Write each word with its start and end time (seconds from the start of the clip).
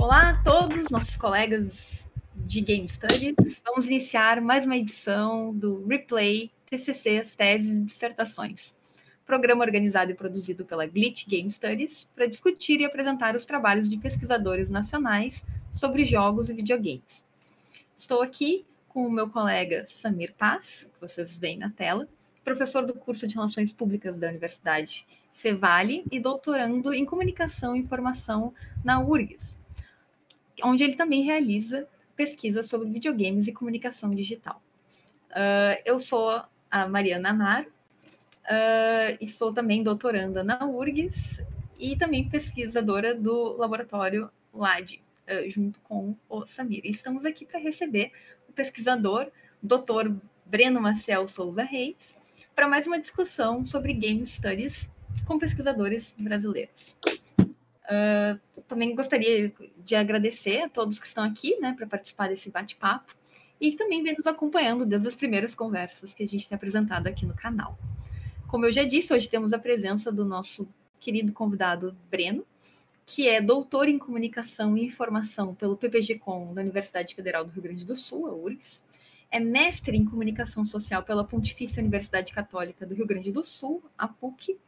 Olá 0.00 0.30
a 0.30 0.42
todos, 0.42 0.90
nossos 0.90 1.18
colegas 1.18 2.10
de 2.34 2.62
Game 2.62 2.88
Studies. 2.88 3.62
Vamos 3.66 3.84
iniciar 3.84 4.40
mais 4.40 4.64
uma 4.64 4.76
edição 4.76 5.52
do 5.54 5.86
Replay 5.86 6.50
TCCs, 6.64 7.36
Teses 7.36 7.76
e 7.76 7.80
Dissertações, 7.82 8.74
programa 9.26 9.62
organizado 9.62 10.10
e 10.10 10.14
produzido 10.14 10.64
pela 10.64 10.86
Glitch 10.86 11.28
Game 11.28 11.50
Studies 11.52 12.04
para 12.14 12.26
discutir 12.26 12.80
e 12.80 12.86
apresentar 12.86 13.36
os 13.36 13.44
trabalhos 13.44 13.90
de 13.90 13.98
pesquisadores 13.98 14.70
nacionais 14.70 15.44
sobre 15.74 16.04
jogos 16.04 16.48
e 16.48 16.54
videogames. 16.54 17.26
Estou 17.96 18.22
aqui 18.22 18.64
com 18.88 19.04
o 19.04 19.10
meu 19.10 19.28
colega 19.28 19.84
Samir 19.84 20.32
Paz, 20.38 20.88
que 20.94 21.00
vocês 21.00 21.36
veem 21.36 21.58
na 21.58 21.68
tela, 21.68 22.08
professor 22.44 22.86
do 22.86 22.94
curso 22.94 23.26
de 23.26 23.34
Relações 23.34 23.72
Públicas 23.72 24.16
da 24.16 24.28
Universidade 24.28 25.04
Fevale 25.32 26.04
e 26.12 26.20
doutorando 26.20 26.94
em 26.94 27.04
Comunicação 27.04 27.74
e 27.74 27.80
Informação 27.80 28.54
na 28.84 29.00
URGS, 29.00 29.58
onde 30.62 30.84
ele 30.84 30.94
também 30.94 31.24
realiza 31.24 31.88
pesquisa 32.14 32.62
sobre 32.62 32.88
videogames 32.88 33.48
e 33.48 33.52
comunicação 33.52 34.14
digital. 34.14 34.62
Uh, 35.30 35.82
eu 35.84 35.98
sou 35.98 36.40
a 36.70 36.86
Mariana 36.86 37.30
Amar 37.30 37.64
uh, 37.64 39.18
e 39.20 39.26
sou 39.26 39.52
também 39.52 39.82
doutoranda 39.82 40.44
na 40.44 40.64
URGS 40.64 41.44
e 41.80 41.96
também 41.96 42.28
pesquisadora 42.28 43.12
do 43.12 43.56
laboratório 43.56 44.30
LAD, 44.52 45.02
uh, 45.28 45.48
junto 45.50 45.80
com 45.80 46.16
o 46.28 46.46
Samir. 46.46 46.82
E 46.84 46.90
estamos 46.90 47.24
aqui 47.24 47.44
para 47.44 47.58
receber 47.58 48.12
o 48.48 48.52
pesquisador, 48.52 49.30
Dr. 49.62 50.12
Breno 50.46 50.80
Maciel 50.80 51.26
Souza 51.26 51.62
Reis, 51.62 52.16
para 52.54 52.68
mais 52.68 52.86
uma 52.86 53.00
discussão 53.00 53.64
sobre 53.64 53.92
Game 53.92 54.26
Studies 54.26 54.90
com 55.24 55.38
pesquisadores 55.38 56.14
brasileiros. 56.18 56.96
Uh, 57.84 58.40
também 58.66 58.94
gostaria 58.94 59.52
de 59.78 59.94
agradecer 59.94 60.62
a 60.62 60.68
todos 60.68 60.98
que 60.98 61.06
estão 61.06 61.24
aqui 61.24 61.58
né, 61.60 61.74
para 61.76 61.86
participar 61.86 62.28
desse 62.28 62.50
bate-papo 62.50 63.14
e 63.60 63.72
também 63.72 64.02
vem 64.02 64.14
nos 64.16 64.26
acompanhando 64.26 64.86
desde 64.86 65.08
as 65.08 65.16
primeiras 65.16 65.54
conversas 65.54 66.14
que 66.14 66.22
a 66.22 66.26
gente 66.26 66.48
tem 66.48 66.56
apresentado 66.56 67.06
aqui 67.06 67.26
no 67.26 67.34
canal. 67.34 67.78
Como 68.46 68.64
eu 68.64 68.72
já 68.72 68.84
disse, 68.84 69.12
hoje 69.12 69.28
temos 69.28 69.52
a 69.52 69.58
presença 69.58 70.12
do 70.12 70.24
nosso 70.24 70.68
querido 70.98 71.32
convidado 71.32 71.96
Breno, 72.10 72.46
que 73.06 73.28
é 73.28 73.40
doutor 73.40 73.88
em 73.88 73.98
comunicação 73.98 74.76
e 74.76 74.84
informação 74.84 75.54
pelo 75.54 75.76
PPG-Com 75.76 76.54
da 76.54 76.62
Universidade 76.62 77.14
Federal 77.14 77.44
do 77.44 77.50
Rio 77.50 77.62
Grande 77.62 77.84
do 77.84 77.94
Sul, 77.94 78.26
a 78.26 78.32
URGS, 78.32 78.82
é 79.30 79.40
mestre 79.40 79.96
em 79.96 80.04
comunicação 80.04 80.64
social 80.64 81.02
pela 81.02 81.24
Pontifícia 81.24 81.80
Universidade 81.80 82.32
Católica 82.32 82.86
do 82.86 82.94
Rio 82.94 83.06
Grande 83.06 83.32
do 83.32 83.42
Sul, 83.42 83.82
a 83.98 84.06
PUC, 84.06 84.58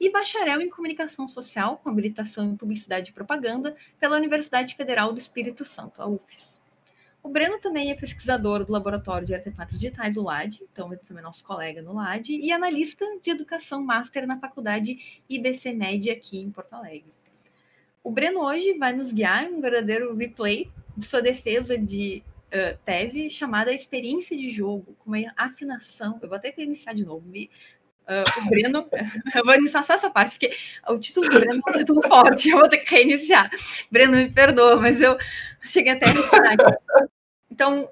e 0.00 0.10
bacharel 0.10 0.60
em 0.60 0.70
comunicação 0.70 1.26
social 1.26 1.78
com 1.78 1.88
habilitação 1.88 2.46
em 2.46 2.56
publicidade 2.56 3.10
e 3.10 3.12
propaganda 3.12 3.76
pela 3.98 4.16
Universidade 4.16 4.76
Federal 4.76 5.12
do 5.12 5.18
Espírito 5.18 5.64
Santo, 5.64 6.00
a 6.00 6.06
UFES. 6.06 6.62
O 7.20 7.28
Breno 7.28 7.58
também 7.58 7.90
é 7.90 7.94
pesquisador 7.94 8.64
do 8.64 8.72
Laboratório 8.72 9.26
de 9.26 9.34
Artefatos 9.34 9.76
Digitais 9.76 10.14
do 10.14 10.22
LAD, 10.22 10.60
então 10.62 10.92
ele 10.92 11.02
também 11.04 11.20
é 11.20 11.24
nosso 11.24 11.44
colega 11.44 11.82
no 11.82 11.94
LAD, 11.94 12.30
e 12.30 12.52
analista 12.52 13.04
de 13.20 13.30
educação 13.32 13.82
master 13.82 14.26
na 14.26 14.38
Faculdade 14.38 15.24
IBC 15.28 15.72
Med 15.72 16.08
aqui 16.10 16.38
em 16.38 16.50
Porto 16.50 16.74
Alegre. 16.74 17.10
O 18.08 18.10
Breno 18.10 18.40
hoje 18.40 18.72
vai 18.72 18.94
nos 18.94 19.12
guiar 19.12 19.44
em 19.44 19.56
um 19.56 19.60
verdadeiro 19.60 20.16
replay 20.16 20.70
de 20.96 21.04
sua 21.04 21.20
defesa 21.20 21.76
de 21.76 22.22
uh, 22.46 22.74
tese 22.82 23.28
chamada 23.28 23.70
Experiência 23.70 24.34
de 24.34 24.50
Jogo, 24.50 24.96
com 24.98 25.10
uma 25.10 25.30
afinação. 25.36 26.18
Eu 26.22 26.26
vou 26.26 26.38
até 26.38 26.54
iniciar 26.56 26.94
de 26.94 27.04
novo, 27.04 27.28
me 27.28 27.50
Uh, 28.08 28.24
o 28.40 28.48
Breno, 28.48 28.88
eu 29.36 29.44
vou 29.44 29.54
iniciar 29.54 29.82
só 29.82 29.92
essa 29.92 30.08
parte, 30.08 30.38
porque 30.38 30.56
o 30.88 30.98
título 30.98 31.28
do 31.28 31.40
Breno 31.40 31.60
é 31.66 31.70
um 31.70 31.72
título 31.74 32.00
forte, 32.08 32.48
eu 32.48 32.56
vou 32.56 32.66
ter 32.66 32.78
que 32.78 32.94
reiniciar. 32.94 33.50
Breno, 33.90 34.16
me 34.16 34.30
perdoa, 34.30 34.76
mas 34.76 35.02
eu 35.02 35.18
cheguei 35.60 35.92
até 35.92 36.06
a 36.06 37.06
Então, 37.50 37.86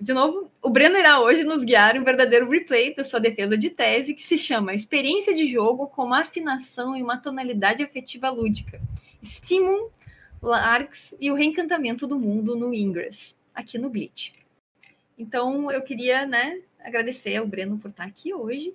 de 0.00 0.12
novo, 0.12 0.50
o 0.60 0.68
Breno 0.68 0.96
irá 0.96 1.20
hoje 1.20 1.44
nos 1.44 1.62
guiar 1.62 1.94
em 1.94 2.00
um 2.00 2.04
verdadeiro 2.04 2.50
replay 2.50 2.92
da 2.96 3.04
sua 3.04 3.20
defesa 3.20 3.56
de 3.56 3.70
tese, 3.70 4.12
que 4.12 4.26
se 4.26 4.36
chama 4.36 4.74
Experiência 4.74 5.32
de 5.32 5.46
Jogo 5.46 5.86
com 5.86 6.06
uma 6.06 6.22
afinação 6.22 6.96
e 6.96 7.02
uma 7.04 7.16
tonalidade 7.16 7.80
afetiva 7.80 8.30
lúdica. 8.30 8.80
Stimum, 9.22 9.88
Larks 10.40 11.14
e 11.20 11.30
o 11.30 11.34
reencantamento 11.34 12.06
do 12.06 12.18
mundo 12.18 12.56
no 12.56 12.72
Ingress, 12.72 13.36
aqui 13.54 13.78
no 13.78 13.90
Glitch. 13.90 14.32
Então, 15.18 15.70
eu 15.70 15.82
queria 15.82 16.26
né, 16.26 16.62
agradecer 16.78 17.36
ao 17.36 17.46
Breno 17.46 17.78
por 17.78 17.90
estar 17.90 18.04
aqui 18.04 18.32
hoje 18.32 18.74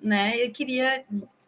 né? 0.00 0.36
Eu 0.44 0.50
queria 0.50 1.04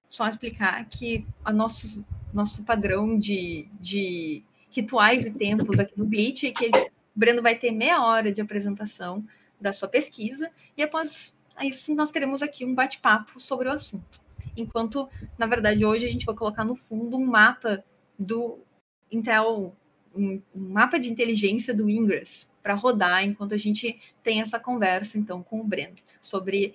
só 0.09 0.29
explicar 0.29 0.85
que 0.87 1.27
a 1.45 1.53
nosso, 1.53 2.05
nosso 2.33 2.65
padrão 2.65 3.19
de, 3.19 3.69
de 3.81 4.43
rituais 4.71 5.25
e 5.25 5.31
tempos 5.31 5.79
aqui 5.79 5.99
no 5.99 6.07
Glitch 6.07 6.45
é 6.45 6.51
que 6.51 6.67
o 6.69 6.91
Breno 7.15 7.43
vai 7.43 7.55
ter 7.55 7.71
meia 7.71 8.03
hora 8.03 8.33
de 8.33 8.41
apresentação 8.41 9.25
da 9.61 9.73
sua 9.73 9.89
pesquisa 9.89 10.51
e 10.77 10.83
após 10.83 11.37
isso 11.63 11.95
nós 11.95 12.11
teremos 12.11 12.43
aqui 12.43 12.65
um 12.65 12.75
bate-papo 12.75 13.41
sobre 13.41 13.69
o 13.69 13.73
assunto. 13.73 14.21
Enquanto, 14.57 15.09
na 15.37 15.47
verdade, 15.47 15.85
hoje 15.85 16.07
a 16.07 16.11
gente 16.11 16.25
vai 16.25 16.35
colocar 16.35 16.65
no 16.65 16.77
fundo 16.77 17.17
um 17.17 17.27
mapa 17.27 17.85
do 18.19 18.59
Intel, 19.11 19.75
um, 20.15 20.41
mapa 20.55 20.99
de 20.99 21.11
inteligência 21.11 21.73
do 21.73 21.89
Ingress 21.89 22.51
para 22.63 22.75
rodar 22.75 23.25
enquanto 23.25 23.55
a 23.55 23.59
gente 23.59 23.99
tem 24.23 24.41
essa 24.41 24.59
conversa 24.59 25.19
então 25.19 25.43
com 25.43 25.61
o 25.61 25.65
Breno 25.65 25.95
sobre 26.21 26.75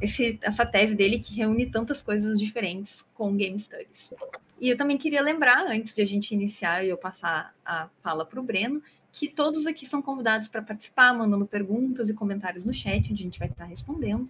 esse, 0.00 0.38
essa 0.42 0.66
tese 0.66 0.94
dele 0.94 1.18
que 1.18 1.34
reúne 1.34 1.66
tantas 1.66 2.02
coisas 2.02 2.38
diferentes 2.38 3.06
com 3.14 3.36
Game 3.36 3.58
Studies. 3.58 4.12
E 4.60 4.68
eu 4.68 4.76
também 4.76 4.98
queria 4.98 5.22
lembrar, 5.22 5.66
antes 5.66 5.94
de 5.94 6.02
a 6.02 6.06
gente 6.06 6.32
iniciar 6.32 6.84
e 6.84 6.88
eu 6.88 6.98
passar 6.98 7.54
a 7.64 7.88
fala 8.02 8.24
para 8.26 8.40
o 8.40 8.42
Breno, 8.42 8.82
que 9.12 9.28
todos 9.28 9.66
aqui 9.66 9.86
são 9.86 10.02
convidados 10.02 10.48
para 10.48 10.62
participar, 10.62 11.12
mandando 11.12 11.46
perguntas 11.46 12.08
e 12.10 12.14
comentários 12.14 12.64
no 12.64 12.72
chat, 12.72 13.10
onde 13.10 13.22
a 13.22 13.24
gente 13.24 13.38
vai 13.38 13.48
estar 13.48 13.64
respondendo, 13.64 14.28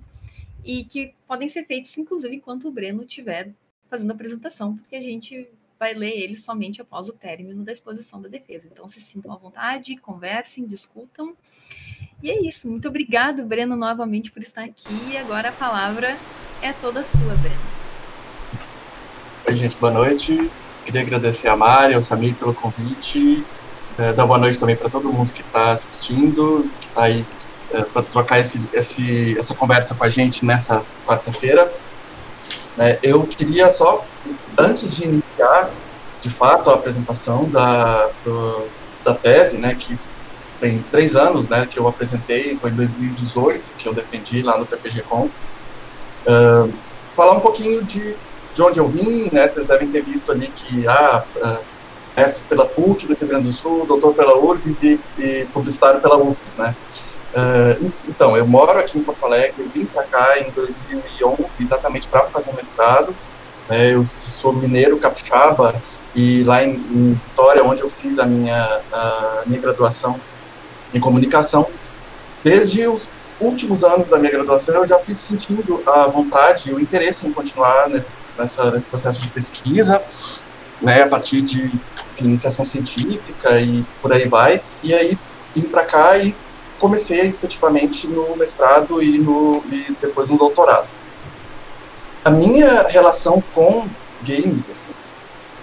e 0.65 0.85
que 0.85 1.15
podem 1.27 1.49
ser 1.49 1.65
feitos, 1.65 1.97
inclusive, 1.97 2.37
enquanto 2.37 2.69
o 2.69 2.71
Breno 2.71 3.03
estiver 3.03 3.53
fazendo 3.89 4.11
a 4.11 4.15
apresentação, 4.15 4.77
porque 4.77 4.97
a 4.97 5.01
gente 5.01 5.49
vai 5.83 5.95
ler 5.95 6.17
ele 6.17 6.37
somente 6.37 6.81
após 6.81 7.09
o 7.09 7.13
término 7.13 7.65
da 7.65 7.73
exposição 7.73 8.23
da 8.23 8.29
defesa. 8.29 8.69
Então, 8.71 8.87
se 8.87 9.01
sintam 9.01 9.33
à 9.33 9.37
vontade, 9.37 9.97
conversem, 9.97 10.65
discutam. 10.65 11.35
E 12.23 12.31
é 12.31 12.41
isso. 12.41 12.71
Muito 12.71 12.87
obrigado, 12.87 13.45
Breno, 13.45 13.75
novamente 13.75 14.31
por 14.31 14.41
estar 14.45 14.63
aqui. 14.63 14.95
E 15.11 15.17
agora 15.17 15.49
a 15.49 15.53
palavra 15.53 16.17
é 16.63 16.73
toda 16.73 17.03
sua, 17.03 17.35
Breno. 17.35 17.61
Oi, 19.49 19.57
gente, 19.57 19.77
boa 19.77 19.93
noite. 19.93 20.49
Queria 20.85 21.01
agradecer 21.01 21.49
a 21.49 21.57
Mari, 21.57 21.95
ao 21.95 22.01
Samir 22.01 22.37
pelo 22.37 22.55
convite. 22.55 23.45
É, 23.99 24.13
dar 24.13 24.25
boa 24.25 24.39
noite 24.39 24.61
também 24.61 24.77
para 24.77 24.89
todo 24.89 25.13
mundo 25.13 25.33
que 25.33 25.41
está 25.41 25.73
assistindo, 25.73 26.71
que 26.79 26.87
está 26.87 27.03
aí 27.03 27.27
é, 27.73 27.83
para 27.83 28.03
trocar 28.03 28.39
esse, 28.39 28.69
esse, 28.73 29.37
essa 29.37 29.53
conversa 29.53 29.97
com 29.97 30.05
a 30.05 30.09
gente 30.09 30.45
nessa 30.45 30.85
quarta-feira. 31.05 31.73
É, 32.79 33.01
eu 33.03 33.27
queria 33.27 33.69
só, 33.69 34.07
antes 34.57 34.95
de 34.95 35.05
iniciar, 35.05 35.32
de 36.21 36.31
fato, 36.31 36.71
a 36.71 36.75
apresentação 36.75 37.49
da, 37.51 38.11
da 39.05 39.15
tese, 39.15 39.59
né, 39.59 39.75
que 39.75 39.97
tem 40.61 40.83
três 40.91 41.17
anos, 41.17 41.49
né, 41.49 41.67
que 41.67 41.79
eu 41.79 41.89
apresentei, 41.89 42.57
foi 42.57 42.71
em 42.71 42.75
2018, 42.75 43.65
que 43.77 43.89
eu 43.89 43.93
defendi 43.93 44.43
lá 44.43 44.57
no 44.57 44.65
PPG-Com. 44.65 45.25
Uh, 45.25 46.73
falar 47.11 47.33
um 47.33 47.41
pouquinho 47.41 47.83
de, 47.83 48.15
de 48.55 48.63
onde 48.63 48.79
eu 48.79 48.87
vim, 48.87 49.29
né, 49.33 49.49
vocês 49.49 49.67
devem 49.67 49.91
ter 49.91 50.03
visto 50.03 50.31
ali 50.31 50.47
que, 50.47 50.87
ah, 50.87 51.25
uh, 51.37 51.59
mestre 52.17 52.45
pela 52.49 52.67
PUC 52.67 53.09
do 53.09 53.17
Rio 53.17 53.29
Grande 53.29 53.49
do 53.49 53.53
Sul, 53.53 53.85
doutor 53.87 54.15
pela 54.15 54.39
URGS 54.39 54.83
e, 54.85 55.01
e 55.19 55.45
publicitário 55.47 56.01
pela 56.01 56.17
UFES, 56.17 56.57
né. 56.57 56.77
Uh, 57.33 57.93
então, 58.07 58.37
eu 58.37 58.47
moro 58.47 58.79
aqui 58.79 58.99
em 58.99 59.03
Porto 59.03 59.25
Alegre, 59.25 59.65
vim 59.75 59.87
para 59.87 60.05
cá 60.05 60.39
em 60.39 60.51
2011 60.51 61.63
exatamente 61.63 62.07
para 62.07 62.25
fazer 62.27 62.53
mestrado. 62.53 63.17
Né, 63.69 63.95
eu 63.95 64.05
sou 64.05 64.53
mineiro 64.53 64.99
capixaba 64.99 65.81
e 66.15 66.43
lá 66.45 66.63
em, 66.63 66.75
em 66.75 67.15
Vitória, 67.15 67.65
onde 67.65 67.83
eu 67.83 67.89
fiz 67.89 68.19
a 68.19 68.27
minha, 68.27 68.81
a 68.93 69.43
minha 69.47 69.61
graduação, 69.61 70.21
em 70.93 71.01
comunicação. 71.01 71.67
Desde 72.45 72.87
os 72.87 73.13
últimos 73.41 73.83
anos 73.83 74.09
da 74.09 74.19
minha 74.19 74.31
graduação, 74.31 74.77
eu 74.77 74.87
já 74.87 74.99
fui 74.99 75.15
sentindo 75.15 75.83
a 75.87 76.07
vontade 76.09 76.71
e 76.71 76.75
o 76.75 76.81
interesse 76.81 77.27
em 77.27 77.33
continuar 77.33 77.89
nesse, 77.89 78.13
nessa, 78.39 78.71
nesse 78.71 78.85
processo 78.87 79.21
de 79.21 79.31
pesquisa, 79.31 80.03
né, 80.81 81.03
a 81.03 81.09
partir 81.09 81.41
de, 81.43 81.69
de 81.69 82.25
iniciação 82.25 82.65
científica 82.65 83.61
e 83.61 83.85
por 84.01 84.13
aí 84.13 84.29
vai. 84.29 84.61
E 84.83 84.93
aí 84.93 85.19
vim 85.55 85.63
para 85.63 85.85
cá 85.85 86.19
e 86.19 86.35
comecei 86.79 87.21
efetivamente 87.21 88.07
no 88.09 88.37
mestrado 88.37 89.03
e, 89.03 89.19
no, 89.19 89.63
e 89.71 89.97
depois 90.01 90.29
no 90.29 90.37
doutorado. 90.37 90.89
A 92.25 92.31
minha 92.31 92.83
relação 92.89 93.43
com 93.55 93.87
games, 94.23 94.71
assim, 94.71 94.93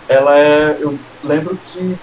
ela 0.07 0.37
é, 0.37 0.77
eu 0.79 0.97
lembro 1.23 1.57
que 1.63 1.97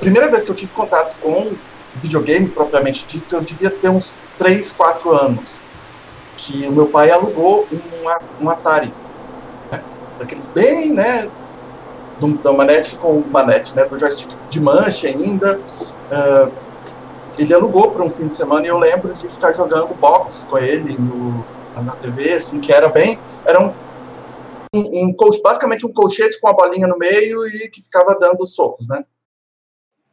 primeira 0.00 0.28
vez 0.30 0.42
que 0.42 0.50
eu 0.50 0.54
tive 0.54 0.72
contato 0.72 1.14
com 1.20 1.52
videogame 1.94 2.48
propriamente 2.48 3.04
dito, 3.06 3.36
eu 3.36 3.40
devia 3.42 3.70
ter 3.70 3.90
uns 3.90 4.20
3, 4.38 4.70
4 4.72 5.12
anos. 5.12 5.62
Que 6.36 6.66
o 6.66 6.72
meu 6.72 6.86
pai 6.86 7.10
alugou 7.10 7.68
um, 7.70 8.44
um 8.44 8.50
Atari. 8.50 8.92
Né? 9.70 9.82
Daqueles 10.18 10.48
bem, 10.48 10.92
né? 10.92 11.28
Da 12.42 12.52
manete 12.52 12.96
com 12.96 13.22
manete, 13.30 13.76
né? 13.76 13.84
Do 13.84 13.96
joystick 13.96 14.30
de 14.48 14.60
manche 14.60 15.06
ainda. 15.06 15.60
Uh, 16.10 16.50
ele 17.38 17.54
alugou 17.54 17.90
para 17.90 18.02
um 18.02 18.10
fim 18.10 18.26
de 18.26 18.34
semana 18.34 18.66
e 18.66 18.68
eu 18.68 18.78
lembro 18.78 19.12
de 19.12 19.28
ficar 19.28 19.52
jogando 19.52 19.94
box 19.94 20.46
com 20.48 20.58
ele 20.58 20.96
no, 20.98 21.44
na 21.76 21.96
TV, 21.96 22.34
assim, 22.34 22.60
que 22.60 22.72
era 22.72 22.88
bem. 22.88 23.18
Era 23.44 23.60
um, 23.62 23.72
um, 24.74 25.08
um, 25.08 25.16
basicamente 25.42 25.86
um 25.86 25.92
colchete 25.92 26.40
com 26.40 26.48
a 26.48 26.52
bolinha 26.52 26.86
no 26.86 26.98
meio 26.98 27.46
e 27.46 27.68
que 27.68 27.82
ficava 27.82 28.16
dando 28.18 28.46
socos, 28.46 28.88
né? 28.88 29.04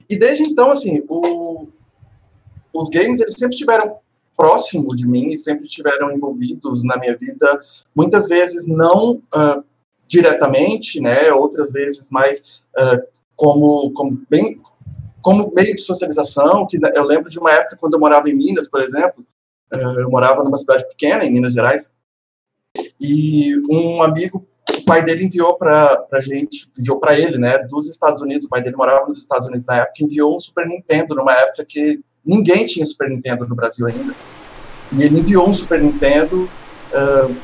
E 0.09 0.17
desde 0.17 0.43
então, 0.43 0.71
assim, 0.71 1.03
o, 1.09 1.67
os 2.73 2.89
games 2.89 3.19
eles 3.19 3.35
sempre 3.35 3.55
estiveram 3.55 3.97
próximo 4.35 4.95
de 4.95 5.07
mim 5.07 5.29
e 5.29 5.37
sempre 5.37 5.65
estiveram 5.65 6.11
envolvidos 6.11 6.83
na 6.83 6.97
minha 6.97 7.17
vida, 7.17 7.59
muitas 7.95 8.27
vezes 8.27 8.67
não 8.67 9.15
uh, 9.15 9.63
diretamente, 10.07 11.01
né? 11.01 11.31
Outras 11.33 11.71
vezes 11.71 12.09
mais 12.11 12.61
uh, 12.77 13.01
como, 13.35 13.91
como 13.93 14.21
bem 14.29 14.61
como 15.27 15.51
meio 15.53 15.75
de 15.75 15.81
socialização, 15.81 16.65
que 16.65 16.77
eu 16.95 17.03
lembro 17.03 17.29
de 17.29 17.37
uma 17.37 17.51
época 17.51 17.75
quando 17.75 17.95
eu 17.95 17.99
morava 17.99 18.29
em 18.29 18.33
Minas, 18.33 18.69
por 18.69 18.81
exemplo, 18.81 19.25
eu 19.71 20.09
morava 20.09 20.43
numa 20.43 20.57
cidade 20.57 20.87
pequena, 20.87 21.25
em 21.25 21.31
Minas 21.31 21.53
Gerais, 21.53 21.93
e 22.99 23.55
um 23.69 24.01
amigo 24.01 24.47
o 24.75 24.83
pai 24.83 25.03
dele 25.03 25.25
enviou 25.25 25.55
para 25.57 26.05
a 26.11 26.21
gente, 26.21 26.69
enviou 26.77 26.99
para 26.99 27.17
ele, 27.17 27.37
né, 27.37 27.57
dos 27.59 27.89
Estados 27.89 28.21
Unidos, 28.21 28.45
o 28.45 28.49
pai 28.49 28.61
dele 28.61 28.75
morava 28.75 29.05
nos 29.07 29.19
Estados 29.19 29.47
Unidos 29.47 29.65
na 29.65 29.77
época, 29.77 30.03
enviou 30.03 30.35
um 30.35 30.39
Super 30.39 30.65
Nintendo 30.67 31.15
numa 31.15 31.33
época 31.33 31.65
que 31.65 31.99
ninguém 32.25 32.65
tinha 32.65 32.85
Super 32.85 33.09
Nintendo 33.09 33.47
no 33.47 33.55
Brasil 33.55 33.87
ainda. 33.87 34.13
E 34.91 35.03
ele 35.03 35.19
enviou 35.19 35.47
um 35.47 35.53
Super 35.53 35.81
Nintendo 35.81 36.43
uh, 36.43 37.35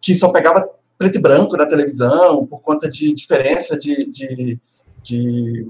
que 0.00 0.14
só 0.14 0.30
pegava 0.30 0.68
preto 0.98 1.16
e 1.16 1.20
branco 1.20 1.56
na 1.56 1.66
televisão, 1.66 2.46
por 2.46 2.60
conta 2.60 2.90
de 2.90 3.12
diferença 3.14 3.78
de, 3.78 4.04
de, 4.10 4.58
de 5.02 5.66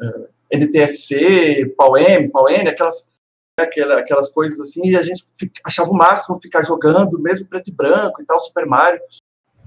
uh, 0.00 0.28
NTSC, 0.52 1.74
PAU-M, 1.76 2.30
PAU-N, 2.30 2.68
aquelas, 2.68 3.10
aquelas, 3.56 3.98
aquelas 3.98 4.30
coisas 4.30 4.60
assim, 4.60 4.88
e 4.88 4.96
a 4.96 5.02
gente 5.02 5.24
fica, 5.38 5.60
achava 5.64 5.90
o 5.90 5.94
máximo 5.94 6.40
ficar 6.40 6.62
jogando, 6.62 7.20
mesmo 7.20 7.46
preto 7.46 7.68
e 7.68 7.74
branco 7.74 8.20
e 8.20 8.24
tal, 8.24 8.40
Super 8.40 8.66
Mario. 8.66 9.00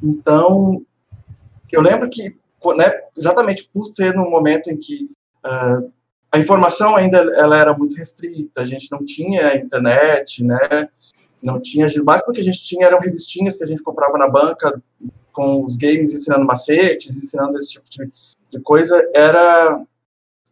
Então, 0.03 0.81
eu 1.71 1.81
lembro 1.81 2.09
que, 2.09 2.35
né, 2.75 3.01
exatamente 3.17 3.69
por 3.73 3.85
ser 3.85 4.13
num 4.13 4.29
momento 4.29 4.69
em 4.69 4.77
que 4.77 5.09
uh, 5.45 5.97
a 6.31 6.39
informação 6.39 6.95
ainda 6.95 7.17
ela 7.17 7.57
era 7.57 7.77
muito 7.77 7.95
restrita, 7.95 8.61
a 8.61 8.65
gente 8.65 8.91
não 8.91 9.03
tinha 9.03 9.55
internet, 9.55 10.43
né, 10.43 10.89
não 11.41 11.61
tinha, 11.61 11.87
mais 12.03 12.23
porque 12.23 12.41
a 12.41 12.43
gente 12.43 12.61
tinha 12.63 12.85
eram 12.85 12.99
revistinhas 12.99 13.57
que 13.57 13.63
a 13.63 13.67
gente 13.67 13.83
comprava 13.83 14.17
na 14.17 14.27
banca 14.27 14.81
com 15.31 15.63
os 15.63 15.75
games 15.75 16.11
ensinando 16.11 16.45
macetes, 16.45 17.15
ensinando 17.15 17.55
esse 17.57 17.69
tipo 17.69 17.85
de, 17.89 18.11
de 18.51 18.59
coisa, 18.59 18.99
era 19.13 19.81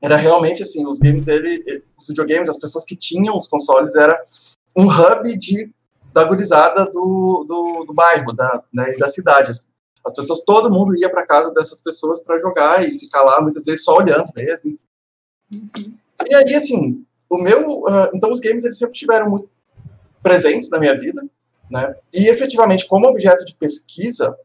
era 0.05 0.15
realmente 0.15 0.61
assim, 0.61 0.85
os 0.85 0.99
games, 0.99 1.27
ele, 1.27 1.83
os 1.97 2.07
videogames, 2.07 2.47
as 2.47 2.59
pessoas 2.59 2.85
que 2.85 2.95
tinham 2.95 3.35
os 3.35 3.47
consoles, 3.47 3.95
era 3.95 4.19
um 4.77 4.87
hub 4.87 5.37
de 5.37 5.73
da 6.13 6.23
gurizada 6.23 6.85
do, 6.85 7.43
do, 7.45 7.85
do 7.85 7.93
bairro, 7.93 8.33
da, 8.33 8.63
né, 8.73 8.95
da 8.97 9.09
cidade. 9.09 9.51
As 9.51 10.13
pessoas, 10.13 10.43
todo 10.45 10.71
mundo 10.71 10.95
ia 10.95 11.09
para 11.09 11.25
casa 11.25 11.53
dessas 11.53 11.81
pessoas 11.81 12.23
para 12.23 12.39
jogar 12.39 12.87
e 12.87 12.97
ficar 12.97 13.21
lá, 13.23 13.41
muitas 13.41 13.65
vezes 13.65 13.83
só 13.83 13.97
olhando 13.97 14.31
mesmo. 14.33 14.77
Uhum. 15.51 15.97
E 16.29 16.35
aí, 16.35 16.55
assim, 16.55 17.03
o 17.29 17.37
meu. 17.37 17.81
Uh, 17.81 18.09
então, 18.13 18.31
os 18.31 18.39
games 18.39 18.63
eles 18.63 18.77
sempre 18.77 18.95
tiveram 18.95 19.29
muito 19.29 19.49
presentes 20.23 20.69
na 20.69 20.79
minha 20.79 20.97
vida, 20.97 21.21
né? 21.69 21.95
E 22.13 22.29
efetivamente, 22.29 22.87
como 22.87 23.07
objeto 23.07 23.43
de 23.43 23.53
pesquisa, 23.55 24.37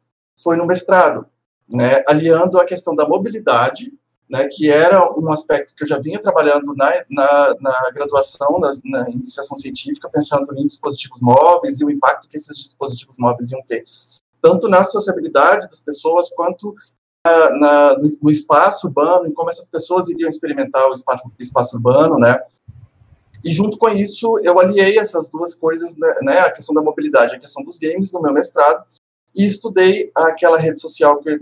foi 0.42 0.56
no 0.56 0.66
mestrado, 0.66 1.24
né? 1.68 2.02
Aliando 2.08 2.58
a 2.58 2.64
questão 2.64 2.96
da 2.96 3.06
mobilidade 3.06 3.92
né, 4.30 4.46
que 4.48 4.70
era 4.70 5.12
um 5.18 5.32
aspecto 5.32 5.74
que 5.74 5.82
eu 5.82 5.88
já 5.88 5.98
vinha 5.98 6.22
trabalhando 6.22 6.72
na, 6.76 7.04
na, 7.10 7.54
na 7.60 7.90
graduação, 7.92 8.58
na, 8.60 8.70
na, 8.84 9.10
iniciação 9.10 9.56
científica, 9.56 10.08
pensando 10.08 10.56
em 10.56 10.66
dispositivos 10.66 11.20
móveis 11.20 11.80
e 11.80 11.84
o 11.84 11.90
impacto 11.90 12.28
que 12.28 12.36
esses 12.36 12.56
dispositivos 12.56 13.16
móveis 13.18 13.50
iam 13.50 13.60
ter, 13.62 13.84
tanto 14.40 14.68
na 14.68 14.84
sociabilidade 14.84 15.66
das 15.66 15.80
pessoas, 15.80 16.30
quanto 16.30 16.74
na, 17.58 17.96
no 18.22 18.30
espaço 18.30 18.86
urbano, 18.86 19.26
e 19.26 19.32
como 19.32 19.50
essas 19.50 19.68
pessoas 19.68 20.08
iriam 20.08 20.28
experimentar 20.28 20.88
o 20.88 20.92
espaço, 20.92 21.24
espaço 21.38 21.76
urbano, 21.76 22.16
né, 22.16 22.40
e 23.44 23.52
junto 23.52 23.76
com 23.78 23.88
isso, 23.88 24.38
eu 24.44 24.60
aliei 24.60 24.98
essas 24.98 25.28
duas 25.28 25.54
coisas, 25.54 25.96
né, 25.96 26.14
né, 26.22 26.38
a 26.38 26.52
questão 26.52 26.74
da 26.74 26.82
mobilidade, 26.82 27.34
a 27.34 27.38
questão 27.38 27.64
dos 27.64 27.78
games 27.78 28.12
no 28.12 28.22
meu 28.22 28.32
mestrado, 28.32 28.84
e 29.34 29.44
estudei 29.44 30.10
aquela 30.14 30.58
rede 30.58 30.80
social 30.80 31.18
que 31.18 31.40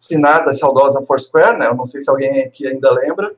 finada, 0.00 0.52
saudosa 0.52 1.04
Foursquare, 1.04 1.58
né? 1.58 1.66
Eu 1.66 1.74
não 1.74 1.86
sei 1.86 2.02
se 2.02 2.10
alguém 2.10 2.42
aqui 2.42 2.66
ainda 2.66 2.92
lembra. 2.92 3.34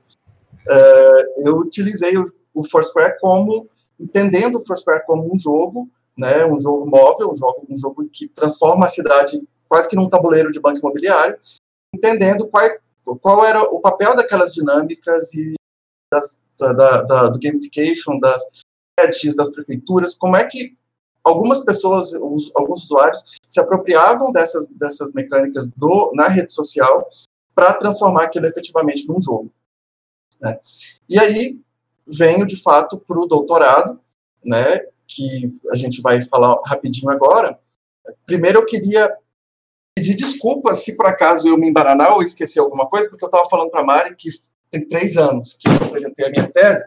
Uh, 0.66 1.46
eu 1.46 1.56
utilizei 1.58 2.16
o, 2.16 2.26
o 2.54 2.68
Foursquare 2.68 3.18
como 3.20 3.68
entendendo 3.98 4.56
o 4.56 4.64
Foursquare 4.64 5.04
como 5.06 5.32
um 5.32 5.38
jogo, 5.38 5.88
né? 6.16 6.44
Um 6.44 6.58
jogo 6.58 6.88
móvel, 6.88 7.30
um 7.30 7.36
jogo, 7.36 7.66
um 7.68 7.76
jogo 7.76 8.08
que 8.12 8.28
transforma 8.28 8.86
a 8.86 8.88
cidade 8.88 9.40
quase 9.68 9.88
que 9.88 9.96
num 9.96 10.08
tabuleiro 10.08 10.52
de 10.52 10.60
banco 10.60 10.78
imobiliário, 10.78 11.38
entendendo 11.94 12.46
qual, 12.46 12.68
qual 13.20 13.44
era 13.44 13.62
o 13.62 13.80
papel 13.80 14.14
daquelas 14.14 14.54
dinâmicas 14.54 15.34
e 15.34 15.54
das, 16.12 16.38
da, 16.58 17.02
da, 17.02 17.28
do 17.28 17.38
gamification, 17.38 18.18
das 18.18 18.40
das 19.36 19.50
prefeituras, 19.50 20.16
como 20.16 20.36
é 20.36 20.44
que 20.44 20.74
algumas 21.26 21.64
pessoas, 21.64 22.14
alguns 22.14 22.84
usuários, 22.84 23.20
se 23.48 23.58
apropriavam 23.58 24.30
dessas, 24.30 24.68
dessas 24.68 25.12
mecânicas 25.12 25.72
do, 25.72 26.12
na 26.14 26.28
rede 26.28 26.52
social 26.52 27.08
para 27.52 27.74
transformar 27.74 28.24
aquilo 28.24 28.46
efetivamente 28.46 29.08
num 29.08 29.20
jogo. 29.20 29.52
Né? 30.40 30.56
E 31.08 31.18
aí 31.18 31.60
venho, 32.06 32.46
de 32.46 32.56
fato, 32.56 32.96
para 32.98 33.18
o 33.18 33.26
doutorado, 33.26 33.98
né, 34.44 34.80
que 35.08 35.48
a 35.70 35.76
gente 35.76 36.00
vai 36.00 36.22
falar 36.22 36.60
rapidinho 36.64 37.10
agora. 37.10 37.58
Primeiro, 38.24 38.60
eu 38.60 38.66
queria 38.66 39.12
pedir 39.96 40.14
desculpas 40.14 40.84
se 40.84 40.96
por 40.96 41.06
acaso 41.06 41.48
eu 41.48 41.58
me 41.58 41.68
embaranar 41.68 42.12
ou 42.12 42.22
esquecer 42.22 42.60
alguma 42.60 42.86
coisa, 42.86 43.08
porque 43.08 43.24
eu 43.24 43.28
estava 43.28 43.48
falando 43.48 43.70
para 43.70 43.80
a 43.80 43.84
Mari 43.84 44.14
que 44.14 44.28
tem 44.70 44.86
três 44.86 45.16
anos 45.16 45.54
que 45.54 45.66
eu 45.66 45.72
apresentei 45.72 46.26
a 46.26 46.30
minha 46.30 46.48
tese, 46.48 46.84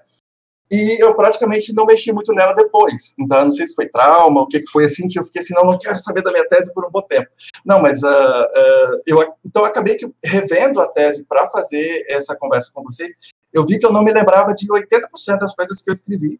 e 0.71 1.03
eu 1.03 1.15
praticamente 1.15 1.73
não 1.73 1.85
mexi 1.85 2.11
muito 2.11 2.33
nela 2.33 2.53
depois. 2.53 3.15
Então, 3.17 3.45
não 3.45 3.51
sei 3.51 3.65
se 3.65 3.73
foi 3.73 3.87
trauma, 3.87 4.41
o 4.41 4.47
que 4.47 4.63
foi 4.71 4.85
assim, 4.85 5.07
que 5.07 5.19
eu 5.19 5.25
fiquei 5.25 5.41
assim, 5.41 5.53
não, 5.55 5.65
não 5.65 5.77
quero 5.77 5.97
saber 5.97 6.21
da 6.21 6.31
minha 6.31 6.47
tese 6.47 6.73
por 6.73 6.85
um 6.85 6.91
bom 6.91 7.01
tempo. 7.01 7.27
Não, 7.65 7.81
mas 7.81 8.03
uh, 8.03 8.07
uh, 8.07 9.01
eu, 9.05 9.33
então 9.43 9.65
acabei 9.65 9.95
que 9.95 10.07
revendo 10.23 10.79
a 10.79 10.87
tese 10.87 11.25
para 11.25 11.49
fazer 11.49 12.05
essa 12.07 12.35
conversa 12.35 12.71
com 12.73 12.83
vocês, 12.83 13.11
eu 13.51 13.65
vi 13.65 13.79
que 13.79 13.85
eu 13.85 13.91
não 13.91 14.03
me 14.03 14.13
lembrava 14.13 14.53
de 14.53 14.67
80% 14.67 15.39
das 15.39 15.55
coisas 15.55 15.81
que 15.81 15.89
eu 15.89 15.93
escrevi. 15.93 16.39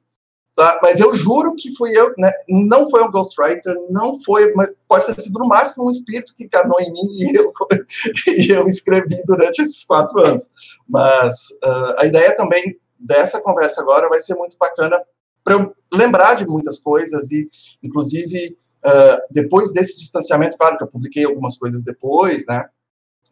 Tá? 0.56 0.78
Mas 0.84 1.00
eu 1.00 1.16
juro 1.16 1.56
que 1.56 1.74
fui 1.76 1.98
eu, 1.98 2.14
né? 2.18 2.32
não 2.50 2.90
foi 2.90 3.02
um 3.02 3.10
ghostwriter, 3.10 3.74
não 3.90 4.20
foi, 4.20 4.52
mas 4.54 4.72
pode 4.90 5.06
ter 5.06 5.22
sido 5.22 5.40
no 5.40 5.48
máximo 5.48 5.88
um 5.88 5.92
espírito 5.92 6.36
que 6.36 6.44
encarnou 6.44 6.80
em 6.82 6.92
mim 6.92 7.08
e 7.18 7.36
eu, 7.36 7.54
e 8.28 8.52
eu 8.52 8.64
escrevi 8.66 9.24
durante 9.26 9.62
esses 9.62 9.86
quatro 9.86 10.20
anos. 10.20 10.50
Mas 10.88 11.34
uh, 11.64 11.96
a 11.98 12.06
ideia 12.06 12.36
também 12.36 12.78
dessa 13.00 13.42
conversa 13.42 13.82
agora 13.82 14.10
vai 14.10 14.20
ser 14.20 14.36
muito 14.36 14.58
bacana 14.58 15.02
para 15.44 15.56
eu 15.56 15.76
lembrar 15.92 16.36
de 16.36 16.46
muitas 16.46 16.80
coisas 16.80 17.32
e, 17.32 17.50
inclusive, 17.82 18.58
uh, 18.86 19.22
depois 19.32 19.72
desse 19.72 19.98
distanciamento, 19.98 20.58
claro 20.58 20.78
que 20.78 20.84
eu 20.84 20.88
publiquei 20.88 21.24
algumas 21.24 21.58
coisas 21.58 21.84
depois, 21.84 22.46
né, 22.46 22.68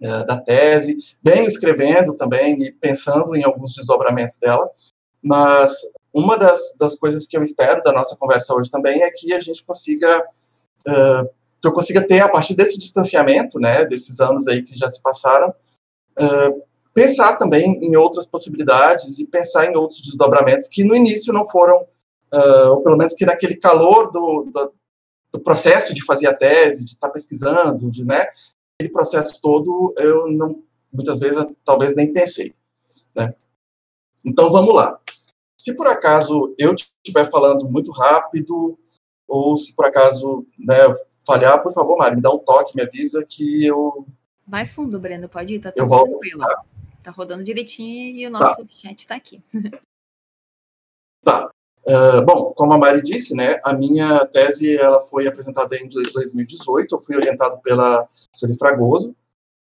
uh, 0.02 0.26
da 0.26 0.40
tese, 0.40 0.98
venho 1.22 1.48
escrevendo 1.48 2.16
também 2.16 2.64
e 2.64 2.72
pensando 2.72 3.36
em 3.36 3.44
alguns 3.44 3.76
desdobramentos 3.76 4.38
dela, 4.38 4.70
mas 5.22 5.74
uma 6.14 6.38
das, 6.38 6.76
das 6.80 6.96
coisas 6.96 7.28
que 7.28 7.38
eu 7.38 7.44
espero 7.44 7.84
da 7.84 7.92
nossa 7.92 8.16
conversa 8.16 8.56
hoje 8.56 8.72
também 8.72 9.04
é 9.04 9.12
que 9.12 9.34
a 9.34 9.40
gente 9.40 9.64
consiga, 9.64 10.20
uh, 10.88 11.30
que 11.62 11.68
eu 11.68 11.74
consiga 11.74 12.06
ter, 12.08 12.22
a 12.22 12.30
partir 12.30 12.56
desse 12.56 12.80
distanciamento, 12.80 13.60
né, 13.60 13.86
desses 13.86 14.20
anos 14.20 14.48
aí 14.48 14.64
que 14.64 14.78
já 14.78 14.88
se 14.88 15.02
passaram, 15.02 15.50
uh, 15.50 16.67
pensar 16.98 17.38
também 17.38 17.78
em 17.84 17.96
outras 17.96 18.26
possibilidades 18.26 19.20
e 19.20 19.28
pensar 19.28 19.68
em 19.68 19.78
outros 19.78 20.02
desdobramentos 20.02 20.66
que 20.66 20.84
no 20.84 20.96
início 20.96 21.32
não 21.32 21.46
foram, 21.46 21.84
uh, 22.34 22.72
ou 22.72 22.82
pelo 22.82 22.98
menos 22.98 23.14
que 23.14 23.24
naquele 23.24 23.56
calor 23.56 24.12
do, 24.12 24.50
do, 24.52 24.74
do, 25.32 25.40
processo 25.44 25.94
de 25.94 26.04
fazer 26.04 26.26
a 26.26 26.34
tese, 26.34 26.84
de 26.84 26.94
estar 26.94 27.10
pesquisando, 27.10 27.92
de, 27.92 28.04
né, 28.04 28.28
aquele 28.74 28.92
processo 28.92 29.40
todo, 29.40 29.94
eu 30.00 30.28
não, 30.32 30.64
muitas 30.92 31.20
vezes, 31.20 31.56
talvez 31.64 31.94
nem 31.96 32.12
pensei. 32.12 32.56
Né? 33.16 33.30
Então, 34.26 34.52
vamos 34.52 34.74
lá. 34.74 35.00
Se 35.56 35.76
por 35.76 35.86
acaso 35.86 36.56
eu 36.58 36.74
estiver 36.74 37.30
falando 37.30 37.70
muito 37.70 37.92
rápido, 37.92 38.76
ou 39.28 39.56
se 39.56 39.76
por 39.76 39.86
acaso 39.86 40.48
né, 40.58 40.78
falhar, 41.28 41.62
por 41.62 41.72
favor, 41.72 41.96
Mari, 41.96 42.16
me 42.16 42.24
dá 42.24 42.32
um 42.32 42.40
toque, 42.40 42.76
me 42.76 42.82
avisa 42.82 43.24
que 43.24 43.64
eu. 43.68 44.08
Vai 44.48 44.66
fundo, 44.66 45.00
Breno, 45.00 45.30
pode 45.30 45.54
ir, 45.54 45.60
tá 45.60 45.72
tudo 45.72 45.84
eu 45.84 45.88
vou, 45.88 46.04
tranquilo. 46.04 46.40
Tá. 46.40 46.64
Tá 47.08 47.12
rodando 47.12 47.44
direitinho 47.44 48.16
e 48.16 48.28
o 48.28 48.30
nosso 48.30 48.64
tá. 48.64 48.68
chat 48.70 49.00
está 49.00 49.16
aqui. 49.16 49.42
Tá. 51.24 51.50
Uh, 51.84 52.24
bom, 52.24 52.54
como 52.54 52.74
a 52.74 52.78
Mari 52.78 53.02
disse, 53.02 53.36
né, 53.36 53.60
a 53.66 53.74
minha 53.74 54.24
tese 54.28 54.78
ela 54.78 55.02
foi 55.02 55.28
apresentada 55.28 55.76
em 55.76 55.90
2018. 55.90 56.94
Eu 56.96 57.00
fui 57.00 57.16
orientado 57.16 57.60
pela 57.60 58.08
Sueli 58.34 58.58
Fragoso, 58.58 59.16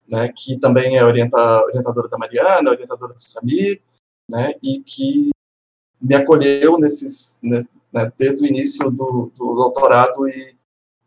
né, 0.08 0.32
que 0.34 0.58
também 0.60 0.98
é 0.98 1.04
orienta, 1.04 1.38
orientadora 1.63 2.08
da 2.08 2.18
Mariana, 2.18 2.70
orientadora 2.70 3.13
do 3.13 3.20
Samir, 3.20 3.82
né, 4.30 4.54
e 4.63 4.80
que 4.82 5.30
me 6.00 6.16
acolheu 6.16 6.77
nesses, 6.77 7.42
né, 7.42 7.60
desde 8.18 8.44
o 8.44 8.48
início 8.48 8.89
do, 8.92 9.32
do, 9.36 9.56
doutorado 9.56 10.30
e 10.30 10.56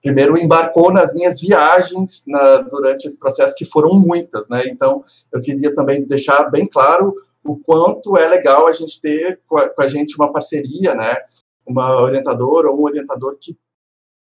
primeiro 0.02 0.38
embarcou 0.38 0.92
nas 0.92 1.14
minhas 1.14 1.40
viagens 1.40 2.24
na, 2.26 2.58
durante 2.58 3.06
esse 3.06 3.18
processo, 3.18 3.54
que 3.54 3.64
foram 3.64 3.90
muitas, 3.98 4.48
né? 4.48 4.66
Então, 4.66 5.04
eu 5.32 5.40
queria 5.40 5.74
também 5.74 6.04
deixar 6.06 6.50
bem 6.50 6.66
claro 6.66 7.14
o 7.44 7.58
quanto 7.58 8.16
é 8.16 8.28
legal 8.28 8.66
a 8.66 8.72
gente 8.72 9.00
ter 9.00 9.40
com 9.46 9.58
a, 9.58 9.68
com 9.68 9.82
a 9.82 9.88
gente 9.88 10.16
uma 10.16 10.32
parceria, 10.32 10.94
né? 10.94 11.16
Uma 11.66 12.00
orientadora 12.00 12.70
ou 12.70 12.80
um 12.80 12.84
orientador 12.84 13.36
que, 13.38 13.58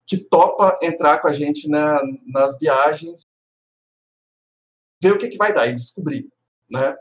que 0.06 0.18
topa 0.18 0.78
entrar 0.82 1.18
com 1.20 1.28
a 1.28 1.32
gente 1.32 1.68
na, 1.68 2.00
nas 2.26 2.58
viagens, 2.58 3.22
ver 5.02 5.12
o 5.12 5.18
que, 5.18 5.28
que 5.28 5.38
vai 5.38 5.52
dar 5.52 5.66
e 5.66 5.74
descobrir, 5.74 6.28
né? 6.70 6.96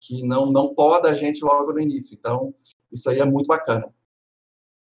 Que 0.00 0.22
não, 0.24 0.50
não 0.50 0.74
poda 0.74 1.10
a 1.10 1.14
gente 1.14 1.44
logo 1.44 1.72
no 1.72 1.80
início. 1.80 2.16
Então, 2.18 2.54
isso 2.90 3.10
aí 3.10 3.20
é 3.20 3.24
muito 3.24 3.46
bacana. 3.46 3.92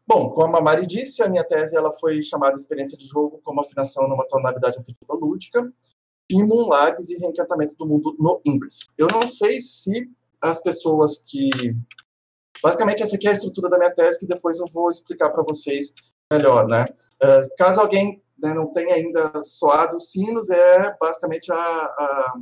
Bom, 0.08 0.30
como 0.30 0.56
a 0.56 0.62
Mari 0.62 0.88
disse, 0.88 1.22
a 1.22 1.28
minha 1.28 1.44
tese 1.44 1.76
ela 1.76 1.92
foi 1.92 2.24
chamada 2.24 2.56
Experiência 2.56 2.98
de 2.98 3.06
Jogo 3.06 3.42
como 3.44 3.60
Afinação 3.60 4.08
numa 4.08 4.26
Tonalidade 4.26 4.80
Afetiva 4.80 5.14
Lúdica, 5.14 5.70
Pimon, 6.30 6.68
Lags 6.68 7.10
e 7.10 7.20
Reencantamento 7.20 7.76
do 7.76 7.86
Mundo 7.86 8.16
no 8.18 8.42
Ingress. 8.46 8.86
Eu 8.98 9.08
não 9.08 9.28
sei 9.28 9.60
se 9.60 10.10
as 10.42 10.64
pessoas 10.64 11.26
que... 11.28 11.50
Basicamente, 12.64 13.04
essa 13.04 13.16
aqui 13.16 13.28
é 13.28 13.32
a 13.32 13.34
estrutura 13.34 13.70
da 13.70 13.78
minha 13.78 13.94
tese, 13.94 14.20
que 14.20 14.26
depois 14.26 14.58
eu 14.60 14.66
vou 14.74 14.90
explicar 14.90 15.30
para 15.30 15.44
vocês 15.44 15.94
melhor, 16.32 16.68
né? 16.68 16.86
Uh, 17.22 17.56
caso 17.58 17.82
alguém 17.82 18.24
né, 18.42 18.54
não 18.54 18.72
tenha 18.72 18.96
ainda 18.96 19.42
soado 19.42 20.00
sinos, 20.00 20.50
é 20.50 20.96
basicamente 21.00 21.52
a, 21.52 21.56
a 21.56 22.34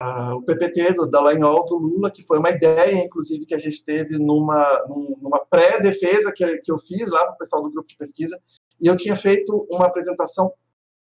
O 0.00 0.42
PPT 0.42 0.92
do, 0.94 1.10
da 1.10 1.20
Lainol 1.20 1.64
do 1.66 1.76
Lula, 1.76 2.10
que 2.10 2.24
foi 2.24 2.38
uma 2.38 2.50
ideia, 2.50 3.04
inclusive, 3.04 3.44
que 3.44 3.54
a 3.54 3.58
gente 3.58 3.84
teve 3.84 4.16
numa, 4.16 4.86
numa 4.88 5.44
pré-defesa 5.46 6.32
que, 6.32 6.58
que 6.58 6.70
eu 6.70 6.78
fiz 6.78 7.10
lá 7.10 7.24
para 7.24 7.34
o 7.34 7.38
pessoal 7.38 7.62
do 7.62 7.70
grupo 7.70 7.88
de 7.88 7.96
pesquisa, 7.96 8.40
e 8.80 8.86
eu 8.86 8.94
tinha 8.94 9.16
feito 9.16 9.66
uma 9.68 9.86
apresentação 9.86 10.52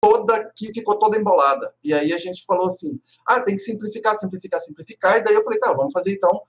toda 0.00 0.50
que 0.56 0.72
ficou 0.72 0.98
toda 0.98 1.16
embolada. 1.16 1.72
E 1.84 1.92
aí 1.92 2.12
a 2.12 2.18
gente 2.18 2.44
falou 2.44 2.66
assim: 2.66 3.00
ah, 3.26 3.40
tem 3.40 3.54
que 3.54 3.60
simplificar, 3.60 4.16
simplificar, 4.16 4.60
simplificar. 4.60 5.18
E 5.18 5.22
daí 5.22 5.34
eu 5.34 5.44
falei: 5.44 5.60
tá, 5.60 5.72
vamos 5.72 5.92
fazer 5.92 6.12
então 6.12 6.42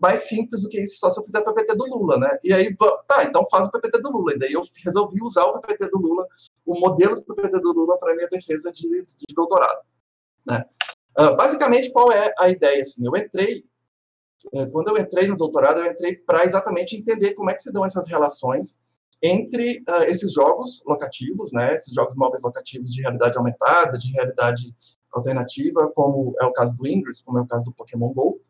mais 0.00 0.28
simples 0.28 0.62
do 0.62 0.68
que 0.68 0.80
isso, 0.80 1.00
só 1.00 1.10
se 1.10 1.18
eu 1.18 1.24
fizer 1.24 1.40
o 1.40 1.44
PPT 1.44 1.74
do 1.74 1.84
Lula, 1.86 2.16
né? 2.16 2.38
E 2.44 2.52
aí, 2.52 2.76
tá, 3.08 3.24
então 3.24 3.44
faz 3.50 3.66
o 3.66 3.72
PPT 3.72 4.00
do 4.00 4.12
Lula. 4.12 4.34
E 4.34 4.38
daí 4.38 4.52
eu 4.52 4.60
resolvi 4.84 5.20
usar 5.22 5.44
o 5.44 5.58
PPT 5.60 5.88
do 5.90 5.98
Lula, 5.98 6.28
o 6.64 6.78
modelo 6.78 7.16
do 7.16 7.22
PPT 7.22 7.58
do 7.60 7.72
Lula 7.72 7.98
para 7.98 8.14
minha 8.14 8.28
defesa 8.28 8.70
de, 8.72 8.86
de 8.86 9.34
doutorado. 9.34 9.80
Né? 10.46 10.64
Uh, 11.20 11.36
basicamente, 11.36 11.92
qual 11.92 12.10
é 12.10 12.32
a 12.38 12.48
ideia? 12.48 12.80
Assim, 12.80 13.04
eu 13.04 13.14
entrei, 13.14 13.62
uh, 14.54 14.70
quando 14.72 14.88
eu 14.88 14.96
entrei 14.96 15.28
no 15.28 15.36
doutorado, 15.36 15.80
eu 15.80 15.86
entrei 15.86 16.16
para 16.16 16.44
exatamente 16.44 16.96
entender 16.96 17.34
como 17.34 17.50
é 17.50 17.54
que 17.54 17.60
se 17.60 17.70
dão 17.70 17.84
essas 17.84 18.08
relações 18.08 18.78
entre 19.22 19.82
uh, 19.86 20.04
esses 20.04 20.32
jogos 20.32 20.82
locativos, 20.86 21.52
né, 21.52 21.74
esses 21.74 21.92
jogos 21.92 22.16
móveis 22.16 22.42
locativos 22.42 22.90
de 22.90 23.02
realidade 23.02 23.36
aumentada, 23.36 23.98
de 23.98 24.10
realidade 24.12 24.74
alternativa, 25.12 25.92
como 25.94 26.34
é 26.40 26.46
o 26.46 26.52
caso 26.52 26.74
do 26.78 26.88
Ingress, 26.88 27.22
como 27.22 27.38
é 27.38 27.42
o 27.42 27.46
caso 27.46 27.66
do 27.66 27.74
Pokémon 27.74 28.10
GO, 28.14 28.40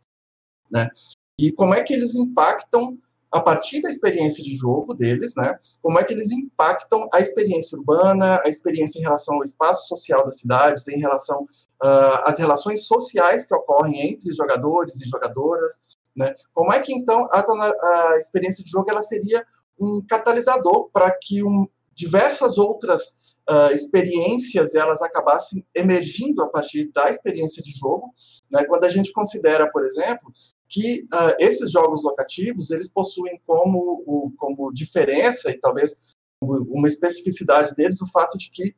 né, 0.70 0.88
e 1.36 1.50
como 1.50 1.74
é 1.74 1.82
que 1.82 1.92
eles 1.92 2.14
impactam 2.14 2.96
a 3.32 3.40
partir 3.40 3.80
da 3.80 3.90
experiência 3.90 4.44
de 4.44 4.54
jogo 4.54 4.94
deles, 4.94 5.34
né, 5.36 5.58
como 5.82 5.98
é 5.98 6.04
que 6.04 6.12
eles 6.12 6.30
impactam 6.30 7.08
a 7.12 7.18
experiência 7.18 7.76
urbana, 7.76 8.40
a 8.44 8.48
experiência 8.48 9.00
em 9.00 9.02
relação 9.02 9.34
ao 9.34 9.42
espaço 9.42 9.88
social 9.88 10.24
das 10.24 10.38
cidades, 10.38 10.86
em 10.86 11.00
relação 11.00 11.44
uh, 11.82 12.24
às 12.24 12.38
relações 12.38 12.86
sociais 12.86 13.46
que 13.46 13.54
ocorrem 13.54 14.12
entre 14.12 14.32
jogadores 14.32 15.00
e 15.00 15.08
jogadoras, 15.08 15.80
né, 16.16 16.34
como 16.52 16.72
é 16.72 16.80
que 16.80 16.92
então 16.92 17.28
a, 17.30 17.40
a 17.40 18.18
experiência 18.18 18.64
de 18.64 18.70
jogo 18.70 18.90
ela 18.90 19.02
seria 19.02 19.44
um 19.78 20.04
catalisador 20.06 20.90
para 20.92 21.10
que 21.10 21.42
um, 21.42 21.66
diversas 21.94 22.58
outras 22.58 23.34
uh, 23.48 23.72
experiências 23.72 24.74
elas 24.74 25.00
acabassem 25.02 25.64
emergindo 25.74 26.42
a 26.42 26.48
partir 26.48 26.90
da 26.92 27.08
experiência 27.08 27.62
de 27.62 27.72
jogo, 27.72 28.12
né, 28.50 28.64
quando 28.64 28.84
a 28.84 28.90
gente 28.90 29.12
considera, 29.12 29.70
por 29.70 29.84
exemplo, 29.84 30.32
que 30.68 31.02
uh, 31.12 31.34
esses 31.38 31.70
jogos 31.70 32.02
locativos 32.02 32.70
eles 32.70 32.88
possuem 32.88 33.40
como, 33.46 34.32
como 34.36 34.72
diferença 34.72 35.50
e 35.50 35.58
talvez 35.58 35.96
uma 36.42 36.88
especificidade 36.88 37.74
deles 37.74 38.00
o 38.00 38.10
fato 38.10 38.38
de 38.38 38.50
que 38.50 38.74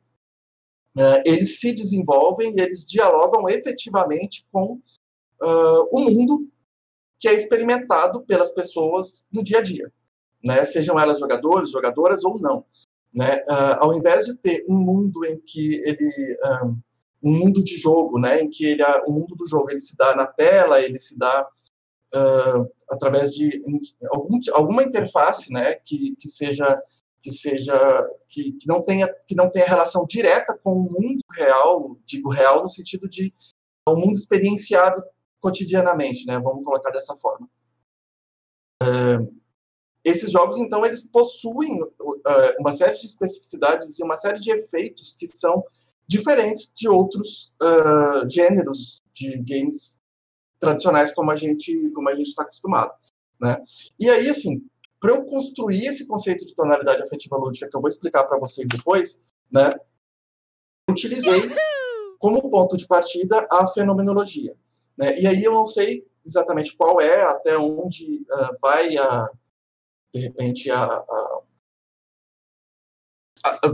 uh, 0.97 1.21
eles 1.25 1.59
se 1.59 1.73
desenvolvem 1.73 2.53
e 2.55 2.59
eles 2.61 2.85
dialogam 2.85 3.47
efetivamente 3.49 4.45
com 4.51 4.79
uh, 5.41 5.89
o 5.91 5.99
mundo 5.99 6.47
que 7.19 7.27
é 7.27 7.33
experimentado 7.33 8.23
pelas 8.25 8.53
pessoas 8.53 9.25
no 9.31 9.43
dia 9.43 9.59
a 9.59 9.61
dia, 9.61 9.91
né? 10.43 10.65
sejam 10.65 10.99
elas 10.99 11.19
jogadores, 11.19 11.71
jogadoras 11.71 12.23
ou 12.23 12.39
não. 12.39 12.65
Né? 13.15 13.43
ao 13.77 13.93
invés 13.95 14.25
de 14.25 14.35
ter 14.35 14.65
um 14.67 14.75
mundo 14.75 15.23
em 15.23 15.39
que 15.39 15.75
ele 15.85 16.09
um 17.23 17.31
mundo 17.31 17.63
de 17.63 17.77
jogo, 17.77 18.19
né, 18.19 18.41
em 18.41 18.49
que 18.49 18.65
ele, 18.65 18.83
o 19.07 19.11
mundo 19.11 19.35
do 19.35 19.47
jogo 19.47 19.71
ele 19.71 19.79
se 19.79 19.95
dá 19.95 20.13
na 20.13 20.27
tela, 20.27 20.81
ele 20.81 20.99
se 20.99 21.17
dá 21.17 21.47
uh, 22.13 22.71
através 22.91 23.31
de 23.31 23.63
algum, 24.11 24.39
alguma 24.51 24.83
interface, 24.83 25.51
né, 25.51 25.75
que, 25.75 26.15
que 26.17 26.27
seja 26.27 26.65
que 27.23 27.31
seja 27.31 27.73
que, 28.27 28.51
que 28.51 28.67
não 28.67 28.83
tenha 28.83 29.07
que 29.25 29.33
não 29.33 29.49
tenha 29.49 29.65
relação 29.65 30.05
direta 30.05 30.59
com 30.61 30.73
o 30.73 30.83
mundo 30.83 31.23
real, 31.31 31.97
digo 32.05 32.29
real 32.29 32.61
no 32.61 32.67
sentido 32.67 33.07
de 33.07 33.33
o 33.87 33.93
um 33.93 33.95
mundo 33.95 34.11
experienciado 34.11 35.01
cotidianamente, 35.41 36.25
né? 36.25 36.37
Vamos 36.39 36.63
colocar 36.63 36.91
dessa 36.91 37.15
forma. 37.15 37.49
Uh, 38.81 39.41
esses 40.03 40.31
jogos, 40.31 40.57
então, 40.57 40.85
eles 40.85 41.09
possuem 41.09 41.81
uh, 41.81 42.21
uma 42.59 42.73
série 42.73 42.97
de 42.97 43.05
especificidades 43.05 43.97
e 43.97 44.03
uma 44.03 44.15
série 44.15 44.39
de 44.39 44.51
efeitos 44.51 45.13
que 45.13 45.25
são 45.25 45.63
diferentes 46.07 46.73
de 46.75 46.89
outros 46.89 47.53
uh, 47.61 48.27
gêneros 48.29 49.01
de 49.13 49.37
games 49.39 50.01
tradicionais 50.59 51.13
como 51.13 51.31
a 51.31 51.35
gente 51.35 51.89
como 51.91 52.09
a 52.09 52.15
gente 52.15 52.27
está 52.27 52.43
acostumado, 52.43 52.93
né? 53.39 53.61
E 53.99 54.09
aí 54.09 54.29
assim, 54.29 54.65
para 55.03 55.11
eu 55.11 55.25
construir 55.25 55.85
esse 55.85 56.07
conceito 56.07 56.45
de 56.45 56.55
tonalidade 56.55 57.03
afetiva 57.03 57.35
lúdica 57.35 57.67
que 57.69 57.75
eu 57.75 57.81
vou 57.81 57.89
explicar 57.89 58.23
para 58.23 58.39
vocês 58.39 58.65
depois, 58.69 59.21
né? 59.51 59.75
Utilizei 60.89 61.41
como 62.17 62.49
ponto 62.49 62.77
de 62.77 62.87
partida 62.87 63.45
a 63.51 63.67
fenomenologia, 63.67 64.55
né? 64.97 65.19
E 65.19 65.27
aí 65.27 65.43
eu 65.43 65.51
não 65.51 65.65
sei 65.65 66.07
exatamente 66.25 66.77
qual 66.77 67.01
é, 67.01 67.21
até 67.21 67.57
onde 67.57 68.21
uh, 68.31 68.57
vai 68.61 68.95
a 68.95 69.29
de 70.13 70.21
repente 70.21 70.71
a, 70.71 70.85
a 70.85 71.41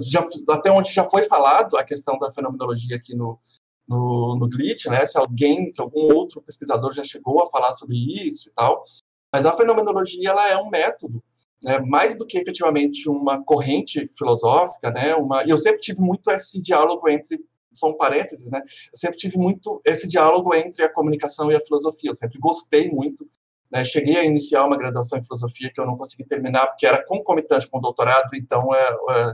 já, 0.01 0.25
até 0.49 0.71
onde 0.71 0.91
já 0.91 1.07
foi 1.07 1.25
falado 1.25 1.77
a 1.77 1.83
questão 1.83 2.17
da 2.17 2.31
fenomenologia 2.31 2.95
aqui 2.95 3.15
no, 3.15 3.39
no, 3.87 4.35
no 4.35 4.49
Glitch, 4.49 4.87
né? 4.87 5.05
Se 5.05 5.15
alguém, 5.19 5.71
se 5.71 5.79
algum 5.79 6.11
outro 6.11 6.41
pesquisador 6.41 6.91
já 6.91 7.03
chegou 7.03 7.43
a 7.43 7.51
falar 7.51 7.71
sobre 7.73 7.97
isso 8.25 8.49
e 8.49 8.51
tal. 8.53 8.83
Mas 9.31 9.45
a 9.45 9.55
fenomenologia 9.55 10.29
ela 10.29 10.49
é 10.49 10.57
um 10.57 10.69
método, 10.69 11.23
né? 11.63 11.79
mais 11.79 12.17
do 12.17 12.25
que 12.25 12.37
efetivamente 12.37 13.09
uma 13.09 13.43
corrente 13.43 14.07
filosófica, 14.17 14.91
né? 14.91 15.15
Uma, 15.15 15.43
e 15.43 15.49
eu 15.49 15.57
sempre 15.57 15.79
tive 15.79 16.01
muito 16.01 16.29
esse 16.31 16.61
diálogo 16.61 17.07
entre 17.09 17.39
são 17.71 17.95
parênteses, 17.95 18.49
né? 18.51 18.59
Eu 18.59 18.95
sempre 18.95 19.17
tive 19.17 19.37
muito 19.37 19.79
esse 19.85 20.07
diálogo 20.07 20.53
entre 20.55 20.83
a 20.83 20.91
comunicação 20.91 21.51
e 21.51 21.55
a 21.55 21.59
filosofia. 21.59 22.09
Eu 22.09 22.15
sempre 22.15 22.39
gostei 22.39 22.89
muito. 22.89 23.29
Né? 23.71 23.85
Cheguei 23.85 24.17
a 24.17 24.23
iniciar 24.23 24.65
uma 24.65 24.77
graduação 24.77 25.19
em 25.19 25.23
filosofia 25.23 25.71
que 25.71 25.79
eu 25.79 25.85
não 25.85 25.95
consegui 25.95 26.25
terminar 26.25 26.67
porque 26.67 26.87
era 26.87 27.05
concomitante 27.05 27.67
com 27.69 27.77
o 27.77 27.81
doutorado, 27.81 28.31
então 28.33 28.73
é, 28.73 28.89
é, 29.11 29.33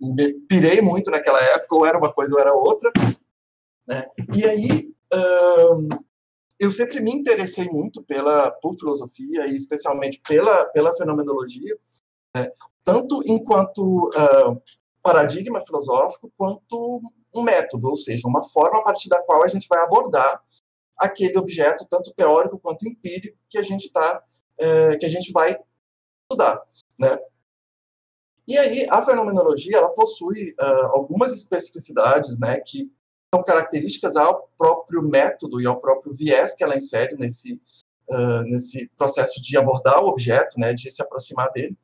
me 0.00 0.34
pirei 0.46 0.82
muito 0.82 1.10
naquela 1.10 1.40
época, 1.40 1.74
ou 1.74 1.86
era 1.86 1.96
uma 1.96 2.12
coisa 2.12 2.34
ou 2.34 2.40
era 2.40 2.52
outra. 2.52 2.92
Né? 3.86 4.06
E 4.34 4.44
aí, 4.44 4.94
eu 6.58 6.70
sempre 6.70 7.00
me 7.00 7.12
interessei 7.12 7.68
muito 7.68 8.02
pela 8.02 8.50
por 8.50 8.74
filosofia 8.78 9.46
e 9.46 9.54
especialmente 9.54 10.20
pela, 10.26 10.64
pela 10.66 10.94
fenomenologia, 10.96 11.76
né? 12.36 12.50
tanto 12.82 13.20
enquanto 13.26 14.08
uh, 14.08 14.62
paradigma 15.02 15.60
filosófico, 15.60 16.32
quanto 16.36 17.00
um 17.34 17.42
método, 17.42 17.88
ou 17.88 17.96
seja, 17.96 18.26
uma 18.26 18.42
forma 18.48 18.78
a 18.78 18.82
partir 18.82 19.08
da 19.08 19.22
qual 19.22 19.44
a 19.44 19.48
gente 19.48 19.66
vai 19.68 19.80
abordar 19.80 20.42
aquele 20.96 21.36
objeto, 21.38 21.86
tanto 21.90 22.14
teórico 22.14 22.58
quanto 22.58 22.86
empírico, 22.86 23.36
que 23.50 23.58
a 23.58 23.62
gente 23.62 23.86
está, 23.86 24.22
é, 24.58 24.96
que 24.96 25.04
a 25.04 25.08
gente 25.08 25.32
vai 25.32 25.56
estudar, 26.22 26.62
né? 26.98 27.18
E 28.46 28.56
aí 28.56 28.86
a 28.88 29.02
fenomenologia 29.02 29.76
ela 29.78 29.90
possui 29.90 30.52
uh, 30.52 30.86
algumas 30.94 31.32
especificidades, 31.32 32.38
né, 32.38 32.60
que 32.60 32.90
são 33.34 33.42
características 33.42 34.14
ao 34.14 34.48
próprio 34.56 35.02
método 35.02 35.60
e 35.60 35.66
ao 35.66 35.80
próprio 35.80 36.12
viés 36.12 36.54
que 36.54 36.62
ela 36.62 36.76
insere 36.76 37.16
nesse, 37.16 37.60
uh, 38.08 38.42
nesse 38.44 38.88
processo 38.96 39.42
de 39.42 39.56
abordar 39.56 40.04
o 40.04 40.06
objeto, 40.06 40.58
né, 40.58 40.72
de 40.72 40.88
se 40.88 41.02
aproximar 41.02 41.50
dele. 41.50 41.76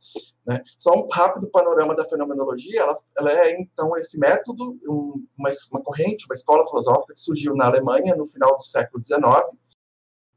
Né. 0.47 0.63
Só 0.79 0.93
um 0.93 1.09
rápido 1.09 1.51
panorama 1.51 1.95
da 1.95 2.05
fenomenologia, 2.05 2.83
ela, 2.83 2.97
ela 3.19 3.33
é, 3.33 3.61
então, 3.61 3.97
esse 3.97 4.17
método, 4.19 4.79
um, 4.89 5.27
uma, 5.37 5.51
uma 5.73 5.83
corrente, 5.83 6.25
uma 6.27 6.35
escola 6.35 6.67
filosófica 6.69 7.15
que 7.15 7.21
surgiu 7.21 7.57
na 7.57 7.67
Alemanha 7.67 8.15
no 8.15 8.25
final 8.25 8.57
do 8.57 8.63
século 8.63 9.05
XIX, 9.05 9.25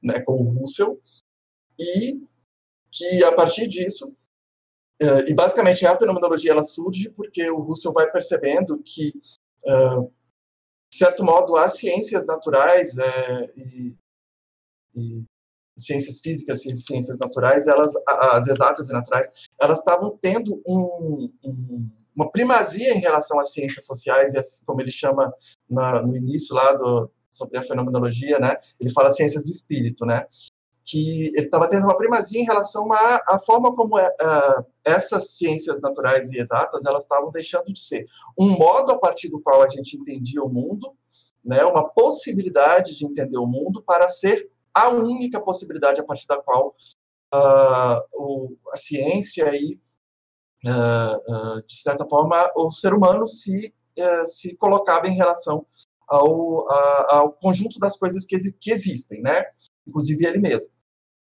né, 0.02 0.20
com 0.22 0.34
o 0.34 0.60
Russell, 0.60 1.00
e 1.80 2.20
que, 2.92 3.24
a 3.24 3.32
partir 3.32 3.68
disso, 3.68 4.08
uh, 5.00 5.30
e 5.30 5.34
basicamente 5.36 5.86
a 5.86 5.96
fenomenologia 5.96 6.52
ela 6.52 6.64
surge 6.64 7.10
porque 7.12 7.48
o 7.52 7.60
Russell 7.60 7.94
vai 7.94 8.10
percebendo 8.12 8.82
que, 8.82 9.14
uh, 9.64 10.12
de 10.94 11.00
certo 11.00 11.24
modo, 11.24 11.58
as 11.58 11.76
ciências 11.78 12.24
naturais 12.28 12.96
uh, 13.00 13.50
e, 13.58 13.98
e 14.96 15.24
ciências 15.76 16.20
físicas 16.20 16.64
e 16.68 16.76
ciências 16.76 17.18
naturais, 17.18 17.66
elas, 17.66 17.94
as 18.08 18.48
exatas 18.48 18.92
e 18.92 18.94
naturais, 18.94 19.28
elas 19.60 19.80
estavam 19.80 20.16
tendo 20.22 20.62
um, 20.68 21.32
um, 21.44 21.90
uma 22.16 22.32
primazia 22.32 22.94
em 22.94 23.00
relação 23.00 23.40
às 23.40 23.52
ciências 23.52 23.88
sociais, 23.88 24.36
e 24.36 24.66
como 24.68 24.82
ele 24.82 24.92
chama 24.92 25.34
na, 25.68 26.04
no 26.04 26.16
início 26.16 26.56
lá 26.56 26.74
do, 26.74 27.10
sobre 27.28 27.58
a 27.58 27.64
fenomenologia, 27.64 28.38
né? 28.38 28.56
Ele 28.80 28.92
fala 28.92 29.12
ciências 29.12 29.46
do 29.46 29.50
espírito, 29.50 30.06
né? 30.06 30.28
Que 30.84 31.28
ele 31.28 31.46
estava 31.46 31.70
tendo 31.70 31.86
uma 31.86 31.98
primazia 31.98 32.42
em 32.42 32.46
relação 32.46 32.92
à, 32.92 33.24
à 33.28 33.40
forma 33.40 33.74
como 33.74 33.98
é, 33.98 34.08
uh, 34.08 34.66
essas 34.86 35.30
ciências 35.32 35.80
naturais 35.80 36.32
e 36.32 36.38
exatas 36.38 36.84
elas 36.86 37.04
estavam 37.04 37.32
deixando 37.32 37.72
de 37.72 37.80
ser 37.80 38.06
um 38.38 38.50
modo 38.50 38.92
a 38.92 39.00
partir 39.00 39.30
do 39.30 39.40
qual 39.40 39.62
a 39.62 39.70
gente 39.70 39.96
entendia 39.98 40.44
o 40.44 40.50
mundo, 40.50 40.94
né? 41.44 41.64
Uma 41.64 41.88
possibilidade 41.88 42.98
de 42.98 43.06
entender 43.06 43.38
o 43.38 43.48
mundo 43.48 43.82
para 43.82 44.08
ser 44.08 44.52
a 44.74 44.90
única 44.90 45.40
possibilidade 45.40 46.02
a 46.02 46.04
partir 46.04 46.28
da 46.28 46.42
qual 46.42 46.76
uh, 47.34 48.02
o, 48.14 48.58
a 48.72 48.78
ciência 48.78 49.50
e, 49.56 49.80
uh, 50.66 51.62
de 51.66 51.76
certa 51.76 52.06
forma, 52.06 52.52
o 52.56 52.70
ser 52.70 52.94
humano 52.94 53.28
se, 53.28 53.74
eh, 53.98 54.26
se 54.26 54.56
colocava 54.58 55.08
em 55.08 55.16
relação 55.16 55.66
ao, 56.08 56.70
ao 57.10 57.32
conjunto 57.34 57.80
das 57.80 57.98
coisas 57.98 58.26
que, 58.26 58.38
que 58.60 58.72
existem, 58.72 59.22
né? 59.22 59.44
Inclusive 59.88 60.26
ele 60.26 60.40
mesmo. 60.40 60.70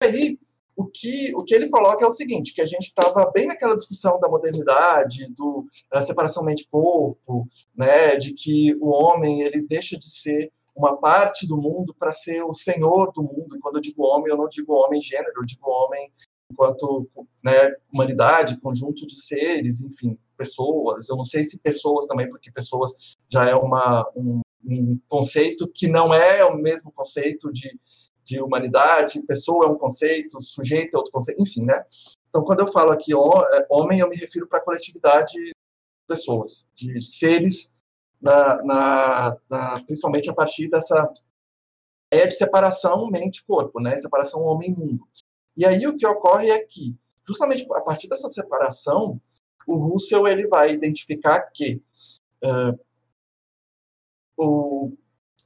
E 0.01 0.05
aí, 0.05 0.39
o 0.75 0.87
que, 0.87 1.33
o 1.35 1.43
que 1.43 1.53
ele 1.53 1.69
coloca 1.69 2.03
é 2.03 2.07
o 2.07 2.11
seguinte, 2.11 2.53
que 2.53 2.61
a 2.61 2.65
gente 2.65 2.83
estava 2.83 3.29
bem 3.31 3.47
naquela 3.47 3.75
discussão 3.75 4.19
da 4.19 4.29
modernidade, 4.29 5.31
do, 5.33 5.65
da 5.91 6.01
separação 6.01 6.43
mente-corpo, 6.43 7.47
né, 7.75 8.15
de 8.15 8.33
que 8.33 8.75
o 8.79 8.89
homem 8.89 9.41
ele 9.41 9.61
deixa 9.61 9.97
de 9.97 10.09
ser 10.09 10.51
uma 10.75 10.97
parte 10.97 11.47
do 11.47 11.57
mundo 11.57 11.93
para 11.97 12.13
ser 12.13 12.41
o 12.43 12.53
senhor 12.53 13.11
do 13.11 13.21
mundo. 13.21 13.55
E 13.55 13.59
quando 13.59 13.75
eu 13.75 13.81
digo 13.81 14.03
homem, 14.03 14.31
eu 14.31 14.37
não 14.37 14.47
digo 14.47 14.73
homem 14.73 15.01
gênero, 15.01 15.33
eu 15.37 15.45
digo 15.45 15.69
homem 15.69 16.11
enquanto 16.49 17.09
né, 17.43 17.73
humanidade, 17.93 18.59
conjunto 18.59 19.05
de 19.07 19.19
seres, 19.19 19.81
enfim, 19.81 20.17
pessoas. 20.37 21.09
Eu 21.09 21.15
não 21.15 21.23
sei 21.23 21.43
se 21.43 21.59
pessoas 21.59 22.05
também, 22.05 22.29
porque 22.29 22.51
pessoas 22.51 23.17
já 23.31 23.47
é 23.47 23.55
uma, 23.55 24.09
um, 24.15 24.41
um 24.65 24.99
conceito 25.07 25.67
que 25.67 25.87
não 25.87 26.13
é 26.13 26.43
o 26.43 26.57
mesmo 26.57 26.91
conceito 26.91 27.51
de, 27.51 27.79
de 28.31 28.41
humanidade. 28.41 29.21
Pessoa 29.23 29.65
é 29.65 29.69
um 29.69 29.77
conceito, 29.77 30.41
sujeito 30.41 30.95
é 30.95 30.97
outro 30.97 31.11
conceito, 31.11 31.41
enfim, 31.41 31.65
né? 31.65 31.83
Então, 32.29 32.43
quando 32.43 32.61
eu 32.61 32.67
falo 32.67 32.91
aqui 32.91 33.11
é, 33.13 33.67
homem, 33.69 33.99
eu 33.99 34.09
me 34.09 34.15
refiro 34.15 34.47
para 34.47 34.59
a 34.59 34.63
coletividade 34.63 35.33
de 35.33 35.53
pessoas, 36.07 36.67
de 36.73 37.01
seres 37.01 37.75
na, 38.21 38.63
na, 38.63 39.37
na, 39.49 39.83
principalmente 39.83 40.29
a 40.29 40.33
partir 40.33 40.69
dessa 40.69 41.11
ideia 42.11 42.27
de 42.27 42.35
separação 42.35 43.09
mente-corpo, 43.09 43.81
né? 43.81 43.95
separação 43.97 44.41
homem-mundo. 44.43 45.05
E 45.57 45.65
aí 45.65 45.85
o 45.87 45.97
que 45.97 46.05
ocorre 46.05 46.49
é 46.49 46.59
que, 46.59 46.97
justamente 47.25 47.65
a 47.73 47.81
partir 47.81 48.07
dessa 48.07 48.29
separação, 48.29 49.19
o 49.67 49.75
Russell 49.75 50.27
ele 50.27 50.47
vai 50.47 50.71
identificar 50.71 51.41
que 51.53 51.81
uh, 52.43 52.79
o, 54.37 54.93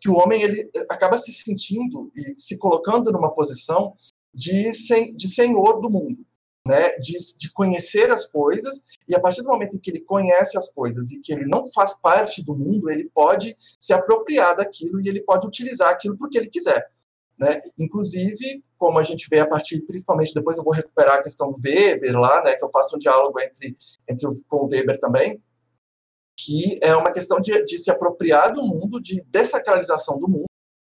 que 0.05 0.09
o 0.09 0.17
homem 0.17 0.43
ele 0.43 0.69
acaba 0.87 1.17
se 1.17 1.33
sentindo 1.33 2.11
e 2.15 2.35
se 2.37 2.59
colocando 2.59 3.11
numa 3.11 3.33
posição 3.33 3.95
de, 4.31 4.71
sen, 4.71 5.15
de 5.15 5.27
senhor 5.27 5.81
do 5.81 5.89
mundo 5.89 6.23
né, 6.63 6.95
de, 6.97 7.17
de, 7.39 7.51
conhecer 7.51 8.11
as 8.11 8.25
coisas, 8.25 8.83
e 9.07 9.15
a 9.15 9.19
partir 9.19 9.41
do 9.43 9.49
momento 9.49 9.77
em 9.77 9.79
que 9.79 9.91
ele 9.91 10.01
conhece 10.01 10.57
as 10.57 10.71
coisas 10.71 11.11
e 11.11 11.19
que 11.21 11.31
ele 11.31 11.45
não 11.45 11.65
faz 11.71 11.99
parte 11.99 12.43
do 12.43 12.55
mundo, 12.55 12.89
ele 12.89 13.09
pode 13.13 13.55
se 13.79 13.93
apropriar 13.93 14.55
daquilo 14.55 14.99
e 14.99 15.07
ele 15.07 15.21
pode 15.21 15.45
utilizar 15.45 15.89
aquilo 15.89 16.17
porque 16.17 16.37
ele 16.37 16.49
quiser. 16.49 16.83
Né? 17.37 17.61
Inclusive, 17.77 18.63
como 18.77 18.97
a 18.97 19.03
gente 19.03 19.27
vê 19.29 19.39
a 19.39 19.47
partir, 19.47 19.81
principalmente, 19.81 20.33
depois 20.33 20.57
eu 20.57 20.63
vou 20.63 20.73
recuperar 20.73 21.17
a 21.17 21.21
questão 21.21 21.49
do 21.49 21.57
Weber 21.63 22.17
lá, 22.17 22.43
né, 22.43 22.55
que 22.55 22.65
eu 22.65 22.69
faço 22.69 22.95
um 22.95 22.99
diálogo 22.99 23.39
entre, 23.39 23.77
entre 24.09 24.27
com 24.47 24.65
o 24.65 24.67
Weber 24.67 24.99
também, 24.99 25.39
que 26.37 26.79
é 26.81 26.95
uma 26.95 27.11
questão 27.11 27.39
de, 27.39 27.63
de 27.63 27.79
se 27.79 27.89
apropriar 27.89 28.53
do 28.53 28.61
mundo, 28.61 29.01
de 29.01 29.23
dessacralização 29.29 30.19
do 30.19 30.29
mundo, 30.29 30.45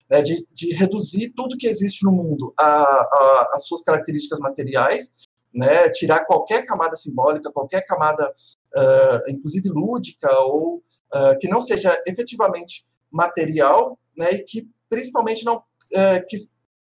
né, 0.09 0.21
de, 0.21 0.45
de, 0.51 0.73
reduzir 0.73 1.33
tudo 1.35 1.57
que 1.57 1.67
existe 1.67 2.03
no 2.03 2.11
mundo 2.11 2.53
às 2.57 3.67
suas 3.67 3.83
características 3.83 4.39
materiais 4.39 5.13
né, 5.53 5.89
tirar 5.89 6.25
qualquer 6.25 6.65
camada 6.65 6.95
simbólica, 6.95 7.51
qualquer 7.51 7.81
camada, 7.85 8.31
uh, 8.75 9.31
inclusive 9.31 9.69
lúdica, 9.69 10.31
ou 10.41 10.77
uh, 11.13 11.37
que 11.39 11.47
não 11.47 11.61
seja 11.61 12.01
efetivamente 12.07 12.85
material, 13.11 13.97
né, 14.15 14.31
e 14.31 14.43
que 14.43 14.69
principalmente 14.87 15.43
não, 15.43 15.57
uh, 15.57 16.25
que 16.27 16.37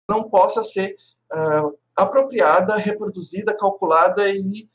não 0.09 0.29
possa 0.29 0.63
ser 0.63 0.95
apropriada, 1.95 2.75
reproduzida, 2.75 3.55
calculada 3.55 4.27
e 4.27 4.67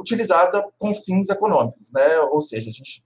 utilizada 0.00 0.66
com 0.78 0.94
fins 0.94 1.28
econômicos, 1.28 1.92
né? 1.92 2.18
Ou 2.20 2.40
seja, 2.40 2.70
a 2.70 2.72
gente 2.72 3.04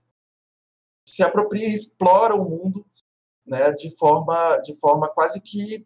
se 1.07 1.21
apropria 1.21 1.67
e 1.67 1.73
explora 1.73 2.33
o 2.33 2.49
mundo, 2.49 2.85
né, 3.45 3.71
de 3.73 3.95
forma 3.95 4.57
de 4.59 4.73
forma 4.79 5.07
quase 5.07 5.39
que 5.39 5.85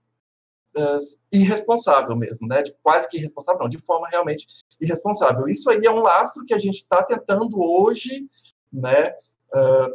uh, 0.78 0.98
irresponsável 1.34 2.16
mesmo, 2.16 2.48
né? 2.48 2.62
De 2.62 2.74
quase 2.84 3.10
que 3.10 3.18
irresponsável, 3.18 3.62
não, 3.62 3.70
de 3.70 3.84
forma 3.86 4.08
realmente 4.10 4.46
irresponsável. 4.80 5.48
Isso 5.48 5.70
aí 5.70 5.86
é 5.86 5.92
um 5.92 6.00
laço 6.00 6.46
que 6.46 6.54
a 6.54 6.60
gente 6.60 6.78
está 6.78 7.04
tentando 7.04 7.60
hoje, 7.60 8.30
né? 8.72 9.10
Uh, 9.54 9.94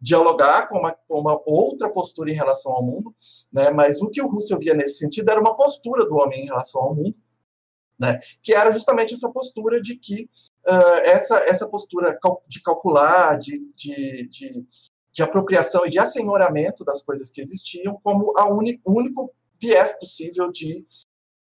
dialogar 0.00 0.66
com 0.68 0.78
uma, 0.78 0.92
com 1.06 1.20
uma, 1.20 1.38
outra 1.44 1.90
postura 1.90 2.30
em 2.30 2.34
relação 2.34 2.72
ao 2.72 2.82
mundo, 2.82 3.14
né? 3.52 3.70
Mas 3.70 4.00
o 4.00 4.08
que 4.08 4.22
o 4.22 4.28
Russell 4.28 4.58
via 4.58 4.74
nesse 4.74 4.94
sentido 4.94 5.30
era 5.30 5.40
uma 5.40 5.54
postura 5.54 6.06
do 6.06 6.16
homem 6.16 6.40
em 6.40 6.46
relação 6.46 6.80
ao 6.80 6.94
mundo, 6.94 7.14
né? 8.00 8.18
Que 8.42 8.54
era 8.54 8.72
justamente 8.72 9.12
essa 9.12 9.30
postura 9.30 9.80
de 9.80 9.94
que 9.96 10.28
uh, 10.66 10.98
essa 11.04 11.38
essa 11.40 11.68
postura 11.68 12.18
de 12.48 12.62
calcular, 12.62 13.38
de, 13.38 13.58
de, 13.76 14.26
de, 14.28 14.66
de, 15.12 15.22
apropriação 15.22 15.84
e 15.84 15.90
de 15.90 15.98
assenhoramento 15.98 16.82
das 16.82 17.02
coisas 17.02 17.30
que 17.30 17.42
existiam 17.42 18.00
como 18.02 18.32
a 18.38 18.48
o 18.48 18.58
único 18.86 19.32
viés 19.60 19.92
possível 19.98 20.50
de 20.50 20.86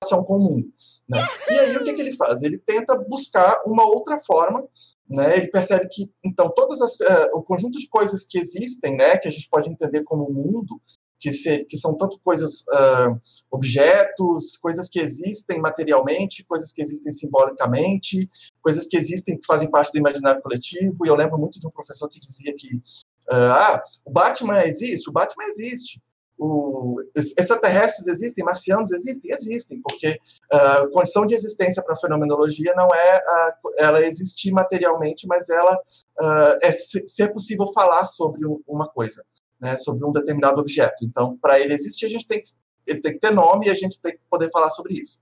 ação 0.02 0.24
comum. 0.24 0.68
Né? 1.08 1.18
E 1.48 1.58
aí 1.58 1.76
o 1.76 1.84
que, 1.84 1.92
que, 1.92 2.00
ele 2.00 2.16
faz? 2.16 2.42
Ele 2.42 2.58
tenta 2.58 2.96
buscar 2.96 3.62
uma 3.66 3.84
outra 3.84 4.18
forma, 4.18 4.66
né? 5.08 5.36
Ele 5.36 5.48
percebe 5.48 5.88
que 5.88 6.10
então 6.24 6.50
todas 6.50 6.80
as, 6.80 6.94
uh, 6.98 7.30
o 7.34 7.42
conjunto 7.42 7.78
de 7.78 7.88
coisas 7.88 8.24
que 8.24 8.38
existem, 8.38 8.96
né, 8.96 9.18
que 9.18 9.28
a 9.28 9.30
gente 9.30 9.48
pode 9.48 9.70
entender 9.70 10.02
como 10.02 10.30
mundo, 10.30 10.80
que, 11.20 11.32
se, 11.32 11.64
que 11.66 11.76
são 11.76 11.96
tanto 11.96 12.18
coisas, 12.24 12.62
uh, 12.62 13.20
objetos, 13.50 14.56
coisas 14.56 14.88
que 14.88 14.98
existem 14.98 15.60
materialmente, 15.60 16.44
coisas 16.44 16.72
que 16.72 16.80
existem 16.82 17.12
simbolicamente, 17.12 18.28
coisas 18.62 18.86
que 18.86 18.96
existem 18.96 19.38
que 19.38 19.46
fazem 19.46 19.70
parte 19.70 19.92
do 19.92 19.98
imaginário 19.98 20.40
coletivo. 20.40 21.04
E 21.04 21.08
eu 21.08 21.14
lembro 21.14 21.38
muito 21.38 21.60
de 21.60 21.66
um 21.66 21.70
professor 21.70 22.08
que 22.08 22.18
dizia 22.18 22.54
que 22.56 22.76
uh, 22.76 23.52
ah, 23.52 23.84
o 24.04 24.10
Batman 24.10 24.62
existe, 24.62 25.10
o 25.10 25.12
Batman 25.12 25.44
existe. 25.44 26.00
O, 26.42 26.96
extraterrestres 27.14 28.06
existem, 28.06 28.42
marcianos 28.42 28.90
existem, 28.92 29.30
existem, 29.30 29.82
porque 29.82 30.18
a 30.50 30.84
uh, 30.84 30.90
condição 30.90 31.26
de 31.26 31.34
existência 31.34 31.82
para 31.82 31.92
a 31.92 31.98
fenomenologia 31.98 32.72
não 32.74 32.88
é 32.94 33.18
uh, 33.18 33.70
ela 33.76 34.00
existir 34.00 34.50
materialmente, 34.50 35.26
mas 35.26 35.50
ela 35.50 35.74
uh, 35.74 36.58
é 36.62 36.72
ser 36.72 37.28
possível 37.28 37.70
falar 37.74 38.06
sobre 38.06 38.40
uma 38.66 38.88
coisa, 38.88 39.22
né, 39.60 39.76
sobre 39.76 40.06
um 40.06 40.12
determinado 40.12 40.60
objeto. 40.60 41.04
Então, 41.04 41.36
para 41.36 41.60
ele 41.60 41.74
existir, 41.74 42.06
a 42.06 42.08
gente 42.08 42.26
tem 42.26 42.40
que, 42.40 42.48
ele 42.86 43.00
tem 43.00 43.12
que 43.12 43.18
ter 43.18 43.30
nome 43.30 43.66
e 43.66 43.70
a 43.70 43.74
gente 43.74 44.00
tem 44.00 44.12
que 44.12 44.20
poder 44.30 44.50
falar 44.50 44.70
sobre 44.70 44.94
isso, 44.94 45.20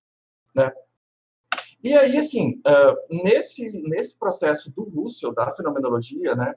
né? 0.55 0.71
E 1.83 1.95
aí, 1.95 2.17
assim, 2.17 2.61
uh, 2.67 3.23
nesse, 3.23 3.83
nesse 3.89 4.19
processo 4.19 4.71
do 4.73 4.83
Russell, 4.83 5.33
da 5.33 5.55
fenomenologia, 5.55 6.35
né, 6.35 6.53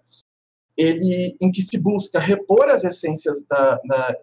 ele, 0.76 1.38
em 1.39 1.52
que 1.52 1.62
se 1.62 1.80
busca 1.82 2.20
repor 2.20 2.70
as 2.70 2.84
essências 2.84 3.46
da, 3.46 3.80
na, 3.86 4.15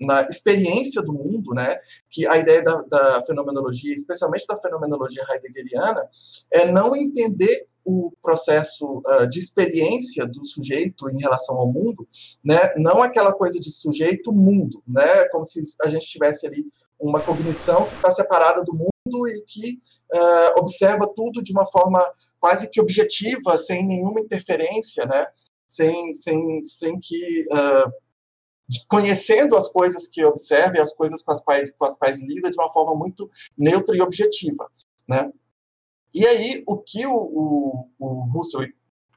na 0.00 0.22
experiência 0.22 1.02
do 1.02 1.12
mundo, 1.12 1.52
né, 1.52 1.78
que 2.08 2.26
a 2.26 2.38
ideia 2.38 2.62
da, 2.62 2.80
da, 2.82 3.22
fenomenologia, 3.22 3.92
especialmente 3.92 4.46
da 4.46 4.56
fenomenologia 4.56 5.24
heideggeriana, 5.30 6.08
é 6.50 6.70
não 6.70 6.96
entender 6.96 7.68
o 7.84 8.12
processo 8.22 9.02
uh, 9.06 9.28
de 9.28 9.38
experiência 9.38 10.26
do 10.26 10.44
sujeito 10.44 11.08
em 11.10 11.18
relação 11.18 11.56
ao 11.56 11.72
mundo, 11.72 12.06
né, 12.44 12.72
não 12.76 13.02
aquela 13.02 13.32
coisa 13.32 13.58
de 13.58 13.70
sujeito-mundo, 13.70 14.82
né, 14.86 15.24
como 15.28 15.44
se 15.44 15.60
a 15.82 15.88
gente 15.88 16.06
tivesse 16.06 16.46
ali 16.46 16.66
uma 16.98 17.20
cognição 17.20 17.86
que 17.86 17.94
está 17.94 18.10
separada 18.10 18.62
do 18.62 18.74
mundo 18.74 19.28
e 19.28 19.42
que 19.42 19.80
uh, 20.14 20.58
observa 20.58 21.10
tudo 21.14 21.42
de 21.42 21.52
uma 21.52 21.66
forma 21.66 22.00
quase 22.38 22.70
que 22.70 22.80
objetiva, 22.80 23.56
sem 23.56 23.86
nenhuma 23.86 24.20
interferência, 24.20 25.06
né, 25.06 25.26
sem, 25.66 26.12
sem, 26.12 26.62
sem 26.64 27.00
que 27.00 27.44
uh, 27.52 27.92
conhecendo 28.88 29.56
as 29.56 29.68
coisas 29.68 30.06
que 30.06 30.24
observa 30.24 30.76
e 30.76 30.80
as 30.80 30.92
coisas 30.92 31.22
com 31.22 31.32
as 31.32 31.42
quais, 31.42 31.72
com 31.72 31.84
as 31.84 31.96
quais 31.96 32.22
lida 32.22 32.50
de 32.50 32.56
uma 32.56 32.70
forma 32.70 32.94
muito 32.94 33.28
neutra 33.56 33.96
e 33.96 34.00
objetiva, 34.00 34.70
né? 35.08 35.30
E 36.12 36.26
aí, 36.26 36.62
o 36.66 36.78
que 36.78 37.06
o, 37.06 37.14
o, 37.14 37.88
o 37.98 38.22
Russell, 38.32 38.66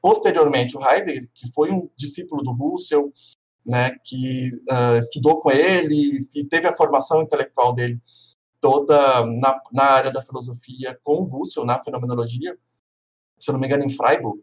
posteriormente 0.00 0.76
o 0.76 0.80
Heidegger, 0.80 1.28
que 1.34 1.52
foi 1.52 1.70
um 1.70 1.88
discípulo 1.96 2.42
do 2.42 2.52
Russell, 2.52 3.12
né, 3.66 3.92
que 4.04 4.50
uh, 4.70 4.96
estudou 4.98 5.40
com 5.40 5.50
ele 5.50 6.20
e 6.34 6.44
teve 6.44 6.68
a 6.68 6.76
formação 6.76 7.22
intelectual 7.22 7.74
dele 7.74 8.00
toda 8.60 9.24
na, 9.26 9.60
na 9.72 9.84
área 9.84 10.10
da 10.12 10.22
filosofia 10.22 10.98
com 11.02 11.22
o 11.22 11.24
Russell, 11.24 11.64
na 11.64 11.82
fenomenologia, 11.82 12.58
se 13.38 13.50
eu 13.50 13.52
não 13.52 13.60
me 13.60 13.66
engano, 13.66 13.84
em 13.84 13.90
Freiburg, 13.90 14.38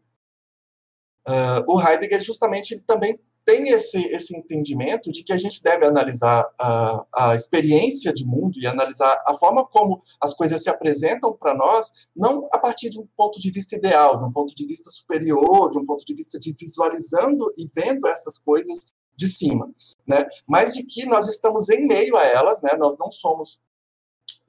uh, 1.28 1.64
o 1.68 1.80
Heidegger 1.80 2.22
justamente 2.22 2.74
ele 2.74 2.82
também 2.82 3.20
tem 3.46 3.70
esse, 3.70 3.98
esse 4.08 4.36
entendimento 4.38 5.12
de 5.12 5.24
que 5.24 5.34
a 5.34 5.38
gente 5.38 5.62
deve 5.64 5.86
analisar 5.86 6.48
a, 6.60 7.06
a 7.14 7.36
experiência 7.36 8.14
de 8.14 8.26
mundo 8.26 8.60
e 8.60 8.68
analisar 8.68 9.22
a 9.28 9.34
forma 9.34 9.66
como 9.66 10.00
as 10.22 10.34
coisas 10.34 10.64
se 10.64 10.70
apresentam 10.70 11.36
para 11.36 11.56
nós, 11.56 11.92
não 12.16 12.48
a 12.52 12.60
partir 12.60 12.90
de 12.90 13.00
um 13.00 13.08
ponto 13.16 13.40
de 13.40 13.52
vista 13.52 13.76
ideal, 13.76 14.18
de 14.18 14.26
um 14.26 14.32
ponto 14.32 14.54
de 14.56 14.66
vista 14.66 14.90
superior, 14.90 15.70
de 15.72 15.80
um 15.80 15.86
ponto 15.86 16.06
de 16.06 16.14
vista 16.14 16.40
de 16.40 16.56
visualizando 16.58 17.52
e 17.58 17.70
vendo 17.74 18.08
essas 18.08 18.38
coisas 18.38 18.92
de 19.16 19.28
cima, 19.28 19.72
né? 20.08 20.26
Mas 20.48 20.74
de 20.74 20.84
que 20.84 21.06
nós 21.06 21.28
estamos 21.28 21.70
em 21.70 21.88
meio 21.88 22.16
a 22.16 22.26
elas, 22.26 22.62
né? 22.62 22.76
Nós 22.78 22.98
não 22.98 23.12
somos 23.12 23.60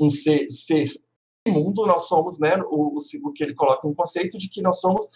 um 0.00 0.08
ser, 0.08 0.48
ser 0.50 0.90
mundo, 1.46 1.86
nós 1.86 2.04
somos, 2.04 2.38
né? 2.38 2.56
O, 2.70 2.96
o, 2.96 3.32
que 3.32 3.42
ele 3.42 3.54
coloca 3.54 3.88
um 3.88 3.94
conceito 3.94 4.38
de 4.38 4.48
que 4.48 4.62
nós 4.62 4.80
somos 4.80 5.10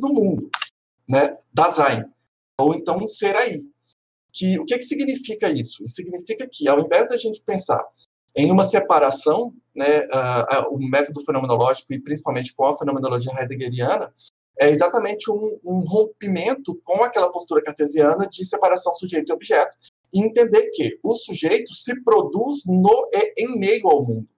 no 0.00 0.08
mundo, 0.12 0.50
né? 1.08 1.36
Dasein 1.52 2.04
ou 2.58 2.74
então 2.74 3.06
ser 3.06 3.36
aí. 3.36 3.62
Que, 4.32 4.58
o 4.58 4.64
que, 4.64 4.78
que 4.78 4.84
significa 4.84 5.50
isso? 5.50 5.86
Significa 5.86 6.48
que, 6.50 6.66
ao 6.66 6.80
invés 6.80 7.08
da 7.08 7.16
gente 7.16 7.42
pensar 7.42 7.82
em 8.34 8.50
uma 8.50 8.64
separação, 8.64 9.52
né, 9.74 10.06
uh, 10.06 10.70
uh, 10.70 10.74
o 10.74 10.78
método 10.78 11.22
fenomenológico, 11.24 11.92
e 11.92 12.00
principalmente 12.00 12.54
com 12.54 12.64
a 12.64 12.76
fenomenologia 12.76 13.32
heideggeriana, 13.38 14.12
é 14.58 14.70
exatamente 14.70 15.30
um, 15.30 15.58
um, 15.64 15.80
rompimento 15.80 16.80
com 16.84 17.02
aquela 17.02 17.30
postura 17.30 17.62
cartesiana 17.62 18.26
de 18.26 18.46
separação 18.46 18.92
sujeito 18.94 19.28
e 19.28 19.32
objeto, 19.32 19.76
e 20.12 20.20
entender 20.20 20.70
que 20.70 20.98
o 21.02 21.14
sujeito 21.14 21.74
se 21.74 22.02
produz 22.02 22.64
no, 22.66 23.06
em 23.36 23.58
meio 23.58 23.88
ao 23.88 24.02
mundo. 24.02 24.28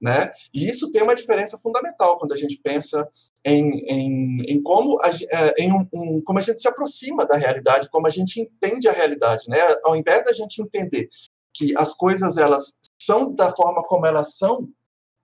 Né? 0.00 0.32
E 0.54 0.66
isso 0.66 0.90
tem 0.90 1.02
uma 1.02 1.14
diferença 1.14 1.58
fundamental 1.58 2.18
quando 2.18 2.32
a 2.32 2.36
gente 2.36 2.58
pensa 2.62 3.06
em, 3.44 3.84
em, 3.86 4.42
em 4.48 4.62
como, 4.62 4.98
a, 5.02 5.10
é, 5.10 5.54
em 5.58 5.70
um, 5.70 5.86
um, 5.92 6.22
como 6.22 6.38
a 6.38 6.42
gente 6.42 6.58
se 6.58 6.68
aproxima 6.68 7.26
da 7.26 7.36
realidade, 7.36 7.90
como 7.90 8.06
a 8.06 8.10
gente 8.10 8.40
entende 8.40 8.88
a 8.88 8.92
realidade. 8.92 9.46
Né? 9.48 9.58
Ao 9.84 9.94
invés 9.94 10.24
da 10.24 10.32
gente 10.32 10.62
entender 10.62 11.10
que 11.52 11.76
as 11.76 11.92
coisas 11.92 12.38
elas 12.38 12.78
são 13.00 13.34
da 13.34 13.54
forma 13.54 13.82
como 13.82 14.06
elas 14.06 14.38
são, 14.38 14.66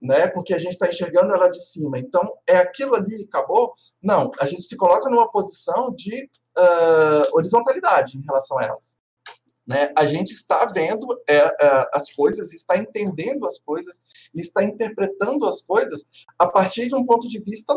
né? 0.00 0.26
porque 0.26 0.52
a 0.52 0.58
gente 0.58 0.72
está 0.72 0.88
enxergando 0.88 1.32
ela 1.32 1.48
de 1.48 1.62
cima, 1.62 1.98
então 1.98 2.30
é 2.46 2.58
aquilo 2.58 2.94
ali, 2.94 3.24
acabou? 3.26 3.72
Não, 4.02 4.30
a 4.38 4.44
gente 4.44 4.62
se 4.62 4.76
coloca 4.76 5.08
numa 5.08 5.30
posição 5.30 5.90
de 5.94 6.28
uh, 6.58 7.36
horizontalidade 7.36 8.18
em 8.18 8.22
relação 8.22 8.58
a 8.58 8.64
elas. 8.64 8.98
Né? 9.66 9.92
A 9.96 10.06
gente 10.06 10.30
está 10.32 10.64
vendo 10.66 11.06
é, 11.28 11.38
é, 11.38 11.90
as 11.92 12.12
coisas, 12.14 12.52
está 12.52 12.78
entendendo 12.78 13.44
as 13.44 13.58
coisas, 13.58 14.04
está 14.32 14.62
interpretando 14.62 15.44
as 15.44 15.60
coisas 15.60 16.08
a 16.38 16.46
partir 16.46 16.86
de 16.86 16.94
um 16.94 17.04
ponto 17.04 17.26
de 17.26 17.40
vista, 17.40 17.74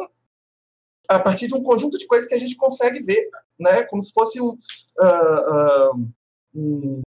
a 1.10 1.20
partir 1.20 1.48
de 1.48 1.56
um 1.56 1.64
conjunto 1.64 1.98
de 1.98 2.06
coisas 2.06 2.30
que 2.30 2.36
a 2.36 2.40
gente 2.40 2.56
consegue 2.56 3.04
ver, 3.04 3.28
né? 3.60 3.84
como 3.84 4.04
se 4.04 4.14
fosse 4.14 4.40
um, 4.40 4.50
uh, 4.50 5.94
uh, 5.96 6.08
um, 6.54 7.02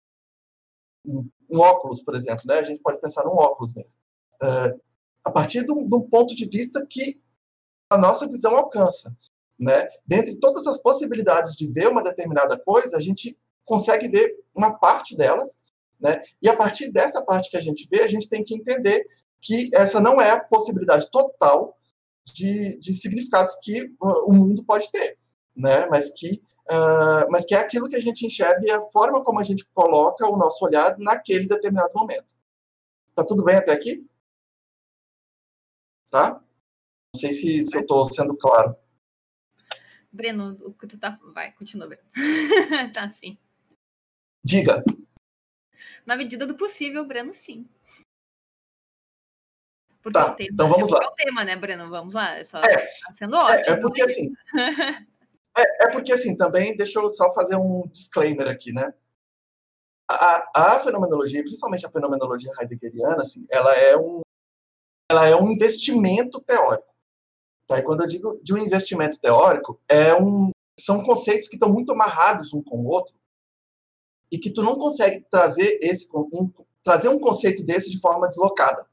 um, 1.07 1.59
óculos, 1.59 2.01
por 2.01 2.15
exemplo. 2.15 2.43
Né? 2.47 2.55
A 2.55 2.63
gente 2.63 2.81
pode 2.81 2.99
pensar 2.99 3.23
num 3.23 3.37
óculos 3.37 3.75
mesmo. 3.75 3.97
Uh, 4.41 4.81
a 5.23 5.29
partir 5.29 5.63
de 5.63 5.71
um, 5.71 5.87
de 5.87 5.95
um 5.95 6.09
ponto 6.09 6.35
de 6.35 6.49
vista 6.49 6.83
que 6.89 7.21
a 7.87 7.97
nossa 7.97 8.27
visão 8.27 8.55
alcança. 8.55 9.15
Né? 9.59 9.87
Dentre 10.07 10.37
todas 10.37 10.65
as 10.65 10.81
possibilidades 10.81 11.55
de 11.55 11.67
ver 11.67 11.87
uma 11.87 12.01
determinada 12.01 12.57
coisa, 12.57 12.97
a 12.97 13.01
gente 13.01 13.37
consegue 13.65 14.07
ver 14.07 14.35
uma 14.55 14.77
parte 14.77 15.15
delas, 15.15 15.63
né? 15.99 16.21
E 16.41 16.49
a 16.49 16.55
partir 16.55 16.91
dessa 16.91 17.23
parte 17.23 17.49
que 17.49 17.57
a 17.57 17.61
gente 17.61 17.87
vê, 17.89 18.01
a 18.01 18.07
gente 18.07 18.27
tem 18.27 18.43
que 18.43 18.55
entender 18.55 19.05
que 19.39 19.69
essa 19.73 19.99
não 19.99 20.21
é 20.21 20.31
a 20.31 20.39
possibilidade 20.39 21.09
total 21.09 21.77
de, 22.33 22.77
de 22.79 22.93
significados 22.93 23.55
que 23.63 23.83
uh, 23.83 24.25
o 24.27 24.33
mundo 24.33 24.63
pode 24.63 24.91
ter, 24.91 25.17
né? 25.55 25.87
Mas 25.87 26.11
que, 26.11 26.41
uh, 26.69 27.29
mas 27.29 27.45
que 27.45 27.55
é 27.55 27.59
aquilo 27.59 27.89
que 27.89 27.95
a 27.95 28.01
gente 28.01 28.25
enxerga 28.25 28.59
e 28.63 28.71
a 28.71 28.81
forma 28.91 29.23
como 29.23 29.39
a 29.39 29.43
gente 29.43 29.65
coloca 29.73 30.27
o 30.27 30.37
nosso 30.37 30.63
olhar 30.65 30.97
naquele 30.97 31.47
determinado 31.47 31.91
momento. 31.93 32.25
Tá 33.15 33.25
tudo 33.25 33.43
bem 33.43 33.55
até 33.55 33.71
aqui? 33.71 34.05
Tá? 36.09 36.41
Não 37.13 37.19
sei 37.19 37.33
se, 37.33 37.63
se 37.63 37.77
eu 37.77 37.81
estou 37.81 38.05
sendo 38.05 38.35
claro. 38.37 38.75
Breno, 40.11 40.57
o 40.63 40.73
que 40.73 40.87
tu 40.87 40.99
tá. 40.99 41.19
Vai, 41.33 41.51
continua, 41.53 41.87
Breno. 41.87 42.03
tá, 42.93 43.09
sim. 43.11 43.37
Diga. 44.43 44.83
Na 46.05 46.15
medida 46.15 46.47
do 46.47 46.55
possível, 46.55 47.05
Breno, 47.05 47.33
sim. 47.33 47.67
Porque 50.01 50.17
tá, 50.17 50.33
tema, 50.33 50.49
então 50.51 50.67
vamos 50.67 50.89
lá. 50.89 50.99
É 51.03 51.07
o 51.07 51.11
tema, 51.11 51.45
né, 51.45 51.55
Breno? 51.55 51.89
Vamos 51.89 52.15
lá. 52.15 52.43
Só 52.43 52.59
é, 52.59 52.85
tá 52.85 53.13
sendo 53.13 53.37
ótimo. 53.37 53.75
É, 53.75 53.77
é 53.77 53.79
porque 53.79 54.01
assim. 54.01 54.33
é, 55.55 55.85
é, 55.85 55.91
porque 55.91 56.11
assim, 56.11 56.35
também, 56.35 56.75
deixa 56.75 56.99
eu 56.99 57.09
só 57.09 57.31
fazer 57.33 57.55
um 57.55 57.87
disclaimer 57.91 58.47
aqui, 58.47 58.73
né? 58.73 58.91
A, 60.09 60.73
a 60.75 60.79
fenomenologia, 60.79 61.43
principalmente 61.43 61.85
a 61.85 61.91
fenomenologia 61.91 62.51
heideggeriana, 62.59 63.21
assim, 63.21 63.45
ela 63.49 63.73
é 63.75 63.95
um, 63.95 64.21
ela 65.09 65.27
é 65.27 65.35
um 65.35 65.49
investimento 65.51 66.41
teórico. 66.41 66.93
Tá? 67.67 67.79
E 67.79 67.83
quando 67.83 68.01
eu 68.01 68.07
digo 68.07 68.39
de 68.43 68.53
um 68.53 68.57
investimento 68.57 69.19
teórico, 69.21 69.79
é 69.87 70.13
um, 70.15 70.49
são 70.77 71.03
conceitos 71.03 71.47
que 71.47 71.55
estão 71.55 71.71
muito 71.71 71.93
amarrados 71.93 72.53
um 72.53 72.61
com 72.61 72.79
o 72.79 72.87
outro 72.87 73.15
e 74.31 74.37
que 74.37 74.49
tu 74.49 74.63
não 74.63 74.75
consegue 74.75 75.25
trazer 75.29 75.79
esse 75.81 76.07
um, 76.15 76.49
trazer 76.83 77.09
um 77.09 77.19
conceito 77.19 77.65
desse 77.65 77.91
de 77.91 77.99
forma 77.99 78.27
deslocada. 78.27 78.85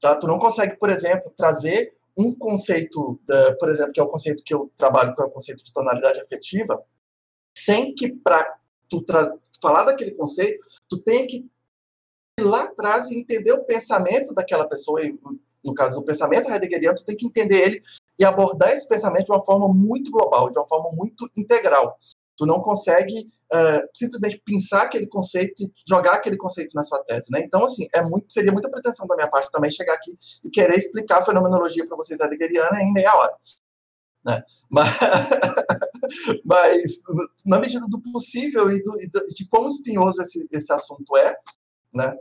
Tá? 0.00 0.16
Tu 0.16 0.26
não 0.26 0.38
consegue, 0.38 0.76
por 0.76 0.90
exemplo, 0.90 1.32
trazer 1.36 1.94
um 2.16 2.34
conceito, 2.34 3.20
da, 3.24 3.54
por 3.56 3.68
exemplo, 3.68 3.92
que 3.92 4.00
é 4.00 4.02
o 4.02 4.08
conceito 4.08 4.42
que 4.42 4.52
eu 4.52 4.70
trabalho, 4.76 5.14
que 5.14 5.22
é 5.22 5.24
o 5.24 5.30
conceito 5.30 5.62
de 5.62 5.72
tonalidade 5.72 6.20
afetiva, 6.20 6.82
sem 7.56 7.94
que 7.94 8.12
para 8.12 8.58
tu 8.88 9.04
falar 9.60 9.84
daquele 9.84 10.12
conceito, 10.12 10.66
tu 10.88 10.98
tenha 10.98 11.26
que 11.26 11.48
ir 12.38 12.42
lá 12.42 12.64
atrás 12.64 13.10
e 13.10 13.18
entender 13.18 13.52
o 13.52 13.64
pensamento 13.64 14.34
daquela 14.34 14.68
pessoa, 14.68 15.00
e, 15.02 15.16
no 15.64 15.74
caso 15.74 15.96
do 15.96 16.04
pensamento 16.04 16.50
heideggeriano, 16.50 16.96
tu 16.96 17.04
tem 17.04 17.16
que 17.16 17.26
entender 17.26 17.62
ele 17.62 17.82
e 18.18 18.24
abordar 18.24 18.72
esse 18.72 18.88
pensamento 18.88 19.26
de 19.26 19.32
uma 19.32 19.44
forma 19.44 19.68
muito 19.72 20.10
global, 20.10 20.50
de 20.50 20.58
uma 20.58 20.66
forma 20.66 20.90
muito 20.92 21.30
integral. 21.36 21.98
Tu 22.38 22.46
não 22.46 22.60
consegue 22.60 23.28
uh, 23.52 23.88
simplesmente 23.92 24.40
pensar 24.44 24.82
aquele 24.82 25.06
conceito 25.06 25.62
e 25.62 25.72
jogar 25.86 26.14
aquele 26.14 26.36
conceito 26.36 26.72
na 26.74 26.82
sua 26.82 27.02
tese, 27.04 27.30
né? 27.32 27.40
Então, 27.44 27.64
assim, 27.64 27.88
é 27.92 28.00
muito, 28.00 28.32
seria 28.32 28.52
muita 28.52 28.70
pretensão 28.70 29.06
da 29.06 29.16
minha 29.16 29.28
parte 29.28 29.50
também 29.50 29.70
chegar 29.70 29.94
aqui 29.94 30.16
e 30.44 30.48
querer 30.48 30.76
explicar 30.76 31.18
a 31.18 31.24
fenomenologia 31.24 31.84
para 31.86 31.96
vocês 31.96 32.20
heideggeriana 32.20 32.80
em 32.80 32.92
meia 32.92 33.12
hora. 33.14 33.34
Né? 34.24 34.42
Mas, 34.70 34.88
mas, 36.44 37.02
na 37.44 37.58
medida 37.58 37.86
do 37.88 38.00
possível 38.00 38.70
e, 38.70 38.80
do, 38.80 38.98
e 39.00 39.08
de 39.08 39.46
como 39.48 39.66
espinhoso 39.68 40.22
esse, 40.22 40.48
esse 40.50 40.72
assunto 40.72 41.16
é, 41.16 41.36
né? 41.92 42.16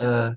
Uh, 0.00 0.32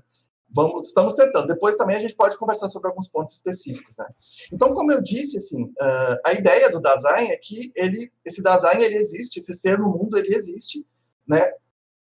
vamos, 0.54 0.86
estamos 0.86 1.14
tentando. 1.14 1.48
Depois 1.48 1.76
também 1.76 1.96
a 1.96 2.00
gente 2.00 2.14
pode 2.14 2.38
conversar 2.38 2.68
sobre 2.68 2.88
alguns 2.88 3.08
pontos 3.08 3.34
específicos. 3.34 3.96
Né? 3.98 4.06
Então, 4.52 4.72
como 4.72 4.92
eu 4.92 5.02
disse, 5.02 5.38
assim, 5.38 5.64
uh, 5.64 6.16
a 6.24 6.32
ideia 6.32 6.70
do 6.70 6.80
Dasein 6.80 7.30
é 7.30 7.36
que 7.36 7.72
ele, 7.74 8.12
esse 8.24 8.42
Dasein 8.42 8.80
ele 8.80 8.96
existe, 8.96 9.38
esse 9.38 9.52
ser 9.52 9.78
no 9.78 9.88
mundo 9.88 10.16
ele 10.16 10.34
existe, 10.34 10.86
né? 11.26 11.50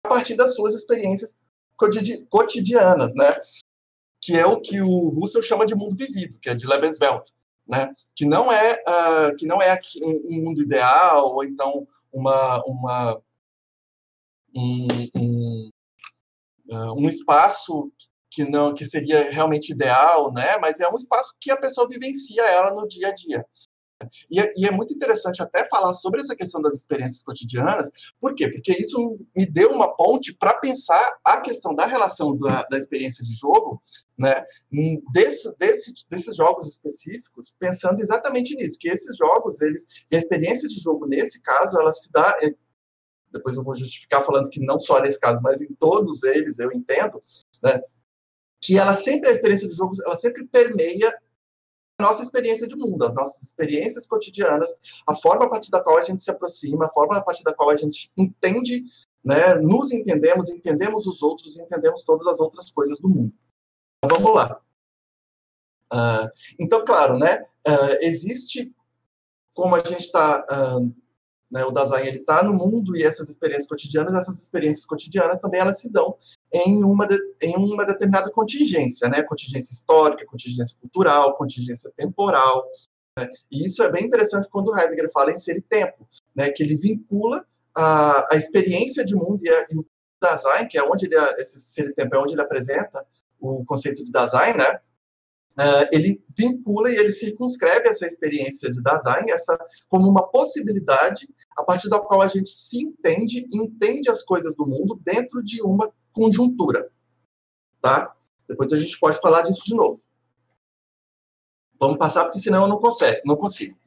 A 0.04 0.08
partir 0.08 0.36
das 0.36 0.54
suas 0.54 0.74
experiências 0.74 1.36
cotidianas, 2.30 3.14
né? 3.14 3.38
Que 4.20 4.36
é 4.36 4.46
o 4.46 4.58
que 4.58 4.80
o 4.80 5.10
Russell 5.10 5.42
chama 5.42 5.66
de 5.66 5.74
mundo 5.74 5.96
vivido, 5.96 6.38
que 6.38 6.50
é 6.50 6.54
de 6.54 6.66
Lebenswelt, 6.66 7.30
né? 7.66 7.92
Que 8.14 8.24
não 8.24 8.52
é 8.52 8.74
uh, 8.74 9.36
que 9.36 9.46
não 9.46 9.60
é 9.60 9.78
um 10.02 10.42
mundo 10.42 10.62
ideal 10.62 11.34
ou 11.34 11.44
então 11.44 11.86
uma 12.12 12.62
uma 12.64 13.22
um, 14.56 14.86
um, 15.14 15.70
uh, 16.70 16.94
um 16.94 17.08
espaço 17.08 17.92
que 18.38 18.44
não 18.44 18.72
que 18.72 18.86
seria 18.86 19.32
realmente 19.32 19.72
ideal, 19.72 20.32
né? 20.32 20.56
Mas 20.58 20.78
é 20.78 20.88
um 20.88 20.96
espaço 20.96 21.34
que 21.40 21.50
a 21.50 21.56
pessoa 21.56 21.88
vivencia 21.88 22.42
ela 22.42 22.72
no 22.72 22.86
dia 22.86 23.08
a 23.08 23.12
dia. 23.12 23.44
E 24.30 24.38
é, 24.38 24.52
e 24.56 24.64
é, 24.64 24.70
muito 24.70 24.94
interessante 24.94 25.42
até 25.42 25.68
falar 25.68 25.92
sobre 25.92 26.20
essa 26.20 26.36
questão 26.36 26.62
das 26.62 26.72
experiências 26.74 27.20
cotidianas, 27.20 27.90
por 28.20 28.32
quê? 28.36 28.48
Porque 28.48 28.80
isso 28.80 29.18
me 29.36 29.44
deu 29.44 29.72
uma 29.72 29.92
ponte 29.96 30.32
para 30.38 30.54
pensar 30.54 31.18
a 31.24 31.40
questão 31.40 31.74
da 31.74 31.84
relação 31.84 32.36
da, 32.36 32.62
da 32.62 32.78
experiência 32.78 33.24
de 33.24 33.34
jogo, 33.34 33.82
né, 34.16 34.44
desse, 35.12 35.58
desse, 35.58 35.92
desses 36.08 36.36
jogos 36.36 36.68
específicos, 36.68 37.56
pensando 37.58 38.00
exatamente 38.00 38.54
nisso, 38.54 38.78
que 38.78 38.88
esses 38.88 39.16
jogos, 39.16 39.60
eles, 39.60 39.84
a 40.12 40.16
experiência 40.16 40.68
de 40.68 40.78
jogo 40.78 41.04
nesse 41.04 41.42
caso, 41.42 41.76
ela 41.76 41.92
se 41.92 42.08
dá, 42.12 42.38
depois 43.32 43.56
eu 43.56 43.64
vou 43.64 43.74
justificar 43.76 44.24
falando 44.24 44.48
que 44.48 44.64
não 44.64 44.78
só 44.78 45.00
nesse 45.00 45.18
caso, 45.18 45.40
mas 45.42 45.60
em 45.60 45.74
todos 45.74 46.22
eles, 46.22 46.60
eu 46.60 46.70
entendo, 46.70 47.20
né, 47.60 47.80
que 48.60 48.78
ela 48.78 48.94
sempre, 48.94 49.28
a 49.28 49.32
experiência 49.32 49.68
de 49.68 49.74
jogos, 49.74 50.00
ela 50.00 50.16
sempre 50.16 50.46
permeia 50.46 51.14
nossa 52.00 52.22
experiência 52.22 52.66
de 52.66 52.76
mundo, 52.76 53.04
as 53.04 53.12
nossas 53.12 53.42
experiências 53.42 54.06
cotidianas, 54.06 54.72
a 55.06 55.16
forma 55.16 55.46
a 55.46 55.48
partir 55.48 55.70
da 55.70 55.82
qual 55.82 55.98
a 55.98 56.04
gente 56.04 56.22
se 56.22 56.30
aproxima, 56.30 56.86
a 56.86 56.92
forma 56.92 57.16
a 57.16 57.22
partir 57.22 57.42
da 57.42 57.52
qual 57.52 57.70
a 57.70 57.76
gente 57.76 58.10
entende, 58.16 58.84
né, 59.24 59.56
nos 59.56 59.90
entendemos, 59.90 60.48
entendemos 60.48 61.06
os 61.06 61.22
outros, 61.22 61.58
entendemos 61.58 62.04
todas 62.04 62.26
as 62.26 62.38
outras 62.38 62.70
coisas 62.70 63.00
do 63.00 63.08
mundo. 63.08 63.36
Então, 64.04 64.16
vamos 64.16 64.34
lá. 64.34 64.60
Uh, 65.92 66.30
então, 66.60 66.84
claro, 66.84 67.18
né, 67.18 67.42
uh, 67.66 67.96
existe, 68.00 68.72
como 69.54 69.74
a 69.74 69.80
gente 69.80 70.04
está, 70.06 70.40
uh, 70.40 70.44
ah, 70.50 70.80
né, 71.50 71.64
o 71.64 71.72
design 71.72 72.06
ele 72.06 72.18
está 72.18 72.44
no 72.44 72.54
mundo 72.54 72.96
e 72.96 73.02
essas 73.02 73.28
experiências 73.28 73.68
cotidianas, 73.68 74.14
essas 74.14 74.40
experiências 74.40 74.86
cotidianas 74.86 75.40
também 75.40 75.60
elas 75.60 75.80
se 75.80 75.90
dão 75.90 76.16
em 76.52 76.82
uma, 76.82 77.06
de, 77.06 77.18
em 77.42 77.56
uma 77.56 77.84
determinada 77.84 78.30
contingência, 78.30 79.08
né? 79.08 79.22
Contingência 79.22 79.72
histórica, 79.72 80.26
contingência 80.26 80.78
cultural, 80.80 81.36
contingência 81.36 81.90
temporal. 81.96 82.66
Né? 83.18 83.28
E 83.50 83.66
isso 83.66 83.82
é 83.82 83.90
bem 83.90 84.04
interessante 84.04 84.48
quando 84.50 84.76
Heidegger 84.76 85.10
fala 85.12 85.30
em 85.30 85.38
ser 85.38 85.56
e 85.56 85.62
tempo, 85.62 86.08
né? 86.34 86.50
Que 86.50 86.62
ele 86.62 86.76
vincula 86.76 87.44
a, 87.76 88.34
a 88.34 88.36
experiência 88.36 89.04
de 89.04 89.14
mundo 89.14 89.42
e, 89.42 89.48
a, 89.48 89.66
e 89.70 89.78
o 89.78 89.86
Dasein, 90.20 90.66
que 90.66 90.78
é 90.78 90.82
onde 90.82 91.06
ele, 91.06 91.16
esse 91.38 91.60
ser 91.60 91.88
e 91.88 91.94
tempo 91.94 92.16
é 92.16 92.18
onde 92.18 92.34
ele 92.34 92.42
apresenta 92.42 93.04
o 93.40 93.64
conceito 93.64 94.02
de 94.04 94.10
Dasein, 94.10 94.54
né? 94.54 94.80
Uh, 95.58 95.88
ele 95.92 96.22
vincula 96.38 96.88
e 96.88 96.94
ele 96.94 97.10
circunscreve 97.10 97.88
essa 97.88 98.06
experiência 98.06 98.72
de 98.72 98.80
Dasein 98.80 99.28
essa, 99.30 99.58
como 99.88 100.08
uma 100.08 100.24
possibilidade 100.28 101.28
a 101.56 101.64
partir 101.64 101.88
da 101.88 101.98
qual 101.98 102.22
a 102.22 102.28
gente 102.28 102.48
se 102.48 102.80
entende, 102.80 103.44
entende 103.52 104.08
as 104.08 104.22
coisas 104.22 104.54
do 104.54 104.64
mundo 104.64 105.00
dentro 105.04 105.42
de 105.42 105.60
uma 105.60 105.92
conjuntura, 106.12 106.90
tá? 107.80 108.14
Depois 108.48 108.72
a 108.72 108.78
gente 108.78 108.98
pode 108.98 109.20
falar 109.20 109.42
disso 109.42 109.64
de 109.64 109.74
novo. 109.74 110.00
Vamos 111.78 111.98
passar, 111.98 112.24
porque 112.24 112.40
senão 112.40 112.62
eu 112.62 112.68
não, 112.68 112.78
consegue, 112.78 113.20
não 113.24 113.36
consigo. 113.36 113.78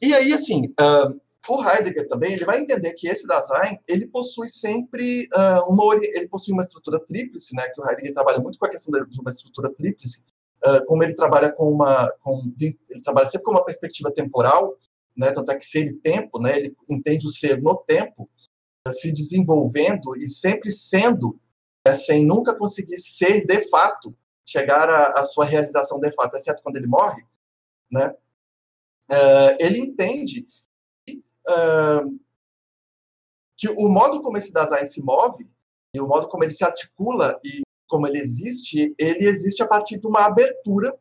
E 0.00 0.14
aí, 0.14 0.32
assim, 0.32 0.66
uh, 0.80 1.20
o 1.48 1.62
Heidegger 1.62 2.08
também, 2.08 2.32
ele 2.32 2.44
vai 2.44 2.60
entender 2.60 2.92
que 2.94 3.08
esse 3.08 3.26
Dasein, 3.26 3.78
ele 3.86 4.06
possui 4.06 4.48
sempre 4.48 5.28
uh, 5.34 5.70
uma, 5.70 5.94
ele 5.94 6.28
possui 6.28 6.52
uma 6.52 6.62
estrutura 6.62 6.98
tríplice, 6.98 7.54
né, 7.54 7.68
que 7.68 7.80
o 7.80 7.88
Heidegger 7.88 8.14
trabalha 8.14 8.38
muito 8.38 8.58
com 8.58 8.66
a 8.66 8.70
questão 8.70 8.92
de 9.06 9.20
uma 9.20 9.30
estrutura 9.30 9.72
tríplice, 9.72 10.24
uh, 10.66 10.84
como 10.86 11.02
ele 11.02 11.14
trabalha 11.14 11.52
com 11.52 11.70
uma, 11.70 12.10
com, 12.20 12.52
ele 12.60 13.02
trabalha 13.02 13.26
sempre 13.26 13.44
com 13.44 13.52
uma 13.52 13.64
perspectiva 13.64 14.10
temporal, 14.10 14.76
né, 15.16 15.30
tanto 15.32 15.50
é 15.50 15.56
que 15.56 15.64
ser 15.64 15.86
e 15.86 15.94
tempo, 15.94 16.40
né, 16.40 16.58
ele 16.58 16.76
entende 16.88 17.26
o 17.26 17.30
ser 17.30 17.60
no 17.62 17.76
tempo, 17.76 18.28
se 18.90 19.12
desenvolvendo 19.12 20.16
e 20.16 20.28
sempre 20.28 20.70
sendo 20.70 21.38
sem 21.94 22.24
nunca 22.24 22.54
conseguir 22.54 22.96
ser 22.98 23.44
de 23.46 23.68
fato, 23.68 24.16
chegar 24.44 24.88
à, 24.88 25.22
sua 25.24 25.44
realização 25.44 25.98
de 25.98 26.12
fato, 26.12 26.36
exceto 26.36 26.62
quando 26.62 26.76
ele 26.76 26.86
morre, 26.86 27.22
né? 27.90 28.14
Uh, 29.10 29.56
ele 29.60 29.78
entende 29.78 30.46
que, 31.06 31.22
uh, 31.48 32.20
que 33.56 33.68
o 33.68 33.88
modo 33.88 34.20
como 34.20 34.36
esse 34.36 34.52
Dasein 34.52 34.84
se 34.84 35.02
move 35.02 35.48
e 35.94 36.00
o 36.00 36.06
modo 36.06 36.28
como 36.28 36.44
ele 36.44 36.50
se 36.50 36.64
articula 36.64 37.38
e 37.44 37.62
como 37.88 38.06
ele 38.06 38.18
existe, 38.18 38.94
ele 38.98 39.26
existe 39.26 39.62
a 39.62 39.68
partir 39.68 39.98
de 39.98 40.06
uma 40.08 40.24
abertura 40.24 40.96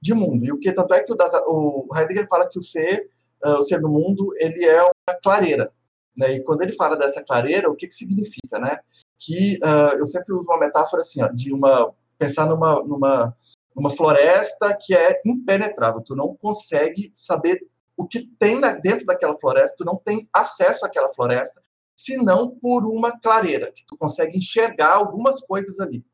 de 0.00 0.14
mundo. 0.14 0.44
E 0.44 0.52
o 0.52 0.58
que 0.58 0.72
tanto 0.72 0.94
é 0.94 1.02
que 1.02 1.12
o, 1.12 1.16
Dasein, 1.16 1.42
o 1.46 1.88
Heidegger 1.94 2.28
fala 2.28 2.48
que 2.48 2.58
o 2.58 2.62
ser, 2.62 3.10
uh, 3.44 3.58
o 3.58 3.62
ser 3.62 3.80
do 3.80 3.88
mundo, 3.88 4.32
ele 4.36 4.64
é 4.64 4.82
uma 4.82 5.20
clareira. 5.22 5.72
Né? 6.16 6.32
E 6.32 6.44
quando 6.44 6.62
ele 6.62 6.72
fala 6.72 6.96
dessa 6.96 7.24
clareira, 7.24 7.70
o 7.70 7.76
que, 7.76 7.88
que 7.88 7.94
significa, 7.94 8.58
né? 8.58 8.78
Que 9.18 9.58
uh, 9.62 9.98
eu 9.98 10.06
sempre 10.06 10.32
uso 10.32 10.46
uma 10.48 10.58
metáfora 10.58 11.00
assim, 11.00 11.22
ó, 11.22 11.28
de 11.28 11.52
uma 11.52 11.92
pensar 12.18 12.46
numa, 12.46 12.82
numa, 12.82 13.36
numa 13.74 13.90
floresta 13.90 14.76
que 14.80 14.94
é 14.94 15.20
impenetrável. 15.24 16.02
Tu 16.02 16.16
não 16.16 16.34
consegue 16.34 17.10
saber 17.14 17.64
o 17.96 18.06
que 18.06 18.28
tem 18.38 18.60
dentro 18.82 19.06
daquela 19.06 19.38
floresta, 19.38 19.76
tu 19.78 19.84
não 19.84 19.96
tem 19.96 20.28
acesso 20.32 20.84
àquela 20.84 21.12
floresta, 21.14 21.62
senão 21.96 22.50
por 22.50 22.86
uma 22.86 23.18
clareira, 23.18 23.72
que 23.72 23.84
tu 23.86 23.96
consegue 23.96 24.38
enxergar 24.38 24.94
algumas 24.94 25.40
coisas 25.40 25.80
ali 25.80 26.04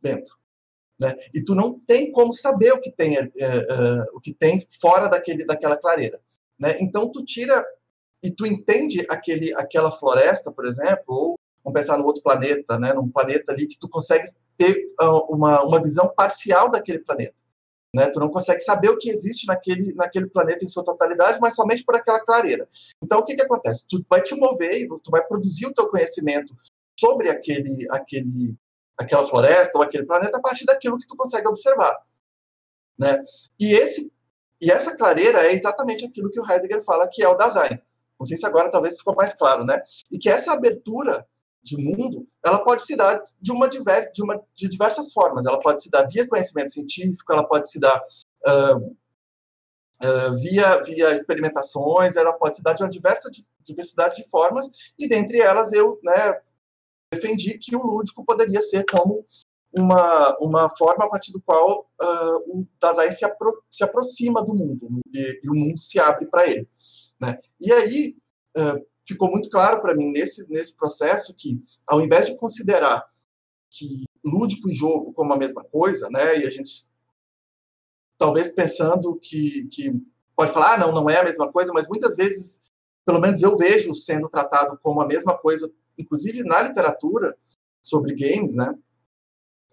dentro. 0.00 0.36
Né? 0.98 1.14
E 1.34 1.42
tu 1.42 1.54
não 1.54 1.78
tem 1.80 2.10
como 2.12 2.32
saber 2.32 2.72
o 2.72 2.80
que 2.80 2.90
tem, 2.90 3.16
é, 3.16 3.30
é, 3.40 4.04
o 4.14 4.20
que 4.20 4.32
tem 4.32 4.58
fora 4.80 5.08
daquele, 5.08 5.44
daquela 5.44 5.76
clareira. 5.76 6.20
Né? 6.58 6.78
Então 6.80 7.10
tu 7.10 7.22
tira 7.24 7.64
e 8.22 8.30
tu 8.30 8.46
entende 8.46 9.04
aquele, 9.10 9.52
aquela 9.54 9.90
floresta, 9.90 10.50
por 10.50 10.64
exemplo, 10.64 11.04
ou 11.08 11.38
vamos 11.64 11.80
pensar 11.80 11.96
no 11.96 12.04
outro 12.04 12.22
planeta, 12.22 12.78
né, 12.78 12.92
num 12.92 13.08
planeta 13.08 13.52
ali 13.52 13.66
que 13.66 13.78
tu 13.78 13.88
consegue 13.88 14.26
ter 14.56 14.86
uh, 15.00 15.34
uma, 15.34 15.62
uma 15.64 15.82
visão 15.82 16.12
parcial 16.14 16.70
daquele 16.70 16.98
planeta. 16.98 17.34
Né? 17.94 18.10
Tu 18.10 18.18
não 18.18 18.28
consegue 18.28 18.60
saber 18.60 18.90
o 18.90 18.98
que 18.98 19.08
existe 19.08 19.46
naquele, 19.46 19.94
naquele 19.94 20.26
planeta 20.26 20.64
em 20.64 20.68
sua 20.68 20.84
totalidade, 20.84 21.38
mas 21.40 21.54
somente 21.54 21.84
por 21.84 21.94
aquela 21.94 22.20
clareira. 22.20 22.68
Então, 23.00 23.20
o 23.20 23.24
que, 23.24 23.34
que 23.34 23.42
acontece? 23.42 23.86
Tu 23.88 24.04
vai 24.10 24.20
te 24.20 24.34
mover 24.34 24.82
e 24.82 24.88
tu 24.88 25.10
vai 25.10 25.24
produzir 25.24 25.66
o 25.66 25.72
teu 25.72 25.88
conhecimento 25.88 26.54
sobre 26.98 27.30
aquele, 27.30 27.86
aquele, 27.90 28.56
aquela 28.98 29.26
floresta 29.26 29.78
ou 29.78 29.84
aquele 29.84 30.04
planeta 30.04 30.38
a 30.38 30.42
partir 30.42 30.66
daquilo 30.66 30.98
que 30.98 31.06
tu 31.06 31.16
consegue 31.16 31.46
observar. 31.46 31.96
Né? 32.98 33.22
E, 33.60 33.72
esse, 33.74 34.12
e 34.60 34.72
essa 34.72 34.96
clareira 34.96 35.46
é 35.46 35.52
exatamente 35.52 36.04
aquilo 36.04 36.30
que 36.30 36.40
o 36.40 36.50
Heidegger 36.50 36.82
fala 36.82 37.08
que 37.08 37.22
é 37.22 37.28
o 37.28 37.36
Dasein. 37.36 37.80
Não 38.18 38.26
sei 38.26 38.36
se 38.36 38.46
agora 38.46 38.70
talvez 38.70 38.96
ficou 38.96 39.14
mais 39.14 39.34
claro, 39.34 39.64
né? 39.64 39.82
E 40.10 40.18
que 40.18 40.28
essa 40.28 40.52
abertura 40.52 41.26
de 41.64 41.76
mundo, 41.76 42.26
ela 42.44 42.62
pode 42.62 42.84
se 42.84 42.94
dar 42.94 43.22
de 43.40 43.50
uma 43.50 43.68
diversa, 43.68 44.12
de 44.12 44.22
uma 44.22 44.40
de 44.54 44.68
diversas 44.68 45.12
formas. 45.12 45.46
Ela 45.46 45.58
pode 45.58 45.82
se 45.82 45.90
dar 45.90 46.06
via 46.06 46.28
conhecimento 46.28 46.70
científico, 46.70 47.32
ela 47.32 47.46
pode 47.46 47.70
se 47.70 47.80
dar 47.80 48.00
uh, 48.46 48.76
uh, 48.76 50.36
via 50.38 50.82
via 50.82 51.12
experimentações, 51.12 52.16
ela 52.16 52.34
pode 52.34 52.56
se 52.56 52.62
dar 52.62 52.74
de 52.74 52.82
uma 52.82 52.90
diversa 52.90 53.30
diversidade 53.62 54.16
de 54.16 54.28
formas 54.28 54.92
e 54.98 55.08
dentre 55.08 55.40
elas 55.40 55.72
eu, 55.72 55.98
né, 56.04 56.38
defendi 57.10 57.56
que 57.58 57.74
o 57.74 57.82
lúdico 57.82 58.24
poderia 58.24 58.60
ser 58.60 58.84
como 58.84 59.26
uma, 59.72 60.36
uma 60.38 60.76
forma 60.76 61.04
a 61.04 61.08
partir 61.08 61.32
do 61.32 61.40
qual 61.40 61.88
uh, 62.00 62.36
o 62.46 62.66
Dazai 62.80 63.10
se, 63.10 63.24
apro 63.24 63.62
se 63.68 63.82
aproxima 63.82 64.44
do 64.44 64.54
mundo 64.54 65.00
e, 65.12 65.40
e, 65.42 65.50
o 65.50 65.54
mundo 65.54 65.78
se 65.78 65.98
abre 65.98 66.26
para 66.26 66.46
ele. 66.46 66.68
Né? 67.20 67.38
E 67.60 67.72
aí, 67.72 68.16
uh, 68.56 68.86
ficou 69.06 69.30
muito 69.30 69.50
claro 69.50 69.80
para 69.80 69.94
mim 69.94 70.10
nesse, 70.10 70.50
nesse 70.50 70.76
processo 70.76 71.34
que, 71.34 71.62
ao 71.86 72.00
invés 72.00 72.26
de 72.26 72.36
considerar 72.36 73.04
que 73.70 74.04
lúdico 74.24 74.70
e 74.70 74.74
jogo 74.74 75.12
como 75.12 75.32
a 75.32 75.36
mesma 75.36 75.62
coisa, 75.64 76.08
né, 76.10 76.38
e 76.38 76.46
a 76.46 76.50
gente 76.50 76.90
talvez 78.16 78.48
pensando 78.48 79.18
que, 79.20 79.66
que 79.68 79.92
pode 80.34 80.52
falar, 80.52 80.74
ah, 80.74 80.78
não, 80.78 80.92
não 80.92 81.10
é 81.10 81.20
a 81.20 81.24
mesma 81.24 81.50
coisa, 81.52 81.72
mas 81.72 81.88
muitas 81.88 82.16
vezes, 82.16 82.62
pelo 83.04 83.20
menos 83.20 83.42
eu 83.42 83.56
vejo 83.58 83.92
sendo 83.92 84.28
tratado 84.28 84.78
como 84.82 85.00
a 85.00 85.06
mesma 85.06 85.36
coisa, 85.36 85.70
inclusive 85.98 86.42
na 86.42 86.62
literatura 86.62 87.36
sobre 87.84 88.14
games, 88.14 88.54
né, 88.54 88.74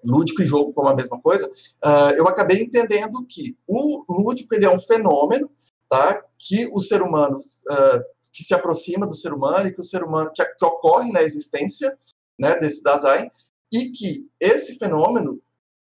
lúdico 0.04 0.42
e 0.42 0.46
jogo 0.46 0.74
como 0.74 0.90
a 0.90 0.96
mesma 0.96 1.22
coisa, 1.22 1.48
uh, 1.48 2.12
eu 2.18 2.28
acabei 2.28 2.62
entendendo 2.62 3.26
que 3.26 3.56
o 3.68 4.04
lúdico 4.10 4.54
ele 4.56 4.66
é 4.66 4.70
um 4.70 4.80
fenômeno, 4.80 5.50
tá, 5.88 6.22
que 6.38 6.70
os 6.74 6.88
seres 6.88 7.08
humanos 7.08 7.62
uh, 7.70 8.04
que 8.32 8.44
se 8.44 8.54
aproxima 8.54 9.06
do 9.06 9.16
ser 9.16 9.34
humano 9.34 9.68
e 9.68 9.74
que 9.74 9.82
o 9.82 9.84
ser 9.84 10.04
humano 10.04 10.32
que, 10.34 10.44
que 10.44 10.66
ocorre 10.66 11.12
na 11.12 11.22
existência 11.22 11.98
né, 12.40 12.58
desse 12.58 12.82
Dasein 12.82 13.30
e 13.72 13.92
que 13.92 14.28
esse 14.40 14.78
fenômeno 14.78 15.42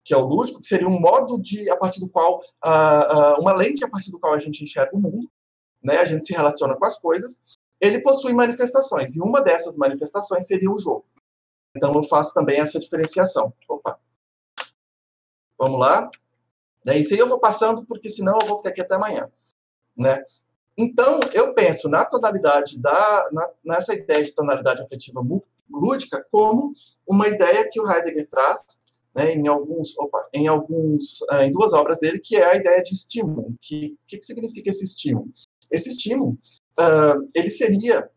que 0.04 0.14
é 0.14 0.18
o 0.18 0.26
lúdico, 0.26 0.60
que 0.60 0.66
seria 0.66 0.88
um 0.88 1.00
modo 1.00 1.40
de 1.40 1.70
a 1.70 1.78
partir 1.78 2.00
do 2.00 2.10
qual 2.10 2.40
uh, 2.40 3.38
uh, 3.38 3.42
uma 3.42 3.54
lente 3.54 3.84
a 3.84 3.90
partir 3.90 4.12
do 4.12 4.20
qual 4.20 4.34
a 4.34 4.40
gente 4.40 4.64
enxerga 4.64 4.96
o 4.96 5.00
mundo, 5.00 5.30
né, 5.84 5.98
a 5.98 6.06
gente 6.06 6.26
se 6.26 6.34
relaciona 6.34 6.76
com 6.76 6.86
as 6.86 7.00
coisas, 7.00 7.40
ele 7.80 8.02
possui 8.02 8.34
manifestações 8.34 9.16
e 9.16 9.22
uma 9.22 9.42
dessas 9.42 9.78
manifestações 9.78 10.46
seria 10.46 10.72
o 10.72 10.80
jogo. 10.80 11.06
Então 11.76 11.94
eu 11.94 12.04
faço 12.04 12.34
também 12.34 12.60
essa 12.60 12.80
diferenciação. 12.80 13.54
Opa. 13.68 14.00
Vamos 15.58 15.80
lá. 15.80 16.10
Né, 16.84 16.98
isso 16.98 17.14
aí 17.14 17.20
eu 17.20 17.28
vou 17.28 17.40
passando 17.40 17.86
porque 17.86 18.10
senão 18.10 18.38
eu 18.42 18.48
vou 18.48 18.58
ficar 18.58 18.70
aqui 18.70 18.82
até 18.82 18.96
amanhã, 18.96 19.32
né? 19.96 20.24
Então, 20.78 21.20
eu 21.34 21.54
penso 21.54 21.90
na 21.90 22.06
tonalidade 22.06 22.80
da, 22.80 23.30
na, 23.32 23.50
nessa 23.64 23.94
ideia 23.94 24.24
de 24.24 24.34
tonalidade 24.34 24.82
afetiva 24.82 25.22
lúdica 25.70 26.26
como 26.32 26.74
uma 27.08 27.28
ideia 27.28 27.68
que 27.70 27.80
o 27.80 27.90
Heidegger 27.90 28.30
traz 28.30 28.66
né, 29.14 29.34
em 29.34 29.48
alguns, 29.48 29.98
opa, 29.98 30.30
em 30.34 30.48
alguns, 30.48 31.22
uh, 31.32 31.42
em 31.44 31.52
duas 31.52 31.74
obras 31.74 32.00
dele, 32.00 32.20
que 32.20 32.36
é 32.36 32.46
a 32.46 32.56
ideia 32.56 32.82
de 32.82 32.94
estímulo. 32.94 33.56
Que 33.60 33.98
que, 34.08 34.22
significa 34.22 34.70
esse 34.70 34.86
estímulo? 34.86 35.28
Esse 35.70 35.90
estímulo, 35.90 36.32
uh, 36.80 37.30
ele 37.36 37.50
seria, 37.50 38.10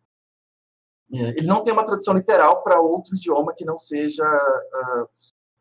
ele 1.11 1.47
não 1.47 1.63
tem 1.63 1.73
uma 1.73 1.85
tradução 1.85 2.15
literal 2.15 2.63
para 2.63 2.81
outro 2.81 3.15
idioma 3.17 3.55
que 3.55 3.65
não 3.65 3.79
seja 3.79 4.25
uh, 4.25 5.09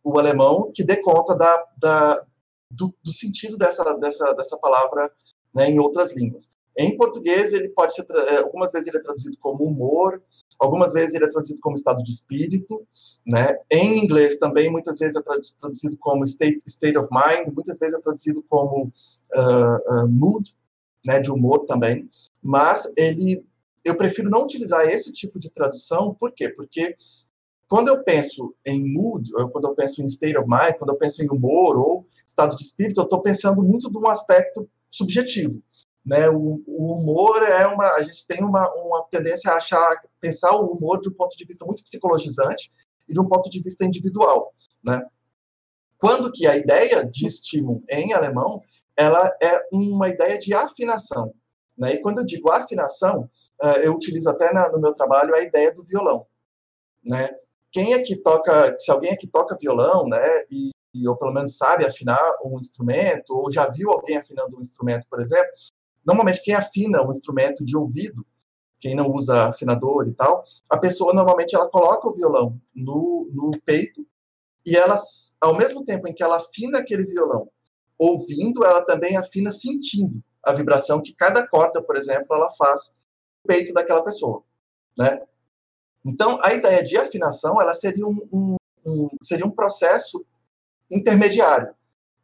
o 0.03 0.19
alemão, 0.19 0.71
que 0.73 0.83
dê 0.83 0.97
conta 0.97 1.35
da, 1.35 1.65
da 1.77 2.25
do, 2.69 2.93
do, 3.03 3.13
sentido 3.13 3.55
dessa 3.55 3.83
dessa 3.99 4.33
dessa 4.33 4.57
palavra 4.57 5.11
né, 5.53 5.69
em 5.69 5.79
outras 5.79 6.15
línguas. 6.15 6.49
Em 6.77 6.97
português, 6.97 7.53
ele 7.53 7.69
pode 7.69 7.93
ser, 7.93 8.05
eh, 8.09 8.37
algumas 8.37 8.71
vezes 8.71 8.87
ele 8.87 8.97
é 8.97 9.01
traduzido 9.01 9.37
como 9.39 9.63
humor, 9.63 10.21
algumas 10.59 10.91
vezes 10.93 11.13
ele 11.13 11.25
é 11.25 11.29
traduzido 11.29 11.59
como 11.61 11.75
estado 11.75 12.03
de 12.03 12.11
espírito, 12.11 12.85
né? 13.25 13.57
Em 13.71 14.03
inglês 14.03 14.37
também, 14.37 14.71
muitas 14.71 14.97
vezes 14.97 15.15
é 15.15 15.21
traduzido 15.21 15.97
como 15.97 16.23
state, 16.23 16.61
state 16.65 16.97
of 16.97 17.07
mind, 17.11 17.53
muitas 17.53 17.77
vezes 17.77 17.95
é 17.95 18.01
traduzido 18.01 18.43
como 18.49 18.85
uh, 18.85 20.03
uh, 20.03 20.09
mood, 20.09 20.55
né, 21.05 21.19
de 21.19 21.31
humor 21.31 21.65
também. 21.65 22.09
Mas 22.41 22.91
ele, 22.97 23.45
eu 23.85 23.95
prefiro 23.95 24.29
não 24.29 24.43
utilizar 24.43 24.87
esse 24.87 25.11
tipo 25.13 25.39
de 25.39 25.51
tradução, 25.51 26.15
por 26.15 26.31
quê? 26.31 26.49
Porque 26.49 26.95
quando 27.67 27.87
eu 27.87 28.03
penso 28.03 28.55
em 28.65 28.93
mood, 28.93 29.29
ou 29.35 29.49
quando 29.49 29.67
eu 29.67 29.75
penso 29.75 30.01
em 30.01 30.05
state 30.05 30.37
of 30.37 30.47
mind, 30.47 30.75
quando 30.77 30.91
eu 30.91 30.97
penso 30.97 31.23
em 31.23 31.29
humor 31.29 31.77
ou 31.77 32.07
estado 32.25 32.55
de 32.55 32.63
espírito, 32.63 32.99
eu 32.99 33.03
estou 33.03 33.21
pensando 33.21 33.61
muito 33.61 33.89
de 33.89 33.97
um 33.97 34.07
aspecto 34.07 34.69
subjetivo. 34.89 35.61
Né? 36.05 36.29
O, 36.29 36.61
o, 36.67 36.93
humor 36.95 37.43
é 37.43 37.65
uma. 37.65 37.93
A 37.93 38.01
gente 38.01 38.25
tem 38.27 38.43
uma, 38.43 38.69
uma 38.75 39.03
tendência 39.09 39.51
a 39.51 39.57
achar, 39.57 40.01
pensar 40.19 40.55
o 40.55 40.67
humor 40.73 40.99
de 40.99 41.09
um 41.09 41.13
ponto 41.13 41.35
de 41.35 41.45
vista 41.45 41.65
muito 41.65 41.83
psicologizante 41.83 42.71
e 43.07 43.13
de 43.13 43.19
um 43.19 43.27
ponto 43.27 43.49
de 43.49 43.61
vista 43.61 43.85
individual. 43.85 44.53
Né? 44.83 45.01
Quando 45.97 46.31
que 46.31 46.45
a 46.45 46.57
ideia 46.57 47.05
de 47.05 47.25
estímulo 47.25 47.83
em 47.89 48.13
alemão 48.13 48.61
ela 48.95 49.35
é 49.41 49.67
uma 49.71 50.09
ideia 50.09 50.37
de 50.37 50.53
afinação. 50.53 51.33
Né? 51.77 51.93
E 51.93 52.01
quando 52.01 52.19
eu 52.19 52.25
digo 52.25 52.51
afinação, 52.51 53.29
eh, 53.61 53.87
eu 53.87 53.93
utilizo 53.93 54.29
até 54.29 54.51
no 54.71 54.79
meu 54.79 54.93
trabalho 54.93 55.35
a 55.35 55.41
ideia 55.41 55.73
do 55.73 55.83
violão. 55.83 56.25
Né? 57.03 57.29
Quem 57.71 57.93
é 57.93 58.03
que 58.03 58.15
toca, 58.15 58.75
se 58.77 58.91
alguém 58.91 59.11
é 59.11 59.15
que 59.15 59.27
toca 59.27 59.57
violão, 59.59 60.07
né, 60.07 60.43
e, 60.51 60.71
ou 61.07 61.17
pelo 61.17 61.33
menos 61.33 61.57
sabe 61.57 61.83
afinar 61.83 62.21
um 62.45 62.59
instrumento, 62.59 63.31
ou 63.31 63.51
já 63.51 63.67
viu 63.67 63.89
alguém 63.89 64.17
afinando 64.17 64.55
um 64.55 64.61
instrumento, 64.61 65.07
por 65.09 65.19
exemplo, 65.19 65.51
Normalmente, 66.05 66.41
quem 66.43 66.53
afina 66.53 67.01
um 67.01 67.09
instrumento 67.09 67.63
de 67.63 67.75
ouvido, 67.75 68.25
quem 68.77 68.95
não 68.95 69.09
usa 69.09 69.49
afinador 69.49 70.07
e 70.07 70.13
tal, 70.13 70.43
a 70.69 70.77
pessoa 70.77 71.13
normalmente 71.13 71.55
ela 71.55 71.69
coloca 71.69 72.07
o 72.07 72.13
violão 72.13 72.59
no, 72.75 73.29
no 73.31 73.51
peito 73.65 74.05
e 74.65 74.75
ela, 74.75 74.97
ao 75.41 75.55
mesmo 75.57 75.83
tempo 75.83 76.07
em 76.07 76.13
que 76.13 76.23
ela 76.23 76.37
afina 76.37 76.79
aquele 76.79 77.05
violão, 77.05 77.49
ouvindo, 77.97 78.65
ela 78.65 78.83
também 78.83 79.15
afina 79.17 79.51
sentindo 79.51 80.21
a 80.43 80.51
vibração 80.51 81.01
que 81.01 81.13
cada 81.13 81.47
corda, 81.47 81.81
por 81.81 81.95
exemplo, 81.95 82.27
ela 82.31 82.51
faz 82.57 82.97
no 83.43 83.47
peito 83.47 83.73
daquela 83.73 84.03
pessoa, 84.03 84.43
né? 84.97 85.21
Então, 86.05 86.37
a 86.41 86.53
ideia 86.53 86.83
de 86.83 86.97
afinação, 86.97 87.61
ela 87.61 87.73
seria 87.73 88.05
um, 88.05 88.27
um, 88.31 88.55
um 88.85 89.07
seria 89.21 89.45
um 89.45 89.51
processo 89.51 90.25
intermediário, 90.91 91.73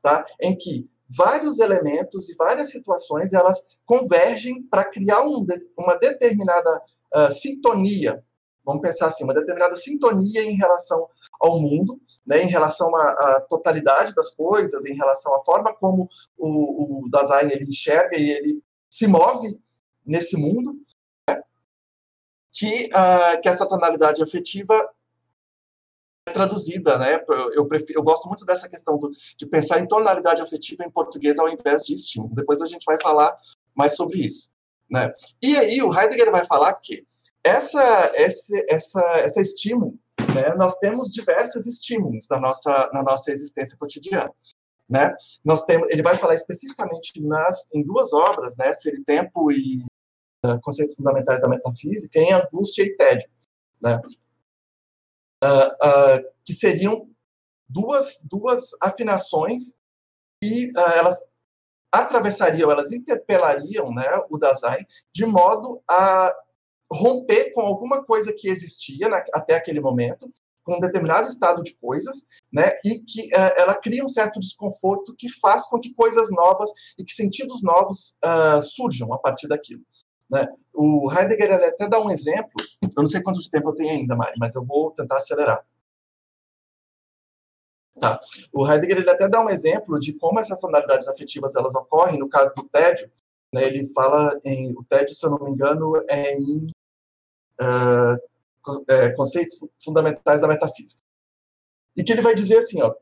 tá? 0.02 0.26
Em 0.42 0.58
que 0.58 0.90
vários 1.10 1.60
elementos 1.60 2.30
e 2.30 2.36
várias 2.36 2.72
situações 2.72 3.34
elas 3.34 3.66
convergem 3.86 4.64
para 4.64 4.86
criar 4.86 5.24
um, 5.24 5.46
uma 5.78 5.96
determinada 5.98 6.82
uh, 7.16 7.32
sintonia, 7.32 8.24
vamos 8.64 8.82
pensar 8.82 9.08
assim, 9.08 9.24
uma 9.24 9.34
determinada 9.34 9.76
sintonia 9.76 10.44
em 10.44 10.56
relação 10.56 11.08
ao 11.42 11.60
mundo, 11.60 12.00
né, 12.26 12.44
em 12.44 12.48
relação 12.48 12.96
à, 12.96 13.12
à 13.12 13.42
totalidade 13.42 14.14
das 14.14 14.36
coisas, 14.36 14.86
em 14.86 14.94
relação 14.94 15.34
à 15.36 15.44
forma 15.44 15.74
como 15.74 16.08
o, 16.38 17.06
o 17.06 17.10
Dasein 17.10 17.50
ele 17.52 17.66
enxerga 17.66 18.18
e 18.18 18.30
ele 18.30 18.64
se 18.90 19.08
move 19.08 19.58
nesse 20.06 20.38
mundo, 20.38 20.76
né, 21.28 21.42
que, 22.52 22.90
uh, 22.94 23.42
que 23.42 23.50
essa 23.50 23.68
tonalidade 23.68 24.22
afetiva 24.22 24.88
traduzida, 26.30 26.98
né? 26.98 27.20
Eu, 27.54 27.68
prefiro, 27.68 28.00
eu 28.00 28.04
gosto 28.04 28.28
muito 28.28 28.46
dessa 28.46 28.68
questão 28.68 28.98
do, 28.98 29.12
de 29.38 29.46
pensar 29.46 29.80
em 29.80 29.88
tonalidade 29.88 30.42
afetiva 30.42 30.84
em 30.84 30.92
português 30.92 31.38
ao 31.38 31.50
invés 31.50 31.84
de 31.84 31.94
estímulo. 31.94 32.34
Depois 32.36 32.62
a 32.62 32.68
gente 32.68 32.84
vai 32.86 33.00
falar 33.02 33.36
mais 33.76 33.96
sobre 33.96 34.20
isso, 34.20 34.50
né? 34.90 35.14
E 35.42 35.56
aí 35.56 35.82
o 35.82 35.94
Heidegger 35.94 36.32
vai 36.32 36.46
falar 36.46 36.74
que 36.76 37.06
essa 37.44 38.12
esse 38.16 38.66
essa 38.70 39.02
essa 39.20 39.42
estímulo, 39.42 39.98
né? 40.34 40.56
Nós 40.58 40.78
temos 40.80 41.12
diversos 41.12 41.66
estímulos 41.66 42.28
na 42.30 42.40
nossa 42.40 42.90
na 42.94 43.04
nossa 43.04 43.32
existência 43.32 43.78
cotidiana. 43.78 44.32
Né? 44.90 45.16
Nós 45.46 45.64
temos, 45.66 45.88
ele 45.92 46.02
vai 46.02 46.18
falar 46.18 46.34
especificamente 46.34 47.22
nas, 47.22 47.70
em 47.72 47.84
duas 47.84 48.12
obras, 48.12 48.58
né, 48.58 48.74
Ser 48.74 49.00
Tempo 49.06 49.52
e 49.52 49.84
uh, 50.44 50.60
Conceitos 50.62 50.96
Fundamentais 50.96 51.40
da 51.42 51.48
Metafísica, 51.48 52.18
em 52.18 52.34
Angústia 52.34 52.82
e 52.82 52.96
Tédio. 52.96 53.30
Né? 53.80 54.02
Uh, 55.44 55.68
uh, 55.68 56.24
que 56.44 56.54
seriam 56.54 57.10
duas, 57.68 58.20
duas 58.30 58.72
afinações 58.82 59.74
e 60.42 60.68
uh, 60.68 60.92
elas 60.96 61.20
atravessariam, 61.92 62.72
elas 62.72 62.92
interpelariam 62.92 63.92
né, 63.92 64.06
o 64.30 64.38
Dasein 64.38 64.86
de 65.14 65.26
modo 65.26 65.82
a 65.90 66.34
romper 66.92 67.52
com 67.54 67.62
alguma 67.62 68.04
coisa 68.04 68.34
que 68.36 68.48
existia 68.48 69.08
na, 69.08 69.24
até 69.34 69.56
aquele 69.56 69.80
momento, 69.80 70.32
com 70.64 70.76
um 70.76 70.80
determinado 70.80 71.28
estado 71.28 71.64
de 71.64 71.76
coisas, 71.78 72.26
né, 72.52 72.72
e 72.86 73.00
que 73.00 73.28
uh, 73.36 73.54
ela 73.58 73.76
cria 73.76 74.04
um 74.04 74.08
certo 74.08 74.40
desconforto 74.40 75.16
que 75.18 75.30
faz 75.40 75.68
com 75.68 75.80
que 75.80 75.94
coisas 75.94 76.30
novas 76.32 76.70
e 76.98 77.04
que 77.04 77.14
sentidos 77.14 77.62
novos 77.64 78.18
uh, 78.24 78.62
surjam 78.62 79.12
a 79.14 79.18
partir 79.18 79.48
daquilo. 79.48 79.82
Né? 80.30 80.48
O 80.74 81.12
Heidegger 81.12 81.52
ele 81.52 81.66
até 81.66 81.88
dá 81.88 82.00
um 82.00 82.10
exemplo, 82.10 82.52
eu 82.82 82.90
não 82.96 83.08
sei 83.08 83.22
quanto 83.22 83.50
tempo 83.50 83.70
eu 83.70 83.76
tenho 83.76 83.92
ainda, 83.92 84.16
Mari, 84.16 84.34
mas 84.38 84.56
eu 84.56 84.64
vou 84.64 84.92
tentar 84.92 85.18
acelerar. 85.18 85.66
Tá. 88.00 88.20
O 88.54 88.66
Heidegger 88.66 89.00
ele 89.00 89.10
até 89.10 89.28
dá 89.28 89.42
um 89.42 89.50
exemplo 89.50 90.00
de 90.00 90.14
como 90.14 90.40
essas 90.40 90.60
tonalidades 90.60 91.08
afetivas 91.08 91.56
elas 91.56 91.76
ocorrem 91.76 92.20
no 92.20 92.30
caso 92.30 92.54
do 92.56 92.64
tédio. 92.64 93.12
Né? 93.54 93.64
Ele 93.64 93.86
fala 93.94 94.40
em 94.46 94.72
o 94.74 94.84
tédio, 94.84 95.16
se 95.16 95.26
eu 95.26 95.32
não 95.32 95.40
me 95.40 95.52
engano, 95.52 95.94
é 96.08 96.38
em 96.38 96.72
uh, 97.62 98.30
é, 98.88 99.10
conceitos 99.12 99.60
fundamentais 99.84 100.42
da 100.42 100.48
metafísica. 100.48 101.02
E 101.98 102.04
que 102.04 102.12
ele 102.12 102.22
vai 102.22 102.34
dizer 102.34 102.60
assim, 102.60 102.82
ó, 102.82 102.96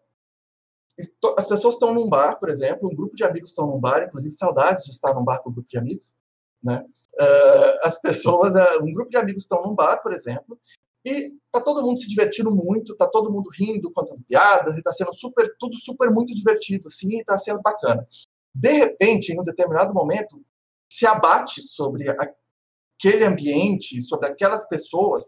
as 1.38 1.48
pessoas 1.48 1.76
estão 1.76 1.94
num 1.94 2.10
bar, 2.10 2.40
por 2.40 2.50
exemplo, 2.50 2.90
um 2.90 2.96
grupo 2.96 3.16
de 3.16 3.24
amigos 3.24 3.50
estão 3.50 3.68
num 3.68 3.80
bar, 3.80 4.04
inclusive 4.04 4.34
saudades 4.34 4.86
de 4.86 4.92
estar 4.92 5.14
num 5.14 5.24
bar 5.24 5.40
com 5.44 5.50
um 5.50 5.54
grupo 5.54 5.70
de 5.70 5.78
amigos, 5.78 6.16
né? 6.64 6.84
Uh, 7.20 7.88
as 7.88 8.00
pessoas, 8.02 8.56
uh, 8.56 8.84
um 8.84 8.94
grupo 8.94 9.10
de 9.10 9.18
amigos 9.18 9.44
estão 9.44 9.62
num 9.64 9.76
bar, 9.76 10.02
por 10.02 10.14
exemplo, 10.14 10.60
e 11.06 11.34
tá 11.52 11.62
todo 11.62 11.82
mundo 11.82 11.98
se 11.98 12.10
divertindo 12.10 12.54
muito, 12.54 12.96
tá 12.96 13.08
todo 13.08 13.32
mundo 13.32 13.50
rindo, 13.58 13.92
contando 13.92 14.24
piadas, 14.28 14.78
e 14.78 14.84
tá 14.84 14.92
sendo 14.92 15.14
super, 15.14 15.56
tudo 15.58 15.76
super 15.76 16.12
muito 16.12 16.34
divertido, 16.36 16.88
assim, 16.88 17.20
e 17.20 17.24
tá 17.24 17.38
sendo 17.38 17.62
bacana. 17.62 18.06
De 18.54 18.72
repente, 18.72 19.32
em 19.32 19.40
um 19.40 19.44
determinado 19.44 19.94
momento, 19.94 20.44
se 20.92 21.06
abate 21.06 21.62
sobre 21.62 22.06
aquele 22.10 23.24
ambiente, 23.24 24.02
sobre 24.02 24.28
aquelas 24.28 24.68
pessoas, 24.68 25.26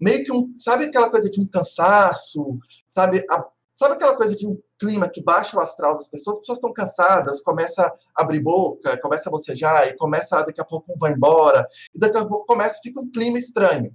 meio 0.00 0.24
que 0.24 0.32
um, 0.32 0.52
sabe 0.56 0.84
aquela 0.84 1.10
coisa 1.10 1.30
de 1.30 1.40
um 1.40 1.46
cansaço, 1.46 2.58
sabe, 2.88 3.24
a, 3.30 3.44
sabe 3.74 3.94
aquela 3.94 4.16
coisa 4.16 4.36
de 4.36 4.46
um 4.46 4.60
clima 4.78 5.08
que 5.08 5.22
baixa 5.22 5.56
o 5.56 5.60
astral 5.60 5.94
das 5.94 6.08
pessoas, 6.08 6.36
as 6.36 6.40
pessoas 6.40 6.58
estão 6.58 6.72
cansadas, 6.72 7.42
começa 7.42 7.82
a 7.84 8.22
abrir 8.22 8.40
boca, 8.40 9.00
começa 9.00 9.28
a 9.28 9.32
bocejar, 9.32 9.88
e 9.88 9.96
começa, 9.96 10.42
daqui 10.42 10.60
a 10.60 10.64
pouco 10.64 10.92
um 10.92 10.98
vai 10.98 11.12
embora, 11.12 11.66
e 11.94 11.98
daqui 11.98 12.16
a 12.16 12.24
pouco 12.24 12.46
começa, 12.46 12.80
fica 12.82 13.00
um 13.00 13.10
clima 13.10 13.38
estranho. 13.38 13.94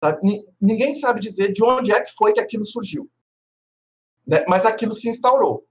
Tá? 0.00 0.18
Ninguém 0.60 0.94
sabe 0.94 1.20
dizer 1.20 1.52
de 1.52 1.64
onde 1.64 1.92
é 1.92 2.00
que 2.00 2.12
foi 2.12 2.32
que 2.32 2.40
aquilo 2.40 2.64
surgiu. 2.64 3.08
Né? 4.26 4.44
Mas 4.48 4.66
aquilo 4.66 4.94
se 4.94 5.08
instaurou. 5.08 5.64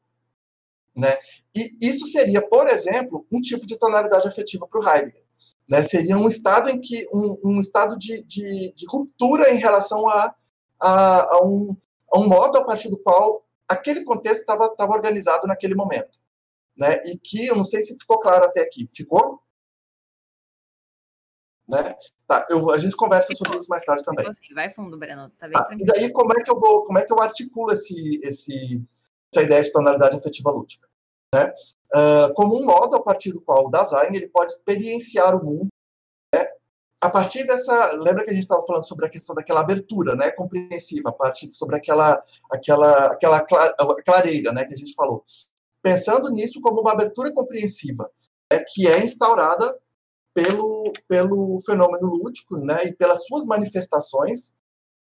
Né? 0.95 1.17
E 1.56 1.75
isso 1.82 2.06
seria, 2.08 2.41
por 2.41 2.67
exemplo, 2.67 3.25
um 3.32 3.41
tipo 3.41 3.65
de 3.65 3.77
tonalidade 3.77 4.27
afetiva 4.27 4.67
para 4.67 4.80
o 4.80 4.88
Heidegger. 4.88 5.23
Né? 5.69 5.84
Seria 5.84 6.17
um 6.17 6.27
estado 6.27 6.70
em 6.70 6.80
que 6.80 7.07
um, 7.13 7.38
um 7.43 7.59
estado 7.59 7.97
de, 7.97 8.24
de, 8.24 8.74
de, 8.76 8.86
ruptura 8.88 9.53
em 9.53 9.57
relação 9.57 10.07
a, 10.09 10.36
a, 10.82 11.36
a, 11.36 11.45
um, 11.45 11.76
um 12.20 12.28
modo 12.28 12.57
a 12.57 12.66
partir 12.66 12.89
do 12.89 12.97
qual 12.97 13.45
aquele 13.68 14.03
contexto 14.03 14.41
estava 14.41 14.91
organizado 14.91 15.47
naquele 15.47 15.76
momento. 15.76 16.20
Né? 16.78 17.01
E 17.05 17.18
que 17.18 17.47
eu 17.47 17.55
não 17.55 17.64
sei 17.64 17.82
se 17.82 17.97
ficou 17.97 18.20
claro 18.20 18.45
até 18.45 18.62
aqui. 18.62 18.89
Ficou? 18.93 19.41
Né? 21.70 21.95
Tá, 22.28 22.45
eu, 22.49 22.70
a 22.72 22.78
gente 22.78 22.95
conversa 22.95 23.34
sobre 23.34 23.57
isso 23.57 23.68
mais 23.70 23.84
tarde 23.84 24.03
também. 24.03 24.26
Vai 24.53 24.74
fundo, 24.74 24.97
Breno. 24.97 25.30
Tá 25.39 25.49
tá, 25.49 25.70
e 25.78 25.86
daí, 25.86 26.12
como 26.12 26.34
é 26.34 26.43
que 26.43 26.51
eu 26.51 26.55
vou, 26.55 26.84
como 26.84 26.97
é 26.97 27.05
que 27.05 27.14
eu 27.14 27.20
articulo 27.20 27.72
esse, 27.72 28.20
esse, 28.24 28.84
essa 29.34 29.45
ideia 29.45 29.64
de 29.64 29.72
tonalidade 29.72 30.18
afetiva 30.18 30.51
lúdica? 30.51 30.88
Né? 31.34 31.51
Uh, 31.95 32.34
como 32.34 32.59
um 32.59 32.66
modo 32.66 32.97
a 32.97 33.03
partir 33.03 33.32
do 33.32 33.41
qual 33.41 33.68
o 33.68 33.70
Dasein 33.70 34.14
ele 34.14 34.28
pode 34.28 34.51
experienciar 34.51 35.36
o 35.36 35.43
mundo? 35.43 35.68
A 37.02 37.10
partir 37.10 37.45
dessa, 37.47 37.93
lembra 37.93 38.24
que 38.24 38.30
a 38.30 38.34
gente 38.34 38.43
estava 38.43 38.64
falando 38.66 38.88
sobre 38.88 39.08
a 39.08 39.10
questão 39.10 39.34
daquela 39.34 39.62
abertura, 39.62 40.16
né, 40.16 40.30
compreensiva, 40.30 41.10
a 41.10 41.12
partir 41.12 41.52
sobre 41.52 41.76
aquela, 41.76 42.24
aquela, 42.52 43.06
aquela 43.08 43.41
clareira, 44.06 44.54
né, 44.54 44.66
que 44.66 44.76
a 44.76 44.78
gente 44.78 44.93
falou. 44.93 45.26
Pensando 45.82 46.30
nisso 46.30 46.62
como 46.62 46.82
uma 46.82 46.91
abertura 46.91 47.34
compreensiva, 47.34 48.08
é 48.52 48.64
que 48.64 48.88
é 48.88 49.04
instaurada 49.04 49.76
pelo, 50.32 50.93
pelo 51.08 51.60
fenômeno 51.66 52.06
lúdico, 52.06 52.56
né, 52.58 52.86
e 52.86 52.93
pelas 52.93 53.26
suas 53.26 53.45
manifestações, 53.45 54.56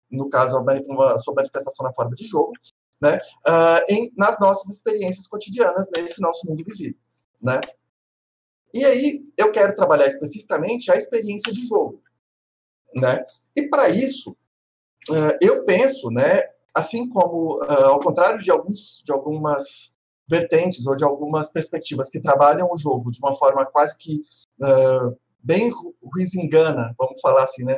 no 0.09 0.29
caso 0.29 0.57
a, 0.57 1.17
sua 1.17 1.33
manifestação 1.33 1.85
na 1.85 1.93
forma 1.93 2.15
de 2.15 2.25
jogo, 2.25 2.53
né, 3.01 3.19
uh, 3.45 3.83
em, 3.89 4.09
nas 4.15 4.39
nossas 4.39 4.69
experiências 4.69 5.27
cotidianas 5.27 5.89
nesse 5.93 6.21
nosso 6.21 6.47
mundo 6.47 6.63
vivido, 6.63 6.97
né. 7.41 7.59
E 8.73 8.83
aí 8.83 9.23
eu 9.37 9.51
quero 9.51 9.75
trabalhar 9.75 10.07
especificamente 10.07 10.91
a 10.91 10.95
experiência 10.95 11.53
de 11.53 11.67
jogo, 11.67 12.01
né? 12.95 13.23
E 13.55 13.67
para 13.69 13.89
isso 13.89 14.35
uh, 15.09 15.37
eu 15.39 15.63
penso, 15.63 16.09
né, 16.09 16.41
assim 16.73 17.07
como 17.07 17.59
uh, 17.61 17.85
ao 17.85 17.99
contrário 17.99 18.41
de 18.41 18.49
alguns 18.49 19.03
de 19.05 19.11
algumas 19.11 19.95
vertentes 20.27 20.87
ou 20.87 20.95
de 20.95 21.03
algumas 21.03 21.51
perspectivas 21.51 22.09
que 22.09 22.21
trabalham 22.21 22.67
o 22.71 22.77
jogo 22.77 23.11
de 23.11 23.19
uma 23.19 23.35
forma 23.35 23.65
quase 23.67 23.95
que 23.97 24.21
uh, 24.61 25.15
bem 25.39 25.71
ruizingana, 26.01 26.95
vamos 26.97 27.19
falar 27.21 27.43
assim, 27.43 27.63
né? 27.63 27.77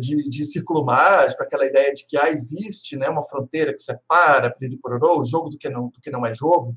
de, 0.00 0.26
de 0.30 0.46
círculo 0.46 0.82
mágico, 0.82 1.42
aquela 1.42 1.66
ideia 1.66 1.92
de 1.92 2.06
que 2.06 2.16
ah, 2.16 2.30
existe 2.30 2.96
né, 2.96 3.06
uma 3.10 3.22
fronteira 3.22 3.70
que 3.70 3.80
separa 3.80 4.56
o 4.82 5.24
jogo 5.24 5.50
do 5.50 5.58
que 5.58 5.68
não, 5.68 5.88
do 5.88 6.00
que 6.00 6.10
não 6.10 6.24
é 6.24 6.34
jogo. 6.34 6.74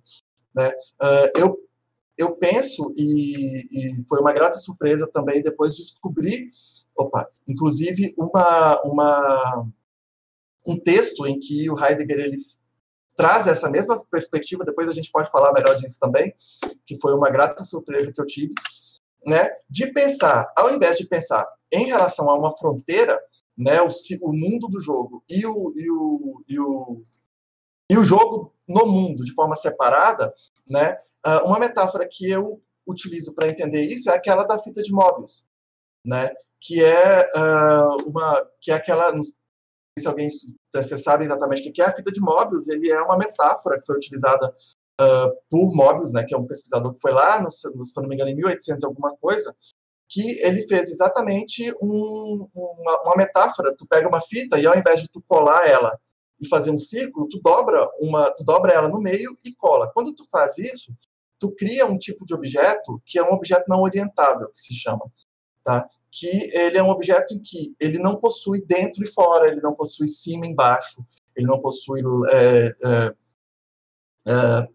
Né? 0.53 0.74
eu 1.38 1.57
eu 2.18 2.36
penso, 2.36 2.93
e, 2.95 3.68
e, 3.72 4.05
foi 4.07 4.20
uma 4.20 4.32
grata 4.32 4.57
surpresa 4.57 5.09
também 5.11 5.41
depois 5.41 5.76
descobrir, 5.76 6.49
opa, 6.95 7.28
inclusive 7.47 8.13
uma, 8.18 8.82
uma, 8.84 9.68
um 10.66 10.80
texto 10.80 11.26
em 11.28 11.39
que 11.39 11.70
o 11.70 11.78
Heidegger 11.78 12.20
ele 12.20 12.38
traz 13.16 13.47
essa 13.47 13.70
mesma 13.70 14.01
perspectiva, 14.09 14.66
depois 14.66 14.89
a 14.89 14.93
gente 14.93 15.11
pode 15.11 15.30
falar 15.30 15.53
melhor 15.53 15.76
disso 15.76 15.99
também, 15.99 16.34
que 16.86 16.99
foi 16.99 17.13
uma 17.13 17.30
grata 17.30 17.63
surpresa 17.63 18.13
que 18.13 18.22
eu 18.22 18.26
tive, 18.26 18.53
né, 19.26 19.49
de 19.70 19.88
pensar, 19.88 20.51
ao 20.55 20.74
invés 20.74 20.97
de 20.97 21.07
pensar 21.07 21.45
em 21.72 21.86
relação 21.86 22.30
a 22.30 22.38
uma 22.38 22.55
fronteira, 22.57 23.20
né, 23.57 23.82
o, 23.82 23.88
o 24.22 24.34
mundo 24.34 24.68
do 24.68 24.82
jogo 24.82 25.24
e 25.30 25.45
o, 25.45 25.74
e 25.76 25.89
o, 25.89 26.43
e 26.47 26.59
o, 26.59 27.01
e 27.89 27.97
o 27.97 28.03
jogo 28.03 28.53
no 28.68 28.86
mundo 28.86 29.24
de 29.24 29.34
forma 29.34 29.55
separada, 29.55 30.34
né, 30.68 30.97
Uh, 31.26 31.43
uma 31.47 31.57
metáfora 31.57 32.07
que 32.09 32.30
eu 32.30 32.61
utilizo 32.88 33.34
para 33.34 33.47
entender 33.47 33.82
isso 33.82 34.11
é 34.11 34.16
aquela 34.16 34.43
da 34.43 34.59
fita 34.59 34.84
de 34.84 34.91
Mobius, 34.91 35.43
né? 36.05 36.32
Que 36.61 36.84
é 36.84 37.28
uh, 37.36 38.07
uma, 38.07 38.47
que 38.61 38.72
é 38.72 38.76
aquela, 38.76 39.11
não 39.11 39.24
sei 39.24 39.34
se 39.97 40.07
alguém 40.07 40.30
você 40.72 40.97
sabe 40.97 41.26
exatamente 41.26 41.68
o 41.68 41.74
que 41.74 41.82
é 41.82 41.86
a 41.86 41.95
fita 41.95 42.11
de 42.11 42.22
Mobius. 42.22 42.68
Ele 42.68 42.91
é 42.91 43.01
uma 43.01 43.18
metáfora 43.18 43.80
que 43.80 43.88
foi 43.88 43.95
utilizada 43.95 44.55
uh, 45.01 45.32
por 45.49 45.74
Mobius, 45.74 46.13
né? 46.13 46.24
Que 46.24 46.36
é 46.36 46.38
um 46.38 46.45
pesquisador 46.45 46.93
que 46.93 47.01
foi 47.01 47.11
lá, 47.11 47.41
no, 47.41 47.49
se 47.49 47.68
não 47.99 48.07
me 48.07 48.13
engano, 48.13 48.30
em 48.30 48.36
1800 48.36 48.84
alguma 48.84 49.18
coisa, 49.18 49.55
que 50.07 50.39
ele 50.43 50.61
fez 50.68 50.91
exatamente 50.91 51.74
um, 51.82 52.47
uma, 52.53 53.01
uma 53.01 53.16
metáfora. 53.16 53.76
Tu 53.76 53.88
pega 53.88 54.07
uma 54.07 54.22
fita 54.22 54.59
e 54.59 54.68
ao 54.68 54.78
invés 54.78 55.01
de 55.01 55.09
tu 55.09 55.24
colar 55.28 55.68
ela 55.68 55.99
e 56.39 56.47
fazer 56.47 56.71
um 56.71 56.77
círculo, 56.77 57.27
tu 57.29 57.39
dobra 57.41 57.89
uma, 57.99 58.31
tu 58.31 58.43
dobra 58.43 58.73
ela 58.73 58.89
no 58.89 58.99
meio 58.99 59.38
e 59.43 59.53
cola. 59.55 59.91
Quando 59.93 60.13
tu 60.13 60.27
faz 60.29 60.57
isso, 60.57 60.93
tu 61.39 61.51
cria 61.51 61.86
um 61.86 61.97
tipo 61.97 62.25
de 62.25 62.33
objeto 62.33 63.01
que 63.05 63.19
é 63.19 63.23
um 63.23 63.33
objeto 63.33 63.65
não 63.67 63.81
orientável, 63.81 64.49
que 64.49 64.59
se 64.59 64.73
chama, 64.73 65.05
tá? 65.63 65.88
Que 66.11 66.27
ele 66.55 66.77
é 66.77 66.83
um 66.83 66.89
objeto 66.89 67.33
em 67.33 67.39
que 67.39 67.75
ele 67.79 67.99
não 67.99 68.15
possui 68.15 68.61
dentro 68.65 69.03
e 69.03 69.07
fora, 69.07 69.49
ele 69.49 69.61
não 69.61 69.73
possui 69.73 70.07
cima 70.07 70.45
e 70.45 70.49
embaixo, 70.49 71.05
ele 71.36 71.47
não 71.47 71.59
possui, 71.59 72.01
é, 72.31 72.75
é, 72.83 73.15
é, 74.27 74.67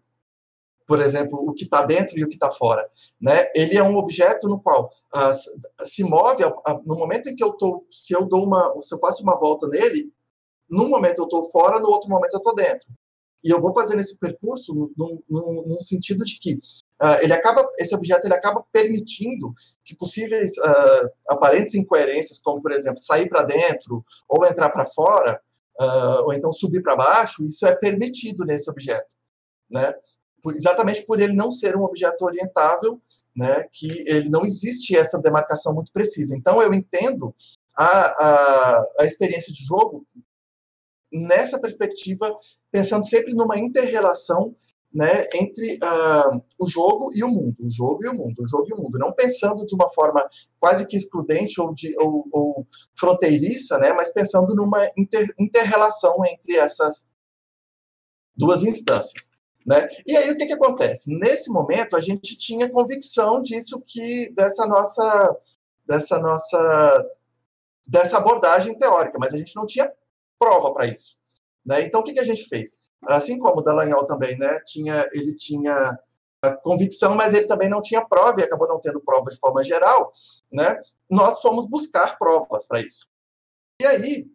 por 0.85 1.01
exemplo, 1.01 1.39
o 1.39 1.53
que 1.53 1.63
está 1.63 1.83
dentro 1.83 2.17
e 2.17 2.23
o 2.23 2.27
que 2.27 2.35
está 2.35 2.51
fora, 2.51 2.87
né? 3.19 3.47
Ele 3.55 3.77
é 3.77 3.83
um 3.83 3.95
objeto 3.95 4.47
no 4.47 4.59
qual 4.59 4.89
ah, 5.13 5.31
se 5.83 6.03
move 6.03 6.43
no 6.85 6.95
momento 6.95 7.29
em 7.29 7.35
que 7.35 7.43
eu 7.43 7.53
tô, 7.53 7.85
se 7.89 8.13
eu 8.13 8.25
dou 8.25 8.45
uma, 8.45 8.75
se 8.81 8.93
eu 8.93 8.99
faço 8.99 9.23
uma 9.23 9.39
volta 9.39 9.67
nele, 9.67 10.11
num 10.71 10.89
momento 10.89 11.19
eu 11.19 11.25
estou 11.25 11.43
fora, 11.51 11.79
no 11.79 11.89
outro 11.89 12.09
momento 12.09 12.33
eu 12.33 12.37
estou 12.37 12.55
dentro 12.55 12.87
e 13.43 13.49
eu 13.49 13.59
vou 13.59 13.73
fazendo 13.73 13.99
esse 13.99 14.17
percurso 14.17 14.91
num, 14.97 15.21
num, 15.29 15.63
num 15.67 15.79
sentido 15.79 16.23
de 16.23 16.37
que 16.39 16.53
uh, 17.01 17.21
ele 17.21 17.33
acaba, 17.33 17.67
esse 17.79 17.95
objeto 17.95 18.25
ele 18.25 18.35
acaba 18.35 18.63
permitindo 18.71 19.53
que 19.83 19.95
possíveis 19.95 20.57
uh, 20.57 21.09
aparentes 21.27 21.73
incoerências, 21.73 22.39
como 22.39 22.61
por 22.61 22.71
exemplo 22.71 22.99
sair 22.99 23.27
para 23.27 23.43
dentro 23.43 24.05
ou 24.29 24.45
entrar 24.45 24.69
para 24.69 24.85
fora, 24.85 25.41
uh, 25.79 26.23
ou 26.25 26.33
então 26.33 26.51
subir 26.53 26.81
para 26.81 26.95
baixo, 26.95 27.45
isso 27.45 27.65
é 27.65 27.75
permitido 27.75 28.45
nesse 28.45 28.69
objeto, 28.69 29.13
né? 29.69 29.93
Por, 30.41 30.55
exatamente 30.55 31.05
por 31.05 31.19
ele 31.19 31.33
não 31.33 31.51
ser 31.51 31.75
um 31.75 31.83
objeto 31.83 32.23
orientável, 32.23 33.01
né? 33.35 33.63
Que 33.71 34.07
ele 34.07 34.29
não 34.29 34.45
existe 34.45 34.95
essa 34.95 35.19
demarcação 35.19 35.73
muito 35.73 35.91
precisa. 35.91 36.35
Então 36.37 36.61
eu 36.61 36.73
entendo 36.73 37.33
a, 37.75 37.87
a, 37.87 38.85
a 38.99 39.05
experiência 39.05 39.53
de 39.53 39.63
jogo 39.63 40.05
nessa 41.11 41.59
perspectiva, 41.59 42.35
pensando 42.71 43.05
sempre 43.05 43.33
numa 43.33 43.57
interrelação 43.57 44.55
né, 44.93 45.25
entre 45.33 45.75
uh, 45.75 46.41
o 46.59 46.67
jogo 46.67 47.11
e 47.15 47.23
o 47.23 47.27
mundo, 47.27 47.55
o 47.61 47.69
jogo 47.69 48.03
e 48.03 48.09
o 48.09 48.13
mundo, 48.13 48.43
o 48.43 48.47
jogo 48.47 48.65
e 48.69 48.73
o 48.73 48.77
mundo, 48.77 48.99
não 48.99 49.13
pensando 49.13 49.65
de 49.65 49.73
uma 49.73 49.89
forma 49.89 50.27
quase 50.59 50.85
que 50.85 50.97
excludente 50.97 51.61
ou, 51.61 51.73
de, 51.73 51.95
ou, 51.97 52.27
ou 52.31 52.67
fronteiriça, 52.93 53.77
né, 53.77 53.93
mas 53.93 54.13
pensando 54.13 54.53
numa 54.53 54.89
inter, 54.97 55.33
interrelação 55.39 56.15
entre 56.25 56.57
essas 56.57 57.09
duas 58.35 58.63
instâncias. 58.63 59.31
Né? 59.65 59.87
E 60.07 60.17
aí 60.17 60.31
o 60.31 60.37
que, 60.37 60.47
que 60.47 60.53
acontece? 60.53 61.15
Nesse 61.17 61.51
momento 61.51 61.95
a 61.95 62.01
gente 62.01 62.35
tinha 62.37 62.69
convicção 62.69 63.41
disso 63.41 63.81
que 63.85 64.33
dessa 64.33 64.65
nossa 64.65 65.37
dessa 65.85 66.19
nossa 66.19 67.05
dessa 67.85 68.17
abordagem 68.17 68.75
teórica, 68.77 69.19
mas 69.19 69.33
a 69.33 69.37
gente 69.37 69.55
não 69.55 69.67
tinha 69.67 69.91
prova 70.41 70.73
para 70.73 70.87
isso. 70.87 71.19
Né? 71.63 71.83
Então, 71.83 72.01
o 72.01 72.03
que, 72.03 72.13
que 72.13 72.19
a 72.19 72.25
gente 72.25 72.47
fez? 72.47 72.79
Assim 73.03 73.37
como 73.37 73.59
o 73.59 73.63
Dallagnol 73.63 74.07
também, 74.07 74.35
né, 74.39 74.59
tinha, 74.65 75.07
ele 75.13 75.35
tinha 75.35 75.99
convicção, 76.63 77.13
mas 77.13 77.35
ele 77.35 77.45
também 77.45 77.69
não 77.69 77.81
tinha 77.81 78.03
prova 78.03 78.41
e 78.41 78.43
acabou 78.43 78.67
não 78.67 78.79
tendo 78.79 78.99
prova 79.01 79.29
de 79.29 79.37
forma 79.37 79.63
geral, 79.63 80.11
né? 80.51 80.81
Nós 81.07 81.39
fomos 81.39 81.69
buscar 81.69 82.17
provas 82.17 82.65
para 82.67 82.81
isso. 82.81 83.05
E 83.79 83.85
aí, 83.85 84.27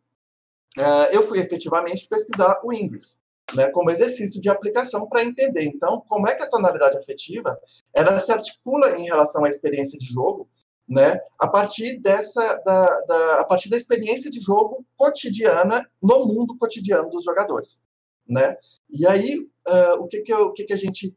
uh, 0.79 1.11
eu 1.11 1.23
fui 1.23 1.41
efetivamente 1.41 2.07
pesquisar 2.09 2.61
o 2.63 2.73
Ingres, 2.73 3.21
né, 3.55 3.71
como 3.71 3.91
exercício 3.91 4.41
de 4.41 4.49
aplicação 4.49 5.09
para 5.09 5.25
entender, 5.25 5.65
então, 5.65 6.01
como 6.09 6.29
é 6.29 6.35
que 6.35 6.43
a 6.43 6.49
tonalidade 6.49 6.97
afetiva 6.97 7.59
ela 7.93 8.19
se 8.19 8.33
articula 8.33 8.99
em 8.99 9.05
relação 9.05 9.45
à 9.45 9.49
experiência 9.49 9.99
de 9.99 10.07
jogo 10.07 10.49
né, 10.89 11.18
a 11.41 11.49
partir 11.49 11.99
dessa 12.01 12.57
da, 12.64 13.01
da, 13.01 13.41
a 13.41 13.45
partir 13.45 13.68
da 13.68 13.76
experiência 13.76 14.30
de 14.30 14.41
jogo 14.41 14.87
cotidiana 14.97 15.84
no 16.01 16.26
mundo 16.26 16.57
cotidiano 16.57 17.11
dos 17.11 17.24
jogadores, 17.24 17.82
né? 18.28 18.57
E 18.91 19.07
aí 19.07 19.39
uh, 19.41 20.01
o 20.01 20.07
que 20.07 20.20
que, 20.20 20.32
eu, 20.32 20.47
o 20.47 20.53
que 20.53 20.64
que 20.64 20.72
a 20.72 20.76
gente 20.76 21.14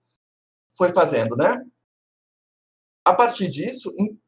foi 0.76 0.92
fazendo, 0.92 1.36
né? 1.36 1.64
A 3.06 3.14
partir 3.14 3.48
disso, 3.48 3.94
em, 4.00 4.20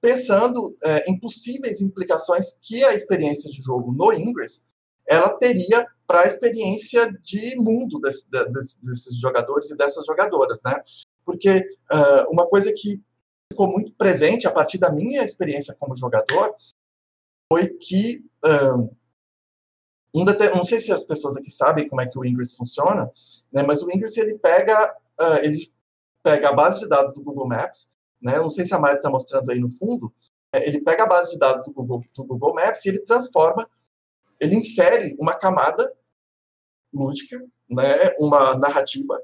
pensando 0.00 0.68
uh, 0.68 1.10
em 1.10 1.18
possíveis 1.18 1.80
implicações 1.80 2.58
que 2.62 2.84
a 2.84 2.92
experiência 2.92 3.50
de 3.50 3.60
jogo 3.60 3.92
no 3.92 4.12
Ingress 4.12 4.66
ela 5.08 5.30
teria 5.30 5.86
para 6.06 6.22
a 6.22 6.26
experiência 6.26 7.10
de 7.22 7.56
mundo 7.56 7.98
desse, 8.00 8.30
desse, 8.30 8.82
desses 8.82 9.18
jogadores 9.18 9.70
e 9.70 9.76
dessas 9.76 10.04
jogadoras, 10.04 10.60
né? 10.64 10.80
Porque 11.24 11.58
uh, 11.92 12.30
uma 12.30 12.46
coisa 12.46 12.72
que 12.74 13.00
ficou 13.58 13.66
muito 13.72 13.92
presente 13.94 14.46
a 14.46 14.52
partir 14.52 14.78
da 14.78 14.92
minha 14.92 15.24
experiência 15.24 15.74
como 15.74 15.96
jogador 15.96 16.54
foi 17.52 17.66
que 17.70 18.24
um, 18.44 18.96
não 20.54 20.62
sei 20.62 20.80
se 20.80 20.92
as 20.92 21.02
pessoas 21.02 21.36
aqui 21.36 21.50
sabem 21.50 21.88
como 21.88 22.00
é 22.00 22.06
que 22.06 22.16
o 22.16 22.24
Ingress 22.24 22.54
funciona, 22.54 23.10
né, 23.52 23.64
mas 23.64 23.82
o 23.82 23.90
Ingress 23.90 24.16
ele 24.16 24.38
pega 24.38 24.94
uh, 25.20 25.38
ele 25.42 25.72
pega 26.22 26.50
a 26.50 26.52
base 26.52 26.78
de 26.78 26.88
dados 26.88 27.12
do 27.12 27.22
Google 27.22 27.48
Maps, 27.48 27.96
né, 28.22 28.36
não 28.36 28.48
sei 28.48 28.64
se 28.64 28.74
a 28.74 28.78
Mari 28.78 28.98
está 28.98 29.10
mostrando 29.10 29.50
aí 29.50 29.58
no 29.58 29.68
fundo, 29.68 30.12
é, 30.52 30.68
ele 30.68 30.80
pega 30.80 31.02
a 31.02 31.08
base 31.08 31.32
de 31.32 31.38
dados 31.38 31.64
do 31.64 31.72
Google, 31.72 32.02
do 32.14 32.24
Google 32.24 32.54
Maps 32.54 32.84
e 32.84 32.90
ele 32.90 33.00
transforma, 33.00 33.68
ele 34.38 34.54
insere 34.54 35.16
uma 35.20 35.34
camada 35.34 35.92
lúdica, 36.94 37.44
né, 37.68 38.14
uma 38.20 38.56
narrativa 38.56 39.20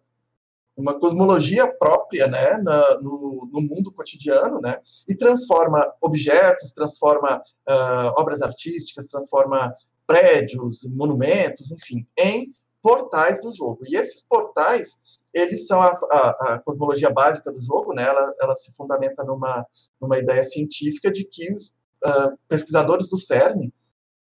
uma 0.76 0.98
cosmologia 0.98 1.66
própria 1.78 2.26
né, 2.26 2.58
na, 2.58 3.00
no, 3.00 3.48
no, 3.52 3.60
mundo 3.62 3.92
cotidiano, 3.92 4.60
né, 4.60 4.78
e 5.08 5.14
transforma 5.14 5.92
objetos, 6.00 6.72
transforma 6.72 7.42
uh, 7.68 8.20
obras 8.20 8.42
artísticas, 8.42 9.06
transforma 9.06 9.74
prédios, 10.06 10.84
monumentos, 10.90 11.70
enfim, 11.70 12.06
em 12.18 12.52
portais 12.82 13.40
do 13.40 13.52
jogo. 13.52 13.80
E 13.88 13.96
esses 13.96 14.26
portais, 14.28 15.20
eles 15.32 15.66
são 15.66 15.80
a, 15.80 15.88
a, 15.88 16.54
a 16.54 16.58
cosmologia 16.58 17.10
básica 17.10 17.52
do 17.52 17.60
jogo, 17.60 17.94
né, 17.94 18.02
ela, 18.02 18.34
ela 18.40 18.54
se 18.54 18.74
fundamenta 18.74 19.24
numa, 19.24 19.64
numa 20.00 20.18
ideia 20.18 20.44
científica 20.44 21.10
de 21.10 21.24
que 21.24 21.52
os, 21.54 21.72
uh, 22.04 22.36
pesquisadores 22.48 23.08
do 23.08 23.16
CERN, 23.16 23.72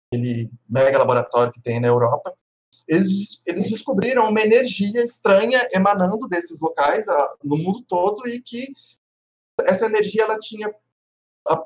aquele 0.07 0.51
mega 0.69 0.97
laboratório 0.97 1.53
que 1.53 1.61
tem 1.61 1.79
na 1.79 1.87
Europa, 1.87 2.33
eles, 2.87 3.41
eles 3.45 3.69
descobriram 3.69 4.29
uma 4.29 4.41
energia 4.41 5.01
estranha 5.01 5.67
emanando 5.71 6.27
desses 6.27 6.61
locais 6.61 7.07
uh, 7.07 7.29
no 7.43 7.57
mundo 7.57 7.81
todo 7.87 8.27
e 8.27 8.41
que 8.41 8.71
essa 9.61 9.85
energia 9.85 10.23
ela 10.23 10.37
tinha 10.37 10.73
a, 11.47 11.63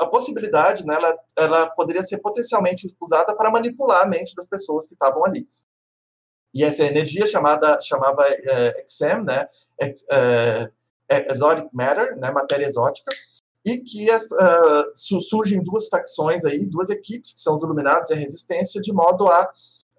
a 0.00 0.06
possibilidade, 0.06 0.86
né, 0.86 0.94
ela, 0.94 1.18
ela 1.36 1.70
poderia 1.70 2.02
ser 2.02 2.18
potencialmente 2.18 2.94
usada 3.00 3.34
para 3.36 3.50
manipular 3.50 4.02
a 4.02 4.06
mente 4.06 4.34
das 4.34 4.48
pessoas 4.48 4.86
que 4.86 4.94
estavam 4.94 5.24
ali. 5.24 5.48
E 6.54 6.64
essa 6.64 6.84
energia 6.84 7.26
chamada 7.26 7.80
chamava 7.82 8.26
é, 8.26 8.86
XM, 8.88 9.24
né, 9.24 9.46
é, 9.80 10.70
é, 11.10 11.30
exotic 11.30 11.68
matter, 11.72 12.16
né, 12.16 12.30
matéria 12.30 12.64
exótica, 12.64 13.12
e 13.64 13.78
que 13.78 14.10
as, 14.10 14.30
uh, 14.30 15.20
surgem 15.20 15.62
duas 15.62 15.88
facções 15.88 16.44
aí, 16.44 16.64
duas 16.64 16.88
equipes, 16.88 17.34
que 17.34 17.40
são 17.40 17.54
os 17.54 17.62
Iluminados 17.62 18.10
e 18.10 18.14
a 18.14 18.16
Resistência, 18.16 18.80
de 18.80 18.92
modo 18.92 19.28
a 19.28 19.52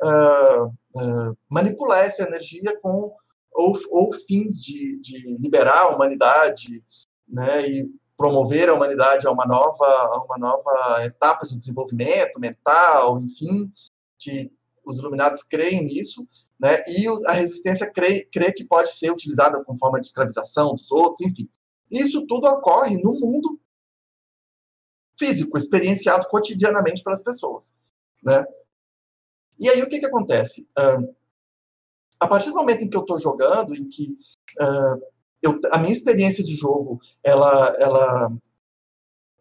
uh, 0.03 1.37
manipular 1.49 2.05
essa 2.05 2.23
energia 2.23 2.77
com 2.81 3.13
ou, 3.51 3.73
ou 3.89 4.13
fins 4.13 4.63
de, 4.63 4.99
de, 5.01 5.37
liberar 5.39 5.83
a 5.83 5.95
humanidade, 5.95 6.83
né, 7.27 7.67
e 7.67 7.91
promover 8.15 8.69
a 8.69 8.73
humanidade 8.73 9.27
a 9.27 9.31
uma 9.31 9.45
nova, 9.45 9.85
a 9.85 10.23
uma 10.23 10.37
nova 10.37 11.05
etapa 11.05 11.45
de 11.45 11.57
desenvolvimento 11.57 12.39
mental, 12.39 13.19
enfim, 13.19 13.71
que 14.17 14.51
os 14.85 14.99
iluminados 14.99 15.43
creem 15.43 15.85
nisso, 15.85 16.27
né, 16.59 16.81
e 16.87 17.05
a 17.27 17.33
resistência 17.33 17.91
crê, 17.91 18.27
crê 18.31 18.51
que 18.51 18.65
pode 18.65 18.91
ser 18.91 19.11
utilizada 19.11 19.63
como 19.63 19.77
forma 19.77 19.99
de 19.99 20.07
escravização 20.07 20.73
dos 20.73 20.91
outros, 20.91 21.21
enfim. 21.21 21.49
Isso 21.91 22.25
tudo 22.27 22.47
ocorre 22.47 22.97
no 22.97 23.13
mundo 23.13 23.59
físico, 25.17 25.57
experienciado 25.57 26.27
cotidianamente 26.29 27.03
pelas 27.03 27.21
pessoas, 27.21 27.73
né? 28.23 28.45
E 29.59 29.69
aí 29.69 29.81
o 29.81 29.89
que 29.89 29.99
que 29.99 30.05
acontece? 30.05 30.67
Uh, 30.77 31.13
a 32.19 32.27
partir 32.27 32.49
do 32.49 32.55
momento 32.55 32.83
em 32.83 32.89
que 32.89 32.97
eu 32.97 33.01
estou 33.01 33.19
jogando, 33.19 33.75
em 33.75 33.87
que 33.87 34.17
uh, 34.59 35.01
eu, 35.41 35.59
a 35.71 35.77
minha 35.77 35.93
experiência 35.93 36.43
de 36.43 36.55
jogo, 36.55 36.99
ela, 37.23 37.75
ela, 37.79 38.31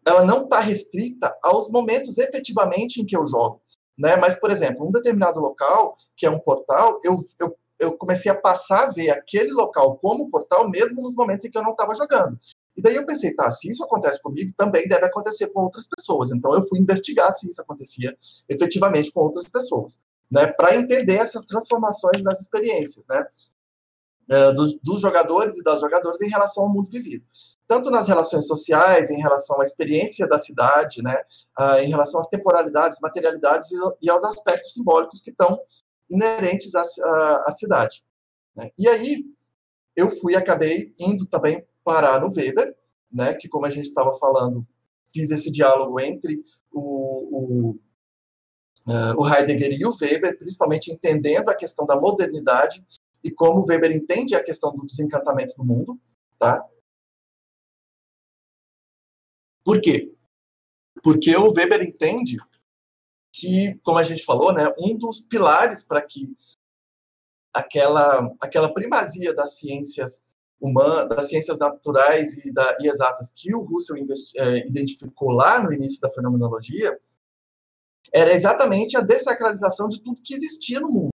ela 0.05 0.25
não 0.25 0.43
está 0.43 0.59
restrita 0.59 1.37
aos 1.43 1.69
momentos 1.69 2.17
efetivamente 2.17 3.01
em 3.01 3.05
que 3.05 3.15
eu 3.15 3.27
jogo 3.27 3.61
né? 3.99 4.15
Mas, 4.15 4.39
por 4.39 4.49
exemplo, 4.49 4.87
um 4.87 4.91
determinado 4.91 5.41
local, 5.41 5.93
que 6.15 6.25
é 6.25 6.29
um 6.29 6.39
portal, 6.39 6.97
eu, 7.03 7.17
eu, 7.39 7.57
eu 7.77 7.97
comecei 7.97 8.31
a 8.31 8.39
passar 8.39 8.87
a 8.87 8.91
ver 8.91 9.09
aquele 9.09 9.51
local 9.51 9.97
como 9.97 10.29
portal 10.29 10.69
mesmo 10.69 11.01
nos 11.01 11.15
momentos 11.15 11.45
em 11.45 11.51
que 11.51 11.57
eu 11.57 11.63
não 11.63 11.71
estava 11.71 11.93
jogando. 11.93 12.39
E 12.77 12.81
daí 12.81 12.95
eu 12.95 13.05
pensei, 13.05 13.35
tá, 13.35 13.51
se 13.51 13.69
isso 13.69 13.83
acontece 13.83 14.21
comigo, 14.21 14.53
também 14.55 14.87
deve 14.87 15.05
acontecer 15.05 15.49
com 15.49 15.63
outras 15.63 15.85
pessoas. 15.85 16.31
Então 16.31 16.55
eu 16.55 16.65
fui 16.65 16.79
investigar 16.79 17.29
se 17.33 17.49
isso 17.49 17.61
acontecia 17.61 18.17
efetivamente 18.47 19.11
com 19.11 19.19
outras 19.19 19.49
pessoas, 19.49 19.99
né, 20.31 20.47
para 20.47 20.75
entender 20.75 21.15
essas 21.15 21.45
transformações 21.45 22.23
das 22.23 22.41
experiências, 22.41 23.05
né, 23.07 23.25
eh, 24.29 24.51
dos, 24.53 24.79
dos, 24.81 25.01
jogadores 25.01 25.57
e 25.57 25.63
das 25.63 25.81
jogadoras 25.81 26.21
em 26.21 26.29
relação 26.29 26.63
ao 26.63 26.69
mundo 26.69 26.89
vivido 26.91 27.25
tanto 27.69 27.91
nas 27.91 28.07
relações 28.07 28.47
sociais, 28.47 29.11
em 29.11 29.21
relação 29.21 29.61
à 29.61 29.63
experiência 29.63 30.27
da 30.27 30.39
cidade, 30.39 31.03
né, 31.03 31.15
em 31.83 31.87
relação 31.87 32.19
às 32.19 32.27
temporalidades, 32.27 32.97
materialidades 32.99 33.69
e, 34.01 34.09
aos 34.09 34.23
aspectos 34.23 34.73
simbólicos 34.73 35.21
que 35.21 35.29
estão 35.29 35.61
inerentes 36.09 36.73
à, 36.73 36.81
à, 36.81 37.43
à 37.45 37.51
cidade. 37.51 38.03
Né. 38.55 38.71
E 38.75 38.89
aí 38.89 39.23
eu 39.95 40.09
fui, 40.09 40.35
acabei 40.35 40.95
indo 40.99 41.27
também 41.27 41.63
parar 41.83 42.19
no 42.19 42.33
Weber, 42.35 42.75
né, 43.11 43.35
que 43.35 43.47
como 43.47 43.67
a 43.67 43.69
gente 43.69 43.87
estava 43.87 44.15
falando, 44.15 44.65
fiz 45.13 45.29
esse 45.29 45.51
diálogo 45.51 45.99
entre 45.99 46.43
o, 46.71 47.71
o, 47.71 47.79
uh, 48.87 49.15
o 49.17 49.27
Heidegger 49.27 49.71
e 49.71 49.85
o 49.85 49.95
Weber, 49.99 50.37
principalmente 50.37 50.91
entendendo 50.91 51.49
a 51.49 51.55
questão 51.55 51.85
da 51.85 51.99
modernidade 51.99 52.85
e 53.23 53.31
como 53.31 53.65
Weber 53.65 53.91
entende 53.91 54.35
a 54.35 54.43
questão 54.43 54.75
do 54.75 54.85
desencantamento 54.85 55.53
do 55.55 55.63
mundo, 55.63 55.99
tá? 56.37 56.65
Por 59.63 59.81
quê? 59.81 60.13
Porque 61.03 61.35
o 61.35 61.51
Weber 61.53 61.81
entende 61.81 62.37
que, 63.31 63.79
como 63.83 63.97
a 63.97 64.03
gente 64.03 64.23
falou, 64.23 64.53
né, 64.53 64.73
um 64.79 64.97
dos 64.97 65.19
pilares 65.19 65.83
para 65.83 66.01
que 66.01 66.35
aquela, 67.53 68.35
aquela 68.41 68.73
primazia 68.73 69.33
das 69.33 69.57
ciências 69.57 70.23
humanas, 70.59 71.09
das 71.09 71.29
ciências 71.29 71.57
naturais 71.57 72.45
e, 72.45 72.53
da, 72.53 72.77
e 72.81 72.87
exatas 72.87 73.31
que 73.31 73.53
o 73.55 73.61
Russell 73.61 73.97
é, 74.37 74.67
identificou 74.67 75.31
lá 75.31 75.61
no 75.61 75.71
início 75.71 76.01
da 76.01 76.09
fenomenologia 76.09 76.99
era 78.13 78.33
exatamente 78.33 78.97
a 78.97 79.01
desacralização 79.01 79.87
de 79.87 80.01
tudo 80.01 80.21
que 80.23 80.33
existia 80.33 80.79
no 80.79 80.89
mundo. 80.89 81.09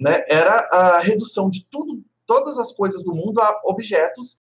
Né? 0.00 0.24
Era 0.28 0.68
a 0.70 1.00
redução 1.00 1.48
de 1.48 1.66
tudo, 1.70 2.02
todas 2.26 2.58
as 2.58 2.72
coisas 2.72 3.04
do 3.04 3.14
mundo 3.14 3.40
a 3.40 3.60
objetos 3.64 4.40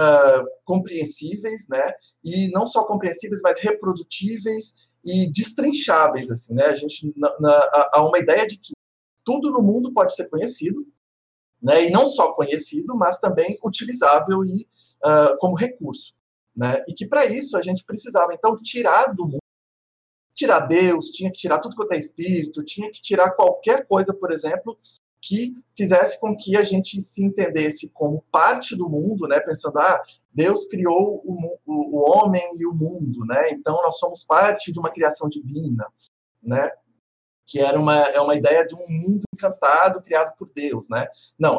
uh, 0.00 0.46
compreensíveis, 0.64 1.68
né? 1.68 1.84
E 2.22 2.50
não 2.50 2.66
só 2.66 2.84
compreensíveis, 2.84 3.40
mas 3.42 3.60
reprodutíveis 3.60 4.88
e 5.04 5.30
destrincháveis, 5.30 6.30
assim, 6.30 6.54
né? 6.54 6.64
A 6.64 6.74
gente 6.74 7.12
na, 7.16 7.30
na, 7.38 7.70
há 7.92 8.06
uma 8.06 8.18
ideia 8.18 8.46
de 8.46 8.56
que 8.56 8.72
tudo 9.24 9.50
no 9.50 9.62
mundo 9.62 9.92
pode 9.92 10.14
ser 10.14 10.28
conhecido, 10.28 10.86
né? 11.62 11.84
E 11.84 11.90
não 11.90 12.08
só 12.08 12.32
conhecido, 12.32 12.96
mas 12.96 13.18
também 13.18 13.58
utilizável 13.64 14.44
e 14.44 14.66
uh, 15.04 15.36
como 15.38 15.56
recurso, 15.56 16.14
né? 16.56 16.82
E 16.88 16.94
que 16.94 17.06
para 17.06 17.26
isso 17.26 17.56
a 17.56 17.62
gente 17.62 17.84
precisava 17.84 18.32
então 18.32 18.56
tirar 18.56 19.14
do 19.14 19.24
mundo 19.24 19.43
tirar 20.34 20.60
Deus, 20.60 21.10
tinha 21.10 21.30
que 21.30 21.38
tirar 21.38 21.58
tudo 21.58 21.76
quanto 21.76 21.92
é 21.92 21.98
espírito, 21.98 22.64
tinha 22.64 22.90
que 22.90 23.00
tirar 23.00 23.30
qualquer 23.30 23.86
coisa, 23.86 24.14
por 24.14 24.32
exemplo, 24.32 24.78
que 25.24 25.54
fizesse 25.74 26.20
com 26.20 26.36
que 26.36 26.54
a 26.56 26.62
gente 26.62 27.00
se 27.00 27.24
entendesse 27.24 27.88
como 27.90 28.22
parte 28.30 28.76
do 28.76 28.88
mundo, 28.88 29.26
né? 29.26 29.40
Pensando, 29.40 29.78
ah, 29.78 30.02
Deus 30.32 30.66
criou 30.66 31.22
o, 31.24 31.58
o, 31.64 31.96
o 31.96 32.10
homem 32.10 32.42
e 32.56 32.66
o 32.66 32.74
mundo, 32.74 33.24
né? 33.26 33.50
Então 33.50 33.74
nós 33.82 33.98
somos 33.98 34.22
parte 34.22 34.70
de 34.70 34.78
uma 34.78 34.92
criação 34.92 35.28
divina, 35.28 35.86
né? 36.42 36.70
Que 37.46 37.58
era 37.60 37.78
uma, 37.78 37.96
é 37.96 38.20
uma 38.20 38.34
ideia 38.34 38.66
de 38.66 38.74
um 38.74 38.86
mundo 38.86 39.22
encantado 39.34 40.02
criado 40.02 40.36
por 40.36 40.50
Deus, 40.54 40.90
né? 40.90 41.06
Não, 41.38 41.58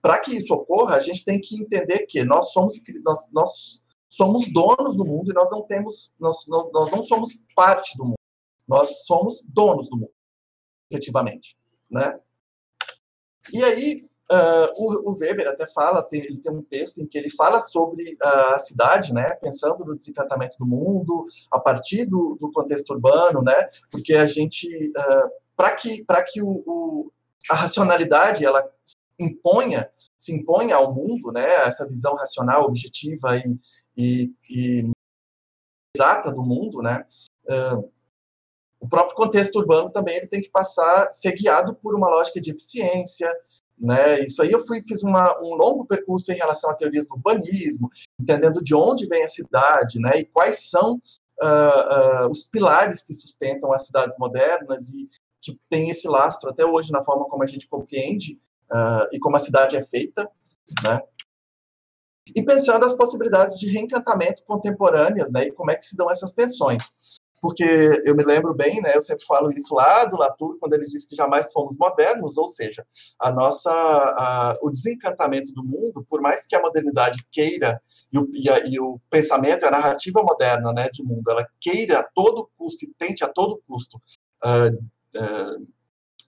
para 0.00 0.18
que 0.20 0.36
isso 0.36 0.54
ocorra, 0.54 0.94
a 0.96 1.00
gente 1.00 1.24
tem 1.24 1.40
que 1.40 1.60
entender 1.60 2.06
que 2.06 2.22
nós 2.22 2.52
somos 2.52 2.80
nós, 3.04 3.30
nós 3.32 3.82
somos 4.10 4.52
donos 4.52 4.96
do 4.96 5.04
mundo 5.04 5.30
e 5.30 5.34
nós 5.34 5.50
não 5.50 5.62
temos 5.62 6.12
nós, 6.18 6.46
nós 6.48 6.90
não 6.90 7.02
somos 7.02 7.44
parte 7.54 7.96
do 7.96 8.04
mundo. 8.04 8.18
Nós 8.68 9.04
somos 9.04 9.46
donos 9.48 9.88
do 9.88 9.96
mundo, 9.96 10.12
efetivamente, 10.90 11.56
né? 11.90 12.20
E 13.52 13.64
aí, 13.64 14.08
uh, 14.30 14.72
o, 14.76 15.10
o, 15.10 15.18
Weber 15.18 15.48
até 15.48 15.66
fala, 15.66 16.02
tem, 16.04 16.22
ele 16.22 16.38
tem 16.38 16.54
um 16.54 16.62
texto 16.62 16.98
em 16.98 17.06
que 17.06 17.18
ele 17.18 17.30
fala 17.30 17.58
sobre 17.58 18.14
uh, 18.22 18.54
a 18.54 18.58
cidade, 18.58 19.12
né, 19.12 19.30
pensando 19.40 19.84
no 19.84 19.96
desencantamento 19.96 20.56
do 20.58 20.66
mundo, 20.66 21.26
a 21.50 21.58
partir 21.58 22.04
do, 22.04 22.36
do 22.40 22.52
contexto 22.52 22.90
urbano, 22.90 23.42
né, 23.42 23.66
porque 23.90 24.14
a 24.14 24.26
gente, 24.26 24.68
uh, 24.90 25.30
para 25.56 25.74
que, 25.74 26.04
que 26.32 26.40
o, 26.40 26.60
o, 26.66 27.12
a 27.50 27.54
racionalidade, 27.56 28.44
ela 28.44 28.64
imponha, 29.18 29.90
se 30.20 30.34
imponha 30.34 30.76
ao 30.76 30.94
mundo, 30.94 31.32
né, 31.32 31.50
essa 31.66 31.86
visão 31.86 32.14
racional, 32.14 32.64
objetiva 32.64 33.38
e, 33.38 33.58
e, 33.96 34.34
e 34.50 34.90
exata 35.96 36.30
do 36.30 36.42
mundo, 36.42 36.82
né, 36.82 37.06
uh, 37.48 37.90
o 38.78 38.86
próprio 38.86 39.16
contexto 39.16 39.56
urbano 39.56 39.90
também 39.90 40.16
ele 40.16 40.26
tem 40.26 40.42
que 40.42 40.50
passar, 40.50 41.10
ser 41.10 41.32
guiado 41.32 41.74
por 41.74 41.94
uma 41.94 42.08
lógica 42.08 42.38
de 42.40 42.50
eficiência, 42.50 43.30
né? 43.78 44.20
Isso 44.20 44.42
aí 44.42 44.50
eu 44.50 44.58
fui, 44.58 44.82
fiz 44.86 45.02
uma, 45.02 45.38
um 45.40 45.54
longo 45.54 45.86
percurso 45.86 46.32
em 46.32 46.36
relação 46.36 46.70
a 46.70 46.74
teorias 46.74 47.06
do 47.06 47.14
urbanismo, 47.14 47.90
entendendo 48.18 48.62
de 48.62 48.74
onde 48.74 49.06
vem 49.06 49.22
a 49.22 49.28
cidade, 49.28 49.98
né? 49.98 50.12
E 50.16 50.24
quais 50.24 50.70
são 50.70 50.94
uh, 51.42 52.26
uh, 52.26 52.30
os 52.30 52.44
pilares 52.44 53.02
que 53.02 53.12
sustentam 53.12 53.72
as 53.72 53.86
cidades 53.86 54.16
modernas 54.18 54.88
e 54.90 55.08
que 55.42 55.58
tem 55.68 55.90
esse 55.90 56.08
lastro 56.08 56.50
até 56.50 56.64
hoje 56.64 56.92
na 56.92 57.04
forma 57.04 57.26
como 57.26 57.42
a 57.42 57.46
gente 57.46 57.68
compreende 57.68 58.38
uh, 58.72 59.06
e 59.12 59.18
como 59.18 59.36
a 59.36 59.40
cidade 59.40 59.76
é 59.76 59.82
feita, 59.82 60.30
né? 60.82 61.00
E 62.34 62.44
pensando 62.44 62.84
as 62.84 62.94
possibilidades 62.94 63.58
de 63.58 63.70
reencantamento 63.70 64.44
contemporâneas, 64.44 65.32
né? 65.32 65.44
E 65.44 65.52
como 65.52 65.70
é 65.70 65.76
que 65.76 65.84
se 65.84 65.96
dão 65.96 66.10
essas 66.10 66.34
tensões 66.34 66.84
porque 67.40 67.64
eu 68.04 68.14
me 68.14 68.22
lembro 68.22 68.54
bem, 68.54 68.80
né, 68.82 68.92
eu 68.94 69.00
sempre 69.00 69.24
falo 69.24 69.50
isso 69.50 69.74
lá 69.74 70.04
do 70.04 70.16
Latour, 70.16 70.58
quando 70.58 70.74
ele 70.74 70.84
diz 70.84 71.06
que 71.06 71.16
jamais 71.16 71.50
fomos 71.52 71.76
modernos, 71.78 72.36
ou 72.36 72.46
seja, 72.46 72.86
a 73.18 73.32
nossa, 73.32 73.70
a, 73.70 74.58
o 74.62 74.70
desencantamento 74.70 75.52
do 75.52 75.64
mundo, 75.64 76.04
por 76.08 76.20
mais 76.20 76.46
que 76.46 76.54
a 76.54 76.60
modernidade 76.60 77.24
queira, 77.30 77.80
e 78.12 78.18
o, 78.18 78.28
e, 78.32 78.50
a, 78.50 78.66
e 78.66 78.78
o 78.78 79.00
pensamento, 79.08 79.64
a 79.64 79.70
narrativa 79.70 80.22
moderna 80.22 80.72
né, 80.72 80.90
de 80.92 81.02
mundo, 81.02 81.30
ela 81.30 81.46
queira 81.58 82.00
a 82.00 82.08
todo 82.14 82.50
custo 82.58 82.84
e 82.84 82.92
tente 82.98 83.24
a 83.24 83.28
todo 83.28 83.62
custo 83.66 83.96
uh, 84.44 84.76
uh, 85.18 85.62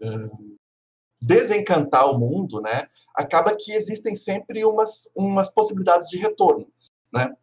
uh, 0.02 0.58
desencantar 1.22 2.10
o 2.10 2.18
mundo, 2.18 2.60
né, 2.60 2.88
acaba 3.14 3.56
que 3.56 3.72
existem 3.72 4.14
sempre 4.14 4.64
umas, 4.64 5.10
umas 5.16 5.48
possibilidades 5.48 6.08
de 6.08 6.18
retorno, 6.18 6.66
né, 7.12 7.34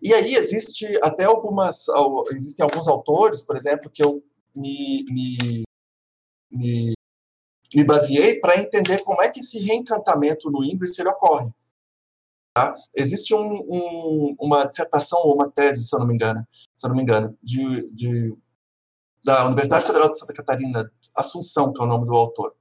E 0.00 0.12
aí 0.12 0.34
existe 0.34 0.86
até 1.02 1.24
algumas, 1.24 1.86
existem 2.30 2.64
alguns 2.64 2.86
autores, 2.86 3.42
por 3.42 3.56
exemplo, 3.56 3.90
que 3.90 4.02
eu 4.02 4.22
me, 4.54 5.04
me, 5.08 5.62
me, 6.50 6.92
me 7.74 7.84
baseei 7.84 8.38
para 8.40 8.60
entender 8.60 9.02
como 9.02 9.22
é 9.22 9.30
que 9.30 9.40
esse 9.40 9.58
reencantamento 9.58 10.50
no 10.50 10.64
Ingress 10.64 10.98
ele 10.98 11.10
ocorre. 11.10 11.50
Tá? 12.54 12.74
Existe 12.94 13.34
um, 13.34 13.66
um, 13.68 14.36
uma 14.40 14.64
dissertação 14.64 15.20
ou 15.24 15.34
uma 15.34 15.50
tese, 15.50 15.82
se 15.82 15.94
eu 15.94 16.00
não 16.00 16.06
me 16.06 16.14
engano, 16.14 16.46
se 16.74 16.86
eu 16.86 16.88
não 16.88 16.96
me 16.96 17.02
engano, 17.02 17.36
de, 17.42 17.92
de, 17.94 18.34
da 19.22 19.44
Universidade 19.46 19.86
Federal 19.86 20.10
de 20.10 20.18
Santa 20.18 20.32
Catarina, 20.32 20.90
Assunção, 21.14 21.72
que 21.72 21.80
é 21.80 21.84
o 21.84 21.88
nome 21.88 22.06
do 22.06 22.14
autor, 22.14 22.54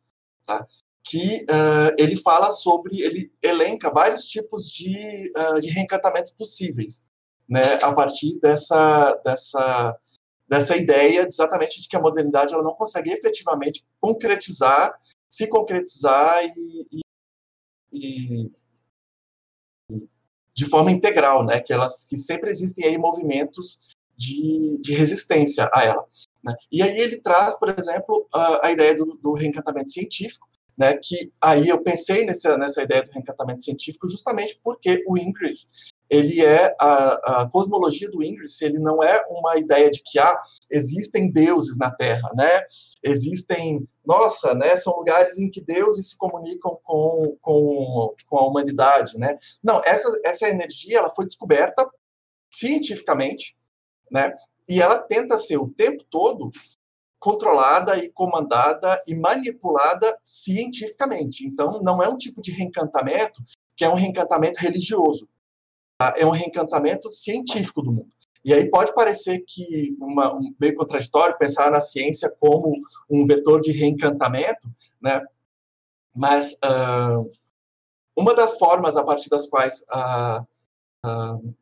tá? 0.45 0.65
que 1.05 1.43
uh, 1.43 1.95
ele 1.99 2.17
fala 2.17 2.49
sobre, 2.49 2.99
ele 3.01 3.31
elenca 3.41 3.91
vários 3.91 4.25
tipos 4.25 4.67
de, 4.67 5.31
uh, 5.37 5.59
de 5.59 5.69
reencantamentos 5.69 6.31
possíveis, 6.31 7.03
né, 7.47 7.75
a 7.83 7.93
partir 7.93 8.39
dessa, 8.39 9.13
dessa, 9.23 9.95
dessa 10.49 10.75
ideia 10.75 11.27
exatamente 11.27 11.79
de 11.79 11.87
que 11.87 11.95
a 11.95 12.01
modernidade 12.01 12.55
ela 12.55 12.63
não 12.63 12.73
consegue 12.73 13.11
efetivamente 13.11 13.85
concretizar, 14.01 14.99
se 15.29 15.47
concretizar 15.47 16.43
e, 16.43 16.87
e, 16.91 17.01
e 17.93 18.51
de 20.55 20.65
forma 20.65 20.89
integral, 20.89 21.45
né, 21.45 21.59
que 21.59 21.71
elas 21.71 22.03
que 22.03 22.17
sempre 22.17 22.49
existem 22.49 22.85
aí 22.87 22.97
movimentos 22.97 23.77
de, 24.17 24.79
de 24.81 24.95
resistência 24.95 25.69
a 25.71 25.83
ela. 25.83 26.03
Né? 26.45 26.53
E 26.71 26.83
aí 26.83 26.99
ele 26.99 27.17
traz, 27.17 27.57
por 27.57 27.69
exemplo, 27.69 28.27
a, 28.33 28.67
a 28.67 28.71
ideia 28.71 28.95
do, 28.95 29.05
do 29.21 29.33
reencantamento 29.33 29.89
científico, 29.89 30.47
né, 30.77 30.97
que 31.01 31.31
aí 31.41 31.69
eu 31.69 31.81
pensei 31.81 32.25
nessa, 32.25 32.57
nessa 32.57 32.83
ideia 32.83 33.01
do 33.01 33.11
reencantamento 33.11 33.63
científico 33.63 34.09
justamente 34.09 34.59
porque 34.63 35.03
o 35.07 35.17
Ingres, 35.17 35.69
ele 36.09 36.43
é, 36.43 36.75
a, 36.79 37.41
a, 37.41 37.49
cosmologia 37.49 38.09
do 38.11 38.21
Ingres, 38.21 38.61
ele 38.61 38.77
não 38.77 39.01
é 39.01 39.25
uma 39.29 39.57
ideia 39.57 39.89
de 39.89 40.01
que, 40.03 40.19
ah, 40.19 40.37
existem 40.69 41.31
deuses 41.31 41.77
na 41.77 41.89
Terra, 41.91 42.29
né, 42.35 42.61
existem, 43.01 43.87
nossa, 44.05 44.53
né, 44.53 44.75
são 44.75 44.93
lugares 44.97 45.39
em 45.39 45.49
que 45.49 45.61
deuses 45.61 46.09
se 46.09 46.17
comunicam 46.17 46.77
com, 46.83 47.37
com, 47.41 48.13
com 48.27 48.37
a 48.37 48.47
humanidade, 48.47 49.17
né, 49.17 49.37
não, 49.63 49.81
essa, 49.85 50.09
essa 50.25 50.49
energia, 50.49 50.99
ela 50.99 51.11
foi 51.11 51.25
descoberta 51.25 51.89
cientificamente, 52.51 53.55
né, 54.11 54.33
e 54.67 54.81
ela 54.81 55.01
tenta 55.01 55.37
ser 55.37 55.57
o 55.57 55.69
tempo 55.69 56.03
todo 56.09 56.51
controlada 57.19 57.97
e 57.97 58.09
comandada 58.09 59.01
e 59.07 59.15
manipulada 59.15 60.15
cientificamente. 60.23 61.45
Então, 61.45 61.81
não 61.81 62.01
é 62.01 62.07
um 62.07 62.17
tipo 62.17 62.41
de 62.41 62.51
reencantamento 62.51 63.43
que 63.75 63.83
é 63.83 63.89
um 63.89 63.95
reencantamento 63.95 64.59
religioso. 64.59 65.27
Tá? 65.97 66.13
É 66.17 66.25
um 66.25 66.29
reencantamento 66.29 67.11
científico 67.11 67.81
do 67.81 67.91
mundo. 67.91 68.09
E 68.43 68.53
aí 68.53 68.69
pode 68.69 68.93
parecer 68.93 69.43
que 69.47 69.97
uma, 69.99 70.35
um, 70.35 70.53
meio 70.59 70.75
contraditório 70.75 71.37
pensar 71.37 71.71
na 71.71 71.81
ciência 71.81 72.31
como 72.39 72.77
um 73.09 73.25
vetor 73.25 73.59
de 73.59 73.71
reencantamento, 73.71 74.69
né? 75.01 75.19
Mas 76.13 76.53
uh, 76.63 77.27
uma 78.15 78.35
das 78.35 78.57
formas 78.59 78.95
a 78.95 79.03
partir 79.03 79.29
das 79.29 79.47
quais 79.47 79.83
uh, 79.91 81.55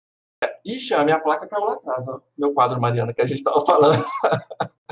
Ixi, 0.66 0.94
a 0.94 1.04
minha 1.04 1.20
placa 1.20 1.48
caiu 1.48 1.66
lá 1.66 1.74
atrás, 1.74 2.08
ó, 2.08 2.22
meu 2.38 2.54
quadro, 2.54 2.80
Mariana, 2.80 3.14
que 3.14 3.22
a 3.22 3.28
gente 3.28 3.40
estava 3.40 3.66
falando. 3.66 4.04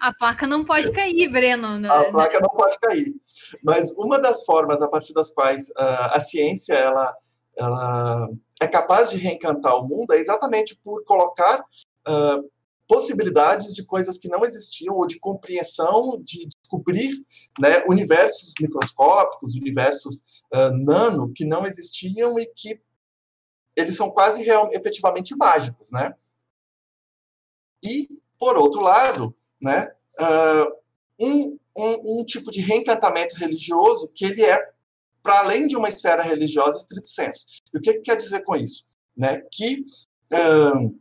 A 0.00 0.12
placa 0.14 0.46
não 0.46 0.64
pode 0.64 0.90
cair, 0.92 1.28
Breno. 1.28 1.78
Né? 1.78 1.88
A 1.88 2.10
placa 2.10 2.40
não 2.40 2.48
pode 2.48 2.78
cair. 2.78 3.14
Mas 3.62 3.90
uma 3.92 4.18
das 4.18 4.44
formas 4.44 4.82
a 4.82 4.88
partir 4.88 5.12
das 5.12 5.30
quais 5.30 5.68
uh, 5.70 6.10
a 6.12 6.20
ciência 6.20 6.74
ela, 6.74 7.14
ela 7.56 8.28
é 8.60 8.66
capaz 8.66 9.10
de 9.10 9.16
reencantar 9.16 9.76
o 9.76 9.86
mundo 9.86 10.12
é 10.12 10.18
exatamente 10.18 10.78
por 10.82 11.04
colocar 11.04 11.60
uh, 11.60 12.50
possibilidades 12.86 13.74
de 13.74 13.84
coisas 13.84 14.18
que 14.18 14.28
não 14.28 14.44
existiam 14.44 14.96
ou 14.96 15.06
de 15.06 15.18
compreensão, 15.18 16.20
de 16.24 16.48
descobrir 16.60 17.10
né, 17.58 17.82
universos 17.86 18.52
microscópicos, 18.60 19.54
universos 19.54 20.22
uh, 20.54 20.76
nano 20.76 21.32
que 21.34 21.44
não 21.44 21.64
existiam 21.64 22.38
e 22.38 22.46
que 22.46 22.80
eles 23.80 23.96
são 23.96 24.10
quase 24.10 24.42
real, 24.42 24.70
efetivamente 24.72 25.36
mágicos, 25.36 25.90
né? 25.90 26.14
E, 27.84 28.08
por 28.38 28.56
outro 28.56 28.80
lado, 28.80 29.34
né, 29.60 29.92
uh, 30.20 30.72
um, 31.18 31.58
um, 31.76 32.20
um, 32.20 32.24
tipo 32.24 32.50
de 32.50 32.60
reencantamento 32.60 33.36
religioso 33.36 34.08
que 34.14 34.26
ele 34.26 34.44
é 34.44 34.58
para 35.22 35.40
além 35.40 35.66
de 35.66 35.76
uma 35.76 35.88
esfera 35.88 36.22
religiosa 36.22 36.78
estrito 36.78 37.06
senso. 37.06 37.46
E 37.72 37.78
o 37.78 37.80
que, 37.80 37.94
que 37.94 38.00
quer 38.00 38.16
dizer 38.16 38.42
com 38.42 38.56
isso? 38.56 38.86
Né, 39.16 39.42
que 39.50 39.84
uh, 40.32 41.00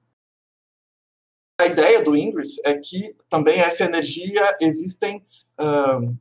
a 1.60 1.66
ideia 1.66 2.02
do 2.02 2.16
Ingres 2.16 2.58
é 2.66 2.78
que 2.78 3.16
também 3.30 3.60
essa 3.60 3.84
energia 3.84 4.56
existem 4.62 5.26
uh, 5.60 6.18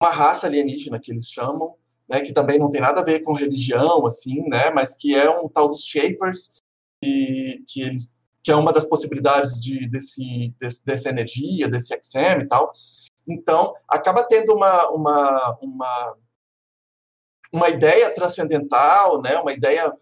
uma 0.00 0.10
raça 0.10 0.46
alienígena 0.46 0.98
que 0.98 1.12
eles 1.12 1.28
chamam, 1.28 1.76
né, 2.10 2.20
que 2.20 2.32
também 2.32 2.58
não 2.58 2.70
tem 2.70 2.80
nada 2.80 3.00
a 3.00 3.04
ver 3.04 3.20
com 3.20 3.32
religião, 3.32 4.04
assim, 4.06 4.42
né, 4.48 4.70
mas 4.70 4.94
que 4.94 5.14
é 5.14 5.30
um 5.30 5.48
tal 5.48 5.68
dos 5.68 5.84
Shapers, 5.84 6.54
e, 7.04 7.62
que 7.66 7.82
eles 7.82 8.18
que 8.42 8.50
é 8.50 8.56
uma 8.56 8.72
das 8.72 8.86
possibilidades 8.86 9.60
de, 9.60 9.86
desse, 9.86 10.54
desse, 10.58 10.84
dessa 10.84 11.10
energia, 11.10 11.68
desse 11.68 11.94
XM 12.02 12.42
e 12.42 12.48
tal. 12.48 12.72
Então, 13.28 13.74
acaba 13.86 14.24
tendo 14.24 14.54
uma, 14.54 14.88
uma, 14.88 15.58
uma, 15.60 16.16
uma 17.52 17.68
ideia 17.68 18.10
transcendental, 18.14 19.20
né, 19.20 19.36
uma 19.38 19.52
ideia 19.52 19.92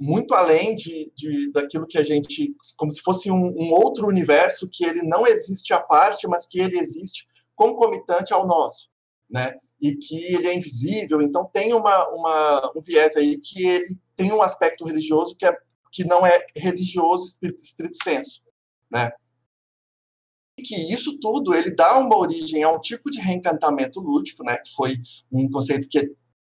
muito 0.00 0.32
além 0.34 0.74
de, 0.74 1.12
de, 1.14 1.52
daquilo 1.52 1.86
que 1.86 1.98
a 1.98 2.02
gente, 2.02 2.54
como 2.76 2.90
se 2.90 3.00
fosse 3.02 3.30
um, 3.30 3.54
um, 3.56 3.72
outro 3.72 4.06
universo 4.06 4.68
que 4.70 4.84
ele 4.84 5.02
não 5.02 5.26
existe 5.26 5.72
à 5.72 5.80
parte, 5.80 6.26
mas 6.26 6.46
que 6.46 6.60
ele 6.60 6.78
existe 6.78 7.26
concomitante 7.54 8.32
ao 8.32 8.46
nosso, 8.46 8.90
né, 9.32 9.54
e 9.80 9.96
que 9.96 10.34
ele 10.34 10.46
é 10.46 10.54
invisível, 10.54 11.22
então 11.22 11.48
tem 11.52 11.72
uma, 11.72 12.08
uma, 12.10 12.72
um 12.76 12.80
viés 12.80 13.16
aí 13.16 13.38
que 13.38 13.66
ele 13.66 13.98
tem 14.14 14.30
um 14.30 14.42
aspecto 14.42 14.84
religioso 14.84 15.34
que 15.34 15.46
é 15.46 15.56
que 15.90 16.04
não 16.04 16.24
é 16.24 16.46
religioso 16.56 17.38
estrito 17.42 18.02
senso, 18.02 18.42
né? 18.90 19.12
E 20.58 20.62
que 20.62 20.74
isso 20.90 21.18
tudo 21.20 21.54
ele 21.54 21.74
dá 21.74 21.98
uma 21.98 22.16
origem 22.16 22.62
a 22.62 22.70
um 22.70 22.80
tipo 22.80 23.10
de 23.10 23.20
reencantamento 23.20 24.00
lúdico, 24.00 24.42
né? 24.42 24.56
Que 24.56 24.74
foi 24.74 24.94
um 25.30 25.50
conceito 25.50 25.86
que 25.88 25.98
é 25.98 26.08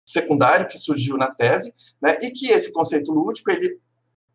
secundário 0.07 0.69
que 0.69 0.77
surgiu 0.77 1.17
na 1.17 1.29
tese, 1.29 1.73
né? 2.01 2.17
E 2.21 2.31
que 2.31 2.49
esse 2.49 2.71
conceito 2.71 3.11
lúdico 3.11 3.51
ele 3.51 3.77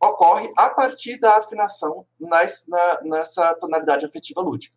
ocorre 0.03 0.53
a 0.57 0.69
partir 0.71 1.19
da 1.19 1.37
afinação 1.37 2.07
nas, 2.19 2.67
na, 2.69 3.01
nessa 3.03 3.55
tonalidade 3.55 4.05
afetiva 4.05 4.43
lúdica. 4.43 4.75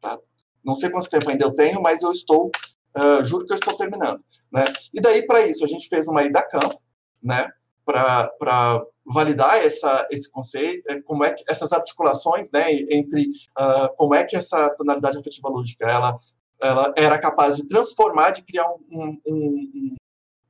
Tá? 0.00 0.18
Não 0.64 0.74
sei 0.74 0.90
quanto 0.90 1.10
tempo 1.10 1.28
ainda 1.28 1.44
eu 1.44 1.54
tenho, 1.54 1.82
mas 1.82 2.02
eu 2.02 2.12
estou, 2.12 2.50
uh, 2.96 3.24
juro 3.24 3.46
que 3.46 3.52
eu 3.52 3.58
estou 3.58 3.76
terminando. 3.76 4.22
Né? 4.52 4.64
E 4.92 5.00
daí, 5.00 5.26
para 5.26 5.46
isso, 5.46 5.64
a 5.64 5.68
gente 5.68 5.88
fez 5.88 6.06
uma 6.08 6.22
ida 6.22 6.40
a 6.40 6.48
campo, 6.48 6.80
né? 7.22 7.48
para 7.84 8.84
validar 9.04 9.58
essa, 9.64 10.06
esse 10.10 10.30
conceito, 10.30 10.90
é, 10.90 11.00
como 11.02 11.24
é 11.24 11.32
que 11.32 11.44
essas 11.48 11.72
articulações, 11.72 12.50
né, 12.52 12.72
entre 12.90 13.30
uh, 13.58 13.94
como 13.96 14.14
é 14.14 14.24
que 14.24 14.36
essa 14.36 14.70
tonalidade 14.76 15.18
afetiva 15.18 15.48
lúdica 15.48 15.84
ela, 15.86 16.18
ela 16.60 16.94
era 16.96 17.18
capaz 17.18 17.56
de 17.56 17.66
transformar, 17.66 18.30
de 18.30 18.42
criar 18.42 18.68
um, 18.70 18.78
um, 18.92 19.20
um, 19.26 19.96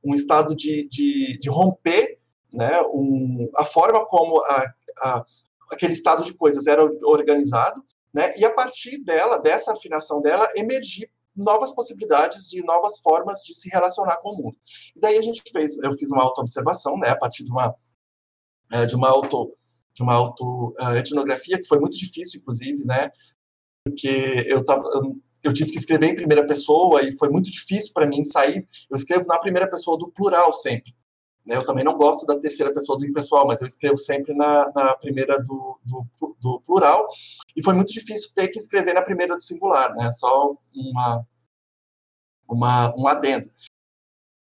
um 0.05 0.15
estado 0.15 0.55
de, 0.55 0.87
de, 0.87 1.39
de, 1.39 1.49
romper, 1.49 2.19
né, 2.53 2.79
um, 2.93 3.49
a 3.57 3.65
forma 3.65 4.05
como 4.05 4.39
a, 4.41 4.73
a, 5.01 5.25
aquele 5.71 5.93
estado 5.93 6.23
de 6.23 6.33
coisas 6.35 6.67
era 6.67 6.83
organizado, 7.03 7.83
né, 8.13 8.37
e 8.37 8.45
a 8.45 8.53
partir 8.53 8.99
dela, 9.03 9.37
dessa 9.39 9.73
afinação 9.73 10.21
dela, 10.21 10.47
emergir 10.55 11.09
novas 11.35 11.73
possibilidades 11.73 12.47
de 12.47 12.63
novas 12.63 12.99
formas 12.99 13.39
de 13.39 13.55
se 13.55 13.69
relacionar 13.69 14.17
com 14.17 14.29
o 14.29 14.37
mundo. 14.37 14.57
E 14.95 14.99
daí 14.99 15.17
a 15.17 15.21
gente 15.21 15.41
fez, 15.51 15.77
eu 15.79 15.91
fiz 15.93 16.11
uma 16.11 16.23
auto-observação, 16.23 16.97
né, 16.97 17.09
a 17.09 17.17
partir 17.17 17.43
de 17.43 17.51
uma 17.51 17.75
é, 18.71 18.85
de 18.85 18.95
uma 18.95 19.09
auto 19.09 19.55
de 19.95 20.01
uma 20.01 20.13
auto 20.13 20.75
uh, 20.79 20.95
etnografia 20.97 21.61
que 21.61 21.67
foi 21.67 21.79
muito 21.79 21.95
difícil, 21.95 22.39
inclusive, 22.39 22.83
né, 22.85 23.11
porque 23.85 24.43
eu 24.47 24.63
tava 24.65 24.83
eu 25.43 25.51
tive 25.51 25.71
que 25.71 25.77
escrever 25.77 26.07
em 26.07 26.15
primeira 26.15 26.45
pessoa 26.45 27.03
e 27.03 27.17
foi 27.17 27.29
muito 27.29 27.51
difícil 27.51 27.91
para 27.93 28.07
mim 28.07 28.23
sair. 28.23 28.65
Eu 28.89 28.95
escrevo 28.95 29.25
na 29.27 29.37
primeira 29.37 29.69
pessoa 29.69 29.97
do 29.97 30.09
plural 30.09 30.53
sempre. 30.53 30.95
Né? 31.45 31.57
Eu 31.57 31.65
também 31.65 31.83
não 31.83 31.97
gosto 31.97 32.25
da 32.25 32.39
terceira 32.39 32.73
pessoa 32.73 32.97
do 32.97 33.05
impessoal, 33.05 33.45
mas 33.45 33.61
eu 33.61 33.67
escrevo 33.67 33.97
sempre 33.97 34.33
na, 34.33 34.71
na 34.73 34.95
primeira 34.95 35.37
do, 35.43 35.79
do, 35.83 36.35
do, 36.41 36.61
plural. 36.61 37.07
E 37.55 37.63
foi 37.63 37.73
muito 37.73 37.91
difícil 37.91 38.31
ter 38.33 38.47
que 38.47 38.57
escrever 38.57 38.93
na 38.93 39.01
primeira 39.01 39.35
do 39.35 39.41
singular, 39.41 39.93
né? 39.95 40.09
Só 40.11 40.55
uma, 40.73 41.25
uma, 42.47 42.95
um 42.97 43.07
adendo. 43.07 43.49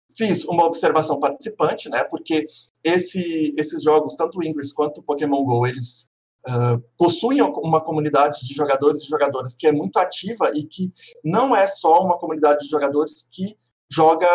Fiz 0.09 0.45
uma 0.45 0.63
observação 0.63 1.19
participante, 1.19 1.89
né? 1.89 2.03
Porque 2.03 2.47
esse, 2.83 3.53
esses 3.57 3.83
jogos, 3.83 4.15
tanto 4.15 4.39
o 4.39 4.43
Ingress 4.43 4.73
quanto 4.73 4.99
o 4.99 5.03
Pokémon 5.03 5.43
Go, 5.43 5.67
eles 5.67 6.07
Uh, 6.47 6.81
possuem 6.97 7.41
uma 7.41 7.83
comunidade 7.83 8.47
de 8.47 8.53
jogadores 8.53 9.01
e 9.01 9.07
jogadoras 9.07 9.53
que 9.53 9.67
é 9.67 9.71
muito 9.73 9.97
ativa 9.97 10.49
e 10.55 10.63
que 10.63 10.93
não 11.21 11.53
é 11.53 11.67
só 11.67 12.01
uma 12.01 12.17
comunidade 12.17 12.59
de 12.59 12.69
jogadores 12.69 13.27
que 13.29 13.57
joga 13.89 14.27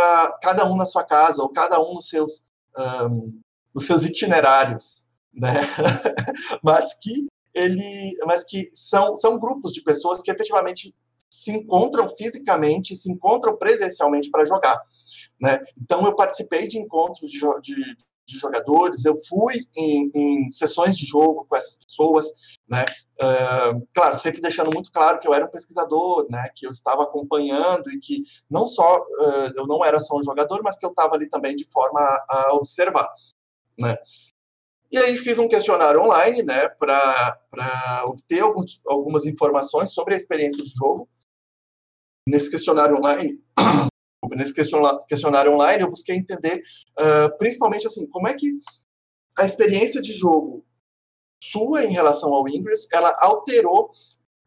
cada 0.43 0.65
um 0.65 0.77
na 0.77 0.87
sua 0.87 1.05
casa 1.05 1.43
ou 1.43 1.49
cada 1.49 1.81
um 1.81 1.95
nos 1.95 2.09
seus 2.09 2.45
um, 2.79 3.41
nos 3.75 3.87
seus 3.87 4.05
itinerários, 4.05 5.07
né? 5.33 5.53
mas 6.63 6.95
que 6.95 7.27
ele, 7.55 8.17
mas 8.27 8.45
que 8.45 8.71
são, 8.73 9.15
são 9.15 9.39
grupos 9.39 9.73
de 9.73 9.83
pessoas 9.83 10.23
que 10.23 10.31
efetivamente 10.31 10.95
se 11.31 11.51
encontram 11.51 12.09
fisicamente, 12.09 12.97
se 12.97 13.11
encontram 13.11 13.57
presencialmente 13.57 14.31
para 14.31 14.45
jogar. 14.45 14.81
Né? 15.41 15.59
Então, 15.81 16.05
eu 16.05 16.15
participei 16.15 16.67
de 16.67 16.79
encontros 16.79 17.31
de, 17.31 17.41
de, 17.63 17.97
de 18.27 18.39
jogadores, 18.39 19.05
eu 19.05 19.15
fui 19.29 19.67
em, 19.77 20.11
em, 20.15 20.51
sessões 20.51 20.97
de 20.97 21.05
jogo 21.07 21.47
com 21.49 21.57
essas 21.57 21.77
pessoas, 21.77 22.27
né? 22.69 22.85
Uh, 23.21 23.87
claro, 23.93 24.17
sempre 24.17 24.41
deixando 24.41 24.73
muito 24.73 24.91
claro 24.91 25.21
que 25.21 25.29
eu 25.29 25.35
era 25.35 25.45
um 25.45 25.51
pesquisador, 25.51 26.27
né? 26.31 26.49
Que 26.55 26.67
eu 26.67 26.71
estava 26.71 27.03
acompanhando 27.03 27.91
e 27.91 27.99
que 27.99 28.23
não 28.51 28.67
só 28.67 28.99
uh, 28.99 29.53
eu 29.57 29.67
não 29.67 29.85
era 29.85 29.99
só 29.99 30.17
um 30.17 30.23
jogador, 30.23 30.63
mas 30.63 30.79
que 30.79 30.87
eu 30.87 30.91
estava 30.91 31.15
ali 31.15 31.29
também 31.29 31.55
de 31.55 31.67
forma 31.71 32.01
a, 32.01 32.49
a 32.49 32.55
observar, 32.55 33.09
né? 33.79 33.97
E 34.93 34.99
aí 34.99 35.17
fiz 35.17 35.39
um 35.39 35.49
questionário 35.49 36.03
online, 36.03 36.43
né, 36.43 36.69
para 36.69 37.41
obter 38.05 38.41
alguns, 38.41 38.79
algumas 38.87 39.25
informações 39.25 39.91
sobre 39.91 40.13
a 40.13 40.17
experiência 40.19 40.63
de 40.63 40.71
jogo. 40.71 41.09
Nesse 42.29 42.51
questionário 42.51 42.99
online, 42.99 43.43
nesse 44.31 44.55
questionário 44.55 45.53
online, 45.53 45.83
eu 45.83 45.91
busquei 45.91 46.17
entender, 46.17 46.63
uh, 46.99 47.37
principalmente 47.39 47.87
assim, 47.87 48.07
como 48.09 48.29
é 48.29 48.35
que 48.35 48.53
a 49.39 49.45
experiência 49.45 50.01
de 50.01 50.13
jogo 50.13 50.65
sua 51.43 51.85
em 51.85 51.93
relação 51.93 52.33
ao 52.33 52.49
Ingress, 52.49 52.87
ela 52.93 53.15
alterou 53.19 53.91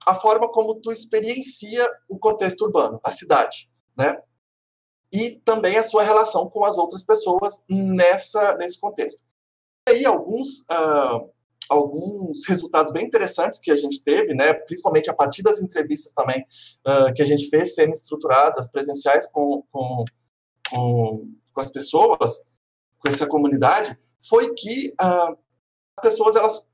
a 0.08 0.16
forma 0.16 0.50
como 0.50 0.76
tu 0.76 0.92
experiencia 0.92 1.86
o 2.08 2.18
contexto 2.18 2.62
urbano, 2.62 3.00
a 3.04 3.12
cidade, 3.12 3.70
né? 3.98 4.16
E 5.12 5.42
também 5.44 5.78
a 5.78 5.84
sua 5.84 6.04
relação 6.04 6.50
com 6.50 6.64
as 6.64 6.78
outras 6.78 7.04
pessoas 7.04 7.64
nessa 7.70 8.56
nesse 8.56 8.80
contexto 8.80 9.26
aí 9.88 10.06
alguns, 10.06 10.62
uh, 10.62 11.32
alguns 11.70 12.46
resultados 12.48 12.92
bem 12.92 13.06
interessantes 13.06 13.60
que 13.60 13.72
a 13.72 13.78
gente 13.78 14.02
teve, 14.02 14.34
né, 14.34 14.54
principalmente 14.54 15.10
a 15.10 15.14
partir 15.14 15.42
das 15.42 15.62
entrevistas 15.62 16.12
também 16.14 16.46
uh, 16.88 17.14
que 17.14 17.22
a 17.22 17.26
gente 17.26 17.50
fez, 17.50 17.76
semi-estruturadas, 17.76 18.72
presenciais 18.72 19.28
com, 19.28 19.64
com, 19.72 20.06
com, 20.70 21.32
com, 21.54 21.62
as 21.62 21.70
pessoas, 21.70 22.50
com 23.00 23.08
essa 23.08 23.28
comunidade, 23.28 23.98
foi 24.30 24.54
que 24.54 24.90
uh, 25.02 25.38
as 25.98 26.02
pessoas, 26.02 26.36
elas, 26.36 26.68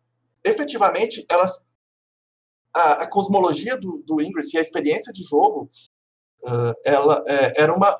efetivamente, 0.46 1.26
elas, 1.30 1.68
a, 2.76 3.04
a 3.04 3.08
cosmologia 3.08 3.78
do, 3.78 4.04
do 4.06 4.22
Ingress 4.22 4.54
e 4.54 4.58
a 4.58 4.62
experiência 4.62 5.12
de 5.14 5.24
jogo, 5.24 5.70
ela 6.84 7.24
é, 7.28 7.62
era 7.62 7.72
uma 7.72 7.96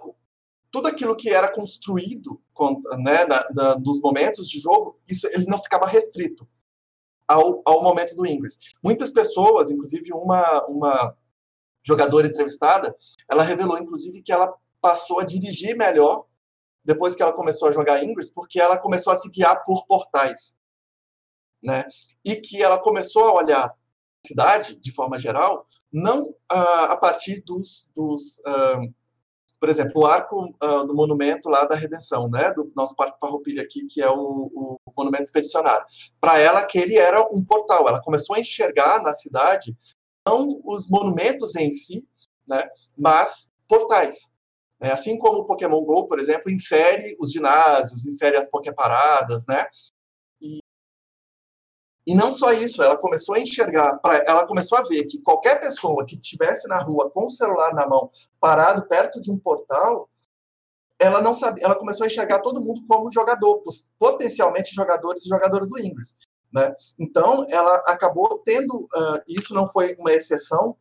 tudo 0.72 0.88
aquilo 0.88 1.16
que 1.16 1.30
era 1.30 1.54
construído 1.54 2.42
né, 2.98 3.26
na, 3.26 3.46
na, 3.54 3.80
nos 3.80 4.00
momentos 4.02 4.48
de 4.48 4.60
jogo, 4.60 5.00
isso 5.08 5.28
ele 5.28 5.46
não 5.46 5.62
ficava 5.62 5.86
restrito 5.86 6.48
ao, 7.32 7.62
ao 7.66 7.84
momento 7.84 8.16
do 8.16 8.26
Ingress. 8.26 8.58
Muitas 8.84 9.12
pessoas, 9.12 9.72
inclusive 9.72 10.12
uma, 10.14 10.66
uma 10.66 11.16
jogadora 11.86 12.28
entrevistada, 12.28 12.96
ela 13.30 13.44
revelou, 13.44 13.78
inclusive, 13.78 14.22
que 14.22 14.32
ela 14.32 14.54
passou 14.80 15.20
a 15.20 15.24
dirigir 15.24 15.76
melhor 15.78 16.26
depois 16.84 17.16
que 17.16 17.22
ela 17.22 17.34
começou 17.34 17.68
a 17.68 17.72
jogar 17.72 18.04
Ingress, 18.04 18.34
porque 18.34 18.60
ela 18.60 18.78
começou 18.78 19.14
a 19.14 19.16
se 19.16 19.30
guiar 19.30 19.64
por 19.64 19.86
portais. 19.86 20.56
Né? 21.64 21.86
E 22.26 22.36
que 22.36 22.62
ela 22.62 22.80
começou 22.80 23.24
a 23.24 23.34
olhar 23.34 23.66
a 23.66 23.76
cidade, 24.28 24.76
de 24.80 24.92
forma 24.92 25.20
geral, 25.20 25.66
não 25.92 26.30
uh, 26.30 26.90
a 26.90 26.98
partir 26.98 27.42
dos, 27.42 27.92
dos 27.96 28.40
uh, 28.40 28.94
por 29.62 29.70
exemplo, 29.70 30.02
o 30.02 30.06
arco 30.08 30.56
uh, 30.64 30.88
do 30.88 30.96
monumento 30.96 31.48
lá 31.48 31.66
da 31.66 31.76
Redenção, 31.76 32.28
né, 32.28 32.52
do 32.52 32.74
nosso 32.76 32.96
Parque 32.96 33.20
Farroupilha 33.22 33.62
aqui, 33.62 33.86
que 33.86 34.02
é 34.02 34.10
o, 34.10 34.52
o 34.52 34.80
monumento 34.98 35.26
expedicionário. 35.26 35.86
Para 36.20 36.40
ela, 36.40 36.62
aquele 36.62 36.98
era 36.98 37.22
um 37.32 37.46
portal. 37.46 37.88
Ela 37.88 38.02
começou 38.02 38.36
a 38.36 38.40
enxergar 38.40 39.04
na 39.04 39.14
cidade 39.14 39.78
não 40.28 40.60
os 40.66 40.90
monumentos 40.90 41.56
em 41.56 41.70
si, 41.70 42.04
né, 42.50 42.68
mas 42.98 43.54
portais. 43.68 44.32
É, 44.82 44.90
assim 44.90 45.16
como 45.20 45.42
o 45.42 45.46
Pokémon 45.46 45.80
Go, 45.84 46.08
por 46.08 46.20
exemplo, 46.20 46.50
insere 46.50 47.16
os 47.20 47.32
ginásios, 47.32 48.04
insere 48.08 48.38
as 48.38 48.50
Poképaradas, 48.50 49.46
né? 49.48 49.68
E 52.06 52.16
não 52.16 52.32
só 52.32 52.52
isso, 52.52 52.82
ela 52.82 52.98
começou 52.98 53.36
a 53.36 53.40
enxergar, 53.40 54.00
ela 54.26 54.48
começou 54.48 54.78
a 54.78 54.82
ver 54.82 55.06
que 55.06 55.22
qualquer 55.22 55.60
pessoa 55.60 56.06
que 56.06 56.16
estivesse 56.16 56.68
na 56.68 56.82
rua 56.82 57.12
com 57.12 57.26
o 57.26 57.30
celular 57.30 57.74
na 57.76 57.88
mão, 57.88 58.10
parado 58.40 58.88
perto 58.88 59.22
de 59.22 59.32
um 59.32 59.38
portal, 59.38 60.10
ela 61.00 61.22
não 61.22 61.34
sabia, 61.34 61.64
ela 61.64 61.76
começou 61.76 62.04
a 62.04 62.08
enxergar 62.08 62.40
todo 62.40 62.62
mundo 62.62 62.82
como 62.88 63.12
jogador, 63.12 63.62
potencialmente 63.98 64.74
jogadores 64.74 65.26
e 65.26 65.30
jogadores 65.30 65.70
do 65.70 65.80
Ingress. 65.80 66.16
Né? 66.54 66.74
Então, 67.00 67.46
ela 67.50 67.76
acabou 67.88 68.40
tendo, 68.44 68.82
uh, 68.82 69.22
isso 69.28 69.54
não 69.54 69.68
foi 69.68 69.96
uma 69.98 70.12
exceção 70.12 70.76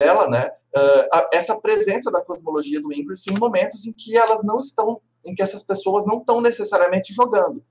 dela, 0.00 0.28
né? 0.28 0.50
Uh, 0.74 1.28
essa 1.32 1.60
presença 1.60 2.10
da 2.10 2.24
cosmologia 2.24 2.80
do 2.80 2.92
Ingress 2.92 3.30
em 3.30 3.38
momentos 3.38 3.86
em 3.86 3.92
que 3.92 4.16
elas 4.16 4.42
não 4.42 4.58
estão, 4.58 5.00
em 5.26 5.34
que 5.34 5.42
essas 5.42 5.62
pessoas 5.62 6.06
não 6.06 6.18
estão 6.18 6.40
necessariamente 6.40 7.12
jogando. 7.12 7.62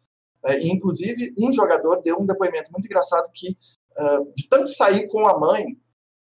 É, 0.45 0.59
inclusive, 0.67 1.33
um 1.37 1.51
jogador 1.51 2.01
deu 2.01 2.17
um 2.19 2.25
depoimento 2.25 2.71
muito 2.71 2.85
engraçado 2.85 3.29
que, 3.33 3.57
uh, 3.99 4.31
de 4.35 4.47
tanto 4.49 4.67
sair 4.67 5.07
com 5.07 5.27
a 5.27 5.37
mãe, 5.37 5.77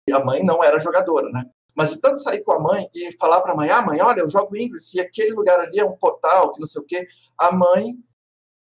e 0.08 0.12
a 0.12 0.24
mãe 0.24 0.42
não 0.42 0.62
era 0.62 0.80
jogadora, 0.80 1.28
né? 1.30 1.44
Mas 1.76 1.90
de 1.90 2.00
tanto 2.00 2.18
sair 2.18 2.42
com 2.42 2.52
a 2.52 2.58
mãe 2.58 2.88
e 2.92 3.16
falar 3.18 3.40
para 3.40 3.52
a 3.52 3.56
mãe, 3.56 3.70
ah, 3.70 3.82
mãe, 3.82 4.00
olha, 4.00 4.20
eu 4.20 4.28
jogo 4.28 4.56
Ingress 4.56 4.96
e 4.96 5.00
aquele 5.00 5.30
lugar 5.32 5.60
ali 5.60 5.78
é 5.78 5.84
um 5.84 5.96
portal, 5.96 6.52
que 6.52 6.58
não 6.58 6.66
sei 6.66 6.82
o 6.82 6.84
quê, 6.84 7.06
a 7.38 7.52
mãe 7.52 7.94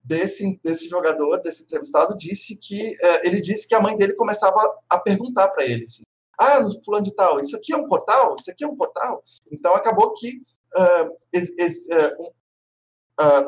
desse, 0.04 0.60
desse 0.62 0.90
jogador, 0.90 1.38
desse 1.38 1.64
entrevistado, 1.64 2.18
disse 2.18 2.58
que, 2.60 2.96
uh, 2.96 3.20
ele 3.24 3.40
disse 3.40 3.68
que 3.68 3.76
a 3.76 3.82
mãe 3.82 3.96
dele 3.96 4.14
começava 4.14 4.60
a 4.90 5.00
perguntar 5.00 5.48
para 5.50 5.66
ele, 5.66 5.84
assim, 5.84 6.04
ah, 6.38 6.60
no 6.60 6.84
fulano 6.84 7.04
de 7.04 7.16
tal, 7.16 7.40
isso 7.40 7.56
aqui 7.56 7.74
é 7.74 7.78
um 7.78 7.88
portal? 7.88 8.36
Isso 8.40 8.52
aqui 8.52 8.64
é 8.64 8.68
um 8.68 8.76
portal? 8.76 9.24
Então, 9.52 9.74
acabou 9.74 10.14
que 10.14 10.42
uh, 10.76 11.10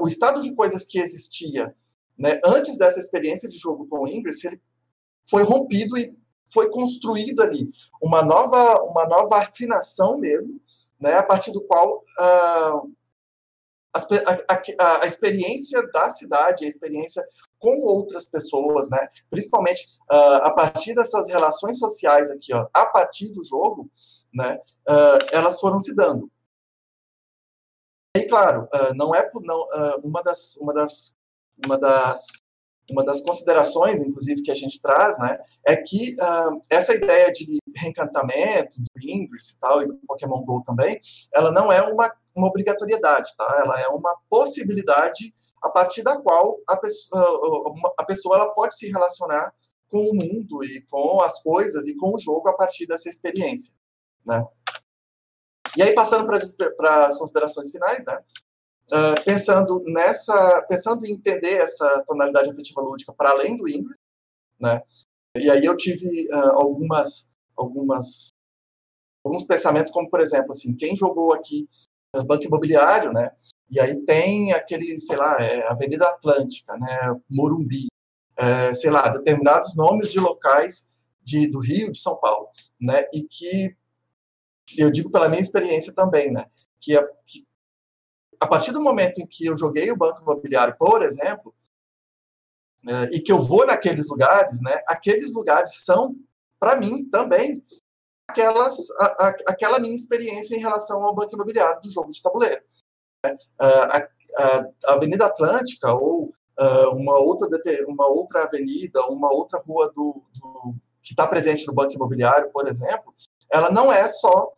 o 0.01 0.07
estado 0.07 0.41
de 0.41 0.55
coisas 0.55 0.83
que 0.83 0.99
existia 0.99 1.75
né, 2.19 2.39
antes 2.45 2.77
dessa 2.77 2.99
experiência 2.99 3.47
de 3.47 3.57
jogo 3.57 3.87
com 3.87 4.03
o 4.03 4.07
Ingress, 4.07 4.45
ele 4.45 4.61
foi 5.29 5.43
rompido 5.43 5.97
e 5.97 6.13
foi 6.51 6.69
construído 6.69 7.41
ali 7.41 7.69
uma 8.01 8.21
nova, 8.21 8.81
uma 8.83 9.07
nova 9.07 9.37
afinação 9.37 10.17
mesmo, 10.17 10.59
né, 10.99 11.13
a 11.13 11.23
partir 11.23 11.51
do 11.53 11.61
qual 11.61 11.99
uh, 11.99 12.93
a, 13.93 14.01
a, 14.49 15.01
a, 15.03 15.07
experiência 15.07 15.81
da 15.93 16.09
cidade, 16.09 16.65
a 16.65 16.67
experiência 16.67 17.25
com 17.57 17.73
outras 17.85 18.25
pessoas, 18.25 18.89
né, 18.89 19.07
principalmente 19.29 19.87
uh, 20.11 20.43
a 20.43 20.51
partir 20.51 20.93
dessas 20.93 21.29
relações 21.29 21.79
sociais 21.79 22.29
aqui, 22.29 22.53
ó, 22.53 22.67
a 22.73 22.85
partir 22.85 23.31
do 23.31 23.43
jogo, 23.45 23.89
né, 24.33 24.59
uh, 24.89 25.25
elas 25.31 25.59
foram 25.59 25.79
se 25.79 25.95
dando. 25.95 26.29
E 28.17 28.25
claro, 28.25 28.67
não 28.95 29.13
é 29.13 29.29
não, 29.35 29.67
uma 30.03 30.23
das 30.23 30.57
uma 30.57 30.73
das 30.73 31.18
uma 31.65 31.77
das 31.77 32.25
uma 32.91 33.03
das 33.03 33.21
considerações, 33.21 34.03
inclusive, 34.03 34.41
que 34.41 34.51
a 34.51 34.55
gente 34.55 34.81
traz, 34.81 35.17
né, 35.19 35.39
é 35.67 35.75
que 35.77 36.15
uh, 36.15 36.59
essa 36.69 36.93
ideia 36.93 37.31
de 37.31 37.59
reencantamento, 37.75 38.77
do 38.81 39.09
Ingress 39.09 39.53
e 39.53 39.59
tal, 39.59 39.81
e 39.83 39.87
do 39.87 39.95
Pokémon 40.07 40.43
GO 40.43 40.63
também, 40.63 40.99
ela 41.33 41.51
não 41.51 41.71
é 41.71 41.81
uma, 41.81 42.11
uma 42.35 42.47
obrigatoriedade, 42.47 43.31
tá? 43.37 43.61
Ela 43.63 43.79
é 43.79 43.87
uma 43.87 44.17
possibilidade 44.29 45.33
a 45.61 45.69
partir 45.69 46.03
da 46.03 46.19
qual 46.19 46.57
a 46.67 46.77
pessoa, 46.77 47.73
a 47.97 48.05
pessoa 48.05 48.35
ela 48.37 48.53
pode 48.53 48.75
se 48.75 48.89
relacionar 48.91 49.53
com 49.89 49.99
o 49.99 50.13
mundo 50.13 50.63
e 50.63 50.83
com 50.89 51.21
as 51.21 51.41
coisas 51.41 51.87
e 51.87 51.95
com 51.95 52.13
o 52.13 52.19
jogo 52.19 52.49
a 52.49 52.53
partir 52.53 52.85
dessa 52.85 53.09
experiência, 53.09 53.73
né? 54.25 54.45
E 55.77 55.83
aí, 55.83 55.93
passando 55.93 56.25
para 56.25 57.05
as 57.05 57.17
considerações 57.17 57.69
finais, 57.69 58.03
né? 58.03 58.19
Uh, 58.91 59.23
pensando 59.23 59.83
nessa, 59.85 60.65
pensando 60.67 61.05
em 61.05 61.13
entender 61.13 61.59
essa 61.59 62.03
tonalidade 62.07 62.49
afetiva 62.49 62.81
lúdica 62.81 63.13
para 63.13 63.29
além 63.29 63.55
do 63.55 63.67
Ingress, 63.67 63.99
né? 64.59 64.81
E 65.35 65.49
aí 65.49 65.63
eu 65.63 65.77
tive 65.77 66.27
uh, 66.33 66.55
algumas, 66.55 67.31
algumas, 67.55 68.29
alguns 69.23 69.43
pensamentos, 69.43 69.91
como 69.91 70.09
por 70.09 70.19
exemplo, 70.19 70.51
assim, 70.51 70.75
quem 70.75 70.95
jogou 70.95 71.33
aqui 71.33 71.69
uh, 72.15 72.23
Banco 72.23 72.45
Imobiliário, 72.45 73.13
né? 73.13 73.29
E 73.69 73.79
aí 73.79 73.95
tem 74.05 74.51
aquele, 74.53 74.97
sei 74.99 75.15
lá, 75.15 75.37
é 75.39 75.67
Avenida 75.67 76.07
Atlântica, 76.07 76.75
né? 76.77 77.15
Morumbi, 77.29 77.85
é, 78.35 78.73
sei 78.73 78.89
lá, 78.89 79.07
determinados 79.09 79.75
nomes 79.75 80.11
de 80.11 80.19
locais 80.19 80.89
de, 81.21 81.47
do 81.51 81.59
Rio, 81.59 81.91
de 81.91 82.01
São 82.01 82.19
Paulo, 82.19 82.47
né? 82.81 83.05
E 83.13 83.21
que 83.21 83.75
eu 84.77 84.91
digo 84.91 85.11
pela 85.11 85.29
minha 85.29 85.41
experiência 85.41 85.93
também, 85.93 86.31
né? 86.31 86.45
Que, 86.79 86.99
que 87.25 87.45
a 88.39 88.47
partir 88.47 88.71
do 88.71 88.81
momento 88.81 89.19
em 89.19 89.27
que 89.27 89.45
eu 89.45 89.55
joguei 89.55 89.91
o 89.91 89.97
banco 89.97 90.21
imobiliário, 90.21 90.75
por 90.77 91.03
exemplo, 91.03 91.53
é, 92.87 93.15
e 93.15 93.19
que 93.19 93.31
eu 93.31 93.39
vou 93.39 93.65
naqueles 93.65 94.07
lugares, 94.07 94.61
né, 94.61 94.81
aqueles 94.87 95.33
lugares 95.33 95.83
são, 95.83 96.15
para 96.59 96.77
mim, 96.77 97.09
também 97.09 97.53
aquelas, 98.29 98.89
a, 98.99 99.05
a, 99.05 99.27
aquela 99.47 99.79
minha 99.79 99.93
experiência 99.93 100.55
em 100.55 100.59
relação 100.59 101.03
ao 101.03 101.13
banco 101.13 101.35
imobiliário 101.35 101.81
do 101.81 101.91
jogo 101.91 102.09
de 102.09 102.21
tabuleiro. 102.21 102.61
Né. 103.25 103.35
A, 103.59 103.97
a, 103.97 104.93
Avenida 104.93 105.25
Atlântica 105.25 105.93
ou 105.93 106.33
uh, 106.59 106.89
uma, 106.95 107.17
outra, 107.19 107.49
uma 107.87 108.07
outra 108.07 108.43
avenida, 108.43 109.05
uma 109.07 109.31
outra 109.33 109.59
rua 109.59 109.91
do, 109.93 110.23
do 110.39 110.75
que 111.01 111.13
está 111.13 111.27
presente 111.27 111.65
no 111.67 111.73
banco 111.73 111.93
imobiliário, 111.93 112.51
por 112.51 112.67
exemplo, 112.67 113.13
ela 113.51 113.71
não 113.71 113.91
é 113.91 114.07
só 114.07 114.53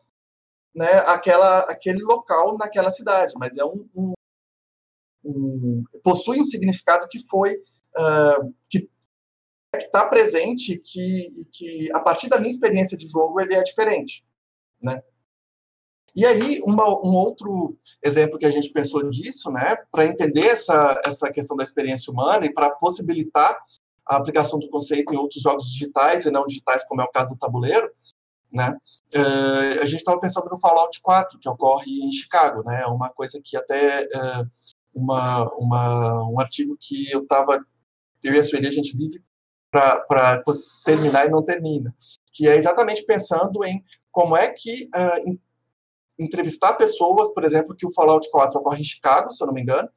né, 0.76 0.92
aquela, 1.08 1.60
aquele 1.62 2.02
local 2.02 2.58
naquela 2.58 2.92
cidade, 2.92 3.34
mas 3.38 3.58
é 3.58 3.66
um, 3.66 3.88
um, 3.96 4.14
um 5.24 5.84
possui 6.04 6.40
um 6.40 6.46
significado 6.46 7.08
que 7.10 7.20
foi 7.28 7.56
uh, 7.56 8.54
que 8.70 8.90
está 9.76 10.06
presente 10.08 10.78
que, 10.78 11.48
que 11.52 11.90
a 11.94 12.00
partir 12.00 12.30
da 12.30 12.40
minha 12.40 12.52
experiência 12.52 12.98
de 12.98 13.08
jogo 13.08 13.40
ele 13.40 13.56
é 13.56 13.64
diferente, 13.64 14.26
né? 14.82 15.02
E 16.14 16.26
aí, 16.26 16.62
uma, 16.64 16.88
um 16.90 17.16
outro 17.16 17.78
exemplo 18.04 18.38
que 18.38 18.46
a 18.46 18.52
gente 18.52 18.70
pensou 18.72 19.10
disso, 19.10 19.50
né, 19.50 19.78
para 19.90 20.06
entender 20.06 20.46
essa, 20.46 21.00
essa 21.06 21.32
questão 21.32 21.56
da 21.56 21.64
experiência 21.64 22.12
humana 22.12 22.46
e 22.46 22.54
para 22.54 22.70
possibilitar 22.70 23.58
a 24.06 24.18
aplicação 24.18 24.60
do 24.60 24.70
conceito 24.70 25.14
em 25.14 25.18
outros 25.18 25.42
jogos 25.42 25.72
digitais 25.72 26.26
e 26.26 26.32
não 26.32 26.46
digitais, 26.46 26.84
como 26.86 27.02
é 27.02 27.06
o 27.06 27.12
caso 27.12 27.34
do 27.34 27.40
tabuleiro, 27.40 27.90
né, 28.52 28.76
uh, 29.16 29.82
a 29.82 29.86
gente 29.86 30.00
estava 30.00 30.20
pensando 30.20 30.50
no 30.50 30.60
Fallout 30.60 31.00
4, 31.02 31.40
que 31.40 31.50
ocorre 31.50 31.92
em 31.92 32.12
Chicago, 32.12 32.64
né, 32.64 32.86
uma 32.86 33.10
coisa 33.10 33.40
que 33.44 33.56
até 33.56 34.04
uh, 34.04 34.50
uma, 34.94 35.50
uma, 35.56 36.30
um 36.30 36.40
artigo 36.40 36.76
que 36.80 37.10
eu 37.12 37.22
estava, 37.22 37.60
eu 38.24 38.34
e 38.34 38.40
a 38.40 38.44
Sueli, 38.44 38.68
a 38.68 38.72
gente 38.72 38.96
vive 38.96 39.24
para 39.72 40.44
terminar 40.84 41.26
e 41.26 41.30
não 41.30 41.44
termina, 41.44 41.96
que 42.34 42.48
é 42.48 42.56
exatamente 42.56 43.06
pensando 43.06 43.64
em 43.64 43.84
como 44.12 44.36
é 44.36 44.50
que 44.50 44.90
uh, 44.96 45.40
entrevistar 46.20 46.74
pessoas, 46.74 47.34
por 47.34 47.44
exemplo, 47.44 47.76
que 47.76 47.86
o 47.86 47.94
Fallout 47.94 48.30
4 48.30 48.60
ocorre 48.60 48.82
em 48.82 48.84
Chicago, 48.84 49.32
se 49.32 49.42
eu 49.42 49.48
não 49.48 49.54
me 49.54 49.62
engano, 49.62 49.90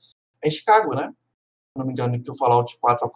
é 0.42 0.48
em 0.48 0.50
Chicago, 0.50 0.94
né? 0.94 1.08
Se 1.08 1.76
eu 1.76 1.80
não 1.80 1.86
me 1.86 1.92
engano, 1.92 2.22
que 2.22 2.30
o 2.30 2.36
Fallout 2.36 2.78
4 2.80 3.10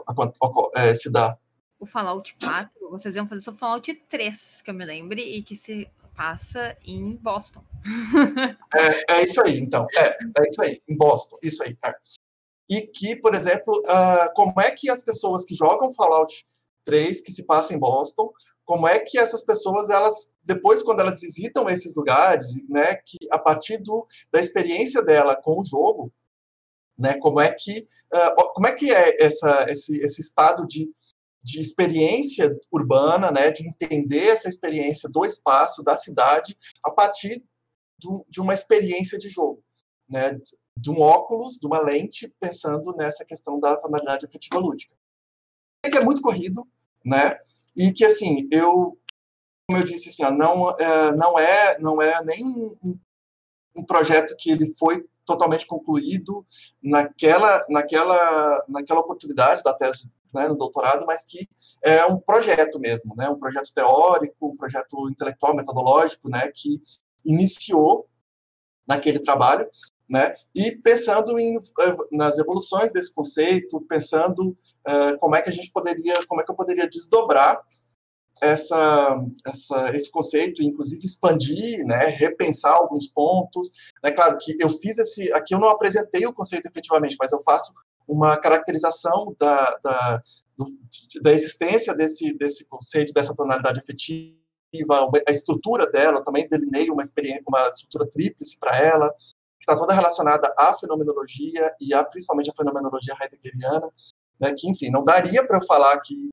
é, 0.76 0.95
se 0.95 1.11
dá. 1.11 1.36
O 1.79 1.87
Fallout 1.87 2.37
4, 2.43 2.91
vocês 2.91 3.14
iam 3.14 3.26
fazer 3.26 3.43
só 3.43 3.53
Fallout 3.53 3.93
3, 4.09 4.62
que 4.62 4.70
eu 4.70 4.74
me 4.74 4.85
lembre, 4.85 5.22
e 5.22 5.43
que 5.43 5.55
se 5.55 5.89
passa 6.16 6.76
em 6.85 7.14
Boston. 7.14 7.62
é, 8.74 9.18
é 9.18 9.24
isso 9.24 9.41
aí, 9.41 9.61
então. 9.61 9.87
É, 9.97 10.09
é 10.09 10.49
isso 10.49 10.61
aí, 10.61 10.81
em 10.89 10.97
Boston, 10.97 11.39
isso 11.43 11.62
aí. 11.62 11.79
É. 11.85 11.93
E 12.68 12.83
que, 12.83 13.14
por 13.16 13.35
exemplo, 13.35 13.81
uh, 13.87 14.33
como 14.35 14.61
é 14.61 14.72
que 14.72 14.91
as 14.91 15.03
pessoas 15.03 15.45
que 15.45 15.55
jogam 15.55 15.93
Fallout 15.93 16.45
3, 16.85 17.20
que 17.20 17.33
se 17.33 17.47
passa 17.47 17.72
em 17.72 17.79
Boston, 17.79 18.33
como 18.64 18.87
é 18.87 18.99
que 18.99 19.18
essas 19.18 19.43
pessoas, 19.43 19.89
elas 19.89 20.35
depois, 20.43 20.83
quando 20.83 21.01
elas 21.01 21.20
visitam 21.20 21.68
esses 21.70 21.97
lugares, 21.97 22.62
né, 22.68 22.97
que 22.97 23.16
a 23.31 23.39
partir 23.39 23.79
do, 23.79 24.07
da 24.31 24.41
experiência 24.41 25.01
dela 25.03 25.35
com 25.35 25.61
o 25.61 25.64
jogo, 25.64 26.12
né, 26.99 27.16
como 27.18 27.41
é 27.41 27.51
que, 27.51 27.87
uh, 28.12 28.53
como 28.53 28.66
é, 28.66 28.72
que 28.72 28.93
é 28.93 29.24
essa, 29.24 29.64
esse, 29.70 29.99
esse 30.01 30.20
estado 30.20 30.66
de, 30.66 30.91
de 31.49 31.61
experiência 31.61 32.55
urbana, 32.71 33.31
né, 33.31 33.51
de 33.51 33.67
entender 33.67 34.29
essa 34.29 34.51
experiência 34.51 35.09
do 35.09 35.25
espaço, 35.25 35.83
da 35.83 35.97
cidade, 35.97 36.55
a 36.85 36.91
partir 36.91 37.43
do, 37.99 38.23
de 38.29 38.39
uma 38.39 38.53
experiência 38.53 39.19
de 39.19 39.31
jogo, 39.31 39.65
né, 40.07 40.39
de 40.77 40.91
um 40.91 41.01
óculos, 41.01 41.55
de 41.55 41.67
uma 41.67 41.81
lente, 41.81 42.31
pensando 42.39 42.95
nessa 42.95 43.25
questão 43.25 43.59
da 43.59 43.79
tonalidade 43.79 44.27
afetiva 44.27 44.59
lúdica. 44.59 44.95
É 45.83 45.89
que 45.91 45.97
é 45.97 46.05
muito 46.05 46.21
corrido, 46.21 46.69
né, 47.03 47.39
e 47.75 47.93
que 47.93 48.05
assim 48.05 48.47
eu 48.53 48.99
como 49.67 49.81
eu 49.81 49.85
disse 49.85 50.09
assim 50.11 50.37
não 50.37 50.71
é, 50.71 51.17
não 51.17 51.39
é 51.39 51.79
não 51.79 52.03
é 52.03 52.23
nem 52.25 52.45
um, 52.45 52.99
um, 53.75 53.85
projeto 53.85 54.35
que 54.39 54.51
ele 54.51 54.75
foi 54.75 55.07
totalmente 55.29 55.66
concluído 55.66 56.45
naquela 56.83 57.64
naquela 57.68 58.64
naquela 58.68 59.01
oportunidade 59.01 59.62
da 59.62 59.74
tese 59.74 60.09
né, 60.35 60.49
no 60.49 60.57
doutorado 60.57 61.05
mas 61.07 61.24
que 61.24 61.49
é 61.85 62.05
um 62.07 62.18
projeto 62.18 62.81
mesmo 62.81 63.14
né 63.16 63.29
um 63.29 63.39
projeto 63.39 63.72
teórico 63.72 64.49
um 64.49 64.57
projeto 64.57 65.09
intelectual 65.09 65.55
metodológico 65.55 66.29
né 66.29 66.51
que 66.53 66.83
iniciou 67.24 68.09
naquele 68.87 69.18
trabalho 69.18 69.68
né? 70.09 70.33
E 70.55 70.72
pensando 70.72 71.39
em, 71.39 71.57
eh, 71.59 71.97
nas 72.11 72.39
evoluções 72.39 72.91
desse 72.91 73.12
conceito, 73.12 73.79
pensando 73.83 74.57
uh, 74.89 75.18
como 75.20 75.37
é 75.37 75.43
que 75.43 75.51
a 75.51 75.53
gente 75.53 75.70
poderia, 75.70 76.26
como 76.26 76.41
é 76.41 76.45
que 76.45 76.51
eu 76.51 76.57
poderia 76.57 76.89
desdobrar 76.89 77.59
essa, 78.43 79.20
essa, 79.47 79.91
esse 79.95 80.11
conceito, 80.11 80.62
inclusive 80.62 81.05
expandir, 81.05 81.84
né, 81.84 82.09
repensar 82.09 82.72
alguns 82.72 83.07
pontos. 83.09 83.70
É 84.03 84.11
claro 84.11 84.36
que 84.39 84.57
eu 84.61 84.68
fiz 84.68 84.99
esse, 84.99 85.32
aqui 85.32 85.55
eu 85.55 85.59
não 85.59 85.68
apresentei 85.68 86.26
o 86.26 86.32
conceito 86.32 86.66
efetivamente, 86.66 87.16
mas 87.18 87.32
eu 87.32 87.43
faço 87.43 87.72
uma 88.07 88.36
caracterização 88.36 89.34
da, 89.39 89.78
da, 89.82 90.22
do, 90.57 90.64
da 91.22 91.32
existência 91.32 91.95
desse, 91.95 92.32
desse 92.36 92.66
conceito, 92.66 93.12
dessa 93.12 93.34
tonalidade 93.34 93.80
efetiva, 93.80 94.39
a 95.26 95.30
estrutura 95.30 95.91
dela, 95.91 96.22
também 96.22 96.49
delineio 96.49 96.93
uma 96.93 97.03
experiência, 97.03 97.43
uma 97.49 97.66
estrutura 97.68 98.09
tríplice 98.11 98.59
para 98.59 98.76
ela, 98.76 99.14
está 99.61 99.76
toda 99.76 99.95
relacionada 99.95 100.53
à 100.59 100.74
fenomenologia 100.74 101.74
e 101.80 101.93
a, 101.93 102.05
principalmente 102.05 102.51
à 102.51 102.55
fenomenologia 102.55 103.14
heideggeriana, 103.20 103.89
né, 104.41 104.55
que, 104.57 104.68
enfim, 104.68 104.91
não 104.91 105.05
daria 105.05 105.47
para 105.47 105.59
eu 105.59 105.66
falar 105.66 105.93
aqui 105.93 106.30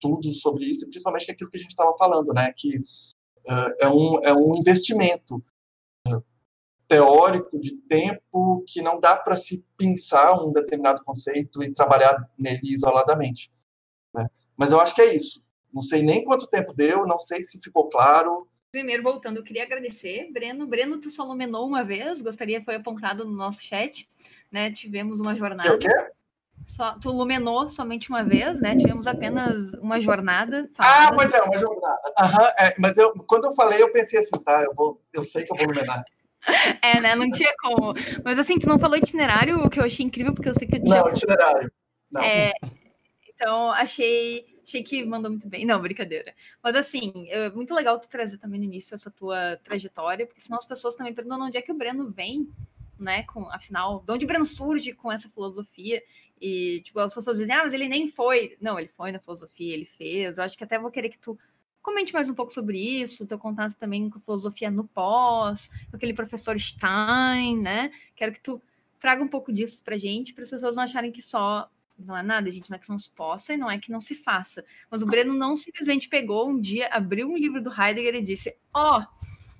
tudo 0.00 0.30
sobre 0.32 0.64
isso, 0.64 0.86
principalmente 0.86 1.30
aquilo 1.30 1.50
que 1.50 1.56
a 1.56 1.60
gente 1.60 1.70
estava 1.70 1.96
falando, 1.96 2.32
né, 2.32 2.52
que 2.56 2.78
uh, 2.78 3.74
é, 3.80 3.88
um, 3.88 4.20
é 4.22 4.32
um 4.32 4.56
investimento 4.56 5.42
uh, 6.08 6.22
teórico 6.86 7.58
de 7.58 7.76
tempo 7.88 8.64
que 8.66 8.82
não 8.82 9.00
dá 9.00 9.16
para 9.16 9.36
se 9.36 9.66
pensar 9.76 10.42
um 10.42 10.52
determinado 10.52 11.02
conceito 11.04 11.62
e 11.62 11.72
trabalhar 11.72 12.30
nele 12.38 12.60
isoladamente. 12.64 13.50
Né? 14.14 14.26
Mas 14.56 14.70
eu 14.70 14.80
acho 14.80 14.94
que 14.94 15.02
é 15.02 15.14
isso. 15.14 15.44
Não 15.72 15.82
sei 15.82 16.02
nem 16.02 16.24
quanto 16.24 16.46
tempo 16.46 16.72
deu, 16.72 17.06
não 17.06 17.18
sei 17.18 17.42
se 17.42 17.60
ficou 17.62 17.88
claro, 17.88 18.48
Primeiro, 18.76 19.02
voltando, 19.02 19.38
eu 19.38 19.42
queria 19.42 19.62
agradecer, 19.62 20.30
Breno. 20.30 20.66
Breno, 20.66 21.00
tu 21.00 21.08
só 21.10 21.24
lumenou 21.24 21.66
uma 21.66 21.82
vez, 21.82 22.20
gostaria, 22.20 22.62
foi 22.62 22.74
apontado 22.74 23.24
no 23.24 23.32
nosso 23.32 23.62
chat, 23.62 24.06
né? 24.52 24.70
Tivemos 24.70 25.18
uma 25.18 25.34
jornada. 25.34 25.74
O 25.74 25.78
quê? 25.78 25.88
Só, 26.66 26.98
tu 26.98 27.12
lumenou 27.12 27.68
somente 27.68 28.10
uma 28.10 28.24
vez, 28.24 28.60
né? 28.60 28.74
Tivemos 28.74 29.06
apenas 29.06 29.72
uma 29.74 30.00
jornada. 30.00 30.68
Falada. 30.74 31.06
Ah, 31.06 31.14
pois 31.14 31.32
é, 31.32 31.40
uma 31.40 31.56
jornada. 31.56 32.00
Uhum, 32.20 32.46
é, 32.58 32.74
mas 32.76 32.98
eu, 32.98 33.12
quando 33.24 33.44
eu 33.44 33.52
falei, 33.54 33.80
eu 33.80 33.92
pensei 33.92 34.18
assim, 34.18 34.42
tá, 34.44 34.64
eu, 34.64 34.74
vou, 34.74 35.00
eu 35.12 35.22
sei 35.22 35.44
que 35.44 35.52
eu 35.52 35.56
vou 35.56 35.68
lumenar. 35.68 36.04
É, 36.80 37.00
né? 37.00 37.16
Não 37.16 37.28
tinha 37.28 37.52
como. 37.60 37.92
Mas 38.24 38.38
assim, 38.38 38.56
tu 38.56 38.68
não 38.68 38.78
falou 38.78 38.96
itinerário, 38.96 39.64
o 39.64 39.68
que 39.68 39.80
eu 39.80 39.84
achei 39.84 40.06
incrível, 40.06 40.32
porque 40.32 40.48
eu 40.48 40.54
sei 40.54 40.68
que. 40.68 40.78
Não, 40.78 41.08
itinerário. 41.08 41.72
Não. 42.08 42.22
É, 42.22 42.52
então, 43.28 43.72
achei 43.72 44.44
Achei 44.66 44.82
que 44.82 45.04
mandou 45.04 45.30
muito 45.30 45.48
bem. 45.48 45.64
Não, 45.64 45.80
brincadeira. 45.80 46.34
Mas 46.60 46.74
assim, 46.74 47.12
é 47.28 47.48
muito 47.50 47.72
legal 47.72 48.00
tu 48.00 48.08
trazer 48.08 48.36
também 48.36 48.58
no 48.58 48.66
início 48.66 48.96
essa 48.96 49.08
tua 49.12 49.56
trajetória, 49.62 50.26
porque 50.26 50.40
senão 50.40 50.58
as 50.58 50.64
pessoas 50.64 50.96
também 50.96 51.14
perguntam 51.14 51.46
onde 51.46 51.56
é 51.56 51.62
que 51.62 51.70
o 51.70 51.76
Breno 51.76 52.10
vem, 52.10 52.48
né? 52.98 53.22
Com, 53.24 53.50
afinal, 53.50 54.02
de 54.06 54.12
onde 54.12 54.26
Breno 54.26 54.46
surge 54.46 54.92
com 54.92 55.10
essa 55.10 55.28
filosofia. 55.28 56.02
E, 56.40 56.82
tipo, 56.84 56.98
as 57.00 57.14
pessoas 57.14 57.38
dizem, 57.38 57.54
ah, 57.54 57.64
mas 57.64 57.72
ele 57.72 57.88
nem 57.88 58.08
foi. 58.08 58.56
Não, 58.60 58.78
ele 58.78 58.88
foi 58.88 59.12
na 59.12 59.18
filosofia, 59.18 59.72
ele 59.72 59.86
fez. 59.86 60.38
Eu 60.38 60.44
acho 60.44 60.56
que 60.56 60.64
até 60.64 60.78
vou 60.78 60.90
querer 60.90 61.08
que 61.08 61.18
tu 61.18 61.38
comente 61.82 62.12
mais 62.12 62.28
um 62.28 62.34
pouco 62.34 62.52
sobre 62.52 62.78
isso, 62.80 63.28
teu 63.28 63.38
contato 63.38 63.76
também 63.76 64.10
com 64.10 64.18
filosofia 64.18 64.68
no 64.68 64.84
pós, 64.88 65.68
com 65.88 65.96
aquele 65.96 66.12
professor 66.12 66.58
Stein, 66.58 67.60
né? 67.60 67.92
Quero 68.16 68.32
que 68.32 68.40
tu 68.40 68.60
traga 68.98 69.22
um 69.22 69.28
pouco 69.28 69.52
disso 69.52 69.84
pra 69.84 69.96
gente, 69.96 70.34
para 70.34 70.42
as 70.42 70.50
pessoas 70.50 70.74
não 70.74 70.82
acharem 70.82 71.12
que 71.12 71.22
só 71.22 71.70
não 71.96 72.16
é 72.16 72.22
nada, 72.22 72.50
gente, 72.50 72.68
não 72.70 72.76
é 72.76 72.80
que 72.80 72.88
não 72.88 72.98
se 72.98 73.10
possa 73.10 73.54
e 73.54 73.56
não 73.56 73.70
é 73.70 73.78
que 73.78 73.90
não 73.90 74.00
se 74.00 74.14
faça. 74.14 74.64
Mas 74.90 75.00
o 75.00 75.06
Breno 75.06 75.32
não 75.32 75.56
simplesmente 75.56 76.08
pegou 76.08 76.48
um 76.48 76.60
dia, 76.60 76.88
abriu 76.88 77.28
um 77.28 77.36
livro 77.36 77.62
do 77.62 77.70
Heidegger 77.70 78.16
e 78.16 78.22
disse: 78.22 78.56
Ó, 78.74 79.00
oh, 79.00 79.06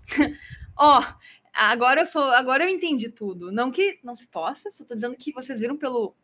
ó, 0.76 1.00
oh, 1.00 1.14
agora 1.56 2.02
eu 2.02 2.06
sou, 2.06 2.22
agora 2.22 2.64
eu 2.64 2.68
entendi 2.68 3.10
tudo. 3.10 3.50
Não 3.50 3.70
que 3.70 3.98
não 4.02 4.14
se 4.14 4.26
possa, 4.28 4.70
só 4.70 4.84
estou 4.84 4.94
dizendo 4.94 5.16
que 5.16 5.32
vocês 5.32 5.58
viram 5.58 5.76
pelo 5.76 6.14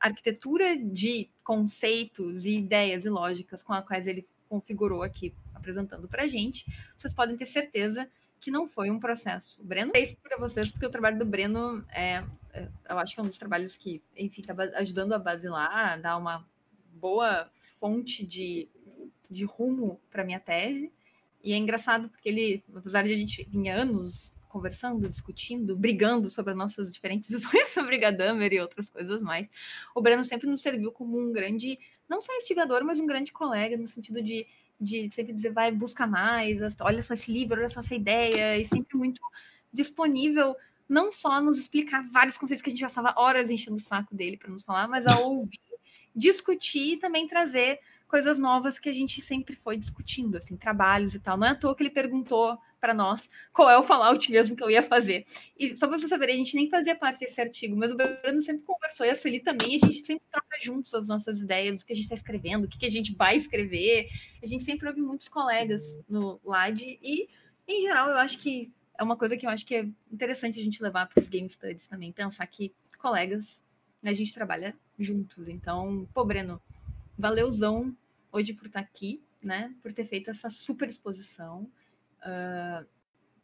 arquitetura 0.00 0.76
de 0.76 1.30
conceitos 1.44 2.44
e 2.44 2.58
ideias 2.58 3.04
e 3.04 3.08
lógicas 3.08 3.62
com 3.62 3.72
as 3.72 3.84
quais 3.84 4.08
ele 4.08 4.26
configurou 4.48 5.02
aqui 5.02 5.32
apresentando 5.54 6.08
para 6.08 6.26
gente, 6.26 6.66
vocês 6.96 7.14
podem 7.14 7.36
ter 7.36 7.46
certeza 7.46 8.08
que 8.40 8.50
não 8.50 8.68
foi 8.68 8.90
um 8.90 8.98
processo. 8.98 9.62
O 9.62 9.64
Breno 9.64 9.92
fez 9.92 10.16
para 10.16 10.36
vocês, 10.36 10.72
porque 10.72 10.84
o 10.84 10.90
trabalho 10.90 11.16
do 11.16 11.24
Breno 11.24 11.84
é, 11.88 12.24
é, 12.52 12.68
eu 12.90 12.98
acho 12.98 13.14
que 13.14 13.20
é 13.20 13.22
um 13.22 13.28
dos 13.28 13.38
trabalhos 13.38 13.76
que, 13.76 14.02
enfim, 14.16 14.40
está 14.40 14.52
ajudando 14.74 15.12
a 15.12 15.18
basilar, 15.18 15.92
a 15.92 15.96
dar 15.96 16.16
uma 16.16 16.44
boa 16.94 17.48
fonte 17.78 18.26
de, 18.26 18.68
de 19.30 19.44
rumo 19.44 20.00
para 20.10 20.24
minha 20.24 20.40
tese. 20.40 20.92
E 21.42 21.52
é 21.52 21.56
engraçado 21.56 22.08
porque 22.08 22.28
ele, 22.28 22.64
apesar 22.74 23.04
de 23.04 23.12
a 23.12 23.16
gente 23.16 23.44
vinha 23.44 23.76
anos 23.76 24.34
conversando, 24.52 25.08
discutindo, 25.08 25.74
brigando 25.74 26.28
sobre 26.30 26.52
as 26.52 26.56
nossas 26.56 26.92
diferentes 26.92 27.28
visões 27.32 27.68
sobre 27.68 27.98
Gadamer 27.98 28.52
e 28.52 28.60
outras 28.60 28.90
coisas 28.90 29.22
mais, 29.22 29.50
o 29.94 30.00
Breno 30.00 30.24
sempre 30.24 30.48
nos 30.48 30.60
serviu 30.60 30.92
como 30.92 31.18
um 31.18 31.32
grande, 31.32 31.78
não 32.08 32.20
só 32.20 32.36
instigador, 32.36 32.84
mas 32.84 33.00
um 33.00 33.06
grande 33.06 33.32
colega, 33.32 33.76
no 33.76 33.88
sentido 33.88 34.22
de 34.22 34.46
de 34.82 35.08
sempre 35.12 35.32
dizer, 35.32 35.52
vai, 35.52 35.70
busca 35.70 36.08
mais, 36.08 36.60
olha 36.80 37.00
só 37.02 37.14
esse 37.14 37.30
livro, 37.30 37.56
olha 37.56 37.68
só 37.68 37.78
essa 37.78 37.94
ideia, 37.94 38.58
e 38.58 38.64
sempre 38.64 38.96
muito 38.96 39.22
disponível 39.72 40.56
não 40.88 41.10
só 41.10 41.40
nos 41.40 41.56
explicar 41.56 42.02
vários 42.10 42.36
conceitos 42.36 42.60
que 42.60 42.68
a 42.68 42.72
gente 42.72 42.82
passava 42.82 43.14
horas 43.16 43.48
enchendo 43.48 43.76
o 43.76 43.80
saco 43.80 44.14
dele 44.14 44.36
para 44.36 44.50
nos 44.50 44.62
falar, 44.62 44.88
mas 44.88 45.06
a 45.06 45.18
ouvir, 45.20 45.60
discutir 46.14 46.92
e 46.92 46.96
também 46.98 47.26
trazer 47.26 47.78
coisas 48.12 48.38
novas 48.38 48.78
que 48.78 48.90
a 48.90 48.92
gente 48.92 49.22
sempre 49.22 49.56
foi 49.56 49.78
discutindo, 49.78 50.36
assim, 50.36 50.54
trabalhos 50.54 51.14
e 51.14 51.20
tal. 51.20 51.38
Não 51.38 51.46
é 51.46 51.50
à 51.52 51.54
toa 51.54 51.74
que 51.74 51.82
ele 51.82 51.88
perguntou 51.88 52.58
para 52.78 52.92
nós 52.92 53.30
qual 53.54 53.70
é 53.70 53.78
o 53.78 53.82
Fallout 53.82 54.30
mesmo 54.30 54.54
que 54.54 54.62
eu 54.62 54.70
ia 54.70 54.82
fazer. 54.82 55.24
E 55.58 55.74
só 55.74 55.88
para 55.88 55.96
vocês 55.96 56.10
saberem, 56.10 56.34
a 56.34 56.38
gente 56.38 56.54
nem 56.54 56.68
fazia 56.68 56.94
parte 56.94 57.20
desse 57.20 57.40
artigo, 57.40 57.74
mas 57.74 57.90
o 57.90 57.96
Breno 57.96 58.42
sempre 58.42 58.66
conversou, 58.66 59.06
e 59.06 59.08
a 59.08 59.14
Sueli 59.14 59.40
também, 59.40 59.76
a 59.76 59.78
gente 59.78 60.04
sempre 60.04 60.24
troca 60.30 60.58
juntos 60.60 60.92
as 60.92 61.08
nossas 61.08 61.40
ideias, 61.40 61.80
o 61.80 61.86
que 61.86 61.94
a 61.94 61.96
gente 61.96 62.04
está 62.04 62.14
escrevendo, 62.14 62.66
o 62.66 62.68
que, 62.68 62.76
que 62.76 62.84
a 62.84 62.90
gente 62.90 63.14
vai 63.14 63.34
escrever. 63.34 64.10
A 64.42 64.46
gente 64.46 64.62
sempre 64.62 64.86
ouve 64.88 65.00
muitos 65.00 65.30
colegas 65.30 65.98
no 66.06 66.38
LAD, 66.44 66.98
e, 67.02 67.30
em 67.66 67.80
geral, 67.80 68.10
eu 68.10 68.18
acho 68.18 68.38
que 68.40 68.70
é 68.98 69.02
uma 69.02 69.16
coisa 69.16 69.38
que 69.38 69.46
eu 69.46 69.50
acho 69.50 69.64
que 69.64 69.74
é 69.74 69.88
interessante 70.12 70.60
a 70.60 70.62
gente 70.62 70.82
levar 70.82 71.08
para 71.08 71.18
os 71.18 71.28
game 71.28 71.48
studies 71.48 71.86
também, 71.86 72.12
pensar 72.12 72.46
que 72.46 72.74
colegas, 72.98 73.64
né, 74.02 74.10
a 74.10 74.14
gente 74.14 74.34
trabalha 74.34 74.76
juntos. 74.98 75.48
Então, 75.48 76.06
pô, 76.12 76.26
Breno, 76.26 76.60
valeuzão 77.18 77.96
hoje 78.32 78.54
por 78.54 78.66
estar 78.66 78.80
aqui, 78.80 79.22
né? 79.42 79.74
Por 79.82 79.92
ter 79.92 80.04
feito 80.04 80.30
essa 80.30 80.48
super 80.48 80.88
exposição. 80.88 81.70
Uh, 82.22 82.86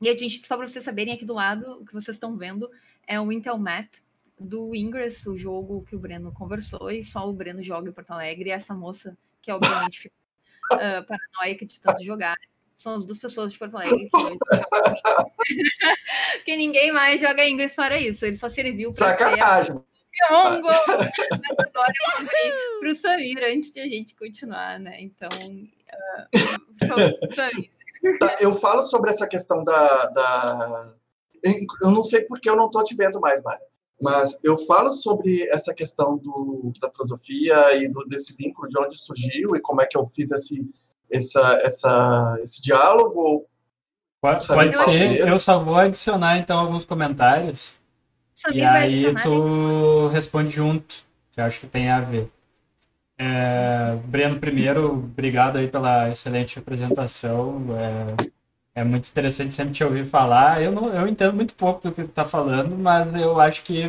e 0.01 0.09
a 0.09 0.16
gente, 0.16 0.47
só 0.47 0.57
para 0.57 0.66
vocês 0.66 0.84
saberem, 0.84 1.14
aqui 1.14 1.24
do 1.24 1.34
lado, 1.34 1.80
o 1.80 1.84
que 1.84 1.93
vocês 1.93 2.16
estão 2.16 2.36
vendo 2.36 2.70
é 3.07 3.20
o 3.20 3.30
Intel 3.30 3.59
Map 3.59 3.93
do 4.39 4.74
Ingress, 4.74 5.28
o 5.28 5.36
jogo 5.36 5.82
que 5.82 5.97
o 5.97 5.99
Breno 5.99 6.32
conversou, 6.32 6.91
e 6.91 7.03
só 7.03 7.28
o 7.28 7.32
Breno 7.32 7.62
joga 7.62 7.91
em 7.91 7.93
Porto 7.93 8.12
Alegre, 8.12 8.51
e 8.51 8.53
essa 8.53 8.72
moça, 8.72 9.18
que 9.43 9.51
obviamente 9.51 9.99
ficou 9.99 10.18
uh, 10.74 11.05
paranoica 11.05 11.66
de 11.66 11.80
tanto 11.80 12.05
jogar. 12.05 12.36
São 12.76 12.95
as 12.95 13.05
duas 13.05 13.18
pessoas 13.18 13.53
de 13.53 13.59
Porto 13.59 13.76
Alegre 13.76 14.09
que 14.09 14.16
hoje 14.16 14.39
Porque 16.34 16.57
ninguém 16.57 16.93
mais 16.93 17.20
joga 17.20 17.45
Ingress 17.45 17.74
para 17.74 17.99
isso. 17.99 18.24
Ele 18.24 18.36
só 18.36 18.49
serviu 18.49 18.93
para 18.93 19.16
Sacanagem. 19.16 19.82
Pyongo! 20.18 20.68
Agora 20.68 21.92
eu 22.02 22.20
vou 22.20 22.80
para 22.80 22.90
o 22.90 22.94
Samir 22.94 23.38
antes 23.44 23.70
de 23.70 23.80
a 23.80 23.86
gente 23.86 24.14
continuar, 24.16 24.80
né? 24.80 25.00
Então, 25.00 25.28
uh, 26.82 27.34
Samir. 27.34 27.70
Tá, 28.18 28.36
eu 28.40 28.52
falo 28.52 28.82
sobre 28.82 29.10
essa 29.10 29.26
questão 29.26 29.64
da, 29.64 30.06
da. 30.06 30.86
Eu 31.82 31.90
não 31.90 32.02
sei 32.02 32.22
porque 32.22 32.48
eu 32.48 32.56
não 32.56 32.66
estou 32.66 32.84
te 32.84 32.94
vendo 32.94 33.20
mais, 33.20 33.42
Mário. 33.42 33.62
Mas 34.00 34.42
eu 34.44 34.56
falo 34.58 34.92
sobre 34.92 35.48
essa 35.50 35.74
questão 35.74 36.16
do, 36.16 36.72
da 36.80 36.90
filosofia 36.92 37.76
e 37.76 37.88
do, 37.88 38.04
desse 38.04 38.36
vínculo, 38.36 38.68
de 38.68 38.78
onde 38.78 38.96
surgiu 38.96 39.56
e 39.56 39.60
como 39.60 39.82
é 39.82 39.86
que 39.86 39.98
eu 39.98 40.06
fiz 40.06 40.30
esse, 40.30 40.70
essa, 41.10 41.60
essa, 41.64 42.38
esse 42.40 42.62
diálogo. 42.62 43.46
Pode, 44.20 44.46
pode 44.46 44.76
ser, 44.76 45.28
eu 45.28 45.38
só 45.38 45.62
vou 45.62 45.76
adicionar 45.76 46.38
então 46.38 46.58
alguns 46.58 46.84
comentários 46.84 47.78
e 48.53 48.62
aí 48.62 49.14
tu 49.22 50.09
responde 50.09 50.51
junto, 50.51 51.05
que 51.32 51.41
eu 51.41 51.45
acho 51.45 51.61
que 51.61 51.66
tem 51.66 51.91
a 51.91 52.01
ver. 52.01 52.30
É, 53.18 53.97
Breno, 54.05 54.39
primeiro, 54.39 54.93
obrigado 54.93 55.57
aí 55.59 55.66
pela 55.68 56.09
excelente 56.09 56.59
apresentação. 56.59 57.64
É, 58.74 58.80
é, 58.80 58.84
muito 58.84 59.09
interessante 59.09 59.53
sempre 59.55 59.72
te 59.74 59.82
ouvir 59.82 60.07
falar. 60.07 60.62
Eu, 60.62 60.70
não, 60.70 60.93
eu 60.95 61.07
entendo 61.09 61.34
muito 61.34 61.55
pouco 61.55 61.82
do 61.89 61.93
que 61.93 62.05
tu 62.05 62.09
tá 62.11 62.24
falando, 62.24 62.76
mas 62.78 63.12
eu 63.14 63.41
acho 63.41 63.64
que 63.64 63.89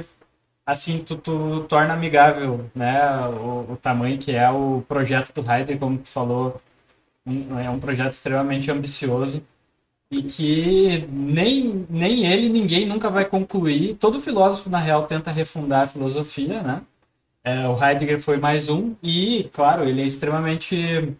assim 0.65 0.99
tu, 1.03 1.15
tu 1.17 1.63
torna 1.69 1.93
amigável 1.93 2.69
né, 2.75 3.01
o, 3.27 3.73
o, 3.73 3.77
tamanho 3.77 4.17
que 4.19 4.31
é 4.35 4.49
o 4.49 4.83
projeto 4.87 5.33
do 5.33 5.51
Heider, 5.51 5.77
como 5.79 5.99
tu 5.99 6.09
falou. 6.09 6.61
Um, 7.25 7.59
é 7.59 7.69
um 7.69 7.79
projeto 7.79 8.13
extremamente 8.13 8.71
ambicioso 8.71 9.43
e 10.11 10.23
que 10.23 11.07
nem, 11.11 11.85
nem 11.89 12.25
ele, 12.25 12.49
ninguém 12.49 12.85
nunca 12.85 13.09
vai 13.09 13.25
concluir. 13.25 13.95
Todo 13.95 14.19
filósofo, 14.19 14.69
na 14.69 14.79
real, 14.79 15.05
tenta 15.05 15.31
refundar 15.31 15.83
a 15.83 15.87
filosofia, 15.87 16.63
né? 16.63 16.81
É, 17.43 17.67
o 17.67 17.81
Heidegger 17.81 18.19
foi 18.19 18.37
mais 18.37 18.69
um, 18.69 18.95
e, 19.01 19.49
claro, 19.53 19.83
ele 19.87 20.01
é 20.01 20.05
extremamente 20.05 21.15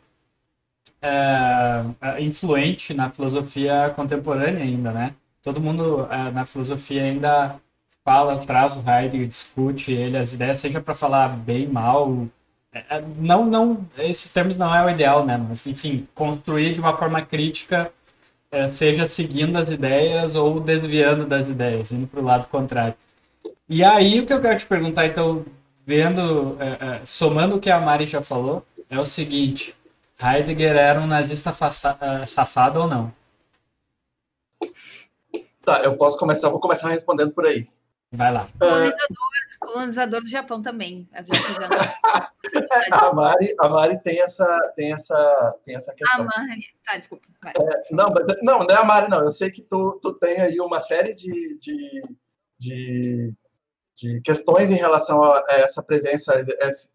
é, 1.01 1.83
influente 2.19 2.93
na 2.93 3.09
filosofia 3.09 3.91
contemporânea 3.95 4.63
ainda, 4.63 4.91
né? 4.91 5.15
Todo 5.41 5.61
mundo 5.61 6.07
é, 6.11 6.31
na 6.31 6.43
filosofia 6.45 7.03
ainda 7.03 7.59
fala, 8.03 8.37
traz 8.39 8.75
o 8.75 8.83
Heidegger, 8.87 9.27
discute 9.27 9.91
ele, 9.91 10.17
as 10.17 10.33
ideias, 10.33 10.59
seja 10.59 10.81
para 10.81 10.95
falar 10.95 11.29
bem, 11.29 11.67
mal. 11.67 12.27
É, 12.73 12.97
é, 12.97 13.03
não, 13.17 13.45
não, 13.45 13.87
esses 13.97 14.31
termos 14.31 14.57
não 14.57 14.73
é 14.75 14.83
o 14.85 14.89
ideal, 14.89 15.25
né? 15.25 15.37
Mas, 15.37 15.65
enfim, 15.67 16.07
construir 16.15 16.73
de 16.73 16.79
uma 16.79 16.97
forma 16.97 17.21
crítica 17.21 17.91
é, 18.51 18.67
seja 18.67 19.07
seguindo 19.07 19.55
as 19.57 19.69
ideias 19.69 20.35
ou 20.35 20.59
desviando 20.59 21.25
das 21.25 21.49
ideias, 21.49 21.91
indo 21.91 22.07
para 22.07 22.19
o 22.19 22.23
lado 22.23 22.47
contrário. 22.47 22.95
E 23.67 23.83
aí 23.83 24.19
o 24.19 24.25
que 24.25 24.33
eu 24.33 24.41
quero 24.41 24.57
te 24.57 24.65
perguntar, 24.65 25.05
então, 25.05 25.45
vendo, 25.85 26.57
é, 26.59 26.97
é, 26.97 27.01
somando 27.05 27.55
o 27.55 27.59
que 27.59 27.69
a 27.69 27.79
Mari 27.79 28.07
já 28.07 28.21
falou, 28.21 28.65
é 28.89 28.99
o 28.99 29.05
seguinte: 29.05 29.75
Heidegger 30.21 30.75
era 30.75 30.99
um 30.99 31.07
nazista 31.07 31.55
é, 32.01 32.25
safado 32.25 32.81
ou 32.81 32.87
não? 32.87 33.13
Tá, 35.63 35.81
eu 35.83 35.95
posso 35.97 36.17
começar, 36.17 36.49
vou 36.49 36.59
começar 36.59 36.89
respondendo 36.89 37.31
por 37.31 37.45
aí. 37.45 37.67
Vai 38.11 38.33
lá. 38.33 38.47
Colonizador, 38.59 39.29
colonizador 39.59 40.21
do 40.21 40.29
Japão 40.29 40.61
também. 40.61 41.07
a, 42.91 43.13
Mari, 43.13 43.55
a 43.59 43.69
Mari 43.69 44.01
tem 44.01 44.19
essa, 44.21 44.73
tem 44.75 44.91
essa, 44.91 45.59
tem 45.63 45.75
essa 45.75 45.93
questão. 45.93 46.21
A 46.21 46.23
Mari, 46.23 46.65
tá, 46.85 46.97
desculpa. 46.97 47.27
É, 47.45 47.93
não, 47.93 48.09
mas, 48.09 48.25
não, 48.41 48.59
não 48.59 48.75
é 48.75 48.79
a 48.79 48.83
Mari, 48.83 49.09
não. 49.09 49.19
Eu 49.19 49.31
sei 49.31 49.51
que 49.51 49.61
tu, 49.61 49.99
tu 50.01 50.13
tem 50.15 50.41
aí 50.41 50.59
uma 50.59 50.79
série 50.79 51.13
de, 51.13 51.57
de, 51.59 52.01
de, 52.57 53.33
de 53.95 54.21
questões 54.21 54.71
em 54.71 54.75
relação 54.77 55.21
a 55.23 55.45
essa 55.49 55.83
presença, 55.83 56.33
essa, 56.59 56.89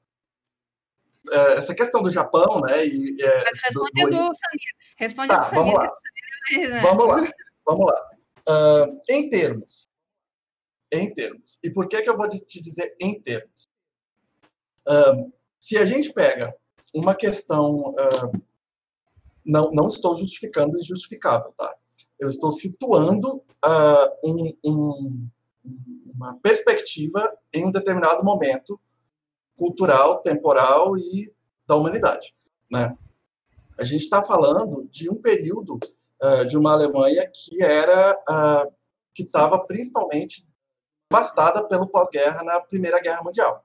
essa 1.56 1.74
questão 1.76 2.02
do 2.02 2.10
Japão, 2.10 2.60
né? 2.60 2.84
E, 2.84 3.16
mas 3.22 3.62
responde 3.62 4.02
do, 4.02 4.10
do 4.10 4.16
Samir. 4.16 4.74
Responde 4.96 5.28
tá, 5.28 5.38
do 5.38 5.44
Samir. 5.44 5.64
Vamos 5.64 5.74
lá. 5.74 5.92
Samir, 6.50 6.70
né? 6.70 6.80
Vamos 6.80 7.06
lá. 7.06 7.32
Vamos 7.66 7.86
lá. 7.86 8.10
Uh, 8.46 9.00
em 9.08 9.30
termos, 9.30 9.88
em 10.96 11.12
termos. 11.12 11.58
E 11.62 11.70
por 11.70 11.88
que, 11.88 12.00
que 12.02 12.08
eu 12.08 12.16
vou 12.16 12.28
te 12.28 12.60
dizer 12.60 12.96
em 13.00 13.20
termos? 13.20 13.68
Uh, 14.86 15.32
se 15.58 15.76
a 15.78 15.84
gente 15.84 16.12
pega 16.12 16.54
uma 16.94 17.14
questão. 17.14 17.90
Uh, 17.90 18.44
não, 19.44 19.70
não 19.72 19.88
estou 19.88 20.16
justificando 20.16 20.74
o 20.74 20.80
injustificável, 20.80 21.52
tá? 21.58 21.74
Eu 22.18 22.30
estou 22.30 22.50
situando 22.50 23.36
uh, 23.36 24.10
um, 24.24 24.56
um, 24.64 25.28
uma 26.14 26.34
perspectiva 26.36 27.30
em 27.52 27.66
um 27.66 27.70
determinado 27.70 28.24
momento 28.24 28.80
cultural, 29.56 30.22
temporal 30.22 30.96
e 30.96 31.32
da 31.66 31.76
humanidade, 31.76 32.34
né? 32.70 32.96
A 33.78 33.84
gente 33.84 34.02
está 34.02 34.24
falando 34.24 34.88
de 34.90 35.10
um 35.10 35.20
período 35.20 35.78
uh, 36.22 36.46
de 36.46 36.56
uma 36.56 36.72
Alemanha 36.72 37.28
que 37.32 37.62
era 37.62 38.16
uh, 38.28 38.72
que 39.12 39.24
estava 39.24 39.58
principalmente 39.58 40.46
devastada 41.10 41.66
pelo 41.68 41.86
pós-guerra 41.86 42.42
na 42.42 42.60
Primeira 42.60 43.00
Guerra 43.00 43.22
Mundial. 43.22 43.64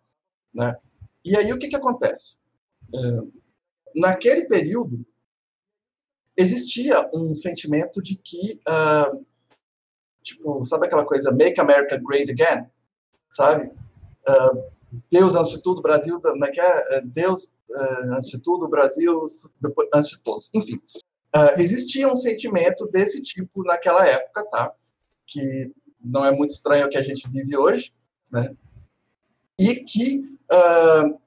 Né? 0.53 0.75
E 1.23 1.35
aí 1.35 1.51
o 1.51 1.59
que, 1.59 1.67
que 1.67 1.75
acontece? 1.75 2.37
É, 2.93 3.39
naquele 3.95 4.45
período, 4.45 5.05
existia 6.37 7.09
um 7.13 7.35
sentimento 7.35 8.01
de 8.01 8.15
que, 8.15 8.61
uh, 8.67 9.25
tipo, 10.21 10.63
sabe 10.63 10.85
aquela 10.85 11.05
coisa, 11.05 11.31
make 11.31 11.59
America 11.59 11.97
great 11.97 12.31
again? 12.31 12.65
Sabe? 13.27 13.67
Uh, 14.27 14.63
Deus 15.11 15.35
antes 15.35 15.51
de 15.51 15.61
tudo, 15.61 15.81
Brasil, 15.81 16.19
como 16.21 16.45
é 16.45 16.51
que 16.51 16.61
é? 16.61 16.97
é 16.97 17.01
Deus 17.01 17.53
uh, 17.69 18.13
antes 18.13 18.29
de 18.29 18.41
tudo, 18.41 18.69
Brasil 18.69 19.25
depois, 19.61 19.89
antes 19.93 20.11
de 20.11 20.19
todos. 20.21 20.49
Enfim, 20.55 20.81
existia 21.57 22.07
um 22.07 22.15
sentimento 22.15 22.87
desse 22.87 23.21
tipo 23.21 23.63
naquela 23.63 24.07
época, 24.07 24.43
tá? 24.49 24.73
Que 25.27 25.71
não 25.99 26.25
é 26.25 26.31
muito 26.31 26.51
estranho 26.51 26.85
o 26.85 26.89
que 26.89 26.97
a 26.97 27.01
gente 27.01 27.29
vive 27.29 27.57
hoje, 27.57 27.93
né? 28.31 28.51
E 29.59 29.75
que 29.75 30.19
uh, 30.51 31.19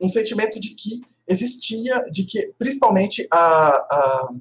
um 0.00 0.08
sentimento 0.08 0.60
de 0.60 0.74
que 0.74 1.00
existia, 1.26 2.04
de 2.10 2.24
que 2.24 2.52
principalmente 2.58 3.26
a, 3.30 3.38
a, 3.38 4.34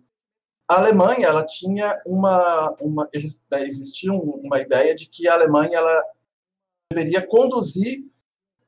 a 0.69 0.75
Alemanha, 0.77 1.27
ela 1.27 1.45
tinha 1.45 2.01
uma, 2.05 2.75
uma 2.81 3.09
eles, 3.13 3.45
né, 3.49 3.63
existia 3.63 4.11
uma 4.11 4.59
ideia 4.59 4.93
de 4.93 5.07
que 5.07 5.27
a 5.27 5.33
Alemanha 5.33 5.77
ela 5.77 6.03
deveria 6.91 7.25
conduzir 7.25 8.03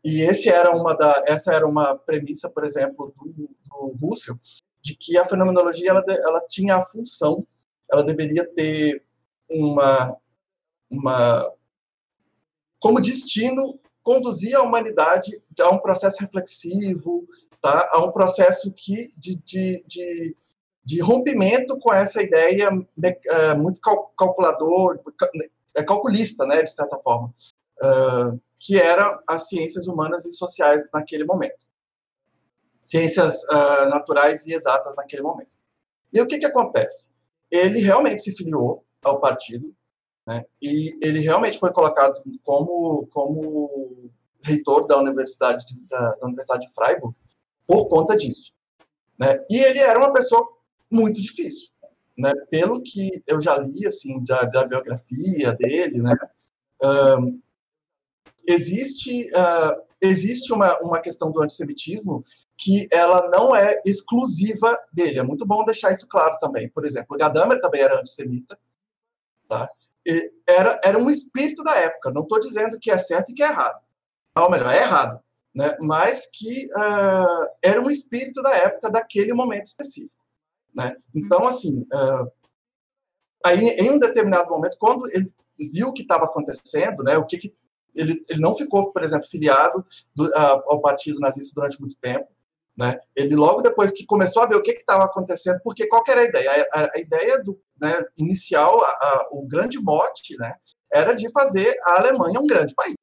e 0.03 0.21
esse 0.21 0.49
era 0.49 0.71
uma 0.71 0.95
da, 0.95 1.23
essa 1.25 1.53
era 1.53 1.65
uma 1.65 1.95
premissa, 1.97 2.49
por 2.49 2.63
exemplo, 2.63 3.13
do, 3.17 3.49
do 3.65 3.95
Russell, 4.01 4.37
de 4.81 4.95
que 4.95 5.17
a 5.17 5.25
fenomenologia 5.25 5.89
ela, 5.89 6.03
ela 6.07 6.45
tinha 6.47 6.75
a 6.75 6.85
função, 6.85 7.45
ela 7.91 8.03
deveria 8.03 8.45
ter 8.45 9.03
uma 9.49 10.17
uma 10.93 11.51
como 12.79 12.99
destino 12.99 13.79
conduzir 14.01 14.55
a 14.55 14.61
humanidade 14.61 15.41
a 15.61 15.69
um 15.69 15.79
processo 15.79 16.19
reflexivo, 16.19 17.25
tá? 17.61 17.89
a 17.93 18.03
um 18.03 18.11
processo 18.11 18.71
que 18.73 19.09
de, 19.17 19.37
de, 19.37 19.83
de, 19.87 20.35
de 20.83 20.99
rompimento 21.01 21.79
com 21.79 21.93
essa 21.93 22.21
ideia 22.21 22.69
uh, 22.69 23.57
muito 23.57 23.79
cal 23.79 24.09
calculador, 24.17 24.99
é 25.75 25.81
calculista, 25.83 26.45
né, 26.45 26.61
de 26.61 26.73
certa 26.73 26.99
forma, 26.99 27.33
uh, 27.81 28.39
que 28.57 28.77
eram 28.79 29.17
as 29.27 29.47
ciências 29.47 29.87
humanas 29.87 30.25
e 30.25 30.31
sociais 30.31 30.85
naquele 30.93 31.23
momento. 31.23 31.63
Ciências 32.83 33.43
uh, 33.45 33.89
naturais 33.89 34.45
e 34.45 34.53
exatas 34.53 34.93
naquele 34.97 35.21
momento. 35.21 35.55
E 36.11 36.21
o 36.21 36.27
que, 36.27 36.37
que 36.37 36.45
acontece? 36.45 37.11
Ele 37.49 37.79
realmente 37.79 38.21
se 38.21 38.35
filiou 38.35 38.85
ao 39.01 39.21
partido, 39.21 39.73
né, 40.27 40.45
e 40.61 40.97
ele 41.01 41.19
realmente 41.19 41.59
foi 41.59 41.71
colocado 41.71 42.21
como, 42.43 43.07
como 43.07 44.11
reitor 44.41 44.87
da 44.87 44.97
Universidade 44.97 45.65
de, 45.65 45.79
da, 45.87 46.15
da 46.15 46.25
Universidade 46.25 46.67
de 46.67 46.73
Freiburg 46.73 47.15
por 47.67 47.87
conta 47.87 48.15
disso. 48.15 48.53
Né? 49.19 49.43
E 49.49 49.57
ele 49.57 49.79
era 49.79 49.99
uma 49.99 50.11
pessoa 50.13 50.47
muito 50.89 51.21
difícil 51.21 51.73
né, 52.17 52.31
pelo 52.49 52.81
que 52.81 53.23
eu 53.27 53.41
já 53.41 53.57
li 53.57 53.85
assim 53.87 54.23
da, 54.23 54.43
da 54.43 54.65
biografia 54.65 55.53
dele, 55.53 56.01
né, 56.01 56.13
uh, 56.83 57.41
existe 58.47 59.29
uh, 59.31 59.83
existe 60.01 60.51
uma, 60.51 60.77
uma 60.79 60.99
questão 60.99 61.31
do 61.31 61.41
antissemitismo 61.41 62.23
que 62.57 62.87
ela 62.91 63.29
não 63.29 63.55
é 63.55 63.81
exclusiva 63.85 64.77
dele. 64.91 65.19
É 65.19 65.23
muito 65.23 65.45
bom 65.45 65.63
deixar 65.63 65.93
isso 65.93 66.05
claro 66.09 66.37
também. 66.39 66.69
Por 66.69 66.85
exemplo, 66.85 67.17
Gadamer 67.17 67.61
também 67.61 67.81
era 67.81 67.97
antissemita, 67.97 68.59
tá? 69.47 69.69
Era 70.47 70.79
era 70.83 70.97
um 70.97 71.09
espírito 71.09 71.63
da 71.63 71.75
época. 71.75 72.11
Não 72.11 72.23
estou 72.23 72.39
dizendo 72.39 72.79
que 72.79 72.91
é 72.91 72.97
certo 72.97 73.31
e 73.31 73.33
que 73.33 73.43
é 73.43 73.47
errado. 73.47 73.79
Ou 74.37 74.49
melhor, 74.49 74.73
é 74.73 74.81
errado, 74.81 75.19
né? 75.55 75.77
Mas 75.79 76.27
que 76.31 76.65
uh, 76.65 77.47
era 77.61 77.79
um 77.79 77.89
espírito 77.89 78.41
da 78.41 78.55
época 78.55 78.89
daquele 78.89 79.33
momento 79.33 79.67
específico. 79.67 80.23
Né? 80.75 80.95
Então, 81.13 81.47
assim, 81.47 81.81
uh, 81.81 82.31
aí 83.45 83.59
em 83.59 83.91
um 83.91 83.99
determinado 83.99 84.49
momento, 84.49 84.77
quando 84.79 85.07
ele 85.11 85.31
viu 85.71 85.89
o 85.89 85.93
que 85.93 86.01
estava 86.01 86.25
acontecendo, 86.25 87.03
né, 87.03 87.15
o 87.17 87.25
que, 87.25 87.37
que 87.37 87.55
ele, 87.95 88.23
ele 88.27 88.41
não 88.41 88.55
ficou, 88.55 88.91
por 88.91 89.03
exemplo, 89.03 89.27
filiado 89.27 89.85
do, 90.15 90.25
uh, 90.25 90.63
ao 90.65 90.81
partido 90.81 91.19
nazista 91.19 91.53
durante 91.55 91.79
muito 91.79 91.95
tempo, 91.99 92.27
né? 92.77 92.99
Ele 93.15 93.35
logo 93.35 93.61
depois 93.61 93.91
que 93.91 94.05
começou 94.05 94.43
a 94.43 94.47
ver 94.47 94.55
o 94.55 94.61
que 94.61 94.71
estava 94.71 95.03
acontecendo, 95.03 95.59
porque 95.63 95.87
qual 95.87 96.03
era 96.07 96.21
a 96.21 96.25
ideia? 96.25 96.67
A, 96.73 96.91
a 96.95 96.99
ideia 96.99 97.41
do 97.43 97.59
né, 97.79 98.03
inicial, 98.17 98.83
a, 98.83 98.87
a, 98.87 99.27
o 99.31 99.47
grande 99.47 99.79
mote, 99.79 100.35
né, 100.37 100.55
era 100.91 101.13
de 101.13 101.29
fazer 101.31 101.75
a 101.83 101.97
Alemanha 101.97 102.39
um 102.39 102.47
grande 102.47 102.73
país, 102.73 102.95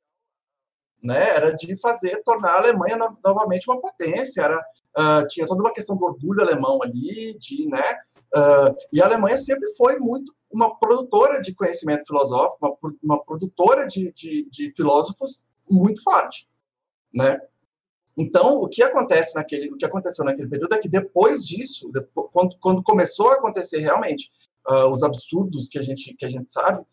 né? 1.02 1.30
Era 1.30 1.54
de 1.54 1.80
fazer 1.80 2.22
tornar 2.24 2.50
a 2.50 2.58
Alemanha 2.58 2.96
no, 2.96 3.16
novamente 3.24 3.68
uma 3.68 3.80
potência, 3.80 4.42
era 4.42 4.58
uh, 4.58 5.26
tinha 5.28 5.46
toda 5.46 5.60
uma 5.60 5.72
questão 5.72 5.96
do 5.96 6.04
orgulho 6.04 6.42
alemão 6.42 6.78
ali, 6.82 7.36
de, 7.38 7.66
né? 7.68 7.82
Uh, 8.34 8.74
e 8.92 9.02
a 9.02 9.06
Alemanha 9.06 9.36
sempre 9.38 9.68
foi 9.76 9.98
muito 9.98 10.32
uma 10.52 10.78
produtora 10.78 11.40
de 11.40 11.54
conhecimento 11.54 12.06
filosófico, 12.06 12.58
uma, 12.82 12.98
uma 13.02 13.24
produtora 13.24 13.86
de, 13.86 14.12
de, 14.12 14.48
de, 14.50 14.72
filósofos 14.76 15.46
muito 15.68 16.02
forte, 16.02 16.48
né? 17.14 17.40
Então, 18.20 18.58
o 18.58 18.68
que 18.68 18.82
acontece 18.82 19.34
naquele, 19.34 19.72
o 19.72 19.78
que 19.78 19.84
aconteceu 19.86 20.22
naquele 20.26 20.46
período 20.46 20.74
é 20.74 20.78
que 20.78 20.90
depois 20.90 21.42
disso, 21.42 21.90
depois, 21.90 22.28
quando, 22.30 22.58
quando 22.58 22.82
começou 22.82 23.30
a 23.30 23.36
acontecer 23.36 23.78
realmente 23.78 24.30
uh, 24.70 24.92
os 24.92 25.02
absurdos 25.02 25.66
que 25.66 25.78
a 25.78 25.82
gente 25.82 26.14
que 26.14 26.26
a 26.26 26.28
gente 26.28 26.52
sabe, 26.52 26.84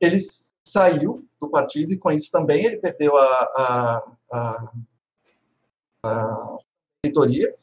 ele 0.00 0.18
saiu 0.66 1.24
do 1.40 1.48
partido 1.48 1.92
e 1.92 1.96
com 1.96 2.10
isso 2.10 2.28
também 2.28 2.64
ele 2.64 2.78
perdeu 2.78 3.16
a, 3.16 4.04
a, 4.32 4.58
reitoria, 7.06 7.54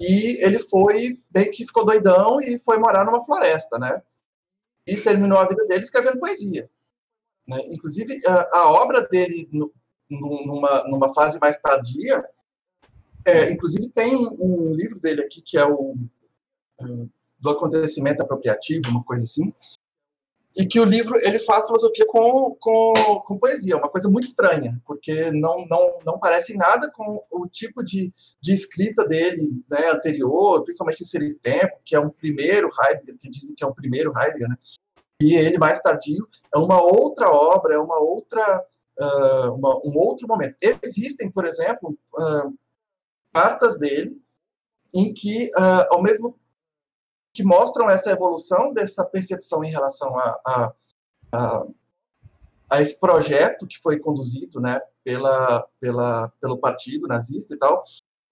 e 0.00 0.38
ele 0.44 0.60
foi, 0.60 1.18
bem 1.30 1.50
que 1.50 1.66
ficou 1.66 1.84
doidão 1.84 2.40
e 2.40 2.56
foi 2.60 2.78
morar 2.78 3.04
numa 3.04 3.24
floresta, 3.24 3.80
né? 3.80 4.00
E 4.86 4.96
terminou 4.96 5.38
a 5.38 5.48
vida 5.48 5.66
dele 5.66 5.82
escrevendo 5.82 6.20
poesia. 6.20 6.70
Né? 7.48 7.58
Inclusive, 7.66 8.16
a, 8.26 8.58
a 8.58 8.70
obra 8.70 9.02
dele, 9.08 9.48
no, 9.52 9.72
numa, 10.08 10.84
numa 10.84 11.12
fase 11.12 11.38
mais 11.40 11.58
tardia, 11.58 12.24
é, 13.24 13.50
inclusive 13.50 13.88
tem 13.90 14.14
um, 14.14 14.36
um, 14.38 14.74
livro 14.74 15.00
dele 15.00 15.22
aqui 15.22 15.40
que 15.40 15.58
é 15.58 15.64
o 15.64 15.96
do 17.38 17.50
acontecimento 17.50 18.22
apropriativo, 18.22 18.88
uma 18.88 19.04
coisa 19.04 19.22
assim, 19.22 19.52
e 20.56 20.64
que 20.66 20.78
o 20.80 20.84
livro 20.84 21.18
ele 21.20 21.38
faz 21.38 21.66
filosofia 21.66 22.06
com, 22.06 22.56
com, 22.60 22.94
com 23.26 23.38
poesia, 23.38 23.76
uma 23.76 23.88
coisa 23.88 24.08
muito 24.08 24.26
estranha, 24.26 24.80
porque 24.86 25.30
não, 25.30 25.66
não, 25.68 25.98
não 26.06 26.18
parece 26.18 26.56
nada 26.56 26.90
com 26.90 27.22
o 27.30 27.46
tipo 27.46 27.84
de, 27.84 28.12
de 28.40 28.52
escrita 28.52 29.04
dele 29.06 29.50
né, 29.70 29.90
anterior, 29.90 30.62
principalmente 30.62 31.02
em 31.02 31.06
Ser 31.06 31.38
Tempo, 31.42 31.80
que 31.84 31.94
é 31.94 32.00
um 32.00 32.08
primeiro 32.08 32.70
Heidegger, 32.80 33.16
que 33.18 33.30
dizem 33.30 33.54
que 33.54 33.64
é 33.64 33.66
o 33.66 33.74
primeiro 33.74 34.12
Heidegger, 34.16 34.48
né? 34.48 34.56
e 35.20 35.34
ele 35.34 35.58
mais 35.58 35.80
tardio 35.80 36.26
é 36.54 36.58
uma 36.58 36.80
outra 36.80 37.30
obra, 37.30 37.74
é 37.74 37.78
uma 37.78 37.98
outra 37.98 38.64
uh, 39.00 39.52
uma, 39.54 39.76
um 39.84 39.96
outro 39.96 40.26
momento. 40.28 40.56
Existem, 40.82 41.30
por 41.30 41.46
exemplo, 41.46 41.96
uh, 42.14 42.54
cartas 43.34 43.78
dele 43.78 44.16
em 44.94 45.12
que, 45.12 45.46
uh, 45.56 45.86
ao 45.90 46.00
mesmo 46.00 46.38
que 47.32 47.42
mostram 47.42 47.90
essa 47.90 48.12
evolução 48.12 48.72
dessa 48.72 49.04
percepção 49.04 49.64
em 49.64 49.70
relação 49.70 50.16
a, 50.16 50.40
a, 50.46 50.72
a, 51.32 51.66
a 52.70 52.80
esse 52.80 53.00
projeto 53.00 53.66
que 53.66 53.76
foi 53.82 53.98
conduzido 53.98 54.60
né, 54.60 54.80
pela, 55.02 55.66
pela, 55.80 56.28
pelo 56.40 56.58
partido 56.58 57.08
nazista 57.08 57.54
e 57.54 57.58
tal. 57.58 57.82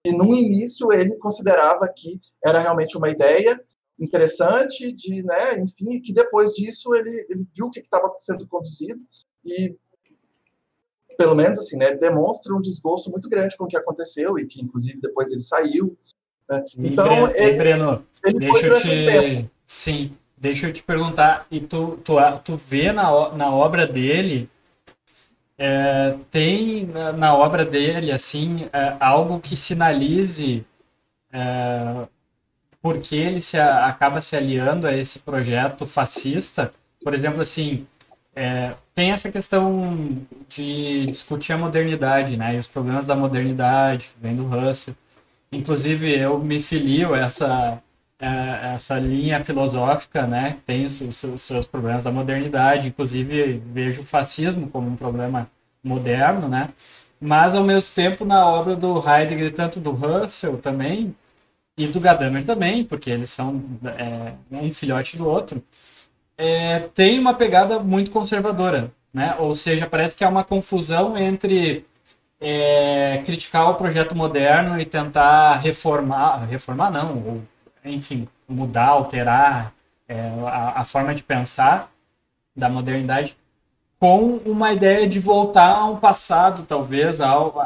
E 0.06 0.12
no 0.12 0.34
início 0.34 0.92
ele 0.92 1.16
considerava 1.16 1.88
que 1.88 2.20
era 2.44 2.60
realmente 2.60 2.96
uma 2.96 3.10
ideia 3.10 3.60
interessante, 3.98 4.92
de, 4.92 5.22
né, 5.24 5.58
enfim, 5.60 6.00
que 6.00 6.12
depois 6.12 6.52
disso 6.52 6.94
ele, 6.94 7.26
ele 7.28 7.46
viu 7.54 7.66
o 7.66 7.70
que 7.70 7.80
estava 7.80 8.12
sendo 8.18 8.46
conduzido 8.46 9.00
e 9.44 9.76
pelo 11.22 11.36
menos 11.36 11.56
assim, 11.56 11.76
né, 11.76 11.94
demonstra 11.94 12.52
um 12.52 12.60
desgosto 12.60 13.08
muito 13.10 13.28
grande 13.28 13.56
com 13.56 13.64
o 13.64 13.68
que 13.68 13.76
aconteceu 13.76 14.36
e 14.38 14.44
que 14.44 14.60
inclusive 14.60 15.00
depois 15.00 15.30
ele 15.30 15.40
saiu 15.40 15.96
né? 16.50 16.64
Então, 16.78 17.28
e, 17.28 17.36
ele, 17.36 17.56
Breno, 17.56 18.04
ele 18.24 18.38
deixa 18.40 18.66
eu 18.66 18.80
te... 18.80 19.50
Sim, 19.64 20.12
deixa 20.36 20.66
eu 20.66 20.72
te 20.72 20.82
perguntar, 20.82 21.46
e 21.48 21.60
tu, 21.60 21.98
tu, 22.04 22.16
tu 22.44 22.56
vê 22.56 22.92
na, 22.92 23.30
na 23.30 23.54
obra 23.54 23.86
dele, 23.86 24.50
é, 25.56 26.16
tem 26.30 26.84
na, 26.86 27.12
na, 27.12 27.34
obra 27.34 27.64
dele, 27.64 28.10
assim, 28.10 28.68
é, 28.72 28.96
algo 28.98 29.38
que 29.38 29.54
sinalize 29.54 30.66
é, 31.32 32.06
porque 32.82 33.14
ele 33.14 33.40
se 33.40 33.56
acaba 33.56 34.20
se 34.20 34.36
aliando 34.36 34.88
a 34.88 34.94
esse 34.94 35.20
projeto 35.20 35.86
fascista? 35.86 36.72
Por 37.02 37.14
exemplo, 37.14 37.40
assim, 37.40 37.86
é, 38.34 38.74
tem 38.94 39.12
essa 39.12 39.30
questão 39.30 40.18
de 40.48 41.06
discutir 41.06 41.52
a 41.52 41.58
modernidade, 41.58 42.36
né? 42.36 42.54
E 42.54 42.58
os 42.58 42.66
problemas 42.66 43.06
da 43.06 43.14
modernidade, 43.14 44.10
vem 44.20 44.36
do 44.36 44.44
Russell. 44.46 44.94
Inclusive, 45.50 46.10
eu 46.18 46.38
me 46.38 46.60
filio 46.60 47.14
a 47.14 47.18
essa, 47.18 47.82
a 48.20 48.74
essa 48.74 48.98
linha 48.98 49.44
filosófica, 49.44 50.26
né? 50.26 50.58
Tem 50.66 50.84
os, 50.86 51.02
seus 51.38 51.66
problemas 51.66 52.04
da 52.04 52.10
modernidade. 52.12 52.88
Inclusive, 52.88 53.62
vejo 53.72 54.00
o 54.02 54.04
fascismo 54.04 54.68
como 54.68 54.88
um 54.90 54.96
problema 54.96 55.50
moderno, 55.82 56.48
né? 56.48 56.70
Mas, 57.20 57.54
ao 57.54 57.64
mesmo 57.64 57.94
tempo, 57.94 58.24
na 58.24 58.46
obra 58.46 58.76
do 58.76 58.98
Heidegger, 58.98 59.54
tanto 59.54 59.80
do 59.80 59.92
Russell 59.92 60.58
também, 60.58 61.14
e 61.76 61.86
do 61.86 62.00
Gadamer 62.00 62.44
também, 62.44 62.84
porque 62.84 63.10
eles 63.10 63.30
são 63.30 63.62
é, 63.84 64.34
um 64.50 64.70
filhote 64.70 65.16
do 65.16 65.26
outro, 65.26 65.62
é, 66.42 66.88
tem 66.92 67.20
uma 67.20 67.34
pegada 67.34 67.78
muito 67.78 68.10
conservadora, 68.10 68.90
né? 69.14 69.36
Ou 69.38 69.54
seja, 69.54 69.86
parece 69.86 70.16
que 70.16 70.24
há 70.24 70.28
uma 70.28 70.42
confusão 70.42 71.16
entre 71.16 71.86
é, 72.40 73.22
criticar 73.24 73.70
o 73.70 73.76
projeto 73.76 74.12
moderno 74.12 74.80
e 74.80 74.84
tentar 74.84 75.56
reformar, 75.58 76.44
reformar 76.46 76.90
não, 76.90 77.16
ou, 77.18 77.42
enfim, 77.84 78.26
mudar, 78.48 78.88
alterar 78.88 79.72
é, 80.08 80.32
a, 80.44 80.80
a, 80.80 80.84
forma 80.84 81.14
de 81.14 81.22
pensar 81.22 81.92
da 82.56 82.68
modernidade 82.68 83.36
com 84.00 84.40
uma 84.44 84.72
ideia 84.72 85.06
de 85.06 85.20
voltar 85.20 85.76
a 85.76 85.84
um 85.84 85.96
passado, 85.96 86.64
talvez, 86.64 87.20
a 87.20 87.28
algo, 87.28 87.60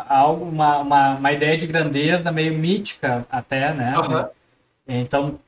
uma, 0.45 0.79
uma, 0.79 1.15
uma 1.15 1.33
ideia 1.33 1.57
de 1.57 1.67
grandeza 1.67 2.31
meio 2.31 2.53
mítica 2.53 3.27
até, 3.31 3.73
né? 3.73 3.95
Uhum. 3.97 4.29
Então, 4.87 5.39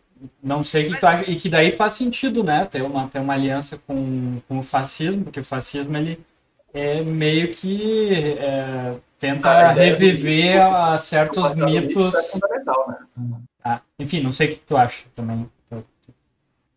não 0.42 0.64
sei 0.64 0.86
o 0.86 0.94
que 0.94 1.00
tu 1.00 1.06
acha, 1.06 1.30
e 1.30 1.36
que 1.36 1.48
daí 1.48 1.72
faz 1.72 1.94
sentido, 1.94 2.42
né? 2.42 2.64
Ter 2.64 2.82
uma, 2.82 3.08
ter 3.08 3.20
uma 3.20 3.34
aliança 3.34 3.78
com, 3.86 4.40
com 4.48 4.58
o 4.58 4.62
fascismo, 4.62 5.24
porque 5.24 5.40
o 5.40 5.44
fascismo, 5.44 5.96
ele 5.96 6.24
é 6.72 7.02
meio 7.02 7.52
que 7.52 8.14
é, 8.38 8.96
tenta 9.18 9.48
ah, 9.48 9.72
reviver 9.72 10.60
a 10.60 10.98
certos 10.98 11.54
mitos. 11.54 12.14
É 12.14 12.22
fundamental, 12.22 12.88
né? 12.88 13.40
Ah, 13.64 13.80
enfim, 13.98 14.20
não 14.20 14.32
sei 14.32 14.48
o 14.48 14.50
que 14.50 14.60
tu 14.60 14.76
acha 14.76 15.04
também. 15.14 15.50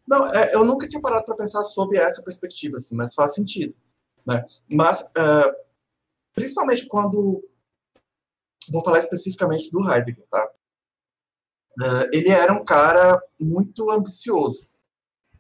Não, 0.08 0.34
é, 0.34 0.54
eu 0.54 0.66
nunca 0.66 0.88
tinha 0.88 1.02
parado 1.02 1.26
para 1.26 1.36
pensar 1.36 1.64
sobre 1.64 1.98
essa 1.98 2.22
perspectiva, 2.22 2.76
assim, 2.76 2.96
mas 2.96 3.14
faz 3.14 3.34
sentido. 3.34 3.74
Né? 4.26 4.46
Mas, 4.70 5.12
uh, 5.18 5.56
principalmente 6.34 6.86
quando. 6.88 7.44
Vou 8.72 8.84
falar 8.84 9.00
especificamente 9.00 9.72
do 9.72 9.80
Heidegger, 9.90 10.26
tá? 10.30 10.50
Uh, 11.80 12.10
ele 12.12 12.30
era 12.30 12.52
um 12.54 12.66
cara 12.66 13.22
muito 13.40 13.90
ambicioso, 13.90 14.70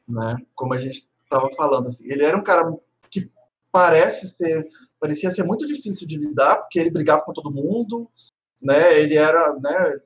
né? 0.07 0.35
Como 0.55 0.73
a 0.73 0.79
gente 0.79 1.09
estava 1.23 1.49
falando, 1.55 1.87
assim. 1.87 2.11
Ele 2.11 2.23
era 2.23 2.37
um 2.37 2.43
cara 2.43 2.63
que 3.09 3.29
parece 3.71 4.27
ser, 4.27 4.65
parecia 4.99 5.31
ser 5.31 5.43
muito 5.43 5.67
difícil 5.67 6.07
de 6.07 6.17
lidar, 6.17 6.57
porque 6.57 6.79
ele 6.79 6.89
brigava 6.89 7.21
com 7.23 7.33
todo 7.33 7.53
mundo, 7.53 8.09
né? 8.61 8.99
Ele 8.99 9.17
era, 9.17 9.53
né? 9.59 9.99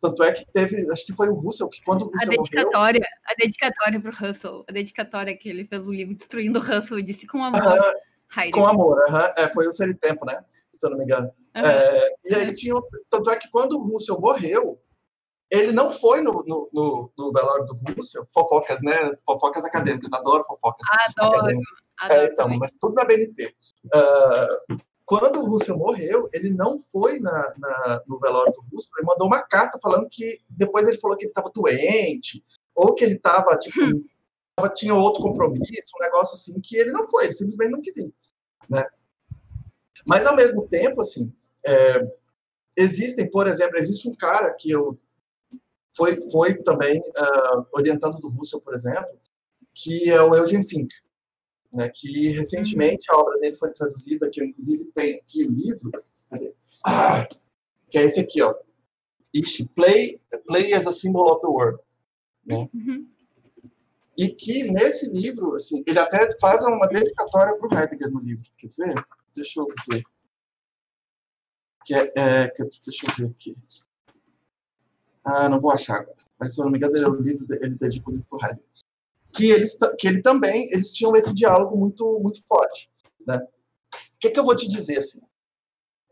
Tanto 0.00 0.22
é 0.22 0.32
que 0.32 0.44
teve, 0.52 0.90
acho 0.92 1.06
que 1.06 1.16
foi 1.16 1.28
o 1.28 1.34
Russell 1.34 1.68
que 1.68 1.82
quando 1.82 2.02
o 2.02 2.10
Russell 2.10 2.32
a 2.32 2.36
dedicatória, 2.36 3.00
morreu, 3.00 3.20
a 3.26 3.34
dedicatória 3.34 4.00
para 4.00 4.10
o 4.10 4.14
Russell, 4.14 4.64
a 4.68 4.72
dedicatória 4.72 5.36
que 5.36 5.48
ele 5.48 5.64
fez 5.64 5.88
o 5.88 5.92
livro 5.92 6.14
destruindo 6.14 6.58
o 6.58 6.62
Russell, 6.62 7.02
disse 7.02 7.26
com 7.26 7.42
amor. 7.42 7.78
Uh, 7.78 8.50
com 8.52 8.66
amor, 8.66 8.98
uh 9.08 9.12
-huh, 9.12 9.32
é, 9.36 9.48
foi 9.48 9.66
o 9.66 9.72
Ser 9.72 9.96
Tempo, 9.96 10.26
né? 10.26 10.44
Se 10.74 10.86
eu 10.86 10.90
não 10.90 10.98
me 10.98 11.04
engano. 11.04 11.28
Uh 11.56 11.60
-huh. 11.60 11.66
é, 11.66 12.08
e 12.26 12.34
aí 12.34 12.54
tinha, 12.54 12.74
tanto 13.08 13.30
é 13.30 13.36
que 13.36 13.48
quando 13.50 13.78
o 13.78 13.84
Russell 13.84 14.20
morreu, 14.20 14.78
ele 15.54 15.72
não 15.72 15.90
foi 15.90 16.20
no, 16.20 16.44
no, 16.46 16.68
no, 16.72 17.12
no 17.16 17.32
velório 17.32 17.64
do 17.64 17.74
Russell, 17.94 18.26
fofocas, 18.32 18.80
né? 18.82 18.94
Fofocas 19.24 19.64
acadêmicas, 19.64 20.12
adoro 20.12 20.44
fofocas. 20.44 20.86
Adoro. 21.16 21.38
adoro 21.98 22.22
é, 22.22 22.24
então, 22.26 22.48
mas 22.48 22.74
tudo 22.80 22.94
na 22.94 23.04
BNT. 23.04 23.54
Uh, 23.86 24.76
quando 25.04 25.40
o 25.40 25.46
Russell 25.46 25.76
morreu, 25.76 26.28
ele 26.32 26.50
não 26.50 26.78
foi 26.78 27.20
na, 27.20 27.54
na, 27.58 28.02
no 28.06 28.18
velório 28.18 28.52
do 28.52 28.64
Russell, 28.72 28.92
ele 28.98 29.06
mandou 29.06 29.26
uma 29.26 29.42
carta 29.42 29.78
falando 29.80 30.08
que 30.10 30.40
depois 30.48 30.88
ele 30.88 30.98
falou 30.98 31.16
que 31.16 31.24
ele 31.24 31.30
estava 31.30 31.50
doente, 31.54 32.44
ou 32.74 32.94
que 32.94 33.04
ele 33.04 33.14
estava, 33.14 33.56
tipo, 33.58 33.80
hum. 33.82 34.04
tava, 34.56 34.72
tinha 34.72 34.94
outro 34.94 35.22
compromisso, 35.22 35.92
um 35.96 36.04
negócio 36.04 36.34
assim, 36.34 36.60
que 36.60 36.76
ele 36.76 36.90
não 36.90 37.04
foi, 37.04 37.24
ele 37.24 37.32
simplesmente 37.32 37.70
não 37.70 37.80
quis 37.80 37.96
ir, 37.98 38.12
né? 38.68 38.84
Mas, 40.06 40.26
ao 40.26 40.36
mesmo 40.36 40.66
tempo, 40.68 41.00
assim, 41.00 41.32
é, 41.64 42.06
existem, 42.76 43.30
por 43.30 43.46
exemplo, 43.46 43.78
existe 43.78 44.08
um 44.08 44.14
cara 44.14 44.52
que 44.52 44.70
eu 44.70 44.98
foi, 45.96 46.18
foi 46.30 46.54
também 46.62 46.98
uh, 46.98 47.66
orientando 47.72 48.18
do 48.20 48.28
Russell, 48.28 48.60
por 48.60 48.74
exemplo, 48.74 49.18
que 49.72 50.10
é 50.10 50.20
o 50.20 50.34
Eugene 50.34 50.66
Fink, 50.66 50.94
né, 51.72 51.90
que 51.92 52.28
recentemente 52.28 53.06
a 53.10 53.16
obra 53.16 53.38
dele 53.38 53.56
foi 53.56 53.72
traduzida, 53.72 54.30
que 54.30 54.40
eu 54.40 54.46
inclusive 54.46 54.86
tenho 54.94 55.16
aqui 55.16 55.44
o 55.44 55.50
livro, 55.50 55.90
ah, 56.84 57.26
que 57.90 57.98
é 57.98 58.04
esse 58.04 58.20
aqui, 58.20 58.42
ó. 58.42 58.54
Ixi, 59.34 59.68
Play, 59.68 60.20
Play 60.46 60.72
as 60.74 60.86
a 60.86 60.92
Symbol 60.92 61.30
of 61.30 61.40
the 61.40 61.48
World. 61.48 61.78
Né? 62.46 62.68
Uhum. 62.72 63.08
E 64.16 64.28
que 64.28 64.70
nesse 64.70 65.12
livro, 65.12 65.54
assim, 65.54 65.82
ele 65.86 65.98
até 65.98 66.28
faz 66.38 66.64
uma 66.64 66.86
dedicatória 66.86 67.56
para 67.56 67.68
o 67.68 67.80
Heidegger 67.80 68.10
no 68.12 68.20
livro. 68.20 68.48
Quer 68.56 68.68
ver? 68.68 68.94
Deixa 69.34 69.60
eu 69.60 69.66
ver. 69.90 70.02
Que 71.84 71.94
é, 71.94 72.12
é, 72.16 72.52
deixa 72.56 73.06
eu 73.06 73.14
ver 73.16 73.30
aqui. 73.32 73.56
Ah, 75.24 75.48
não 75.48 75.60
vou 75.60 75.72
achar 75.72 76.00
agora. 76.00 76.16
Mas 76.38 76.54
se 76.54 76.60
eu 76.60 76.64
não 76.64 76.72
me 76.72 76.78
engano, 76.78 76.96
ele, 76.96 77.04
é 77.04 77.08
o 77.08 77.14
livro, 77.14 77.46
ele 77.50 77.74
dedica 77.76 78.08
o 78.08 78.12
livro 78.12 78.26
para 78.28 78.36
o 78.36 78.44
Heidegger 78.44 78.74
que 79.34 79.50
eles 79.50 79.76
que 79.98 80.06
ele 80.06 80.22
também 80.22 80.70
eles 80.70 80.92
tinham 80.92 81.14
esse 81.16 81.34
diálogo 81.34 81.76
muito 81.76 82.20
muito 82.20 82.46
forte, 82.46 82.88
né? 83.26 83.36
O 83.36 84.18
que, 84.20 84.30
que 84.30 84.38
eu 84.38 84.44
vou 84.44 84.56
te 84.56 84.68
dizer 84.68 84.98
assim? 84.98 85.20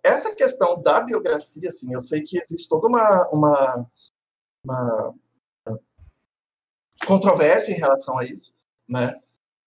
Essa 0.05 0.35
questão 0.35 0.83
da 0.83 1.01
biografia, 1.01 1.69
assim, 1.69 1.95
eu 1.95 2.01
sei 2.01 2.23
que 2.23 2.37
existe 2.37 2.69
toda 2.69 2.89
uma, 2.89 3.29
uma, 3.31 3.91
uma 4.65 5.15
controvérsia 7.07 7.73
em 7.73 7.79
relação 7.79 8.19
a 8.19 8.25
isso, 8.25 8.53
né? 8.87 9.19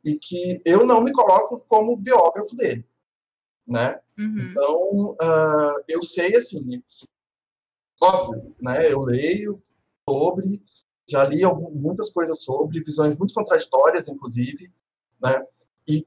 E 0.04 0.16
que 0.16 0.62
eu 0.66 0.86
não 0.86 1.02
me 1.02 1.14
coloco 1.14 1.64
como 1.70 1.96
biógrafo 1.96 2.56
dele, 2.56 2.86
né? 3.66 4.00
Uhum. 4.20 4.50
Então, 4.52 4.92
uh, 5.14 5.84
eu 5.88 6.04
sei, 6.04 6.36
assim, 6.36 6.84
óbvio, 8.02 8.56
né? 8.62 8.92
Eu 8.92 9.02
leio 9.02 9.62
sobre, 10.08 10.62
já 11.08 11.24
li 11.24 11.44
algumas, 11.44 11.74
muitas 11.74 12.10
coisas 12.10 12.42
sobre, 12.44 12.82
visões 12.82 13.18
muito 13.18 13.34
contraditórias, 13.34 14.08
inclusive, 14.08 14.72
né? 15.22 15.44
E 15.88 16.06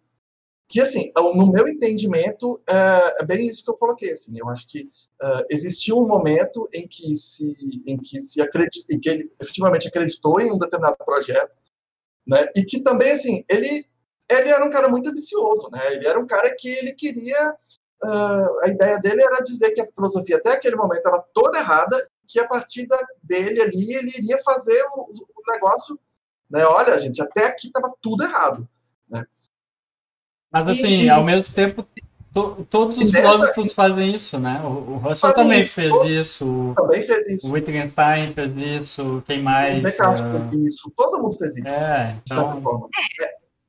que, 0.68 0.80
assim, 0.80 1.10
no 1.16 1.50
meu 1.50 1.66
entendimento, 1.66 2.60
é, 2.68 3.22
é 3.22 3.24
bem 3.24 3.48
isso 3.48 3.64
que 3.64 3.70
eu 3.70 3.76
coloquei, 3.76 4.10
assim, 4.10 4.38
eu 4.38 4.48
acho 4.48 4.68
que 4.68 4.82
uh, 5.22 5.44
existiu 5.50 5.98
um 5.98 6.06
momento 6.06 6.68
em 6.74 6.86
que 6.86 7.14
se, 7.14 7.82
em 7.86 7.96
que 7.96 8.20
se 8.20 8.40
acredit, 8.42 8.84
em 8.90 9.00
que 9.00 9.08
ele 9.08 9.32
efetivamente 9.40 9.88
acreditou 9.88 10.40
em 10.40 10.52
um 10.52 10.58
determinado 10.58 10.98
projeto, 11.04 11.58
né? 12.26 12.46
E 12.54 12.64
que 12.64 12.82
também, 12.82 13.12
assim, 13.12 13.44
ele 13.48 13.86
ele 14.30 14.50
era 14.50 14.64
um 14.64 14.70
cara 14.70 14.88
muito 14.88 15.08
ambicioso, 15.08 15.70
né? 15.70 15.94
Ele 15.94 16.06
era 16.06 16.20
um 16.20 16.26
cara 16.26 16.54
que 16.54 16.68
ele 16.68 16.92
queria 16.92 17.56
Uh, 18.02 18.64
a 18.64 18.68
ideia 18.68 18.98
dele 18.98 19.22
era 19.22 19.40
dizer 19.42 19.72
que 19.72 19.80
a 19.80 19.86
filosofia 19.86 20.36
até 20.36 20.52
aquele 20.52 20.76
momento 20.76 20.98
estava 20.98 21.24
toda 21.34 21.58
errada 21.58 21.96
que 22.28 22.38
a 22.38 22.46
partir 22.46 22.86
da, 22.86 22.98
dele 23.22 23.60
ali 23.60 23.94
ele 23.94 24.12
iria 24.16 24.38
fazer 24.44 24.80
o, 24.94 25.10
o 25.12 25.52
negócio, 25.52 25.98
né? 26.48 26.64
Olha, 26.64 26.98
gente, 26.98 27.20
até 27.20 27.46
aqui 27.46 27.66
estava 27.66 27.92
tudo 28.00 28.22
errado, 28.22 28.68
né? 29.08 29.24
Mas 30.52 30.66
assim, 30.66 31.02
e, 31.02 31.10
ao 31.10 31.24
mesmo 31.24 31.52
tempo, 31.52 31.84
to, 32.32 32.66
todos 32.70 32.98
os 32.98 33.10
filósofos 33.10 33.72
fazem 33.72 34.14
isso, 34.14 34.38
né? 34.38 34.60
O, 34.62 34.92
o 34.92 34.96
Russell 34.98 35.32
também 35.32 35.60
isso, 35.60 35.74
fez 35.74 35.94
isso. 36.04 36.72
Também 36.76 37.02
fez 37.02 37.26
isso. 37.26 37.48
O 37.48 37.52
Wittgenstein 37.52 38.32
fez 38.32 38.56
isso. 38.56 39.22
Quem 39.26 39.42
mais? 39.42 39.78
O 39.78 39.82
Descartes 39.82 40.20
uh... 40.20 40.50
fez 40.50 40.64
isso. 40.64 40.92
Todo 40.96 41.20
mundo 41.20 41.36
fez 41.36 41.56
isso. 41.56 41.68
É, 41.68 42.16
então. 42.22 42.88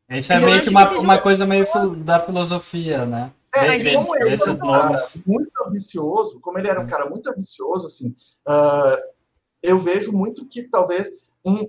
É. 0.09 0.17
Isso 0.17 0.33
é 0.33 0.39
meio 0.39 0.61
que 0.61 0.69
uma, 0.69 0.91
uma 0.99 1.17
coisa 1.17 1.45
meio 1.45 1.65
da 1.97 2.19
filosofia, 2.19 3.05
né? 3.05 3.31
É, 3.55 3.67
mas 3.67 3.83
como 3.95 4.15
ele 4.15 4.33
era 4.33 4.51
um 4.51 4.57
cara 4.57 4.95
muito 5.25 5.51
ambicioso, 5.65 6.39
como 6.39 6.59
ele 6.59 6.67
era 6.67 6.79
um 6.79 6.87
cara 6.87 7.09
muito 7.09 7.29
ambicioso, 7.29 7.87
assim, 7.87 8.15
uh, 8.47 8.97
eu 9.61 9.79
vejo 9.79 10.11
muito 10.11 10.45
que 10.47 10.63
talvez 10.63 11.31
um, 11.45 11.67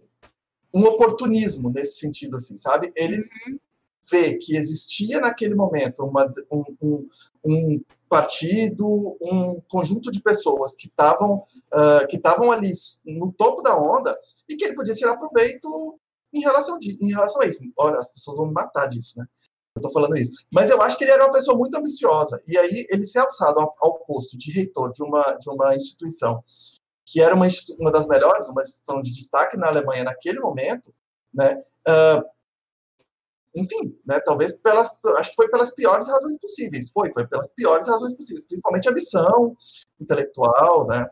um 0.74 0.84
oportunismo 0.86 1.70
nesse 1.70 1.98
sentido, 1.98 2.36
assim, 2.36 2.56
sabe? 2.56 2.92
Ele 2.94 3.16
uhum. 3.16 3.58
vê 4.10 4.36
que 4.36 4.56
existia 4.56 5.20
naquele 5.20 5.54
momento 5.54 6.04
uma, 6.04 6.32
um, 6.50 6.64
um, 6.82 7.08
um 7.44 7.84
partido, 8.08 9.16
um 9.22 9.60
conjunto 9.68 10.10
de 10.10 10.20
pessoas 10.20 10.74
que 10.74 10.88
estavam 10.88 11.44
uh, 11.72 12.06
que 12.08 12.16
estavam 12.16 12.50
ali 12.50 12.72
no 13.06 13.32
topo 13.32 13.62
da 13.62 13.76
onda 13.76 14.18
e 14.48 14.56
que 14.56 14.64
ele 14.64 14.74
podia 14.74 14.94
tirar 14.94 15.16
proveito 15.16 15.98
em 16.32 16.40
relação, 16.40 16.78
de, 16.78 16.96
em 17.00 17.12
relação 17.12 17.42
a 17.42 17.46
isso. 17.46 17.60
Olha, 17.76 17.98
as 17.98 18.12
pessoas 18.12 18.36
vão 18.36 18.46
me 18.46 18.52
matar 18.52 18.86
disso, 18.86 19.18
né? 19.18 19.26
Eu 19.76 19.80
estou 19.80 19.92
falando 19.92 20.16
isso. 20.16 20.44
Mas 20.52 20.70
eu 20.70 20.80
acho 20.82 20.96
que 20.98 21.04
ele 21.04 21.12
era 21.12 21.24
uma 21.24 21.32
pessoa 21.32 21.56
muito 21.56 21.76
ambiciosa. 21.76 22.42
E 22.46 22.58
aí 22.58 22.86
ele 22.90 23.02
se 23.02 23.18
alçado 23.18 23.60
ao, 23.60 23.74
ao 23.80 23.98
posto 24.00 24.36
de 24.36 24.52
reitor 24.52 24.92
de 24.92 25.02
uma, 25.02 25.22
de 25.34 25.48
uma 25.48 25.74
instituição 25.74 26.42
que 27.06 27.20
era 27.20 27.34
uma, 27.34 27.46
uma 27.78 27.90
das 27.90 28.06
melhores, 28.06 28.48
uma 28.48 28.62
instituição 28.62 29.02
de 29.02 29.12
destaque 29.12 29.56
na 29.56 29.66
Alemanha 29.66 30.04
naquele 30.04 30.38
momento, 30.38 30.94
né? 31.34 31.60
Uh, 31.88 32.24
enfim, 33.54 33.98
né, 34.06 34.20
talvez 34.20 34.60
pelas, 34.60 34.96
acho 35.18 35.30
que 35.30 35.36
foi 35.36 35.48
pelas 35.48 35.74
piores 35.74 36.06
razões 36.06 36.38
possíveis, 36.38 36.92
foi, 36.92 37.12
foi 37.12 37.26
pelas 37.26 37.52
piores 37.52 37.88
razões 37.88 38.14
possíveis, 38.14 38.46
principalmente 38.46 38.88
a 38.88 38.92
missão 38.92 39.56
intelectual, 40.00 40.86
né, 40.86 41.04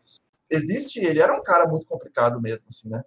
existe, 0.48 1.00
ele 1.00 1.20
era 1.20 1.36
um 1.36 1.42
cara 1.42 1.66
muito 1.66 1.84
complicado 1.84 2.40
mesmo, 2.40 2.68
assim, 2.68 2.88
né, 2.88 3.02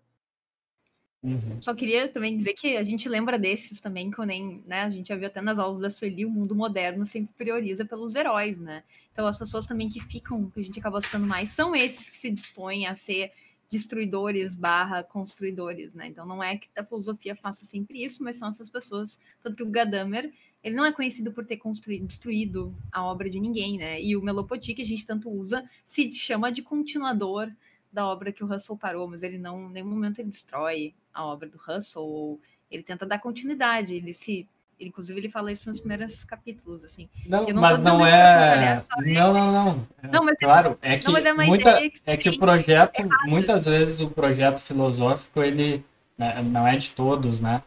Uhum. 1.24 1.62
Só 1.62 1.76
queria 1.76 2.08
também 2.08 2.36
dizer 2.36 2.54
que 2.54 2.76
a 2.78 2.84
gente 2.84 3.08
lembra 3.08 3.38
desses 3.38 3.80
também, 3.80 4.10
que 4.10 4.18
eu 4.18 4.26
nem, 4.26 4.64
né, 4.66 4.82
a 4.82 4.90
gente 4.90 5.10
já 5.10 5.16
viu 5.16 5.28
até 5.28 5.40
nas 5.40 5.60
aulas 5.60 5.80
da 5.80 5.90
Sueli, 5.90 6.26
o 6.26 6.30
mundo 6.30 6.56
moderno 6.56 7.06
sempre 7.06 7.32
prioriza 7.38 7.86
pelos 7.86 8.16
heróis, 8.16 8.60
né? 8.60 8.84
Então 9.14 9.28
as 9.28 9.38
pessoas 9.38 9.68
também 9.68 9.88
que 9.88 10.00
ficam, 10.00 10.50
que 10.50 10.60
a 10.60 10.64
gente 10.64 10.80
acaba 10.80 11.00
citando 11.00 11.28
mais, 11.28 11.52
são 11.52 11.76
esses 11.76 12.10
que 12.10 12.18
se 12.18 12.30
dispõem 12.32 12.88
a 12.88 12.96
ser 12.96 13.32
destruidores 13.70 14.56
barra 14.56 15.04
construidores, 15.04 15.94
né? 15.94 16.08
Então 16.08 16.26
não 16.26 16.44
é 16.44 16.58
que 16.58 16.68
a 16.76 16.84
filosofia 16.84 17.36
faça 17.36 17.66
sempre 17.66 18.04
isso, 18.04 18.24
mas 18.24 18.38
são 18.38 18.50
essas 18.50 18.70
pessoas, 18.70 19.20
tanto 19.44 19.58
que 19.58 19.64
o 19.64 19.70
Gadamer, 19.70 20.34
ele 20.64 20.76
não 20.76 20.86
é 20.86 20.92
conhecido 20.92 21.32
por 21.32 21.46
ter 21.46 21.58
construído, 21.58 22.08
destruído 22.08 22.76
a 22.92 23.04
obra 23.04 23.30
de 23.30 23.40
ninguém, 23.40 23.78
né? 23.78 24.02
E 24.02 24.16
o 24.18 24.24
Melopoti, 24.24 24.74
que 24.74 24.82
a 24.82 24.86
gente 24.86 25.06
tanto 25.06 25.30
usa, 25.30 25.64
se 25.86 26.12
chama 26.12 26.52
de 26.52 26.64
continuador 26.64 27.52
da 27.94 28.08
obra 28.08 28.32
que 28.32 28.44
o 28.44 28.48
Russell 28.48 28.78
parou, 28.78 29.08
mas 29.08 29.22
ele 29.22 29.38
não, 29.38 29.70
em 29.70 29.74
nenhum 29.74 29.90
momento 29.90 30.20
ele 30.20 30.30
destrói 30.30 30.94
a 31.14 31.26
obra 31.26 31.48
do 31.48 31.58
Russell, 31.58 32.04
ou 32.04 32.40
ele 32.70 32.84
tenta 32.84 33.06
dar 33.06 33.20
continuidade, 33.20 33.96
ele 33.96 34.14
se 34.14 34.48
inclusive 34.80 35.20
ele 35.20 35.30
fala 35.30 35.52
isso 35.52 35.70
nos 35.70 35.80
primeiros 35.80 36.24
capítulos, 36.24 36.84
assim. 36.84 37.08
Não, 37.28 37.46
não 37.46 37.62
mas 37.62 37.86
não 37.86 38.06
é... 38.06 38.82
Não, 38.98 39.34
não, 39.34 39.52
não. 39.52 39.88
não 40.12 40.24
mas 40.24 40.34
é 40.34 40.36
claro, 40.46 40.78
é 40.82 40.98
que, 40.98 41.08
não, 41.08 41.18
é 41.18 41.34
muita... 41.34 41.78
que 41.78 41.94
é 42.06 42.18
que 42.18 42.30
o 42.30 42.40
projeto, 42.40 43.08
muitas 43.26 43.66
vezes 43.66 44.00
o 44.00 44.10
projeto 44.10 44.60
filosófico, 44.60 45.44
ele 45.44 45.86
né, 46.18 46.42
não 46.44 46.68
é 46.68 46.76
de 46.76 46.90
todos, 46.90 47.42
né? 47.42 47.62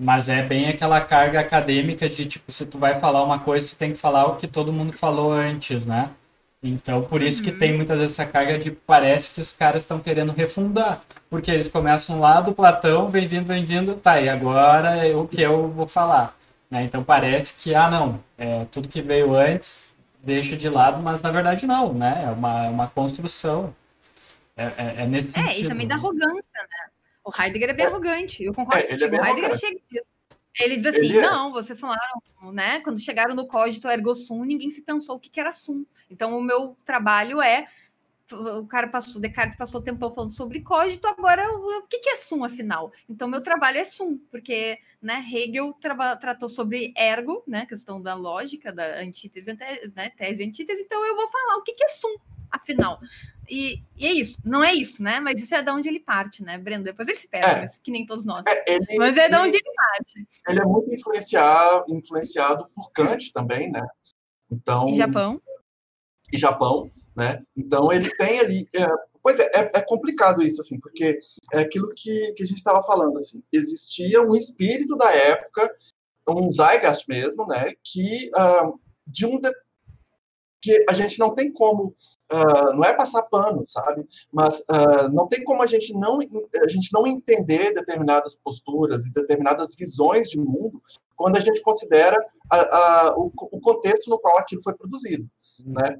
Mas 0.00 0.28
é 0.28 0.42
bem 0.42 0.68
aquela 0.68 1.00
carga 1.00 1.40
acadêmica 1.40 2.08
de, 2.08 2.24
tipo, 2.24 2.52
se 2.52 2.66
tu 2.66 2.78
vai 2.78 2.94
falar 3.00 3.24
uma 3.24 3.38
coisa, 3.38 3.68
tu 3.68 3.76
tem 3.76 3.92
que 3.92 3.98
falar 3.98 4.26
o 4.26 4.36
que 4.36 4.46
todo 4.46 4.72
mundo 4.72 4.92
falou 4.92 5.32
antes, 5.32 5.86
né? 5.86 6.10
Então, 6.62 7.02
por 7.02 7.22
isso 7.22 7.42
uhum. 7.44 7.50
que 7.50 7.58
tem 7.58 7.72
muitas 7.72 7.98
vezes 7.98 8.18
essa 8.18 8.28
carga 8.28 8.58
de 8.58 8.70
parece 8.70 9.32
que 9.32 9.40
os 9.40 9.52
caras 9.52 9.82
estão 9.82 9.98
querendo 9.98 10.32
refundar. 10.32 11.02
Porque 11.30 11.50
eles 11.50 11.68
começam 11.68 12.20
lá 12.20 12.40
do 12.40 12.54
Platão, 12.54 13.08
vem 13.08 13.26
vindo, 13.26 13.46
vem 13.46 13.64
vindo, 13.64 13.94
tá, 13.96 14.20
e 14.20 14.28
agora 14.28 15.06
é 15.06 15.14
o 15.14 15.26
que 15.26 15.42
eu 15.42 15.68
vou 15.68 15.86
falar? 15.86 16.36
Né? 16.70 16.84
Então 16.84 17.04
parece 17.04 17.54
que, 17.54 17.74
ah, 17.74 17.90
não, 17.90 18.22
é, 18.36 18.64
tudo 18.70 18.88
que 18.88 19.02
veio 19.02 19.34
antes 19.34 19.94
deixa 20.22 20.56
de 20.56 20.68
lado, 20.68 21.02
mas 21.02 21.22
na 21.22 21.30
verdade 21.30 21.66
não, 21.66 21.92
né? 21.92 22.24
É 22.26 22.30
uma, 22.30 22.68
uma 22.68 22.86
construção. 22.88 23.74
É, 24.56 24.64
é, 24.64 24.94
é 25.02 25.06
nesse 25.06 25.38
é, 25.38 25.44
sentido. 25.44 25.66
e 25.66 25.68
também 25.68 25.86
da 25.86 25.94
arrogância, 25.94 26.42
né? 26.54 26.90
O 27.24 27.42
Heidegger 27.42 27.70
é 27.70 27.72
bem 27.72 27.86
arrogante, 27.86 28.42
eu 28.42 28.52
concordo 28.52 28.84
é, 28.84 28.92
ele 28.92 29.04
é 29.04 29.08
bem 29.08 29.20
o 29.20 29.24
Heidegger 29.24 29.56
chega 29.56 29.80
disso. 29.90 30.10
Ele 30.58 30.76
diz 30.76 30.86
assim: 30.86 31.06
ele 31.06 31.18
é... 31.18 31.22
não, 31.22 31.52
vocês 31.52 31.78
falaram, 31.78 32.20
né? 32.52 32.80
Quando 32.80 33.00
chegaram 33.00 33.34
no 33.34 33.46
código 33.46 33.88
ergo 33.88 34.14
sum, 34.14 34.44
ninguém 34.44 34.70
se 34.70 34.82
pensou 34.82 35.16
o 35.16 35.20
que, 35.20 35.30
que 35.30 35.38
era 35.38 35.52
sum. 35.52 35.84
Então, 36.10 36.36
o 36.36 36.42
meu 36.42 36.76
trabalho 36.84 37.40
é. 37.40 37.66
O 38.32 38.66
cara 38.66 38.88
passou, 38.88 39.20
Descartes 39.20 39.56
passou 39.56 39.80
o 39.80 39.84
tempo 39.84 40.10
falando 40.10 40.32
sobre 40.32 40.60
código, 40.60 41.06
agora 41.06 41.42
o 41.50 41.86
que, 41.88 41.98
que 41.98 42.10
é 42.10 42.16
sum, 42.16 42.44
afinal? 42.44 42.92
Então, 43.08 43.26
meu 43.26 43.42
trabalho 43.42 43.78
é 43.78 43.84
sum, 43.84 44.18
porque 44.30 44.78
né, 45.00 45.24
Hegel 45.32 45.72
tra 45.74 46.16
tratou 46.16 46.48
sobre 46.48 46.92
ergo, 46.96 47.42
né? 47.46 47.64
Questão 47.66 48.00
da 48.00 48.14
lógica, 48.14 48.72
da 48.72 49.00
antítese, 49.00 49.56
né, 49.94 50.10
tese 50.10 50.42
e 50.42 50.46
antítese, 50.46 50.82
então 50.82 51.04
eu 51.06 51.16
vou 51.16 51.28
falar 51.28 51.56
o 51.56 51.62
que, 51.62 51.72
que 51.72 51.84
é 51.84 51.88
sum, 51.88 52.16
afinal. 52.50 53.00
E, 53.48 53.82
e, 53.96 54.06
é 54.06 54.12
isso, 54.12 54.42
não 54.44 54.62
é 54.62 54.74
isso, 54.74 55.02
né? 55.02 55.20
Mas 55.20 55.40
isso 55.40 55.54
é 55.54 55.62
de 55.62 55.70
onde 55.70 55.88
ele 55.88 56.00
parte, 56.00 56.44
né, 56.44 56.58
Breno? 56.58 56.84
Depois 56.84 57.08
ele 57.08 57.16
se 57.16 57.28
perde, 57.28 57.64
é. 57.64 57.68
que 57.82 57.90
nem 57.90 58.04
todos 58.04 58.26
nós. 58.26 58.44
É, 58.46 58.74
ele, 58.74 58.86
mas 58.98 59.16
é 59.16 59.28
de 59.28 59.36
onde 59.36 59.56
ele 59.56 59.74
parte. 59.74 60.28
Ele 60.48 60.60
é 60.60 60.64
muito 60.64 60.92
influenciado, 60.92 61.84
influenciado 61.88 62.68
por 62.74 62.90
Kant 62.90 63.32
também, 63.32 63.70
né? 63.70 63.86
Então, 64.50 64.88
e 64.90 64.94
Japão. 64.94 65.40
E 66.32 66.38
Japão, 66.38 66.90
né? 67.16 67.42
Então 67.56 67.92
ele 67.92 68.10
tem 68.16 68.40
ali. 68.40 68.68
É, 68.74 68.86
pois 69.22 69.38
é, 69.38 69.50
é, 69.54 69.70
é, 69.74 69.80
complicado 69.82 70.42
isso, 70.42 70.60
assim, 70.60 70.78
porque 70.78 71.18
é 71.52 71.60
aquilo 71.60 71.92
que, 71.94 72.32
que 72.32 72.42
a 72.42 72.46
gente 72.46 72.58
estava 72.58 72.82
falando, 72.82 73.18
assim, 73.18 73.42
existia 73.52 74.22
um 74.22 74.34
espírito 74.34 74.96
da 74.96 75.10
época, 75.12 75.70
um 76.28 76.50
zeitgeist 76.50 77.06
mesmo, 77.08 77.46
né? 77.46 77.72
Que 77.82 78.30
uh, 78.36 78.78
de 79.06 79.26
um 79.26 79.40
de, 79.40 79.50
que 80.60 80.84
a 80.88 80.92
gente 80.92 81.18
não 81.18 81.34
tem 81.34 81.52
como, 81.52 81.94
uh, 82.32 82.72
não 82.74 82.84
é 82.84 82.92
passar 82.92 83.22
pano, 83.22 83.64
sabe? 83.64 84.06
Mas 84.32 84.58
uh, 84.60 85.08
não 85.12 85.28
tem 85.28 85.42
como 85.44 85.62
a 85.62 85.66
gente 85.66 85.94
não, 85.94 86.18
a 86.20 86.68
gente 86.68 86.92
não 86.92 87.06
entender 87.06 87.72
determinadas 87.72 88.38
posturas 88.42 89.06
e 89.06 89.12
determinadas 89.12 89.74
visões 89.76 90.28
de 90.28 90.38
mundo 90.38 90.82
quando 91.16 91.36
a 91.36 91.40
gente 91.40 91.60
considera 91.62 92.16
a, 92.50 92.76
a, 92.76 93.18
o, 93.18 93.32
o, 93.34 93.60
contexto 93.60 94.08
no 94.08 94.18
qual 94.18 94.38
aquilo 94.38 94.62
foi 94.62 94.74
produzido, 94.74 95.28
né? 95.64 95.98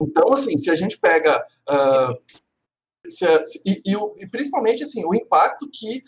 Então, 0.00 0.32
assim, 0.32 0.56
se 0.58 0.70
a 0.70 0.76
gente 0.76 0.98
pega 0.98 1.44
uh, 1.68 2.16
se, 3.06 3.44
se, 3.44 3.62
e, 3.64 3.82
e, 3.86 3.94
e, 4.22 4.28
principalmente 4.28 4.82
assim 4.82 5.04
o 5.04 5.14
impacto 5.14 5.68
que 5.72 6.02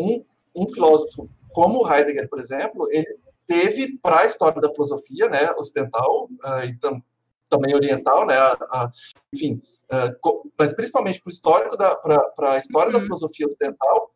um, 0.00 0.24
um 0.56 0.68
filósofo 0.68 1.28
como 1.52 1.88
Heidegger, 1.88 2.28
por 2.28 2.40
exemplo, 2.40 2.88
ele 2.90 3.18
teve 3.46 3.96
para 3.98 4.20
a 4.20 4.26
história 4.26 4.60
da 4.60 4.72
filosofia 4.72 5.28
né, 5.28 5.50
ocidental 5.56 6.24
uh, 6.24 6.64
e 6.64 6.76
tam, 6.78 7.02
também 7.48 7.74
oriental, 7.74 8.26
né, 8.26 8.36
a, 8.36 8.52
a, 8.52 8.92
enfim, 9.32 9.62
uh, 9.92 10.50
mas 10.58 10.74
principalmente 10.74 11.20
para 11.20 11.32
histórico 11.32 11.76
para 11.76 12.52
a 12.52 12.58
história 12.58 12.92
uhum. 12.92 12.98
da 12.98 13.04
filosofia 13.04 13.46
ocidental, 13.46 14.10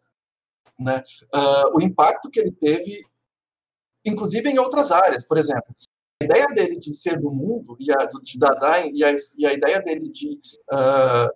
né, 0.78 1.02
uh, 1.34 1.76
o 1.76 1.82
impacto 1.82 2.30
que 2.30 2.40
ele 2.40 2.52
teve, 2.52 3.04
inclusive 4.04 4.48
em 4.48 4.58
outras 4.58 4.90
áreas, 4.90 5.26
por 5.26 5.38
exemplo, 5.38 5.74
a 6.20 6.24
ideia 6.24 6.46
dele 6.46 6.78
de 6.78 6.94
ser 6.94 7.20
do 7.20 7.30
mundo 7.30 7.76
e 7.78 7.90
a 7.92 8.08
de 8.22 8.38
Dasein 8.38 8.90
e 8.94 9.04
a, 9.04 9.12
e 9.12 9.46
a 9.46 9.52
ideia 9.52 9.80
dele 9.80 10.08
de, 10.10 10.40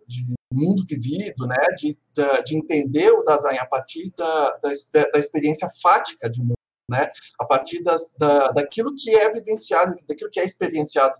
de 0.06 0.34
mundo 0.52 0.82
vivido, 0.88 1.46
né, 1.46 1.66
de, 1.76 1.96
de 2.44 2.56
entender 2.56 3.10
o 3.10 3.22
Dasein 3.22 3.58
a 3.58 3.66
partir 3.66 4.10
da, 4.16 4.50
da, 4.58 4.70
da 5.12 5.18
experiência 5.18 5.68
fática 5.80 6.28
de 6.28 6.40
mundo 6.40 6.56
né? 6.92 7.08
A 7.38 7.44
partir 7.44 7.82
das, 7.82 8.14
da, 8.18 8.48
daquilo 8.48 8.94
que 8.94 9.14
é 9.14 9.30
vivenciado, 9.32 9.94
daquilo 10.06 10.30
que 10.30 10.38
é 10.38 10.44
experienciado 10.44 11.18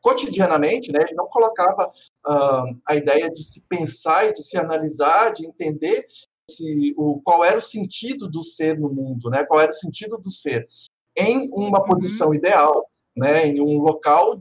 cotidianamente, 0.00 0.92
né? 0.92 1.00
Ele 1.02 1.16
não 1.16 1.26
colocava 1.26 1.88
uh, 1.88 2.80
a 2.86 2.94
ideia 2.94 3.28
de 3.28 3.42
se 3.42 3.64
pensar 3.68 4.26
e 4.26 4.32
de 4.32 4.42
se 4.42 4.56
analisar, 4.56 5.32
de 5.32 5.46
entender 5.46 6.06
se, 6.48 6.94
o, 6.96 7.20
qual 7.22 7.44
era 7.44 7.58
o 7.58 7.62
sentido 7.62 8.28
do 8.28 8.44
ser 8.44 8.78
no 8.78 8.88
mundo, 8.88 9.28
né? 9.28 9.44
Qual 9.44 9.60
era 9.60 9.70
o 9.70 9.74
sentido 9.74 10.16
do 10.16 10.30
ser 10.30 10.68
em 11.16 11.50
uma 11.52 11.80
uhum. 11.80 11.86
posição 11.86 12.34
ideal, 12.34 12.88
né? 13.16 13.46
Em 13.46 13.60
um 13.60 13.78
local 13.78 14.40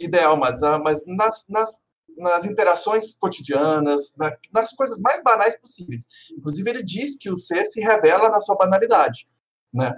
ideal, 0.00 0.36
mas, 0.36 0.62
uh, 0.62 0.78
mas 0.82 1.04
nas, 1.06 1.46
nas 1.48 1.84
nas 2.16 2.44
interações 2.44 3.14
cotidianas, 3.14 4.14
na, 4.16 4.36
nas 4.52 4.72
coisas 4.72 5.00
mais 5.00 5.22
banais 5.22 5.58
possíveis. 5.58 6.08
Inclusive, 6.30 6.70
ele 6.70 6.82
diz 6.82 7.16
que 7.16 7.30
o 7.30 7.36
ser 7.36 7.64
se 7.66 7.80
revela 7.80 8.28
na 8.28 8.40
sua 8.40 8.56
banalidade. 8.56 9.28
Né? 9.72 9.92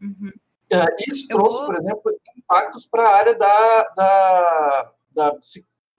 Uhum. 0.00 0.32
Uh, 0.72 0.96
isso 1.08 1.26
Eu 1.30 1.38
trouxe, 1.38 1.58
vou... 1.58 1.66
por 1.66 1.76
exemplo, 1.76 2.20
impactos 2.36 2.86
para 2.86 3.02
a 3.02 3.14
área 3.14 3.34
da, 3.34 3.82
da, 3.96 4.92
da 5.14 5.38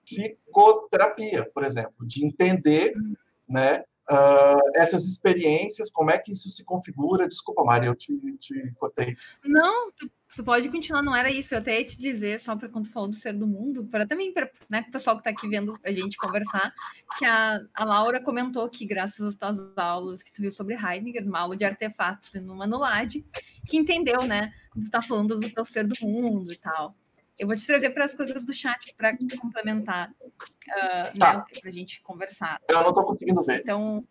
psicoterapia, 0.04 1.50
por 1.54 1.64
exemplo, 1.64 2.06
de 2.06 2.24
entender 2.24 2.94
uhum. 2.96 3.14
né, 3.48 3.84
Uh, 4.10 4.60
essas 4.74 5.06
experiências, 5.06 5.90
como 5.90 6.10
é 6.10 6.18
que 6.18 6.32
isso 6.32 6.50
se 6.50 6.62
configura? 6.62 7.26
Desculpa, 7.26 7.64
Mari, 7.64 7.86
eu 7.86 7.94
te, 7.94 8.12
te 8.38 8.70
cortei. 8.78 9.16
Não, 9.42 9.90
tu, 9.92 10.10
tu, 10.36 10.44
pode 10.44 10.68
continuar, 10.68 11.02
não 11.02 11.16
era 11.16 11.30
isso. 11.30 11.54
Eu 11.54 11.58
até 11.60 11.78
ia 11.78 11.86
te 11.86 11.98
dizer, 11.98 12.38
só 12.38 12.54
para 12.54 12.68
quando 12.68 12.90
falou 12.90 13.08
do 13.08 13.16
ser 13.16 13.32
do 13.32 13.46
mundo, 13.46 13.86
para 13.86 14.06
também 14.06 14.30
para 14.30 14.50
né, 14.68 14.84
o 14.86 14.92
pessoal 14.92 15.16
que 15.16 15.20
está 15.20 15.30
aqui 15.30 15.48
vendo 15.48 15.78
a 15.82 15.90
gente 15.90 16.18
conversar, 16.18 16.74
que 17.18 17.24
a, 17.24 17.60
a 17.72 17.84
Laura 17.84 18.22
comentou 18.22 18.68
que, 18.68 18.84
graças 18.84 19.24
às 19.24 19.36
tuas 19.36 19.58
aulas 19.78 20.22
que 20.22 20.30
tu 20.30 20.42
viu 20.42 20.52
sobre 20.52 20.74
Heidegger, 20.74 21.26
uma 21.26 21.40
aula 21.40 21.56
de 21.56 21.64
artefatos 21.64 22.34
no 22.34 22.54
Manulade, 22.54 23.24
que 23.66 23.78
entendeu, 23.78 24.22
né, 24.26 24.52
quando 24.70 24.82
tu 24.82 24.86
está 24.86 25.00
falando 25.00 25.40
do 25.40 25.50
teu 25.50 25.64
ser 25.64 25.86
do 25.86 25.96
mundo 26.02 26.52
e 26.52 26.58
tal. 26.58 26.94
Eu 27.38 27.46
vou 27.46 27.56
te 27.56 27.66
trazer 27.66 27.90
para 27.90 28.04
as 28.04 28.14
coisas 28.14 28.44
do 28.44 28.52
chat 28.52 28.94
para 28.96 29.16
complementar, 29.40 30.10
uh, 30.10 31.18
tá. 31.18 31.38
né, 31.38 31.44
para 31.60 31.68
a 31.68 31.72
gente 31.72 32.00
conversar. 32.02 32.60
Eu 32.68 32.82
não 32.82 32.90
estou 32.90 33.04
conseguindo 33.04 33.44
ver. 33.44 33.60
Então, 33.60 34.06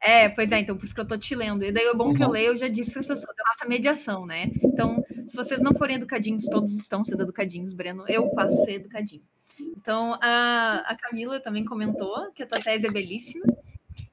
é, 0.00 0.28
pois 0.28 0.52
é, 0.52 0.60
então 0.60 0.76
por 0.76 0.84
isso 0.84 0.94
que 0.94 1.00
eu 1.00 1.04
estou 1.04 1.18
te 1.18 1.34
lendo. 1.34 1.64
E 1.64 1.72
daí 1.72 1.84
é 1.84 1.94
bom 1.94 2.08
uhum. 2.08 2.14
que 2.14 2.22
eu 2.22 2.28
uhum. 2.28 2.32
leio, 2.32 2.46
eu 2.48 2.56
já 2.56 2.68
disse 2.68 2.92
para 2.92 3.00
as 3.00 3.06
pessoas 3.06 3.36
da 3.36 3.44
nossa 3.44 3.66
mediação, 3.66 4.24
né? 4.24 4.50
Então, 4.62 5.04
se 5.26 5.36
vocês 5.36 5.60
não 5.60 5.74
forem 5.74 5.96
educadinhos, 5.96 6.44
todos 6.44 6.74
estão 6.74 7.02
sendo 7.02 7.22
educadinhos, 7.22 7.72
Breno, 7.72 8.04
eu 8.06 8.30
faço 8.30 8.64
ser 8.64 8.74
educadinho. 8.74 9.22
Então, 9.60 10.16
a, 10.20 10.84
a 10.86 10.96
Camila 10.96 11.40
também 11.40 11.64
comentou 11.64 12.30
que 12.32 12.42
a 12.42 12.46
tua 12.46 12.60
tese 12.60 12.86
é 12.86 12.90
belíssima 12.90 13.44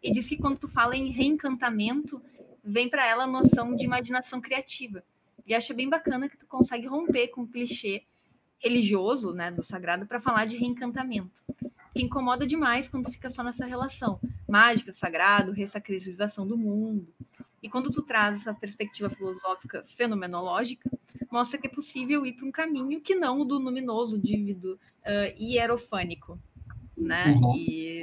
e 0.01 0.11
diz 0.11 0.27
que 0.27 0.37
quando 0.37 0.57
tu 0.57 0.67
fala 0.67 0.95
em 0.95 1.11
reencantamento, 1.11 2.21
vem 2.63 2.89
para 2.89 3.07
ela 3.07 3.25
a 3.25 3.27
noção 3.27 3.75
de 3.75 3.85
imaginação 3.85 4.41
criativa. 4.41 5.03
E 5.45 5.53
acho 5.53 5.73
bem 5.73 5.89
bacana 5.89 6.27
que 6.27 6.37
tu 6.37 6.45
consegue 6.45 6.87
romper 6.87 7.27
com 7.27 7.41
o 7.41 7.47
clichê 7.47 8.03
religioso, 8.57 9.33
né, 9.33 9.51
do 9.51 9.63
sagrado, 9.63 10.05
para 10.05 10.19
falar 10.19 10.45
de 10.45 10.57
reencantamento. 10.57 11.43
Que 11.93 12.01
incomoda 12.01 12.47
demais 12.47 12.87
quando 12.87 13.11
fica 13.11 13.29
só 13.29 13.43
nessa 13.43 13.65
relação 13.65 14.19
mágica, 14.47 14.91
sagrado, 14.91 15.51
ressacralização 15.51 16.47
do 16.47 16.57
mundo. 16.57 17.07
E 17.61 17.69
quando 17.69 17.89
tu 17.89 18.01
traz 18.01 18.37
essa 18.37 18.53
perspectiva 18.53 19.09
filosófica 19.09 19.83
fenomenológica, 19.87 20.89
mostra 21.31 21.59
que 21.59 21.67
é 21.67 21.69
possível 21.69 22.25
ir 22.25 22.33
para 22.33 22.45
um 22.45 22.51
caminho 22.51 23.01
que 23.01 23.15
não 23.15 23.41
o 23.41 23.45
do 23.45 23.57
luminoso, 23.57 24.19
dívido 24.19 24.79
uh, 25.01 25.41
hierofânico, 25.41 26.39
né? 26.95 27.35
Uhum. 27.41 27.55
E 27.55 28.01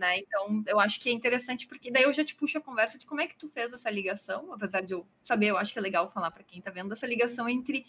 né? 0.00 0.18
Então, 0.18 0.64
eu 0.66 0.80
acho 0.80 0.98
que 0.98 1.10
é 1.10 1.12
interessante, 1.12 1.66
porque 1.66 1.90
daí 1.90 2.04
eu 2.04 2.12
já 2.12 2.24
te 2.24 2.34
puxo 2.34 2.56
a 2.56 2.60
conversa 2.60 2.96
de 2.96 3.04
como 3.04 3.20
é 3.20 3.26
que 3.26 3.36
tu 3.36 3.50
fez 3.50 3.70
essa 3.72 3.90
ligação, 3.90 4.50
apesar 4.52 4.80
de 4.80 4.94
eu 4.94 5.06
saber, 5.22 5.48
eu 5.48 5.58
acho 5.58 5.72
que 5.74 5.78
é 5.78 5.82
legal 5.82 6.10
falar 6.10 6.30
para 6.30 6.42
quem 6.42 6.58
está 6.58 6.70
vendo, 6.70 6.92
essa 6.92 7.06
ligação 7.06 7.46
entre, 7.46 7.86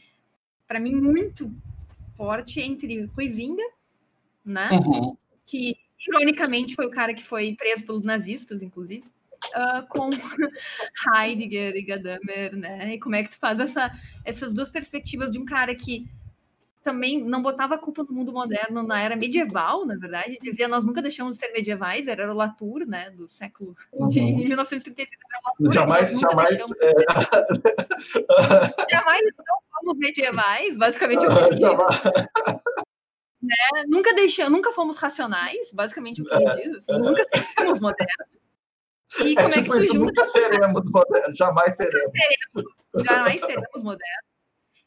para 0.67 0.79
mim, 0.79 0.93
muito 0.93 1.49
forte 2.13 2.59
entre 2.59 3.05
Ruizinga, 3.05 3.63
né? 4.43 4.67
Uhum. 4.73 5.15
Que, 5.45 5.77
ironicamente, 6.05 6.75
foi 6.75 6.85
o 6.85 6.91
cara 6.91 7.13
que 7.13 7.23
foi 7.23 7.55
preso 7.55 7.85
pelos 7.85 8.03
nazistas, 8.03 8.61
inclusive, 8.61 9.05
uh, 9.55 9.87
com 9.87 10.09
Heidegger 11.15 11.77
e 11.77 11.81
Gadamer, 11.81 12.57
né? 12.57 12.93
E 12.95 12.99
como 12.99 13.15
é 13.15 13.23
que 13.23 13.29
tu 13.29 13.39
faz 13.39 13.61
essa, 13.61 13.89
essas 14.25 14.53
duas 14.53 14.69
perspectivas 14.69 15.31
de 15.31 15.39
um 15.39 15.45
cara 15.45 15.73
que 15.73 16.09
também 16.83 17.23
não 17.23 17.41
botava 17.41 17.75
a 17.75 17.77
culpa 17.77 18.03
no 18.03 18.13
mundo 18.13 18.33
moderno 18.33 18.83
na 18.83 19.01
era 19.01 19.15
medieval, 19.15 19.85
na 19.85 19.95
verdade, 19.95 20.37
dizia 20.41 20.67
nós 20.67 20.83
nunca 20.83 21.01
deixamos 21.01 21.35
de 21.35 21.45
ser 21.45 21.51
medievais, 21.51 22.07
era 22.07 22.31
o 22.31 22.35
Latour, 22.35 22.85
né, 22.87 23.11
do 23.11 23.29
século 23.29 23.75
uhum. 23.93 24.07
de 24.07 24.21
1936. 24.21 25.09
Latour, 25.45 25.73
jamais, 25.73 26.19
jamais. 26.19 26.59
É... 26.81 26.91
jamais 28.91 29.21
não 29.37 29.45
fomos 29.79 29.97
medievais, 29.97 30.77
basicamente. 30.77 31.25
Uh, 31.25 31.59
jamais. 31.59 32.01
Né? 33.41 33.55
Nunca 33.87 34.13
deixamos, 34.13 34.51
nunca 34.51 34.71
fomos 34.71 34.97
racionais, 34.97 35.71
basicamente 35.73 36.21
o 36.21 36.25
que 36.25 36.33
ele 36.33 36.45
é. 36.45 36.55
diz, 36.55 36.77
assim, 36.77 36.99
nunca 36.99 37.23
seremos 37.25 37.79
modernos. 37.79 38.27
E 39.25 39.35
como 39.35 39.47
é, 39.47 39.51
tipo, 39.51 39.75
é 39.75 39.79
que 39.79 39.87
tu 39.87 39.93
junta... 39.93 40.05
Nunca 40.05 40.23
seremos 40.25 40.91
modernos, 40.91 41.37
jamais 41.37 41.75
seremos. 41.75 42.13
Jamais 42.95 43.41
seremos 43.41 43.83
modernos 43.83 44.30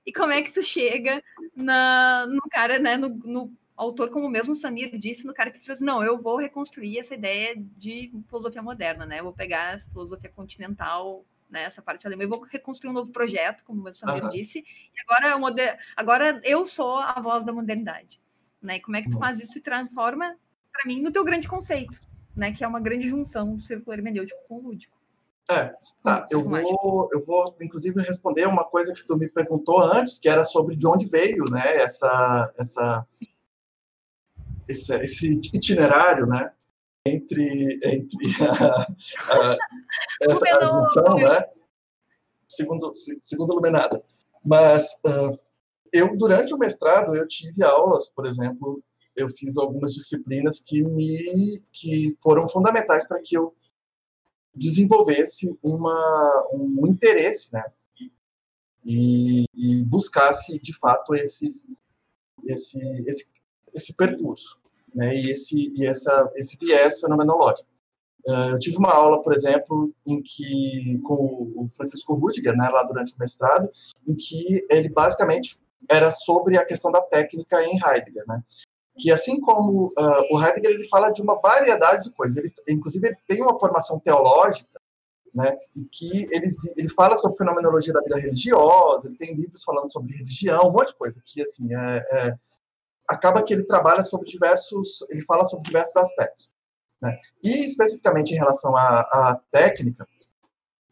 e 0.06 0.12
como 0.12 0.32
é 0.32 0.42
que 0.42 0.52
tu 0.52 0.62
chega 0.62 1.22
na, 1.54 2.26
no 2.26 2.42
cara, 2.50 2.78
né, 2.78 2.96
no, 2.96 3.08
no 3.08 3.52
autor, 3.76 4.10
como 4.10 4.28
mesmo 4.28 4.54
Samir 4.54 4.96
disse, 4.98 5.26
no 5.26 5.34
cara 5.34 5.50
que 5.50 5.58
diz 5.58 5.70
assim, 5.70 5.84
não, 5.84 6.02
eu 6.02 6.20
vou 6.20 6.36
reconstruir 6.36 6.98
essa 6.98 7.14
ideia 7.14 7.54
de 7.56 8.12
filosofia 8.28 8.62
moderna, 8.62 9.04
né? 9.04 9.20
Eu 9.20 9.24
vou 9.24 9.32
pegar 9.32 9.74
essa 9.74 9.90
filosofia 9.90 10.30
continental, 10.30 11.24
né, 11.50 11.64
essa 11.64 11.82
parte 11.82 12.06
alemã, 12.06 12.24
e 12.24 12.26
vou 12.26 12.40
reconstruir 12.40 12.90
um 12.90 12.94
novo 12.94 13.10
projeto, 13.10 13.64
como 13.64 13.88
o 13.88 13.92
Samir 13.92 14.24
uhum. 14.24 14.30
disse, 14.30 14.60
e 14.60 15.00
agora, 15.02 15.38
moder... 15.38 15.78
agora 15.96 16.40
eu 16.44 16.66
sou 16.66 16.98
a 16.98 17.18
voz 17.20 17.44
da 17.44 17.52
modernidade, 17.52 18.20
né? 18.62 18.76
E 18.76 18.80
como 18.80 18.96
é 18.96 19.02
que 19.02 19.10
tu 19.10 19.18
faz 19.18 19.40
isso 19.40 19.58
e 19.58 19.62
transforma, 19.62 20.36
para 20.72 20.86
mim, 20.86 21.00
no 21.00 21.12
teu 21.12 21.24
grande 21.24 21.48
conceito, 21.48 21.98
né? 22.36 22.52
Que 22.52 22.62
é 22.62 22.68
uma 22.68 22.80
grande 22.80 23.08
junção 23.08 23.56
do 23.56 23.62
círculo 23.62 23.94
hermenêutico 23.94 24.40
com 24.46 24.56
o 24.56 24.62
lúdico. 24.62 25.03
É, 25.50 25.74
tá, 26.02 26.26
eu 26.30 26.42
vou, 26.42 27.08
eu 27.12 27.20
vou, 27.26 27.56
inclusive, 27.60 28.00
responder 28.00 28.46
uma 28.46 28.64
coisa 28.64 28.94
que 28.94 29.04
tu 29.04 29.16
me 29.16 29.28
perguntou 29.28 29.82
antes, 29.82 30.18
que 30.18 30.28
era 30.28 30.42
sobre 30.42 30.74
de 30.74 30.86
onde 30.86 31.06
veio, 31.06 31.44
né, 31.50 31.82
essa, 31.82 32.52
essa, 32.58 33.06
esse, 34.66 34.94
esse 34.94 35.32
itinerário, 35.52 36.26
né, 36.26 36.50
entre, 37.04 37.78
entre 37.82 38.42
a, 38.42 38.82
a, 39.34 39.56
essa 40.30 40.40
tradição, 40.40 41.16
né, 41.16 41.44
segundo, 42.48 42.90
segundo 42.92 43.52
Iluminada. 43.52 44.02
Mas 44.42 45.00
uh, 45.06 45.38
eu, 45.92 46.16
durante 46.16 46.54
o 46.54 46.58
mestrado, 46.58 47.14
eu 47.14 47.28
tive 47.28 47.62
aulas, 47.62 48.08
por 48.08 48.26
exemplo, 48.26 48.82
eu 49.14 49.28
fiz 49.28 49.56
algumas 49.56 49.92
disciplinas 49.92 50.58
que 50.58 50.82
me 50.82 51.62
que 51.72 52.16
foram 52.22 52.48
fundamentais 52.48 53.06
para 53.06 53.20
que 53.22 53.36
eu 53.36 53.54
desenvolvesse 54.54 55.56
uma, 55.62 56.48
um 56.52 56.86
interesse, 56.86 57.52
né? 57.52 57.64
E, 58.86 59.44
e 59.54 59.82
buscasse, 59.84 60.60
de 60.60 60.76
fato, 60.78 61.14
esses, 61.14 61.66
esse, 62.44 62.78
esse, 63.06 63.32
esse 63.74 63.96
percurso, 63.96 64.58
né? 64.94 65.14
E 65.14 65.30
esse, 65.30 65.72
e 65.76 65.86
essa, 65.86 66.30
esse 66.36 66.58
viés 66.58 67.00
fenomenológico. 67.00 67.68
Uh, 68.26 68.52
eu 68.52 68.58
tive 68.58 68.78
uma 68.78 68.90
aula, 68.90 69.22
por 69.22 69.34
exemplo, 69.34 69.94
em 70.06 70.22
que 70.22 70.98
com 71.04 71.52
o 71.56 71.68
Francisco 71.68 72.14
Rudiger, 72.14 72.56
né, 72.56 72.70
lá 72.70 72.82
durante 72.82 73.14
o 73.14 73.18
mestrado, 73.18 73.70
em 74.08 74.16
que 74.16 74.66
ele 74.70 74.88
basicamente 74.88 75.58
era 75.90 76.10
sobre 76.10 76.56
a 76.56 76.64
questão 76.64 76.90
da 76.90 77.02
técnica 77.02 77.62
em 77.62 77.78
Heidegger, 77.78 78.24
né? 78.26 78.42
Que 78.96 79.10
assim 79.10 79.40
como 79.40 79.86
uh, 79.86 80.24
o 80.30 80.42
Heidegger 80.42 80.70
ele 80.70 80.88
fala 80.88 81.10
de 81.10 81.22
uma 81.22 81.40
variedade 81.40 82.04
de 82.04 82.10
coisas, 82.12 82.36
ele, 82.36 82.52
inclusive 82.68 83.08
ele 83.08 83.16
tem 83.26 83.42
uma 83.42 83.58
formação 83.58 83.98
teológica, 83.98 84.80
né, 85.34 85.56
que 85.90 86.28
ele, 86.30 86.46
ele 86.76 86.88
fala 86.88 87.16
sobre 87.16 87.36
fenomenologia 87.36 87.92
da 87.92 88.00
vida 88.00 88.20
religiosa, 88.20 89.08
ele 89.08 89.18
tem 89.18 89.34
livros 89.34 89.64
falando 89.64 89.92
sobre 89.92 90.16
religião, 90.16 90.68
um 90.68 90.72
monte 90.72 90.88
de 90.92 90.96
coisa, 90.96 91.20
que 91.26 91.42
assim, 91.42 91.74
é, 91.74 92.06
é, 92.12 92.34
acaba 93.08 93.42
que 93.42 93.52
ele 93.52 93.64
trabalha 93.64 94.02
sobre 94.02 94.30
diversos, 94.30 95.04
ele 95.10 95.22
fala 95.22 95.44
sobre 95.44 95.64
diversos 95.64 95.96
aspectos. 95.96 96.50
Né, 97.02 97.18
e 97.42 97.64
especificamente 97.64 98.32
em 98.32 98.38
relação 98.38 98.76
à, 98.76 99.00
à 99.00 99.40
técnica, 99.50 100.06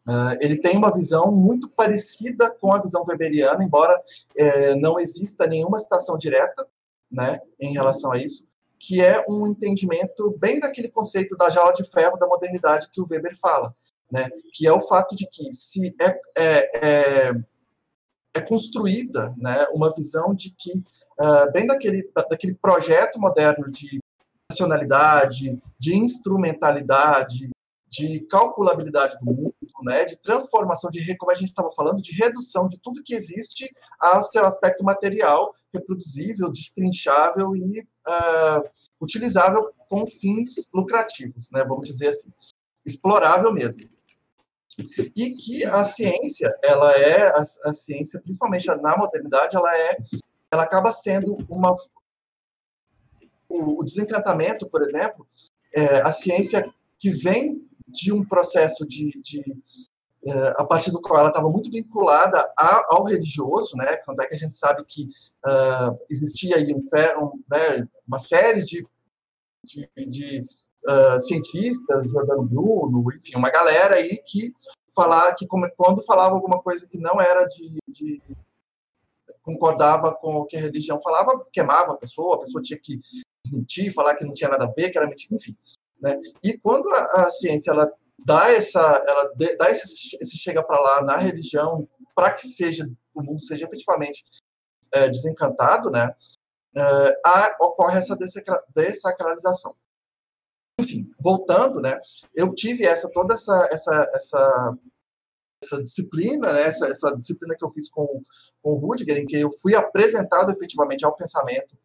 Uh, 0.05 0.35
ele 0.41 0.57
tem 0.57 0.75
uma 0.75 0.93
visão 0.93 1.31
muito 1.31 1.69
parecida 1.69 2.51
com 2.51 2.73
a 2.73 2.81
visão 2.81 3.05
weberiana, 3.07 3.63
embora 3.63 3.97
uh, 3.97 4.79
não 4.81 4.99
exista 4.99 5.47
nenhuma 5.47 5.79
citação 5.79 6.17
direta, 6.17 6.67
né, 7.13 7.39
em 7.59 7.71
relação 7.71 8.11
a 8.11 8.17
isso, 8.17 8.47
que 8.79 9.01
é 9.01 9.23
um 9.29 9.47
entendimento 9.47 10.35
bem 10.39 10.59
daquele 10.59 10.89
conceito 10.89 11.37
da 11.37 11.49
jaula 11.49 11.71
de 11.71 11.89
ferro 11.89 12.17
da 12.17 12.27
modernidade 12.27 12.89
que 12.91 12.99
o 12.99 13.05
Weber 13.09 13.37
fala, 13.39 13.73
né, 14.11 14.27
que 14.51 14.67
é 14.67 14.73
o 14.73 14.79
fato 14.79 15.15
de 15.15 15.27
que 15.31 15.53
se 15.53 15.95
é, 16.01 16.19
é, 16.35 16.87
é, 16.87 17.31
é 18.33 18.41
construída 18.41 19.33
né, 19.37 19.65
uma 19.73 19.93
visão 19.93 20.33
de 20.33 20.53
que, 20.57 20.71
uh, 21.21 21.51
bem 21.53 21.67
daquele, 21.67 22.11
daquele 22.29 22.55
projeto 22.55 23.19
moderno 23.19 23.69
de 23.69 23.99
racionalidade, 24.51 25.59
de 25.79 25.95
instrumentalidade, 25.95 27.49
de 27.93 28.21
calculabilidade 28.21 29.17
do 29.19 29.25
mundo, 29.25 29.53
né, 29.83 30.03
de 30.03 30.17
transformação, 30.17 30.89
de 30.89 31.15
como 31.15 31.31
a 31.31 31.35
gente 31.35 31.49
estava 31.49 31.69
falando, 31.71 32.01
de 32.01 32.15
redução 32.15 32.67
de 32.67 32.79
tudo 32.79 33.03
que 33.03 33.13
existe 33.13 33.71
ao 33.99 34.23
seu 34.23 34.43
aspecto 34.43 34.83
material, 34.83 35.51
reproduzível, 35.71 36.51
destrinchável 36.51 37.55
e 37.55 37.81
uh, 37.81 38.69
utilizável 38.99 39.71
com 39.87 40.07
fins 40.07 40.71
lucrativos, 40.73 41.49
né, 41.51 41.63
vamos 41.63 41.85
dizer 41.85 42.07
assim, 42.07 42.33
explorável 42.83 43.53
mesmo. 43.53 43.87
E 45.15 45.35
que 45.35 45.63
a 45.63 45.83
ciência, 45.83 46.51
ela 46.63 46.91
é 46.93 47.27
a, 47.27 47.43
a 47.65 47.73
ciência, 47.73 48.19
principalmente 48.19 48.65
na 48.65 48.97
modernidade, 48.97 49.55
ela 49.55 49.77
é, 49.77 49.97
ela 50.51 50.63
acaba 50.63 50.91
sendo 50.91 51.37
uma 51.47 51.75
o, 53.47 53.81
o 53.81 53.85
desencantamento, 53.85 54.67
por 54.67 54.81
exemplo, 54.81 55.27
é, 55.75 56.01
a 56.01 56.11
ciência 56.11 56.67
que 56.97 57.11
vem 57.11 57.61
de 57.93 58.11
um 58.11 58.25
processo 58.25 58.85
de, 58.87 59.11
de 59.21 59.39
uh, 60.25 60.53
a 60.57 60.65
partir 60.65 60.91
do 60.91 61.01
qual 61.01 61.19
ela 61.19 61.29
estava 61.29 61.49
muito 61.49 61.69
vinculada 61.69 62.39
a, 62.57 62.85
ao 62.89 63.05
religioso, 63.05 63.75
né? 63.77 63.97
Quando 63.97 64.21
é 64.21 64.27
que 64.27 64.35
a 64.35 64.37
gente 64.37 64.57
sabe 64.57 64.83
que 64.85 65.03
uh, 65.45 65.97
existia 66.09 66.57
aí 66.57 66.73
um, 66.73 66.79
um, 67.23 67.43
né, 67.49 67.87
uma 68.07 68.19
série 68.19 68.63
de, 68.63 68.85
de, 69.63 69.89
de 70.07 70.45
uh, 70.87 71.19
cientistas, 71.19 72.09
Jordano 72.09 72.43
Bruno, 72.43 73.05
enfim, 73.15 73.35
uma 73.35 73.49
galera 73.49 73.95
aí 73.95 74.17
que 74.25 74.53
falar 74.95 75.33
que 75.33 75.47
quando 75.47 76.03
falava 76.05 76.35
alguma 76.35 76.61
coisa 76.61 76.87
que 76.87 76.99
não 76.99 77.19
era 77.19 77.45
de, 77.45 77.77
de 77.87 78.21
concordava 79.41 80.13
com 80.13 80.35
o 80.35 80.45
que 80.45 80.55
a 80.55 80.61
religião 80.61 81.01
falava, 81.01 81.45
queimava 81.51 81.93
a 81.93 81.97
pessoa, 81.97 82.35
a 82.35 82.39
pessoa 82.39 82.61
tinha 82.61 82.79
que 82.79 82.99
desmentir, 83.45 83.93
falar 83.93 84.15
que 84.15 84.25
não 84.25 84.33
tinha 84.33 84.49
nada 84.49 84.65
a 84.65 84.71
ver, 84.71 84.89
que 84.89 84.97
era 84.97 85.07
mentira, 85.07 85.35
enfim. 85.35 85.55
Né? 86.03 86.19
E 86.43 86.57
quando 86.57 86.89
a, 86.89 87.23
a 87.23 87.29
ciência 87.29 87.71
ela 87.71 87.89
dá 88.25 88.51
essa, 88.51 88.79
ela 89.07 89.31
dá 89.57 89.71
esse, 89.71 90.17
esse 90.19 90.37
chega 90.37 90.61
para 90.61 90.79
lá 90.79 91.01
na 91.01 91.15
religião 91.15 91.87
para 92.13 92.33
que 92.33 92.45
seja 92.45 92.85
o 93.15 93.23
mundo 93.23 93.39
seja 93.39 93.65
efetivamente 93.65 94.23
é, 94.93 95.07
desencantado, 95.07 95.89
né? 95.89 96.13
É, 96.75 97.21
a, 97.25 97.55
ocorre 97.61 97.97
essa 97.97 98.17
dessacralização. 98.75 99.75
Enfim, 100.79 101.09
voltando, 101.19 101.79
né? 101.79 101.99
Eu 102.35 102.53
tive 102.53 102.85
essa 102.85 103.09
toda 103.11 103.35
essa 103.35 103.69
essa 103.71 104.11
essa, 104.13 104.77
essa 105.63 105.83
disciplina, 105.83 106.51
né? 106.51 106.63
Essa, 106.63 106.87
essa 106.87 107.15
disciplina 107.15 107.55
que 107.57 107.63
eu 107.63 107.69
fiz 107.69 107.89
com, 107.89 108.05
com 108.61 108.71
o 108.71 108.77
Rudiger, 108.77 109.17
em 109.17 109.25
que 109.25 109.37
eu 109.37 109.51
fui 109.61 109.73
apresentado 109.73 110.51
efetivamente 110.51 111.05
ao 111.05 111.15
pensamento 111.15 111.77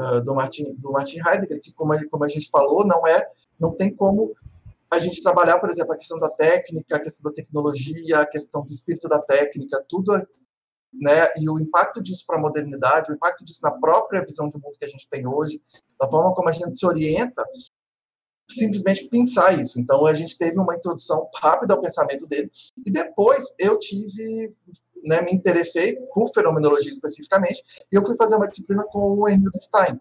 uh, 0.00 0.20
do 0.22 0.34
Martin 0.34 0.74
do 0.74 0.90
Martin 0.90 1.18
Heidegger, 1.18 1.60
que 1.60 1.72
como 1.72 1.92
a, 1.92 2.08
como 2.08 2.24
a 2.24 2.28
gente 2.28 2.48
falou, 2.48 2.86
não 2.86 3.06
é 3.06 3.30
não 3.60 3.74
tem 3.74 3.94
como 3.94 4.34
a 4.92 4.98
gente 4.98 5.22
trabalhar, 5.22 5.58
por 5.58 5.70
exemplo, 5.70 5.92
a 5.92 5.96
questão 5.96 6.18
da 6.18 6.28
técnica, 6.28 6.96
a 6.96 7.00
questão 7.00 7.30
da 7.30 7.34
tecnologia, 7.34 8.20
a 8.20 8.26
questão 8.26 8.62
do 8.62 8.68
espírito 8.68 9.08
da 9.08 9.20
técnica, 9.22 9.82
tudo, 9.88 10.12
né, 10.92 11.28
e 11.38 11.48
o 11.48 11.58
impacto 11.58 12.02
disso 12.02 12.24
para 12.26 12.36
a 12.36 12.40
modernidade, 12.40 13.10
o 13.10 13.14
impacto 13.14 13.42
disso 13.42 13.60
na 13.62 13.72
própria 13.72 14.20
visão 14.20 14.48
de 14.48 14.58
mundo 14.58 14.76
que 14.78 14.84
a 14.84 14.88
gente 14.88 15.08
tem 15.08 15.26
hoje, 15.26 15.62
da 15.98 16.08
forma 16.10 16.34
como 16.34 16.48
a 16.50 16.52
gente 16.52 16.76
se 16.76 16.84
orienta, 16.84 17.42
simplesmente 18.50 19.08
pensar 19.08 19.58
isso. 19.58 19.80
Então, 19.80 20.04
a 20.04 20.12
gente 20.12 20.36
teve 20.36 20.58
uma 20.58 20.76
introdução 20.76 21.26
rápida 21.36 21.72
ao 21.72 21.80
pensamento 21.80 22.26
dele, 22.26 22.50
e 22.84 22.90
depois 22.90 23.54
eu 23.58 23.78
tive, 23.78 24.54
né, 25.02 25.22
me 25.22 25.32
interessei 25.32 25.96
por 26.12 26.30
fenomenologia 26.34 26.90
especificamente, 26.90 27.62
e 27.90 27.96
eu 27.96 28.04
fui 28.04 28.14
fazer 28.16 28.36
uma 28.36 28.46
disciplina 28.46 28.84
com 28.84 29.14
o 29.14 29.26
Emil 29.26 29.50
Stein, 29.54 29.98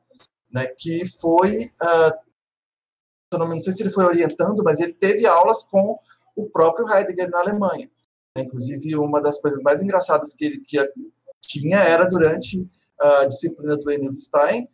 né, 0.52 0.68
que 0.78 1.06
foi 1.06 1.72
uh, 1.82 2.31
não 3.38 3.62
sei 3.62 3.74
se 3.74 3.84
ele 3.84 3.90
foi 3.90 4.06
orientando, 4.06 4.64
mas 4.64 4.80
ele 4.80 4.94
teve 4.94 5.26
aulas 5.26 5.64
com 5.64 5.98
o 6.36 6.50
próprio 6.50 6.88
Heidegger 6.90 7.30
na 7.30 7.40
Alemanha. 7.40 7.90
Inclusive, 8.38 8.96
uma 8.96 9.22
das 9.22 9.40
coisas 9.40 9.62
mais 9.62 9.82
engraçadas 9.82 10.34
que 10.34 10.46
ele 10.46 10.60
que 10.60 10.78
tinha 11.42 11.80
era 11.80 12.06
durante 12.06 12.68
a 13.00 13.26
disciplina 13.26 13.76
do 13.78 13.92
Emil 13.92 14.16
Stein, 14.16 14.68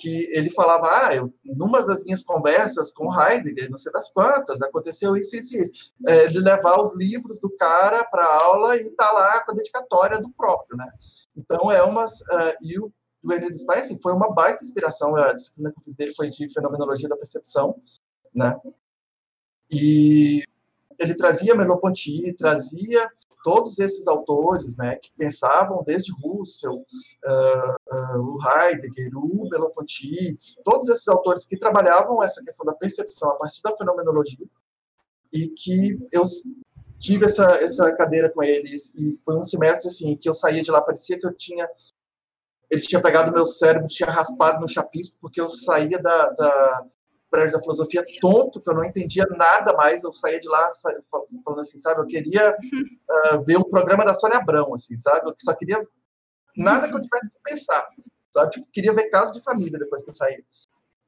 que 0.00 0.26
ele 0.32 0.48
falava, 0.50 0.88
ah, 1.06 1.14
eu, 1.14 1.32
numa 1.44 1.84
das 1.84 2.04
minhas 2.04 2.22
conversas 2.22 2.92
com 2.92 3.12
Heidegger, 3.12 3.70
não 3.70 3.76
sei 3.76 3.92
das 3.92 4.10
quantas, 4.10 4.62
aconteceu 4.62 5.16
isso, 5.16 5.36
isso 5.36 5.56
isso. 5.56 5.92
É, 6.08 6.24
ele 6.24 6.40
levar 6.40 6.80
os 6.80 6.94
livros 6.94 7.40
do 7.40 7.50
cara 7.56 8.04
para 8.04 8.24
aula 8.24 8.76
e 8.76 8.90
tá 8.92 9.10
lá 9.12 9.44
com 9.44 9.52
a 9.52 9.54
dedicatória 9.54 10.18
do 10.18 10.30
próprio, 10.30 10.76
né? 10.76 10.90
Então, 11.36 11.70
é 11.70 11.82
umas... 11.82 12.20
Uh, 12.20 12.54
e 12.62 12.78
o, 12.78 12.90
o 13.22 13.32
Emil 13.32 13.52
Stein, 13.52 13.80
assim, 13.80 14.00
foi 14.00 14.12
uma 14.12 14.32
baita 14.32 14.64
inspiração, 14.64 15.14
a 15.14 15.32
disciplina 15.32 15.70
que 15.70 15.78
eu 15.78 15.84
fiz 15.84 15.94
dele 15.94 16.14
foi 16.14 16.30
de 16.30 16.52
Fenomenologia 16.52 17.08
da 17.08 17.16
Percepção, 17.16 17.76
né? 18.34 18.58
E 19.70 20.42
ele 20.98 21.14
trazia 21.14 21.54
Merleau-Ponty, 21.54 22.34
trazia 22.34 23.08
todos 23.42 23.78
esses 23.78 24.06
autores, 24.06 24.76
né, 24.76 24.96
que 24.96 25.10
pensavam 25.18 25.82
desde 25.84 26.12
Russell, 26.12 26.74
uh, 26.74 28.16
uh, 28.16 28.20
o 28.20 28.38
Heidegger, 28.40 29.16
o 29.16 29.48
Merleau-Ponty, 29.50 30.38
todos 30.64 30.88
esses 30.88 31.08
autores 31.08 31.44
que 31.44 31.56
trabalhavam 31.56 32.22
essa 32.22 32.42
questão 32.42 32.64
da 32.64 32.72
percepção 32.72 33.30
a 33.30 33.36
partir 33.36 33.60
da 33.62 33.76
fenomenologia 33.76 34.46
e 35.32 35.48
que 35.48 35.98
eu 36.12 36.22
tive 37.00 37.24
essa, 37.24 37.46
essa 37.56 37.92
cadeira 37.96 38.30
com 38.30 38.42
eles 38.42 38.94
e 38.94 39.14
foi 39.24 39.36
um 39.36 39.42
semestre 39.42 39.88
assim 39.88 40.16
que 40.16 40.28
eu 40.28 40.34
saía 40.34 40.62
de 40.62 40.70
lá 40.70 40.80
parecia 40.80 41.18
que 41.18 41.26
eu 41.26 41.32
tinha 41.32 41.68
ele 42.70 42.80
tinha 42.80 43.02
pegado 43.02 43.32
meu 43.32 43.44
cérebro 43.44 43.88
tinha 43.88 44.08
raspado 44.08 44.60
no 44.60 44.68
chapisco 44.68 45.16
porque 45.20 45.40
eu 45.40 45.50
saía 45.50 45.98
da, 45.98 46.30
da 46.30 46.86
prédio 47.32 47.56
da 47.56 47.62
filosofia 47.62 48.04
tonto, 48.20 48.60
que 48.60 48.68
eu 48.68 48.74
não 48.74 48.84
entendia 48.84 49.24
nada 49.30 49.72
mais, 49.72 50.04
eu 50.04 50.12
saía 50.12 50.38
de 50.38 50.48
lá 50.48 50.68
falando 51.42 51.60
assim, 51.60 51.78
sabe, 51.78 52.02
eu 52.02 52.06
queria 52.06 52.54
uh, 52.54 53.44
ver 53.44 53.56
o 53.56 53.64
programa 53.64 54.04
da 54.04 54.12
Sônia 54.12 54.38
Abrão, 54.38 54.74
assim, 54.74 54.98
sabe, 54.98 55.28
eu 55.28 55.34
só 55.38 55.54
queria 55.54 55.82
nada 56.54 56.88
que 56.88 56.94
eu 56.94 57.00
tivesse 57.00 57.32
que 57.32 57.40
pensar, 57.42 57.88
sabe, 58.30 58.50
tipo, 58.50 58.66
queria 58.70 58.92
ver 58.92 59.08
casos 59.08 59.34
de 59.34 59.42
família 59.42 59.78
depois 59.78 60.02
que 60.02 60.10
eu 60.10 60.14
saí. 60.14 60.44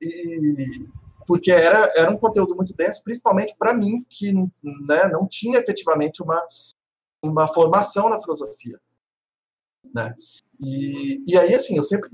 E 0.01 0.89
porque 1.27 1.51
era, 1.51 1.91
era 1.97 2.11
um 2.11 2.19
conteúdo 2.19 2.55
muito 2.55 2.75
denso, 2.75 3.03
principalmente 3.03 3.55
para 3.59 3.75
mim, 3.75 4.05
que 4.09 4.33
né, 4.33 5.09
não 5.13 5.27
tinha 5.27 5.59
efetivamente 5.59 6.23
uma, 6.23 6.43
uma 7.23 7.49
formação 7.49 8.09
na 8.09 8.21
filosofia. 8.21 8.79
Né? 9.95 10.15
E, 10.61 11.25
e 11.27 11.39
aí, 11.39 11.55
assim, 11.55 11.77
eu 11.77 11.85
sempre 11.85 12.11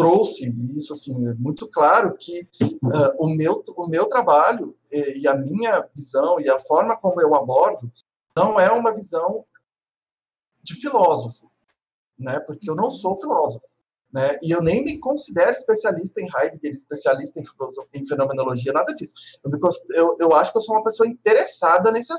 trouxe 0.00 0.48
isso 0.74 0.92
assim 0.92 1.14
muito 1.38 1.68
claro 1.68 2.16
que 2.16 2.48
uh, 2.62 3.12
o 3.18 3.28
meu 3.28 3.62
o 3.76 3.86
meu 3.88 4.06
trabalho 4.06 4.76
e, 4.90 5.22
e, 5.22 5.28
a 5.28 5.36
minha 5.36 5.80
visão 5.94 6.40
e 6.40 6.48
a 6.48 6.58
forma 6.58 6.96
como 6.96 7.20
eu 7.20 7.34
abordo 7.34 7.90
não 8.36 8.58
é 8.58 8.70
uma 8.70 8.94
visão 8.94 9.44
de 10.62 10.74
filósofo, 10.74 11.50
né? 12.18 12.38
Porque 12.40 12.70
eu 12.70 12.74
não 12.74 12.90
sou 12.90 13.16
filósofo, 13.16 13.66
né? 14.12 14.38
E 14.42 14.50
eu 14.50 14.62
nem 14.62 14.84
me 14.84 14.98
considero 14.98 15.52
especialista 15.52 16.20
em 16.20 16.28
Heidegger, 16.36 16.72
especialista 16.72 17.40
em, 17.40 17.44
em 17.94 18.06
fenomenologia, 18.06 18.72
nada 18.72 18.94
disso. 18.94 19.14
Eu, 19.44 19.50
eu, 19.94 20.16
eu, 20.20 20.34
acho 20.34 20.52
que 20.52 20.58
eu 20.58 20.62
sou 20.62 20.76
uma 20.76 20.84
pessoa 20.84 21.08
interessada 21.08 21.90
nessa, 21.90 22.14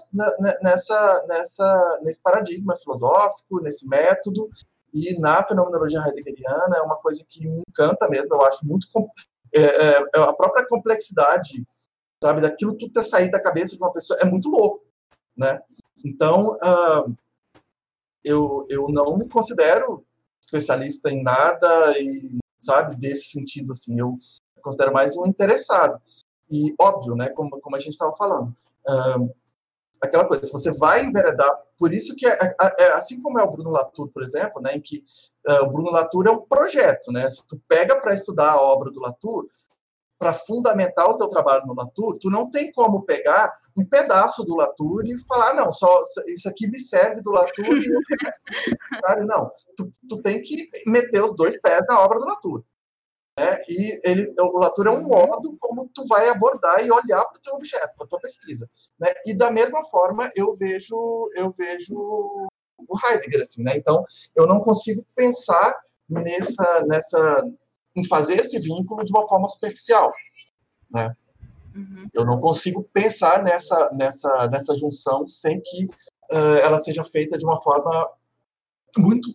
nessa, 0.61 1.25
nessa, 1.27 1.99
nesse 2.03 2.21
paradigma 2.21 2.75
filosófico, 2.75 3.61
nesse 3.61 3.87
método, 3.87 4.49
e 4.93 5.19
na 5.19 5.43
fenomenologia 5.43 6.01
heideggeriana 6.01 6.77
é 6.77 6.81
uma 6.81 6.97
coisa 6.97 7.25
que 7.27 7.47
me 7.47 7.63
encanta 7.67 8.09
mesmo, 8.09 8.35
eu 8.35 8.41
acho 8.43 8.65
muito. 8.65 8.87
É, 9.53 9.61
é, 9.61 10.05
é, 10.15 10.19
a 10.19 10.33
própria 10.33 10.65
complexidade, 10.67 11.65
sabe, 12.23 12.41
daquilo 12.41 12.77
tudo 12.77 12.93
ter 12.93 13.03
saído 13.03 13.31
da 13.31 13.41
cabeça 13.41 13.75
de 13.75 13.81
uma 13.81 13.91
pessoa 13.91 14.19
é 14.21 14.25
muito 14.25 14.49
louco, 14.49 14.85
né? 15.35 15.61
Então, 16.05 16.53
uh, 16.55 17.15
eu, 18.23 18.65
eu 18.69 18.87
não 18.89 19.17
me 19.17 19.27
considero 19.27 20.05
especialista 20.41 21.09
em 21.09 21.23
nada 21.23 21.67
e, 21.99 22.37
sabe, 22.57 22.95
desse 22.95 23.31
sentido, 23.31 23.71
assim, 23.71 23.99
eu 23.99 24.17
considero 24.61 24.93
mais 24.93 25.17
um 25.17 25.25
interessado. 25.25 26.01
E, 26.49 26.73
óbvio, 26.79 27.15
né, 27.15 27.29
como, 27.29 27.59
como 27.61 27.75
a 27.75 27.79
gente 27.79 27.93
estava 27.93 28.13
falando, 28.13 28.53
uh, 28.87 29.35
aquela 30.01 30.25
coisa, 30.25 30.43
se 30.43 30.51
você 30.51 30.71
vai 30.77 31.03
enveredar, 31.03 31.49
por 31.77 31.93
isso 31.93 32.15
que, 32.15 32.25
é, 32.27 32.31
é, 32.31 32.55
é, 32.83 32.91
assim 32.93 33.21
como 33.21 33.39
é 33.39 33.43
o 33.43 33.51
Bruno 33.51 33.71
Latour, 33.71 34.09
por 34.09 34.23
exemplo, 34.23 34.61
né, 34.61 34.75
em 34.75 34.81
que 34.81 35.03
uh, 35.47 35.63
o 35.63 35.71
Bruno 35.71 35.91
Latour 35.91 36.27
é 36.27 36.31
um 36.31 36.41
projeto, 36.41 37.11
né, 37.11 37.29
se 37.29 37.47
tu 37.47 37.59
pega 37.67 37.99
para 37.99 38.13
estudar 38.13 38.51
a 38.51 38.61
obra 38.61 38.91
do 38.91 38.99
Latour, 38.99 39.47
para 40.21 40.33
fundamentar 40.35 41.09
o 41.09 41.17
teu 41.17 41.27
trabalho 41.27 41.65
no 41.65 41.73
Latour, 41.73 42.15
tu 42.19 42.29
não 42.29 42.51
tem 42.51 42.71
como 42.71 43.01
pegar 43.01 43.51
um 43.75 43.83
pedaço 43.83 44.43
do 44.43 44.55
Latour 44.55 45.03
e 45.03 45.17
falar, 45.27 45.55
não, 45.55 45.71
só 45.71 45.99
isso 46.27 46.47
aqui 46.47 46.67
me 46.67 46.77
serve 46.77 47.21
do 47.21 47.31
Latour 47.31 47.65
e 47.65 47.89
Não, 49.25 49.51
tu, 49.75 49.89
tu 50.07 50.21
tem 50.21 50.39
que 50.43 50.69
meter 50.85 51.23
os 51.23 51.35
dois 51.35 51.59
pés 51.59 51.81
na 51.89 51.99
obra 51.99 52.19
do 52.19 52.27
Latour. 52.27 52.63
Né? 53.39 53.61
E 53.69 54.01
ele, 54.03 54.33
o 54.37 54.59
Latour 54.59 54.87
é 54.87 54.91
um 54.91 54.95
uhum. 54.95 55.07
modo 55.07 55.57
como 55.59 55.89
tu 55.93 56.05
vai 56.07 56.27
abordar 56.27 56.85
e 56.85 56.91
olhar 56.91 57.23
para 57.25 57.37
o 57.37 57.41
teu 57.41 57.55
objeto, 57.55 57.95
para 57.95 58.05
a 58.05 58.09
tua 58.09 58.19
pesquisa. 58.19 58.69
Né? 58.99 59.07
E 59.25 59.33
da 59.33 59.49
mesma 59.49 59.83
forma 59.85 60.29
eu 60.35 60.51
vejo 60.53 61.29
eu 61.35 61.49
vejo 61.51 61.95
o 61.95 62.97
Heidegger 63.05 63.41
assim, 63.41 63.63
né? 63.63 63.73
Então 63.77 64.03
eu 64.35 64.45
não 64.47 64.59
consigo 64.59 65.05
pensar 65.15 65.73
nessa 66.09 66.85
nessa 66.85 67.43
em 67.95 68.05
fazer 68.05 68.39
esse 68.41 68.59
vínculo 68.59 69.03
de 69.03 69.11
uma 69.11 69.27
forma 69.27 69.47
superficial, 69.47 70.11
né? 70.89 71.15
Uhum. 71.73 72.09
Eu 72.13 72.25
não 72.25 72.41
consigo 72.41 72.83
pensar 72.93 73.41
nessa 73.43 73.91
nessa 73.93 74.47
nessa 74.49 74.75
junção 74.75 75.25
sem 75.25 75.61
que 75.61 75.85
uh, 76.33 76.57
ela 76.61 76.81
seja 76.81 77.03
feita 77.03 77.37
de 77.37 77.45
uma 77.45 77.61
forma 77.61 78.09
muito 78.97 79.33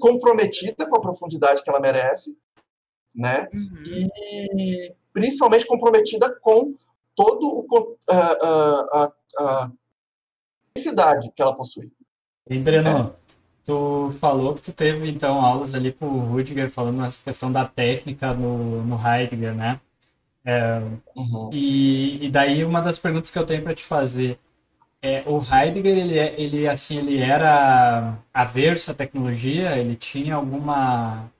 comprometida 0.00 0.88
com 0.88 0.96
a 0.96 1.00
profundidade 1.00 1.62
que 1.62 1.70
ela 1.70 1.78
merece 1.78 2.36
né? 3.14 3.46
Uhum. 3.52 3.82
E 3.86 4.94
principalmente 5.12 5.66
comprometida 5.66 6.34
com 6.40 6.74
todo 7.14 7.46
o 7.46 7.96
a, 8.10 8.16
a, 8.16 9.12
a 9.38 9.70
necessidade 10.76 11.30
que 11.34 11.40
ela 11.40 11.54
possui. 11.54 11.90
E 12.50 12.58
Breno, 12.58 12.88
é. 12.88 13.12
tu 13.64 14.10
falou 14.18 14.54
que 14.54 14.62
tu 14.62 14.72
teve 14.72 15.08
então 15.08 15.40
aulas 15.40 15.74
ali 15.74 15.92
com 15.92 16.06
o 16.06 16.20
Rudiger 16.26 16.68
falando 16.68 17.04
essa 17.04 17.22
questão 17.22 17.50
da 17.50 17.64
técnica 17.64 18.34
no, 18.34 18.84
no 18.84 18.96
Heidegger, 18.96 19.54
né? 19.54 19.80
É, 20.44 20.82
uhum. 21.16 21.48
e, 21.52 22.26
e 22.26 22.28
daí 22.28 22.64
uma 22.64 22.82
das 22.82 22.98
perguntas 22.98 23.30
que 23.30 23.38
eu 23.38 23.46
tenho 23.46 23.62
para 23.62 23.74
te 23.74 23.82
fazer 23.82 24.38
é, 25.00 25.22
o 25.26 25.38
Heidegger 25.38 25.96
ele, 25.96 26.18
é, 26.18 26.38
ele 26.38 26.68
assim 26.68 26.98
ele 26.98 27.18
era 27.18 28.18
averso 28.32 28.90
à 28.90 28.94
tecnologia 28.94 29.78
ele 29.78 29.96
tinha 29.96 30.34
alguma 30.34 31.30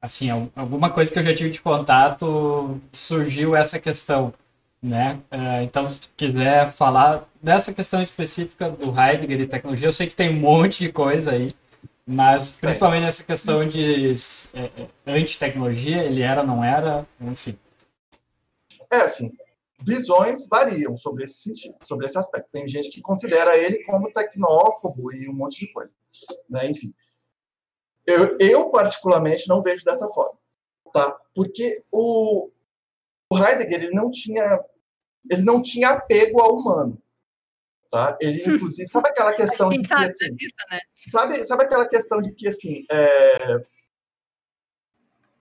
assim, 0.00 0.30
alguma 0.54 0.90
coisa 0.90 1.12
que 1.12 1.18
eu 1.18 1.22
já 1.22 1.34
tive 1.34 1.50
de 1.50 1.60
contato, 1.60 2.80
surgiu 2.92 3.54
essa 3.56 3.78
questão, 3.78 4.32
né? 4.82 5.20
É, 5.30 5.62
então, 5.62 5.88
se 5.88 6.00
tu 6.02 6.10
quiser 6.16 6.70
falar 6.70 7.28
dessa 7.42 7.72
questão 7.72 8.00
específica 8.00 8.70
do 8.70 8.94
Heidegger 8.98 9.40
e 9.40 9.46
tecnologia, 9.46 9.88
eu 9.88 9.92
sei 9.92 10.06
que 10.06 10.14
tem 10.14 10.30
um 10.30 10.40
monte 10.40 10.78
de 10.78 10.92
coisa 10.92 11.32
aí, 11.32 11.54
mas 12.06 12.52
principalmente 12.52 13.04
nessa 13.04 13.24
questão 13.24 13.66
de 13.68 14.14
é, 14.54 14.70
é, 15.06 15.12
anti-tecnologia, 15.12 16.04
ele 16.04 16.22
era, 16.22 16.42
não 16.42 16.62
era, 16.62 17.06
enfim. 17.20 17.58
É 18.90 19.02
assim, 19.02 19.28
visões 19.80 20.48
variam 20.48 20.96
sobre 20.96 21.24
esse 21.24 21.42
sentido, 21.42 21.74
sobre 21.82 22.06
esse 22.06 22.16
aspecto. 22.16 22.50
Tem 22.50 22.66
gente 22.66 22.88
que 22.88 23.00
considera 23.00 23.58
ele 23.58 23.84
como 23.84 24.10
tecnófobo 24.10 25.12
e 25.12 25.28
um 25.28 25.34
monte 25.34 25.60
de 25.60 25.72
coisa, 25.72 25.94
né? 26.48 26.70
Enfim. 26.70 26.94
Eu, 28.08 28.36
eu, 28.40 28.70
particularmente, 28.70 29.48
não 29.48 29.62
vejo 29.62 29.84
dessa 29.84 30.08
forma. 30.08 30.38
Tá? 30.92 31.16
Porque 31.34 31.84
o, 31.92 32.50
o 33.30 33.38
Heidegger 33.38 33.82
ele 33.82 33.90
não 33.90 34.10
tinha 34.10 34.64
ele 35.30 35.42
não 35.42 35.62
tinha 35.62 35.90
apego 35.90 36.40
ao 36.40 36.54
humano. 36.54 37.00
Tá? 37.90 38.16
Ele, 38.20 38.42
inclusive, 38.56 38.88
sabe 38.88 39.08
aquela 39.08 39.32
questão 39.32 39.68
de 39.68 39.82
que, 39.82 39.94
assim, 39.94 40.30
né? 40.70 40.80
sabe, 41.10 41.44
sabe 41.44 41.64
aquela 41.64 41.86
questão 41.86 42.20
de 42.20 42.32
que, 42.32 42.48
assim, 42.48 42.84
é, 42.90 43.64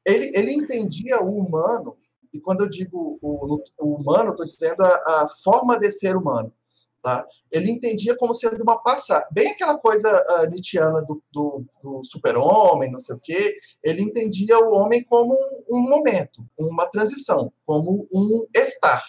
ele, 0.06 0.32
ele 0.34 0.54
entendia 0.54 1.22
o 1.22 1.38
humano, 1.38 1.98
e 2.34 2.40
quando 2.40 2.62
eu 2.62 2.70
digo 2.70 3.20
o, 3.22 3.62
o 3.80 3.96
humano, 3.96 4.32
estou 4.32 4.46
dizendo 4.46 4.82
a, 4.82 4.88
a, 4.88 5.28
forma 5.44 5.78
de 5.78 5.92
ser 5.92 6.16
humano. 6.16 6.54
Tá? 7.02 7.26
Ele 7.52 7.72
entendia 7.72 8.18
como 8.18 8.34
sendo 8.34 8.62
uma 8.62 8.82
passagem, 8.82 9.28
bem 9.32 9.52
aquela 9.52 9.78
coisa 9.78 10.12
uh, 10.12 10.50
nietzschiana 10.50 11.02
do, 11.04 11.22
do, 11.32 11.64
do 11.82 12.04
super-homem, 12.04 12.92
não 12.92 13.00
sei 13.00 13.16
o 13.16 13.20
quê. 13.20 13.56
Ele 13.84 14.02
entendia 14.02 14.60
o 14.60 14.72
homem 14.72 15.04
como 15.04 15.34
um, 15.34 15.78
um, 15.78 15.82
momento, 15.82 16.46
uma 16.58 16.88
transição, 16.88 17.52
como 17.66 18.08
um 18.12 18.46
estar. 18.54 19.04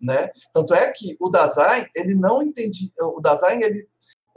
Né? 0.00 0.30
Tanto 0.52 0.74
é 0.74 0.90
que 0.92 1.14
o 1.20 1.28
Dasein, 1.28 1.86
ele 1.94 2.14
não 2.14 2.42
entendia. 2.42 2.90
O 3.00 3.20
Dasein, 3.20 3.62
ele, 3.62 3.86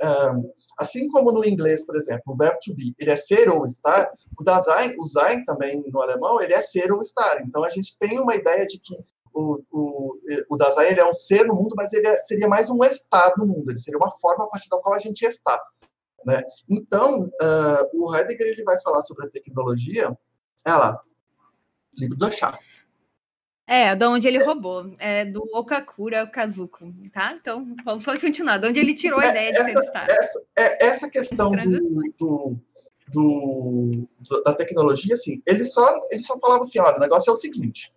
um, 0.02 0.52
assim 0.78 1.10
como 1.10 1.32
no 1.32 1.46
inglês, 1.46 1.86
por 1.86 1.96
exemplo, 1.96 2.34
o 2.34 2.36
verbo 2.36 2.60
to 2.62 2.76
be, 2.76 2.94
ele 3.00 3.12
é 3.12 3.16
ser 3.16 3.50
ou 3.50 3.66
estar, 3.66 4.12
o 4.38 4.44
Dasein, 4.44 4.94
o 5.00 5.06
Sein 5.06 5.46
também 5.46 5.82
no 5.88 6.02
alemão, 6.02 6.42
ele 6.42 6.54
é 6.54 6.62
ser 6.62 6.92
ou 6.92 7.02
estar. 7.02 7.42
Então 7.42 7.64
a 7.64 7.70
gente 7.70 7.98
tem 7.98 8.20
uma 8.20 8.36
ideia 8.36 8.68
de 8.68 8.78
que 8.78 8.94
o, 9.34 9.60
o, 9.72 10.20
o 10.50 10.58
Dasein 10.58 10.92
ele 10.92 11.00
é 11.00 11.10
um 11.10 11.14
ser 11.14 11.46
no 11.46 11.56
mundo, 11.56 11.74
mas 11.76 11.92
ele 11.94 12.08
é, 12.08 12.18
seria 12.20 12.48
mais 12.48 12.70
um 12.70 12.84
estar 12.84 13.34
no 13.38 13.46
mundo, 13.46 13.70
ele 13.70 13.80
seria 13.80 13.98
uma 13.98 14.12
forma 14.12 14.46
a 14.46 14.48
partir 14.48 14.70
da 14.70 14.78
qual 14.78 14.94
a 14.96 15.00
gente 15.00 15.24
está. 15.24 15.60
Né? 16.26 16.42
Então, 16.70 17.24
uh, 17.24 17.90
o 17.94 18.16
Heidegger 18.16 18.48
ele 18.48 18.64
vai 18.64 18.80
falar 18.82 19.02
sobre 19.02 19.26
a 19.26 19.30
tecnologia, 19.30 20.18
é 20.66 20.72
lá, 20.72 21.02
livro 21.98 22.16
do 22.16 22.32
Chá. 22.32 22.58
É, 23.66 23.96
da 23.96 24.10
onde 24.10 24.28
ele 24.28 24.44
roubou, 24.44 24.94
é 25.00 25.24
do 25.24 25.42
Okakura 25.54 26.28
Kazuko, 26.28 26.94
tá? 27.14 27.34
Então, 27.34 27.76
vamos 27.86 28.04
só 28.04 28.18
continuar, 28.20 28.58
de 28.58 28.68
onde 28.68 28.80
ele 28.80 28.94
tirou 28.94 29.20
a 29.20 29.26
é, 29.26 29.30
ideia 29.30 29.52
de 29.54 29.58
essa, 29.58 29.72
ser 29.72 29.80
estar. 29.80 30.10
Essa, 30.10 30.42
é, 30.58 30.86
essa 30.86 31.10
questão 31.10 31.52
do, 31.52 32.14
do, 32.20 32.58
do, 33.14 34.44
da 34.44 34.54
tecnologia, 34.54 35.14
assim, 35.14 35.42
ele 35.46 35.64
só, 35.64 36.06
ele 36.12 36.20
só 36.20 36.38
falava 36.40 36.62
assim, 36.62 36.80
olha, 36.80 36.98
o 36.98 37.00
negócio 37.00 37.30
é 37.30 37.34
o 37.34 37.38
seguinte, 37.38 37.94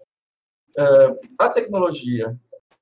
Uh, 0.78 1.18
a 1.40 1.48
tecnologia 1.48 2.38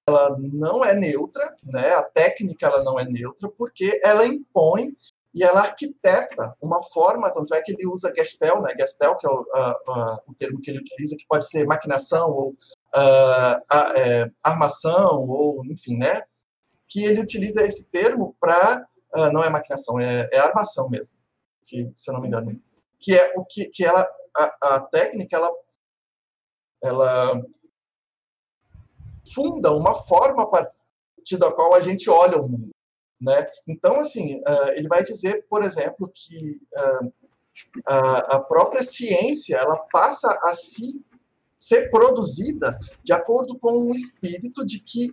ela 0.07 0.37
não 0.53 0.85
é 0.85 0.95
neutra, 0.95 1.57
né? 1.73 1.91
A 1.93 2.03
técnica 2.03 2.67
ela 2.67 2.83
não 2.83 2.99
é 2.99 3.05
neutra 3.05 3.49
porque 3.49 3.99
ela 4.03 4.27
impõe 4.27 4.95
e 5.35 5.43
ela 5.43 5.61
arquiteta 5.61 6.55
uma 6.61 6.83
forma, 6.83 7.33
tanto 7.33 7.55
é 7.55 7.63
que 7.63 7.73
ele 7.73 7.87
usa 7.87 8.13
Gestel, 8.15 8.61
né? 8.63 8.75
Gestel 8.79 9.17
que 9.17 9.27
é 9.27 9.31
o, 9.31 9.41
uh, 9.41 9.91
uh, 9.91 10.19
o 10.29 10.35
termo 10.35 10.61
que 10.61 10.71
ele 10.71 10.81
utiliza, 10.81 11.17
que 11.17 11.27
pode 11.27 11.49
ser 11.49 11.67
maquinação 11.67 12.31
ou 12.31 12.55
é, 13.97 14.31
armação 14.45 15.29
ou 15.29 15.65
enfim, 15.67 15.97
né? 15.97 16.23
Que 16.87 17.05
ele 17.05 17.21
utiliza 17.21 17.65
esse 17.65 17.89
termo 17.89 18.37
para 18.39 18.87
não 19.33 19.43
é 19.45 19.49
maquinação, 19.49 19.99
é, 19.99 20.29
é, 20.33 20.39
armação 20.39 20.89
mesmo, 20.89 21.17
que 21.65 21.91
se 21.95 22.11
eu 22.11 22.15
não 22.15 22.21
me 22.21 22.27
engano, 22.27 22.61
que 22.99 23.15
é 23.17 23.33
o 23.37 23.45
que, 23.45 23.67
que 23.67 23.85
ela 23.85 24.09
a, 24.37 24.77
a 24.77 24.81
técnica 24.81 25.37
ela 25.37 25.51
ela 26.83 27.43
funda 29.33 29.73
uma 29.73 29.95
forma 29.95 30.43
a 30.43 30.47
partir 30.47 31.37
da 31.39 31.53
qual 31.53 31.75
a 31.75 31.81
gente 31.81 32.09
olha 32.11 32.39
o 32.39 32.49
mundo. 32.49 32.71
Né? 33.21 33.47
Então, 33.67 33.99
assim, 34.01 34.41
uh, 34.41 34.71
ele 34.75 34.89
vai 34.89 35.03
dizer, 35.03 35.47
por 35.49 35.65
exemplo, 35.65 36.11
que 36.13 36.61
uh, 36.75 37.13
a, 37.87 38.37
a 38.37 38.41
própria 38.41 38.83
ciência 38.83 39.57
ela 39.57 39.79
passa 39.93 40.29
a 40.43 40.53
se 40.53 41.03
ser 41.59 41.89
produzida 41.89 42.79
de 43.03 43.13
acordo 43.13 43.59
com 43.59 43.73
o 43.87 43.93
espírito 43.93 44.67
de 44.67 44.81
que 44.81 45.11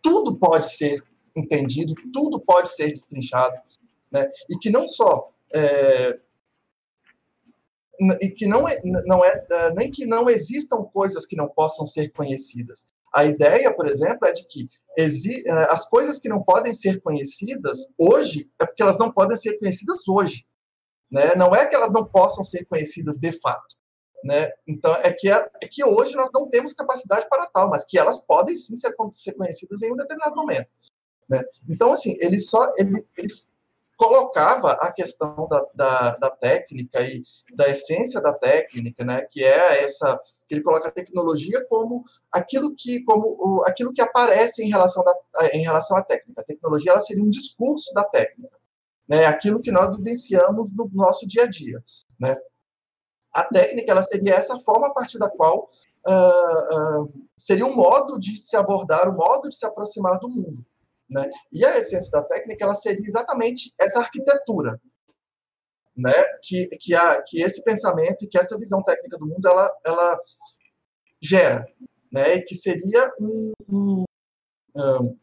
tudo 0.00 0.36
pode 0.36 0.72
ser 0.72 1.02
entendido, 1.34 1.94
tudo 2.12 2.38
pode 2.38 2.70
ser 2.70 2.92
destrinchado, 2.92 3.56
né? 4.12 4.30
E 4.48 4.56
que 4.56 4.70
não 4.70 4.86
só 4.86 5.32
é, 5.52 6.20
e 8.20 8.30
que 8.30 8.46
não 8.46 8.68
é, 8.68 8.80
não 8.84 9.24
é 9.24 9.46
nem 9.76 9.90
que 9.90 10.06
não 10.06 10.28
existam 10.28 10.84
coisas 10.84 11.26
que 11.26 11.36
não 11.36 11.48
possam 11.48 11.86
ser 11.86 12.10
conhecidas. 12.10 12.86
A 13.14 13.24
ideia, 13.24 13.74
por 13.74 13.88
exemplo, 13.88 14.26
é 14.26 14.32
de 14.32 14.44
que 14.46 14.68
é, 14.98 15.04
as 15.70 15.88
coisas 15.88 16.18
que 16.18 16.28
não 16.28 16.42
podem 16.42 16.72
ser 16.72 17.00
conhecidas 17.00 17.92
hoje 17.98 18.50
é 18.60 18.66
porque 18.66 18.82
elas 18.82 18.98
não 18.98 19.12
podem 19.12 19.36
ser 19.36 19.58
conhecidas 19.58 20.06
hoje. 20.08 20.44
Né? 21.10 21.34
Não 21.36 21.54
é 21.54 21.66
que 21.66 21.74
elas 21.74 21.92
não 21.92 22.04
possam 22.04 22.44
ser 22.44 22.64
conhecidas 22.64 23.18
de 23.18 23.32
fato. 23.40 23.74
Né? 24.24 24.50
Então, 24.66 24.94
é 24.96 25.12
que, 25.12 25.30
é, 25.30 25.50
é 25.62 25.68
que 25.68 25.84
hoje 25.84 26.16
nós 26.16 26.30
não 26.32 26.48
temos 26.48 26.72
capacidade 26.72 27.28
para 27.28 27.46
tal, 27.46 27.68
mas 27.68 27.84
que 27.84 27.98
elas 27.98 28.24
podem 28.24 28.56
sim 28.56 28.74
ser, 28.74 28.94
ser 29.12 29.34
conhecidas 29.34 29.82
em 29.82 29.92
um 29.92 29.96
determinado 29.96 30.34
momento. 30.34 30.68
Né? 31.28 31.42
Então, 31.68 31.92
assim, 31.92 32.16
ele 32.20 32.38
só 32.38 32.72
ele, 32.76 33.06
ele 33.16 33.28
colocava 33.96 34.72
a 34.72 34.92
questão 34.92 35.46
da, 35.48 35.66
da, 35.74 36.16
da, 36.16 36.30
técnica 36.30 37.00
e 37.02 37.22
da 37.54 37.68
essência 37.68 38.20
da 38.20 38.32
técnica, 38.32 39.04
né, 39.04 39.22
que 39.30 39.42
é 39.42 39.84
essa 39.84 40.20
que 40.48 40.54
ele 40.54 40.62
coloca 40.62 40.88
a 40.88 40.92
tecnologia 40.92 41.64
como 41.68 42.02
aquilo 42.32 42.74
que 42.74 43.02
como 43.04 43.36
o, 43.38 43.62
aquilo 43.66 43.92
que 43.92 44.02
aparece 44.02 44.64
em 44.64 44.68
relação 44.68 45.04
da, 45.04 45.14
em 45.52 45.62
relação 45.62 45.96
à 45.96 46.02
técnica. 46.02 46.40
A 46.40 46.44
tecnologia 46.44 46.92
ela 46.92 47.00
seria 47.00 47.22
um 47.22 47.30
discurso 47.30 47.92
da 47.94 48.04
técnica, 48.04 48.58
né, 49.08 49.26
aquilo 49.26 49.60
que 49.60 49.70
nós 49.70 49.96
vivenciamos 49.96 50.72
no 50.74 50.90
nosso 50.92 51.26
dia 51.26 51.44
a 51.44 51.46
dia, 51.46 51.82
né. 52.18 52.36
A 53.32 53.42
técnica 53.42 53.90
ela 53.90 54.02
seria 54.02 54.34
essa 54.34 54.58
forma 54.60 54.86
a 54.86 54.92
partir 54.92 55.18
da 55.18 55.28
qual 55.28 55.68
uh, 56.06 57.02
uh, 57.02 57.12
seria 57.36 57.66
um 57.66 57.74
modo 57.74 58.16
de 58.16 58.36
se 58.36 58.56
abordar, 58.56 59.08
o 59.08 59.12
um 59.12 59.16
modo 59.16 59.48
de 59.48 59.56
se 59.56 59.66
aproximar 59.66 60.20
do 60.20 60.28
mundo. 60.28 60.64
Né? 61.08 61.30
E 61.52 61.64
a 61.64 61.78
essência 61.78 62.10
da 62.10 62.22
técnica 62.22 62.64
ela 62.64 62.74
seria 62.74 63.06
exatamente 63.06 63.72
essa 63.78 64.00
arquitetura, 64.00 64.80
né? 65.96 66.12
que, 66.42 66.66
que, 66.78 66.94
a, 66.94 67.22
que 67.22 67.42
esse 67.42 67.62
pensamento 67.62 68.24
e 68.24 68.26
que 68.26 68.38
essa 68.38 68.58
visão 68.58 68.82
técnica 68.82 69.18
do 69.18 69.26
mundo 69.26 69.46
ela, 69.46 69.70
ela 69.84 70.20
gera, 71.20 71.66
né? 72.10 72.36
e 72.36 72.42
que 72.42 72.54
seria 72.54 73.12
um, 73.20 73.52
um, 73.68 74.04
um 74.76 75.16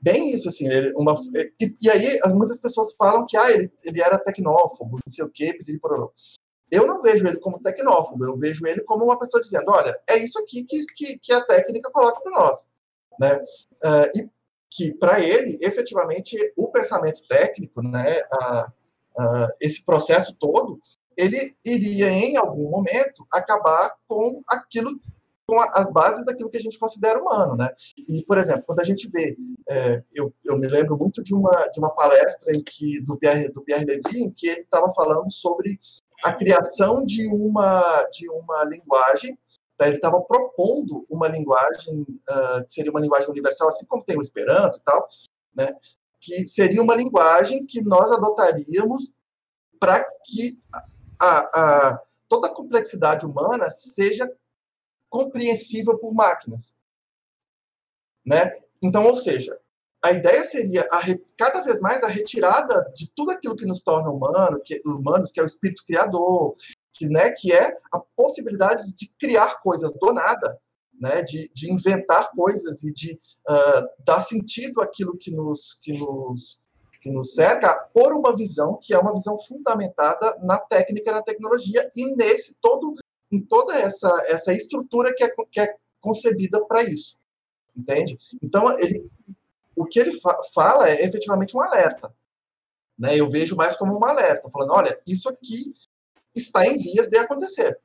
bem 0.00 0.32
isso 0.32 0.48
assim 0.48 0.66
ele, 0.66 0.92
uma 0.96 1.14
e, 1.60 1.74
e, 1.82 1.90
aí 1.90 2.18
muitas 2.32 2.58
pessoas 2.58 2.94
falam 2.96 3.26
que 3.26 3.36
ah 3.36 3.52
ele, 3.52 3.70
ele 3.84 4.00
era 4.00 4.18
tecnófobo 4.18 4.92
não 4.92 5.12
sei 5.12 5.24
o 5.24 5.30
quê 5.30 5.58
eu 6.70 6.86
não 6.86 7.02
vejo 7.02 7.26
ele 7.26 7.38
como 7.38 7.62
tecnófobo 7.62 8.24
eu 8.24 8.38
vejo 8.38 8.66
ele 8.66 8.80
como 8.82 9.04
uma 9.04 9.18
pessoa 9.18 9.42
dizendo 9.42 9.70
olha 9.70 10.00
é 10.08 10.16
isso 10.16 10.38
aqui 10.38 10.64
que, 10.64 10.84
que, 10.96 11.18
que 11.18 11.32
a 11.32 11.44
técnica 11.44 11.90
coloca 11.90 12.20
para 12.22 12.32
nós 12.32 12.70
né 13.20 13.36
uh, 13.84 14.18
e 14.18 14.30
que 14.70 14.94
para 14.94 15.20
ele, 15.20 15.58
efetivamente, 15.60 16.36
o 16.56 16.68
pensamento 16.68 17.26
técnico, 17.28 17.82
né, 17.82 18.20
a, 18.32 18.72
a, 19.18 19.48
esse 19.60 19.84
processo 19.84 20.34
todo, 20.38 20.80
ele 21.16 21.52
iria 21.64 22.08
em 22.08 22.36
algum 22.36 22.70
momento 22.70 23.26
acabar 23.32 23.94
com 24.08 24.42
aquilo, 24.48 24.98
com 25.46 25.60
as 25.60 25.92
bases 25.92 26.24
daquilo 26.24 26.48
que 26.48 26.56
a 26.56 26.60
gente 26.60 26.78
considera 26.78 27.20
humano, 27.20 27.56
né? 27.56 27.68
E 28.08 28.24
por 28.24 28.38
exemplo, 28.38 28.62
quando 28.64 28.80
a 28.80 28.84
gente 28.84 29.10
vê, 29.10 29.36
é, 29.68 30.02
eu, 30.14 30.32
eu 30.44 30.56
me 30.56 30.66
lembro 30.66 30.96
muito 30.96 31.22
de 31.22 31.34
uma 31.34 31.50
de 31.68 31.80
uma 31.80 31.90
palestra 31.90 32.54
em 32.54 32.62
que 32.62 33.02
do 33.02 33.18
Pierre 33.18 33.48
do 33.50 33.62
Pierre 33.62 33.84
Levy, 33.84 34.22
em 34.22 34.30
que 34.30 34.48
ele 34.48 34.60
estava 34.60 34.90
falando 34.92 35.30
sobre 35.30 35.78
a 36.24 36.32
criação 36.32 37.04
de 37.04 37.26
uma 37.26 38.08
de 38.12 38.28
uma 38.30 38.64
linguagem? 38.64 39.36
Ele 39.86 39.96
estava 39.96 40.20
propondo 40.20 41.06
uma 41.08 41.28
linguagem 41.28 42.02
uh, 42.02 42.64
que 42.66 42.72
seria 42.72 42.90
uma 42.90 43.00
linguagem 43.00 43.28
universal, 43.30 43.68
assim 43.68 43.86
como 43.86 44.04
tem 44.04 44.16
o 44.16 44.20
Esperanto 44.20 44.78
e 44.78 44.82
tal, 44.82 45.08
né? 45.54 45.74
que 46.20 46.46
seria 46.46 46.82
uma 46.82 46.94
linguagem 46.94 47.64
que 47.64 47.82
nós 47.82 48.12
adotaríamos 48.12 49.14
para 49.78 50.04
que 50.24 50.60
a, 51.20 51.38
a, 51.58 52.02
toda 52.28 52.48
a 52.48 52.54
complexidade 52.54 53.24
humana 53.24 53.70
seja 53.70 54.30
compreensível 55.08 55.98
por 55.98 56.12
máquinas. 56.14 56.76
Né? 58.24 58.52
Então, 58.82 59.06
ou 59.06 59.14
seja, 59.14 59.58
a 60.02 60.12
ideia 60.12 60.44
seria 60.44 60.86
a, 60.92 61.00
cada 61.36 61.62
vez 61.62 61.80
mais 61.80 62.02
a 62.02 62.08
retirada 62.08 62.90
de 62.94 63.10
tudo 63.12 63.32
aquilo 63.32 63.56
que 63.56 63.66
nos 63.66 63.80
torna 63.80 64.10
humano, 64.10 64.60
que, 64.62 64.80
humanos, 64.86 65.32
que 65.32 65.40
é 65.40 65.42
o 65.42 65.46
espírito 65.46 65.84
criador, 65.86 66.54
que, 67.00 67.08
né, 67.08 67.30
que 67.30 67.50
é 67.50 67.74
a 67.90 67.98
possibilidade 67.98 68.92
de 68.92 69.10
criar 69.18 69.58
coisas 69.62 69.94
do 69.98 70.12
nada, 70.12 70.60
né, 71.00 71.22
de, 71.22 71.50
de 71.54 71.72
inventar 71.72 72.30
coisas 72.36 72.84
e 72.84 72.92
de 72.92 73.18
uh, 73.48 74.04
dar 74.04 74.20
sentido 74.20 74.82
àquilo 74.82 75.16
que 75.16 75.30
nos, 75.30 75.80
que, 75.82 75.94
nos, 75.94 76.60
que 77.00 77.10
nos 77.10 77.32
cerca 77.32 77.74
por 77.94 78.12
uma 78.12 78.36
visão 78.36 78.78
que 78.78 78.92
é 78.92 78.98
uma 78.98 79.14
visão 79.14 79.38
fundamentada 79.38 80.36
na 80.42 80.58
técnica 80.58 81.10
e 81.10 81.14
na 81.14 81.22
tecnologia 81.22 81.90
e 81.96 82.14
nesse 82.14 82.58
todo 82.60 82.96
em 83.32 83.40
toda 83.40 83.74
essa, 83.78 84.10
essa 84.26 84.52
estrutura 84.52 85.14
que 85.16 85.24
é, 85.24 85.32
que 85.50 85.60
é 85.60 85.74
concebida 86.02 86.62
para 86.66 86.82
isso, 86.82 87.16
entende? 87.74 88.18
Então 88.42 88.78
ele 88.78 89.08
o 89.74 89.86
que 89.86 89.98
ele 89.98 90.20
fa 90.20 90.36
fala 90.52 90.90
é 90.90 91.02
efetivamente 91.02 91.56
um 91.56 91.62
alerta, 91.62 92.12
né? 92.98 93.18
Eu 93.18 93.26
vejo 93.26 93.56
mais 93.56 93.74
como 93.74 93.98
um 93.98 94.04
alerta, 94.04 94.50
falando, 94.50 94.72
olha, 94.72 95.00
isso 95.06 95.30
aqui 95.30 95.72
está 96.34 96.66
em 96.66 96.78
vias 96.78 97.08
de 97.08 97.16
acontecer. 97.18 97.78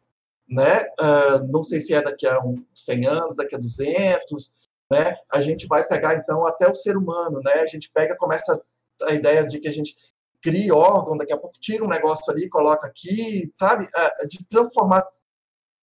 Né? 0.47 0.83
Uh, 0.99 1.47
não 1.49 1.63
sei 1.63 1.79
se 1.79 1.93
é 1.93 2.01
daqui 2.01 2.27
a 2.27 2.39
um 2.39 2.63
100 2.73 3.07
anos, 3.07 3.35
daqui 3.35 3.55
a 3.55 3.59
200, 3.59 4.53
né? 4.91 5.15
A 5.31 5.41
gente 5.41 5.65
vai 5.67 5.85
pegar 5.87 6.15
então 6.15 6.45
até 6.45 6.69
o 6.69 6.75
ser 6.75 6.95
humano, 6.95 7.41
né? 7.43 7.53
A 7.53 7.67
gente 7.67 7.89
pega, 7.91 8.15
começa 8.15 8.61
a 9.03 9.13
ideia 9.13 9.45
de 9.45 9.59
que 9.59 9.67
a 9.67 9.71
gente 9.71 9.95
cria 10.41 10.75
órgão, 10.75 11.17
daqui 11.17 11.33
a 11.33 11.37
pouco 11.37 11.59
tira 11.59 11.83
um 11.83 11.87
negócio 11.87 12.31
ali, 12.31 12.47
coloca 12.47 12.87
aqui, 12.87 13.51
sabe? 13.55 13.85
Uh, 13.85 14.27
de 14.27 14.47
transformar, 14.47 15.03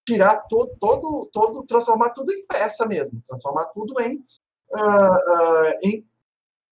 tirar 0.07 0.43
todo, 0.49 0.77
todo, 0.81 1.29
todo, 1.33 1.65
transformar 1.65 2.11
tudo 2.11 2.33
em 2.33 2.47
peça 2.47 2.87
mesmo, 2.87 3.21
transformar 3.21 3.67
tudo 3.67 4.01
em, 4.01 4.19
uh, 4.19 5.79
em 5.83 6.07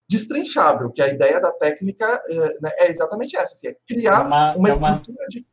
destrinchável, 0.08 0.90
que 0.90 1.02
a 1.02 1.08
ideia 1.08 1.40
da 1.40 1.52
técnica 1.52 2.06
né, 2.60 2.70
é 2.78 2.88
exatamente 2.88 3.36
essa, 3.36 3.52
assim, 3.52 3.68
é 3.68 3.76
criar 3.86 4.22
é 4.22 4.26
uma, 4.26 4.56
uma, 4.56 4.68
estrutura 4.68 5.18
é 5.18 5.22
uma... 5.22 5.28
de 5.28 5.46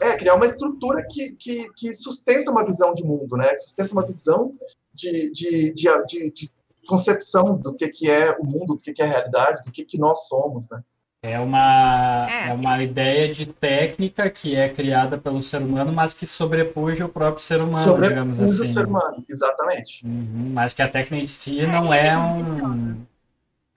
é, 0.00 0.16
criar 0.16 0.34
uma 0.34 0.46
estrutura 0.46 1.04
que, 1.08 1.32
que, 1.32 1.70
que 1.74 1.94
sustenta 1.94 2.50
uma 2.50 2.64
visão 2.64 2.92
de 2.94 3.04
mundo, 3.04 3.36
né? 3.36 3.48
Que 3.50 3.58
sustenta 3.58 3.92
uma 3.92 4.06
visão 4.06 4.52
de, 4.92 5.30
de, 5.30 5.72
de, 5.72 6.04
de, 6.06 6.30
de 6.30 6.50
concepção 6.86 7.56
do 7.56 7.74
que, 7.74 7.88
que 7.88 8.10
é 8.10 8.32
o 8.32 8.44
mundo, 8.44 8.74
do 8.74 8.78
que, 8.78 8.92
que 8.92 9.02
é 9.02 9.06
a 9.06 9.08
realidade, 9.08 9.62
do 9.62 9.70
que, 9.70 9.84
que 9.84 9.98
nós 9.98 10.26
somos, 10.28 10.68
né? 10.70 10.82
É 11.22 11.40
uma, 11.40 12.26
é. 12.28 12.50
é 12.50 12.52
uma 12.52 12.82
ideia 12.82 13.32
de 13.32 13.46
técnica 13.46 14.28
que 14.28 14.54
é 14.54 14.68
criada 14.68 15.16
pelo 15.16 15.40
ser 15.40 15.62
humano, 15.62 15.90
mas 15.90 16.12
que 16.12 16.26
sobrepuja 16.26 17.06
o 17.06 17.08
próprio 17.08 17.42
ser 17.42 17.62
humano, 17.62 17.82
sobrepuja 17.82 18.10
digamos 18.10 18.40
assim. 18.40 18.62
o 18.62 18.74
ser 18.74 18.86
humano, 18.86 19.24
exatamente. 19.26 20.06
Uhum, 20.06 20.50
mas 20.52 20.74
que 20.74 20.82
a 20.82 20.88
técnica 20.88 21.22
em 21.22 21.26
si 21.26 21.60
é, 21.60 21.66
não 21.66 21.94
é, 21.94 22.08
é 22.08 22.18
um... 22.18 23.00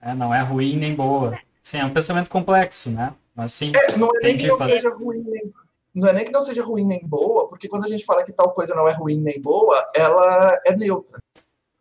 É, 0.00 0.14
não 0.14 0.32
é 0.34 0.42
ruim 0.42 0.76
nem 0.76 0.94
boa. 0.94 1.38
Sim, 1.62 1.78
é 1.78 1.84
um 1.86 1.92
pensamento 1.92 2.28
complexo, 2.28 2.90
né? 2.90 3.14
Mas 3.34 3.54
sim, 3.54 3.72
é, 3.74 3.96
não 3.96 4.08
é 4.08 4.24
nem 4.24 4.36
que 4.36 4.46
não 4.46 4.58
seja 4.58 4.90
ruim 4.90 5.24
nem 5.26 5.50
não 5.98 6.08
é 6.08 6.12
nem 6.12 6.24
que 6.24 6.32
não 6.32 6.40
seja 6.40 6.62
ruim 6.62 6.86
nem 6.86 7.06
boa, 7.06 7.46
porque 7.48 7.68
quando 7.68 7.84
a 7.84 7.88
gente 7.88 8.04
fala 8.04 8.24
que 8.24 8.32
tal 8.32 8.52
coisa 8.52 8.74
não 8.74 8.88
é 8.88 8.92
ruim 8.92 9.20
nem 9.20 9.40
boa, 9.40 9.76
ela 9.94 10.58
é 10.64 10.76
neutra. 10.76 11.22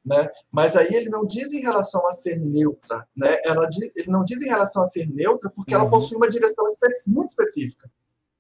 Né? 0.06 0.30
Mas 0.50 0.76
aí 0.78 0.94
ele 0.94 1.10
não 1.10 1.26
diz 1.26 1.52
em 1.52 1.60
relação 1.60 2.08
a 2.08 2.12
ser 2.12 2.40
neutra, 2.40 3.06
né? 3.14 3.40
Ela 3.44 3.68
diz, 3.68 3.92
ele 3.94 4.10
não 4.10 4.24
diz 4.24 4.42
em 4.42 4.48
relação 4.48 4.82
a 4.82 4.86
ser 4.86 5.06
neutra 5.06 5.52
porque 5.54 5.76
uhum. 5.76 5.82
ela 5.82 5.90
possui 5.90 6.16
uma 6.16 6.30
direção 6.30 6.66
muito 7.10 7.32
específica 7.32 7.90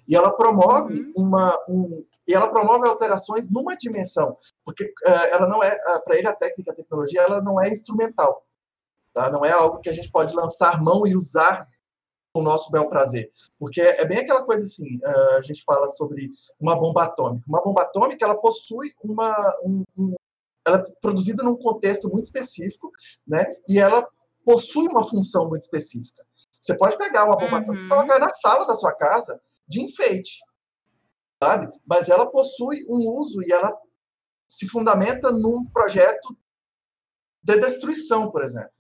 e 0.08 0.16
ela 0.16 0.32
promove 0.32 1.02
uhum. 1.02 1.14
uma 1.18 1.60
um, 1.68 2.06
e 2.26 2.34
ela 2.34 2.48
promove 2.48 2.88
alterações 2.88 3.50
numa 3.50 3.76
dimensão, 3.76 4.38
porque 4.64 4.86
uh, 4.86 5.26
ela 5.32 5.48
não 5.48 5.62
é 5.62 5.76
uh, 5.76 6.04
para 6.06 6.18
ele 6.18 6.28
a 6.28 6.34
técnica, 6.34 6.72
a 6.72 6.76
tecnologia, 6.76 7.22
ela 7.22 7.42
não 7.42 7.62
é 7.62 7.70
instrumental, 7.70 8.46
tá? 9.14 9.30
Não 9.30 9.46
é 9.46 9.52
algo 9.52 9.82
que 9.82 9.90
a 9.90 9.94
gente 9.94 10.10
pode 10.10 10.34
lançar 10.34 10.82
mão 10.82 11.06
e 11.06 11.16
usar 11.16 11.68
o 12.40 12.44
nosso 12.44 12.72
bel 12.72 12.90
prazer. 12.90 13.32
Porque 13.60 13.82
é 13.82 14.06
bem 14.06 14.20
aquela 14.20 14.44
coisa 14.44 14.64
assim, 14.64 15.00
a 15.38 15.42
gente 15.42 15.64
fala 15.64 15.88
sobre 15.90 16.30
uma 16.60 16.76
bomba 16.76 17.04
atômica. 17.04 17.46
Uma 17.48 17.62
bomba 17.62 17.82
atômica, 17.84 18.24
ela 18.26 18.40
possui 18.40 18.94
uma... 19.04 19.34
Um, 19.64 19.84
um, 19.98 20.16
ela 20.66 20.80
é 20.80 20.86
produzida 21.02 21.44
num 21.44 21.56
contexto 21.56 22.10
muito 22.10 22.26
específico, 22.26 22.92
né? 23.26 23.46
E 23.70 23.80
ela 23.80 24.06
possui 24.46 24.88
uma 24.90 25.04
função 25.04 25.48
muito 25.48 25.62
específica. 25.62 26.26
Você 26.60 26.78
pode 26.78 26.98
pegar 26.98 27.26
uma 27.26 27.38
bomba 27.38 27.58
uhum. 27.58 27.64
atômica 27.64 27.86
e 27.86 27.90
colocar 27.90 28.20
na 28.20 28.30
sala 28.30 28.66
da 28.66 28.76
sua 28.76 28.94
casa 28.94 29.40
de 29.68 29.82
enfeite, 29.82 30.40
sabe? 31.42 31.70
Mas 31.86 32.10
ela 32.10 32.30
possui 32.30 32.86
um 32.90 33.08
uso 33.10 33.42
e 33.44 33.52
ela 33.52 33.78
se 34.50 34.68
fundamenta 34.68 35.32
num 35.32 35.66
projeto 35.66 36.38
de 37.44 37.60
destruição, 37.60 38.32
por 38.32 38.44
exemplo. 38.44 38.72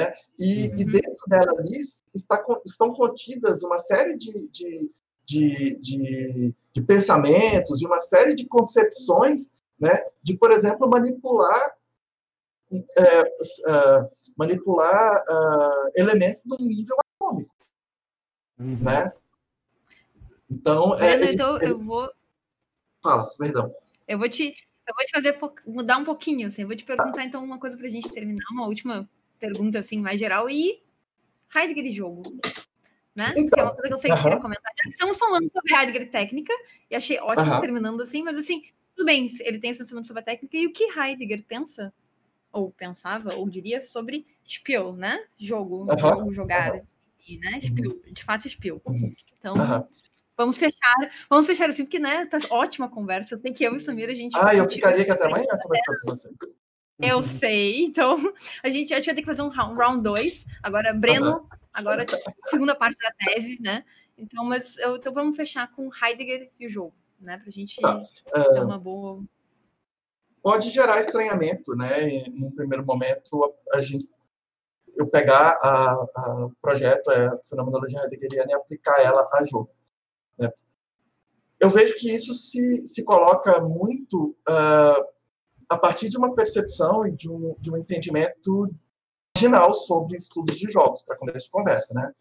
Né? 0.00 0.12
E, 0.38 0.68
uhum. 0.68 0.74
e, 0.78 0.84
dentro 0.84 1.22
dela 1.26 1.52
ali 1.58 1.78
está, 1.78 2.42
estão 2.64 2.92
contidas 2.94 3.62
uma 3.62 3.76
série 3.76 4.16
de, 4.16 4.48
de, 4.48 4.90
de, 5.26 5.76
de, 5.78 6.54
de 6.72 6.82
pensamentos, 6.82 7.78
de 7.78 7.86
uma 7.86 7.98
série 7.98 8.34
de 8.34 8.46
concepções, 8.46 9.52
né, 9.78 9.92
de, 10.22 10.36
por 10.36 10.50
exemplo, 10.50 10.88
manipular 10.88 11.74
é, 12.72 13.22
uh, 13.22 14.10
manipular 14.36 15.24
uh, 15.28 15.90
elementos 15.96 16.44
do 16.44 16.56
nível 16.58 16.96
atômico, 17.00 17.52
uhum. 18.56 18.78
né? 18.80 19.12
Então, 20.48 20.96
é, 21.00 21.14
ele, 21.14 21.32
então 21.32 21.56
ele... 21.56 21.72
eu 21.72 21.80
vou. 21.80 22.08
Fala, 23.02 23.28
perdão. 23.36 23.74
Eu 24.06 24.18
vou 24.18 24.28
te, 24.28 24.54
eu 24.86 24.94
vou 24.94 25.04
te 25.04 25.10
fazer 25.10 25.38
mudar 25.66 25.96
um 25.96 26.04
pouquinho, 26.04 26.46
assim. 26.46 26.62
Eu 26.62 26.68
vou 26.68 26.76
te 26.76 26.84
perguntar 26.84 27.24
então 27.24 27.42
uma 27.42 27.58
coisa 27.58 27.76
para 27.76 27.88
a 27.88 27.90
gente 27.90 28.12
terminar, 28.12 28.44
uma 28.52 28.68
última 28.68 29.08
pergunta 29.40 29.78
assim 29.78 29.98
mais 29.98 30.20
geral 30.20 30.48
e 30.48 30.82
Heidegger 31.54 31.86
e 31.86 31.92
jogo, 31.92 32.22
né? 33.14 33.32
Então, 33.36 33.48
que 33.48 33.60
é 33.60 33.62
uma 33.64 33.72
coisa 33.72 33.88
que 33.88 33.94
eu 33.94 33.98
sei 33.98 34.10
que 34.10 34.16
uh 34.16 34.20
-huh. 34.20 34.22
queria 34.22 34.40
comentar. 34.40 34.72
Já 34.84 34.90
estamos 34.90 35.16
falando 35.16 35.50
sobre 35.50 35.74
Heidegger 35.74 36.10
técnica 36.10 36.52
e 36.88 36.94
achei 36.94 37.18
ótimo 37.18 37.48
uh 37.48 37.56
-huh. 37.56 37.60
terminando 37.60 38.00
assim, 38.02 38.22
mas 38.22 38.36
assim 38.36 38.62
tudo 38.94 39.06
bem, 39.06 39.26
ele 39.40 39.58
tem 39.58 39.70
esse 39.70 39.80
pensamento 39.80 40.06
sobre 40.06 40.20
a 40.20 40.24
técnica 40.24 40.56
e 40.56 40.66
o 40.66 40.72
que 40.72 40.84
Heidegger 40.96 41.44
pensa 41.44 41.92
ou 42.52 42.70
pensava 42.70 43.34
ou 43.34 43.48
diria 43.48 43.80
sobre 43.80 44.26
Spiel, 44.46 44.92
né? 44.94 45.24
Jogo, 45.38 45.84
uh 45.84 45.86
-huh. 45.86 45.98
jogo 45.98 46.32
jogar 46.32 46.82
e, 47.26 47.38
né? 47.38 47.60
Spiel, 47.60 48.00
de 48.06 48.24
fato 48.24 48.48
Spiel. 48.48 48.80
Então 49.38 49.56
Vamos 50.40 50.56
fechar, 50.56 50.96
vamos 51.28 51.44
fechar 51.44 51.68
assim, 51.68 51.84
porque, 51.84 51.98
né, 51.98 52.24
tá 52.24 52.38
ótima 52.48 52.88
conversa. 52.88 53.34
Eu 53.34 53.38
sei 53.38 53.52
que 53.52 53.62
eu 53.62 53.76
e 53.76 53.80
Samir, 53.80 54.08
a 54.08 54.14
gente. 54.14 54.34
Ah, 54.38 54.54
eu 54.54 54.66
ficaria 54.70 55.02
aqui 55.02 55.10
até 55.10 55.26
amanhã 55.26 55.44
conversando 55.62 56.00
com 56.00 56.14
você. 56.14 56.30
Eu 57.02 57.18
uhum. 57.18 57.24
sei, 57.24 57.84
então 57.84 58.16
a 58.62 58.68
gente, 58.68 58.92
a 58.92 58.98
gente 58.98 59.06
vai 59.06 59.14
ter 59.14 59.22
que 59.22 59.26
fazer 59.26 59.42
um 59.42 59.48
round 59.48 60.02
2. 60.02 60.46
Agora, 60.62 60.92
Breno, 60.92 61.48
agora 61.72 62.04
segunda 62.44 62.74
parte 62.74 62.96
da 62.98 63.12
tese, 63.12 63.60
né? 63.60 63.84
Então, 64.16 64.44
mas 64.44 64.76
eu, 64.78 64.96
então 64.96 65.12
vamos 65.12 65.36
fechar 65.36 65.70
com 65.72 65.90
Heidegger 66.02 66.50
e 66.58 66.66
o 66.66 66.68
jogo, 66.68 66.94
né? 67.18 67.38
Pra 67.38 67.50
gente 67.50 67.80
tá. 67.80 68.00
ter 68.52 68.60
uma 68.60 68.78
boa. 68.78 69.22
Pode 70.42 70.70
gerar 70.70 70.98
estranhamento, 70.98 71.74
né? 71.74 72.26
Num 72.32 72.50
primeiro 72.50 72.84
momento, 72.84 73.54
a 73.72 73.80
gente 73.80 74.08
eu 74.96 75.06
pegar 75.06 75.58
a, 75.62 75.92
a 76.14 76.44
o 76.44 76.52
projeto, 76.60 77.10
é, 77.10 77.28
a 77.28 77.38
fenomenologia 77.48 78.00
heideggeriana 78.00 78.50
e 78.50 78.54
aplicar 78.54 79.00
ela 79.00 79.26
a 79.32 79.44
jogo. 79.44 79.70
Né? 80.38 80.50
Eu 81.58 81.70
vejo 81.70 81.96
que 81.96 82.12
isso 82.12 82.34
se, 82.34 82.86
se 82.86 83.04
coloca 83.04 83.60
muito 83.60 84.36
uh, 84.48 85.04
a 85.70 85.78
partir 85.78 86.08
de 86.08 86.18
uma 86.18 86.34
percepção 86.34 87.06
e 87.06 87.12
de 87.12 87.30
um, 87.30 87.54
de 87.60 87.70
um 87.70 87.76
entendimento 87.76 88.68
marginal 89.36 89.72
sobre 89.72 90.16
estudos 90.16 90.58
de 90.58 90.68
jogos, 90.68 91.02
para 91.02 91.16
começo 91.16 91.46
de 91.46 91.50
conversa, 91.50 91.94
né? 91.94 92.12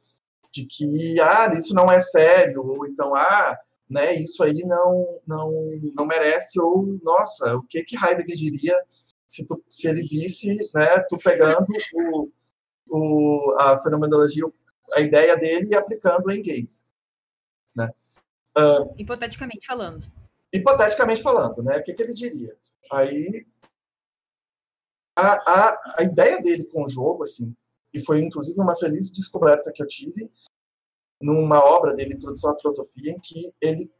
De 0.53 0.65
que, 0.65 1.19
ah, 1.19 1.51
isso 1.53 1.73
não 1.73 1.91
é 1.91 1.99
sério, 1.99 2.63
ou 2.63 2.85
então, 2.85 3.15
ah, 3.15 3.57
né, 3.89 4.13
isso 4.13 4.43
aí 4.43 4.63
não, 4.65 5.19
não, 5.25 5.51
não 5.97 6.05
merece, 6.05 6.59
ou, 6.61 6.99
nossa, 7.03 7.55
o 7.55 7.63
que 7.63 7.83
que 7.83 7.97
Heidegger 7.97 8.35
diria 8.35 8.79
se, 9.25 9.47
tu, 9.47 9.61
se 9.67 9.87
ele 9.87 10.03
visse, 10.03 10.55
né, 10.73 10.99
tu 11.09 11.17
pegando 11.17 11.65
o, 11.93 12.31
o, 12.87 13.55
a 13.59 13.77
fenomenologia, 13.79 14.45
a 14.93 15.01
ideia 15.01 15.35
dele 15.35 15.69
e 15.69 15.75
aplicando 15.75 16.31
em 16.31 16.41
games, 16.41 16.85
né? 17.75 17.89
Uh, 18.57 18.93
hipoteticamente 18.97 19.65
falando. 19.65 20.05
Hipoteticamente 20.53 21.21
falando, 21.21 21.63
né? 21.63 21.77
O 21.77 21.83
que, 21.83 21.93
que 21.93 22.01
ele 22.01 22.13
diria? 22.13 22.55
Aí, 22.91 23.45
a, 25.17 25.33
a, 25.33 25.81
a 25.99 26.03
ideia 26.03 26.41
dele 26.41 26.65
com 26.65 26.83
o 26.83 26.89
jogo, 26.89 27.23
assim, 27.23 27.55
e 27.93 27.99
foi 27.99 28.21
inclusive 28.21 28.59
uma 28.59 28.75
feliz 28.75 29.11
descoberta 29.11 29.71
que 29.71 29.81
eu 29.81 29.87
tive 29.87 30.31
numa 31.21 31.59
obra 31.59 31.93
dele, 31.93 32.13
Introdução 32.13 32.53
à 32.53 32.59
Filosofia, 32.59 33.11
em 33.11 33.19
que 33.19 33.53
ele 33.59 33.91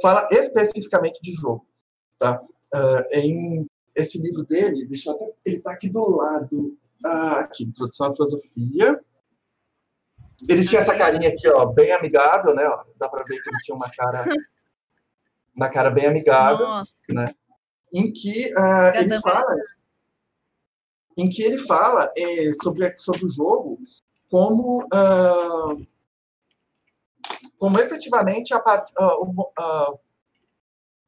fala 0.00 0.26
especificamente 0.32 1.20
de 1.20 1.32
jogo. 1.32 1.66
Tá? 2.18 2.40
Uh, 2.74 3.04
em 3.12 3.66
esse 3.94 4.20
livro 4.20 4.44
dele, 4.44 4.86
deixa 4.86 5.12
até, 5.12 5.24
ele 5.46 5.56
está 5.56 5.72
aqui 5.72 5.88
do 5.88 6.16
lado, 6.16 6.76
ah, 7.04 7.40
aqui, 7.40 7.64
Introdução 7.64 8.08
à 8.08 8.14
Filosofia, 8.14 9.00
ele 10.48 10.66
tinha 10.66 10.80
essa 10.80 10.96
carinha 10.96 11.28
aqui, 11.28 11.48
ó, 11.48 11.64
bem 11.66 11.92
amigável, 11.92 12.54
né? 12.54 12.66
Ó, 12.66 12.84
dá 12.96 13.08
para 13.08 13.22
ver 13.24 13.40
que 13.40 13.48
ele 13.48 13.58
tinha 13.62 13.76
uma 13.76 13.88
cara, 13.88 14.24
uma 15.54 15.70
cara 15.70 15.90
bem 15.90 16.06
amigável, 16.06 16.66
Nossa. 16.66 16.92
né? 17.08 17.24
Em 17.94 18.12
que 18.12 18.52
uh, 18.52 18.96
ele 18.96 19.18
fala, 19.20 19.54
em 21.16 21.28
que 21.28 21.42
ele 21.42 21.58
fala 21.58 22.12
é, 22.16 22.52
sobre 22.62 22.90
sobre 22.98 23.24
o 23.24 23.28
jogo 23.28 23.78
como 24.28 24.82
uh, 24.84 25.86
como 27.56 27.78
efetivamente 27.78 28.52
a 28.52 28.60
part, 28.60 28.92
uh, 29.00 29.98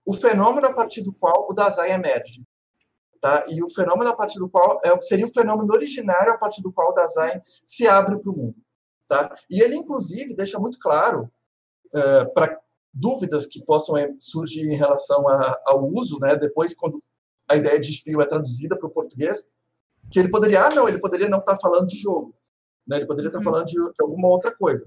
o 0.06 0.14
fenômeno 0.14 0.68
a 0.68 0.72
partir 0.72 1.02
do 1.02 1.12
qual 1.12 1.48
o 1.50 1.52
Dazai 1.52 1.90
emerge. 1.90 2.46
Tá? 3.20 3.44
E 3.48 3.62
o 3.62 3.68
fenômeno 3.68 4.10
a 4.10 4.14
partir 4.14 4.38
do 4.38 4.48
qual 4.48 4.80
é, 4.84 5.00
seria 5.00 5.26
o 5.26 5.32
fenômeno 5.32 5.72
originário 5.74 6.32
a 6.32 6.38
partir 6.38 6.62
do 6.62 6.72
qual 6.72 6.90
o 6.90 6.94
Dasein 6.94 7.42
se 7.64 7.88
abre 7.88 8.18
para 8.18 8.30
o 8.30 8.36
mundo. 8.36 8.56
Tá? 9.08 9.36
E 9.50 9.60
ele, 9.60 9.76
inclusive, 9.76 10.34
deixa 10.34 10.58
muito 10.58 10.78
claro 10.78 11.30
é, 11.92 12.24
para 12.26 12.60
dúvidas 12.96 13.46
que 13.46 13.62
possam 13.64 13.96
é, 13.96 14.10
surgir 14.18 14.62
em 14.62 14.76
relação 14.76 15.28
a, 15.28 15.60
ao 15.66 15.86
uso, 15.86 16.18
né, 16.20 16.36
depois, 16.36 16.74
quando 16.74 17.02
a 17.48 17.56
ideia 17.56 17.78
de 17.78 17.90
espio 17.90 18.20
é 18.20 18.26
traduzida 18.26 18.76
para 18.76 18.88
o 18.88 18.92
português, 18.92 19.50
que 20.10 20.18
ele 20.18 20.30
poderia, 20.30 20.64
ah, 20.64 20.70
não, 20.70 20.88
ele 20.88 20.98
poderia 20.98 21.28
não 21.28 21.38
estar 21.38 21.56
tá 21.56 21.60
falando 21.60 21.86
de 21.86 21.96
jogo, 21.96 22.34
né, 22.88 22.96
ele 22.96 23.06
poderia 23.06 23.28
estar 23.28 23.40
tá 23.40 23.46
uhum. 23.46 23.52
falando 23.52 23.66
de, 23.66 23.74
de, 23.74 24.02
alguma 24.02 24.28
outra 24.28 24.54
coisa. 24.54 24.86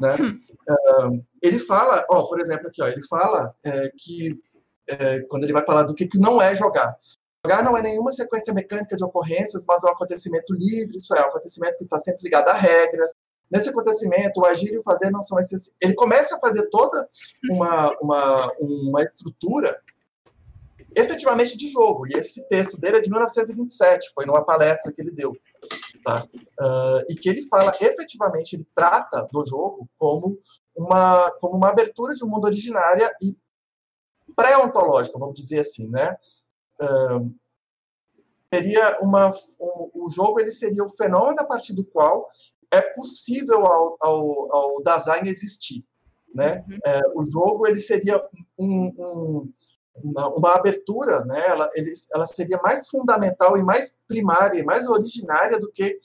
Né? 0.00 0.16
Uh, 0.16 1.24
ele 1.42 1.58
fala, 1.58 2.04
ó, 2.08 2.22
por 2.22 2.40
exemplo, 2.40 2.68
aqui, 2.68 2.82
ó, 2.82 2.86
ele 2.86 3.02
fala 3.06 3.54
é, 3.64 3.90
que 3.96 4.40
é, 4.88 5.20
quando 5.22 5.44
ele 5.44 5.52
vai 5.52 5.64
falar 5.64 5.82
do 5.82 5.94
que, 5.94 6.06
que 6.06 6.18
não 6.18 6.40
é 6.40 6.54
jogar. 6.54 6.96
Jogar 7.44 7.62
não 7.62 7.76
é 7.76 7.82
nenhuma 7.82 8.10
sequência 8.10 8.52
mecânica 8.52 8.96
de 8.96 9.04
ocorrências, 9.04 9.64
mas 9.66 9.82
é 9.82 9.88
um 9.88 9.92
acontecimento 9.92 10.54
livre, 10.54 10.96
isso 10.96 11.14
é, 11.14 11.20
um 11.20 11.28
acontecimento 11.28 11.76
que 11.76 11.84
está 11.84 11.98
sempre 11.98 12.22
ligado 12.22 12.48
a 12.48 12.52
regras, 12.52 13.14
Nesse 13.50 13.68
acontecimento, 13.70 14.40
o 14.40 14.46
agir 14.46 14.72
e 14.72 14.78
o 14.78 14.82
fazer 14.82 15.10
não 15.10 15.20
são 15.20 15.38
essenciais. 15.38 15.76
Ele 15.80 15.94
começa 15.94 16.36
a 16.36 16.40
fazer 16.40 16.68
toda 16.70 17.08
uma, 17.50 17.96
uma, 18.00 18.52
uma 18.60 19.02
estrutura 19.02 19.80
efetivamente 20.94 21.56
de 21.56 21.68
jogo. 21.68 22.06
E 22.06 22.12
esse 22.12 22.46
texto 22.48 22.80
dele 22.80 22.98
é 22.98 23.00
de 23.00 23.10
1927, 23.10 24.12
foi 24.14 24.26
numa 24.26 24.44
palestra 24.44 24.92
que 24.92 25.00
ele 25.00 25.10
deu. 25.10 25.36
Tá? 26.04 26.24
Uh, 26.24 27.04
e 27.10 27.14
que 27.14 27.28
ele 27.28 27.42
fala, 27.42 27.72
efetivamente, 27.80 28.54
ele 28.54 28.66
trata 28.74 29.28
do 29.32 29.44
jogo 29.46 29.88
como 29.98 30.38
uma, 30.74 31.30
como 31.40 31.56
uma 31.56 31.68
abertura 31.68 32.14
de 32.14 32.24
um 32.24 32.28
mundo 32.28 32.46
originária 32.46 33.12
e 33.22 33.36
pré-ontológica, 34.34 35.18
vamos 35.18 35.34
dizer 35.34 35.58
assim, 35.58 35.90
né? 35.90 36.16
Uh, 36.80 37.34
seria 38.52 38.98
uma, 39.00 39.30
um, 39.60 39.90
o 39.94 40.10
jogo 40.10 40.40
ele 40.40 40.50
seria 40.50 40.82
o 40.82 40.88
fenômeno 40.88 41.40
a 41.40 41.44
partir 41.44 41.74
do 41.74 41.84
qual 41.84 42.28
é 42.70 42.80
possível 42.80 43.66
ao, 43.66 43.96
ao, 44.00 44.54
ao 44.54 44.82
design 44.82 45.28
existir. 45.28 45.84
Né? 46.34 46.64
Uhum. 46.68 46.78
É, 46.84 47.00
o 47.14 47.30
jogo 47.30 47.66
ele 47.66 47.80
seria 47.80 48.22
um, 48.58 48.92
um, 48.98 49.52
uma, 49.96 50.28
uma, 50.28 50.54
abertura, 50.54 51.24
né? 51.24 51.44
ela, 51.48 51.68
ele, 51.74 51.92
ela 52.14 52.26
seria 52.26 52.60
mais 52.62 52.88
fundamental 52.88 53.56
e 53.56 53.62
mais 53.62 53.98
primária 54.06 54.58
e 54.58 54.64
mais 54.64 54.86
originária 54.88 55.58
do 55.58 55.70
que 55.72 55.98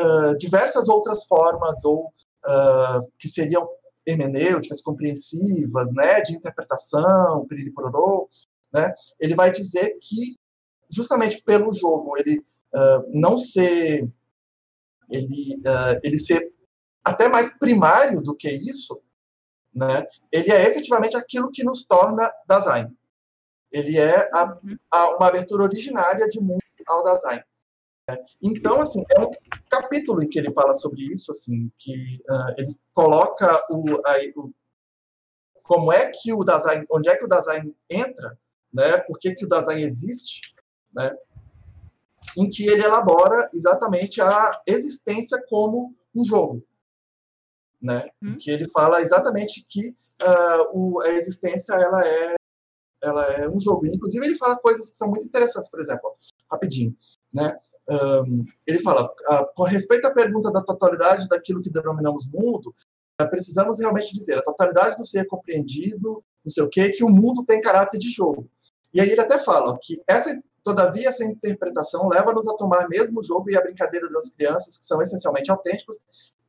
uh, 0.00 0.36
diversas 0.38 0.88
outras 0.88 1.24
formas 1.24 1.84
ou 1.84 2.06
uh, 2.46 3.10
que 3.18 3.28
seriam 3.28 3.68
hermenêuticas 4.06 4.82
compreensivas, 4.82 5.90
né, 5.92 6.20
de 6.20 6.34
interpretação, 6.34 7.46
piriri-pororô, 7.46 8.28
né, 8.72 8.92
ele 9.18 9.34
vai 9.34 9.50
dizer 9.50 9.96
que 10.00 10.36
justamente 10.90 11.42
pelo 11.42 11.72
jogo 11.72 12.16
ele 12.18 12.38
uh, 12.38 13.10
não 13.12 13.38
ser 13.38 14.08
ele, 15.10 15.56
uh, 15.66 16.00
ele 16.02 16.18
ser 16.18 16.52
até 17.04 17.28
mais 17.28 17.58
primário 17.58 18.20
do 18.20 18.34
que 18.34 18.48
isso, 18.48 19.00
né? 19.74 20.06
Ele 20.32 20.52
é 20.52 20.68
efetivamente 20.68 21.16
aquilo 21.16 21.50
que 21.50 21.64
nos 21.64 21.84
torna 21.84 22.32
Dasein. 22.46 22.96
Ele 23.70 23.98
é 23.98 24.30
a, 24.32 24.44
uhum. 24.44 24.76
a, 24.90 25.16
uma 25.16 25.26
abertura 25.26 25.64
originária 25.64 26.28
de 26.28 26.40
mundo 26.40 26.62
ao 26.86 27.02
Dasein. 27.02 27.42
Né? 28.08 28.16
Então, 28.42 28.80
assim, 28.80 29.02
é 29.10 29.20
um 29.20 29.30
capítulo 29.68 30.22
em 30.22 30.28
que 30.28 30.38
ele 30.38 30.52
fala 30.52 30.72
sobre 30.72 31.02
isso, 31.02 31.30
assim, 31.30 31.70
que 31.76 31.94
uh, 32.30 32.54
ele 32.56 32.74
coloca 32.94 33.50
o, 33.70 33.96
a, 34.06 34.14
o, 34.36 34.52
como 35.64 35.92
é 35.92 36.10
que 36.10 36.32
o 36.32 36.44
Dasein, 36.44 36.84
onde 36.90 37.08
é 37.08 37.16
que 37.16 37.24
o 37.24 37.28
Dasein 37.28 37.74
entra, 37.90 38.38
né? 38.72 38.98
Por 38.98 39.18
que, 39.18 39.34
que 39.34 39.44
o 39.44 39.48
Dasein 39.48 39.80
existe, 39.80 40.54
né? 40.94 41.14
Em 42.36 42.48
que 42.48 42.66
ele 42.66 42.82
elabora 42.82 43.48
exatamente 43.52 44.20
a 44.20 44.60
existência 44.66 45.42
como 45.48 45.94
um 46.14 46.24
jogo. 46.24 46.64
Né? 47.80 48.08
Hum. 48.22 48.36
Que 48.38 48.50
ele 48.50 48.68
fala 48.70 49.00
exatamente 49.00 49.64
que 49.68 49.88
uh, 49.88 50.70
o, 50.72 51.00
a 51.00 51.10
existência 51.10 51.74
ela 51.74 52.06
é, 52.06 52.34
ela 53.02 53.24
é 53.32 53.48
um 53.48 53.60
jogo. 53.60 53.86
Inclusive, 53.86 54.24
ele 54.24 54.36
fala 54.36 54.56
coisas 54.56 54.88
que 54.90 54.96
são 54.96 55.08
muito 55.08 55.26
interessantes, 55.26 55.70
por 55.70 55.80
exemplo, 55.80 56.14
rapidinho. 56.50 56.96
Né? 57.32 57.56
Um, 57.88 58.42
ele 58.66 58.80
fala, 58.80 59.04
uh, 59.04 59.54
com 59.54 59.64
respeito 59.64 60.06
à 60.06 60.14
pergunta 60.14 60.50
da 60.50 60.62
totalidade 60.62 61.28
daquilo 61.28 61.60
que 61.60 61.70
denominamos 61.70 62.26
mundo, 62.26 62.74
precisamos 63.30 63.78
realmente 63.78 64.12
dizer 64.12 64.38
a 64.38 64.42
totalidade 64.42 64.96
do 64.96 65.06
ser 65.06 65.20
é 65.20 65.24
compreendido, 65.24 66.24
não 66.44 66.50
sei 66.50 66.64
o 66.64 66.68
quê, 66.68 66.90
que 66.90 67.04
o 67.04 67.08
mundo 67.08 67.44
tem 67.44 67.60
caráter 67.60 67.98
de 67.98 68.10
jogo. 68.10 68.48
E 68.92 69.00
aí 69.00 69.10
ele 69.10 69.20
até 69.20 69.38
fala 69.38 69.78
que 69.80 70.02
essa 70.06 70.40
Todavia, 70.64 71.10
essa 71.10 71.22
interpretação 71.22 72.08
leva-nos 72.08 72.48
a 72.48 72.54
tomar 72.54 72.88
mesmo 72.88 73.20
o 73.20 73.22
jogo 73.22 73.50
e 73.50 73.56
a 73.56 73.60
brincadeira 73.60 74.10
das 74.10 74.30
crianças, 74.30 74.78
que 74.78 74.86
são 74.86 75.00
essencialmente 75.02 75.50
autênticos, 75.50 75.98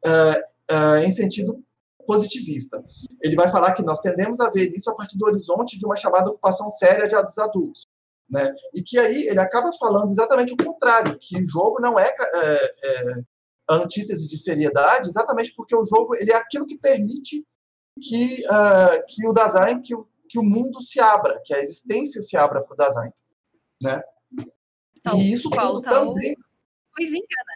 uh, 0.05 0.73
uh, 0.73 0.97
em 1.05 1.11
sentido 1.11 1.61
positivista. 2.07 2.81
Ele 3.21 3.35
vai 3.35 3.51
falar 3.51 3.73
que 3.73 3.83
nós 3.83 3.99
tendemos 3.99 4.39
a 4.39 4.49
ver 4.49 4.71
isso 4.73 4.89
a 4.89 4.95
partir 4.95 5.17
do 5.17 5.25
horizonte 5.25 5.77
de 5.77 5.85
uma 5.85 5.97
chamada 5.97 6.29
ocupação 6.29 6.69
séria 6.69 7.09
de, 7.09 7.21
dos 7.21 7.37
adultos. 7.37 7.87
Né? 8.29 8.53
E 8.73 8.81
que 8.81 8.97
aí 8.97 9.27
ele 9.27 9.39
acaba 9.39 9.71
falando 9.77 10.09
exatamente 10.09 10.53
o 10.53 10.57
contrário, 10.63 11.17
que 11.19 11.37
o 11.37 11.45
jogo 11.45 11.81
não 11.81 11.99
é, 11.99 12.07
é, 12.07 12.75
é 12.83 13.23
a 13.67 13.75
antítese 13.75 14.29
de 14.29 14.37
seriedade, 14.37 15.09
exatamente 15.09 15.53
porque 15.53 15.75
o 15.75 15.83
jogo 15.83 16.15
ele 16.15 16.31
é 16.31 16.35
aquilo 16.35 16.65
que 16.65 16.77
permite 16.77 17.45
que, 18.01 18.45
uh, 18.45 19.03
que 19.07 19.27
o 19.27 19.33
design, 19.33 19.81
que 19.81 19.93
o, 19.93 20.07
que 20.29 20.39
o 20.39 20.43
mundo 20.43 20.81
se 20.81 21.01
abra, 21.01 21.41
que 21.43 21.53
a 21.53 21.59
existência 21.59 22.21
se 22.21 22.37
abra 22.37 22.63
para 22.63 22.73
o 22.73 22.77
design 22.77 23.11
né? 23.85 24.01
Tal, 25.03 25.17
e 25.17 25.31
isso 25.31 25.49
qual, 25.49 25.79
também. 25.79 26.35
Rizinga, 26.97 27.21
né? 27.21 27.55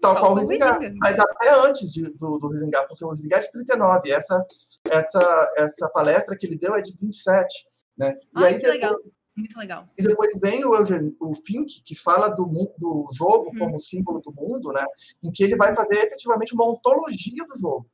Tal, 0.00 0.14
tal 0.14 0.22
qual 0.22 0.32
o 0.32 0.38
Rizingar. 0.38 0.80
Mas 0.98 1.18
até 1.18 1.50
antes 1.54 1.92
de, 1.92 2.04
do, 2.04 2.38
do 2.38 2.50
porque 2.88 3.04
o 3.04 3.10
Rizingar 3.10 3.40
é 3.40 3.42
de 3.42 3.52
39. 3.52 4.10
Essa, 4.10 4.44
essa, 4.90 5.52
essa 5.56 5.88
palestra 5.90 6.36
que 6.36 6.46
ele 6.46 6.56
deu 6.56 6.74
é 6.74 6.80
de 6.80 6.96
27. 6.98 7.66
Né? 7.96 8.14
E 8.36 8.42
ah, 8.42 8.46
aí 8.46 8.54
depois, 8.54 8.72
legal. 8.72 8.96
Muito 9.36 9.58
legal. 9.58 9.88
E 9.98 10.02
depois 10.02 10.38
vem 10.40 10.64
o, 10.64 10.74
Eugênio, 10.74 11.14
o 11.20 11.34
Fink, 11.34 11.82
que 11.82 11.94
fala 11.94 12.28
do, 12.28 12.46
do 12.78 13.06
jogo 13.12 13.50
uhum. 13.50 13.58
como 13.58 13.78
símbolo 13.78 14.20
do 14.20 14.32
mundo, 14.32 14.72
né? 14.72 14.84
em 15.22 15.30
que 15.30 15.44
ele 15.44 15.56
vai 15.56 15.74
fazer 15.76 15.96
efetivamente 15.96 16.54
uma 16.54 16.66
ontologia 16.66 17.44
do 17.46 17.60
jogo. 17.60 17.86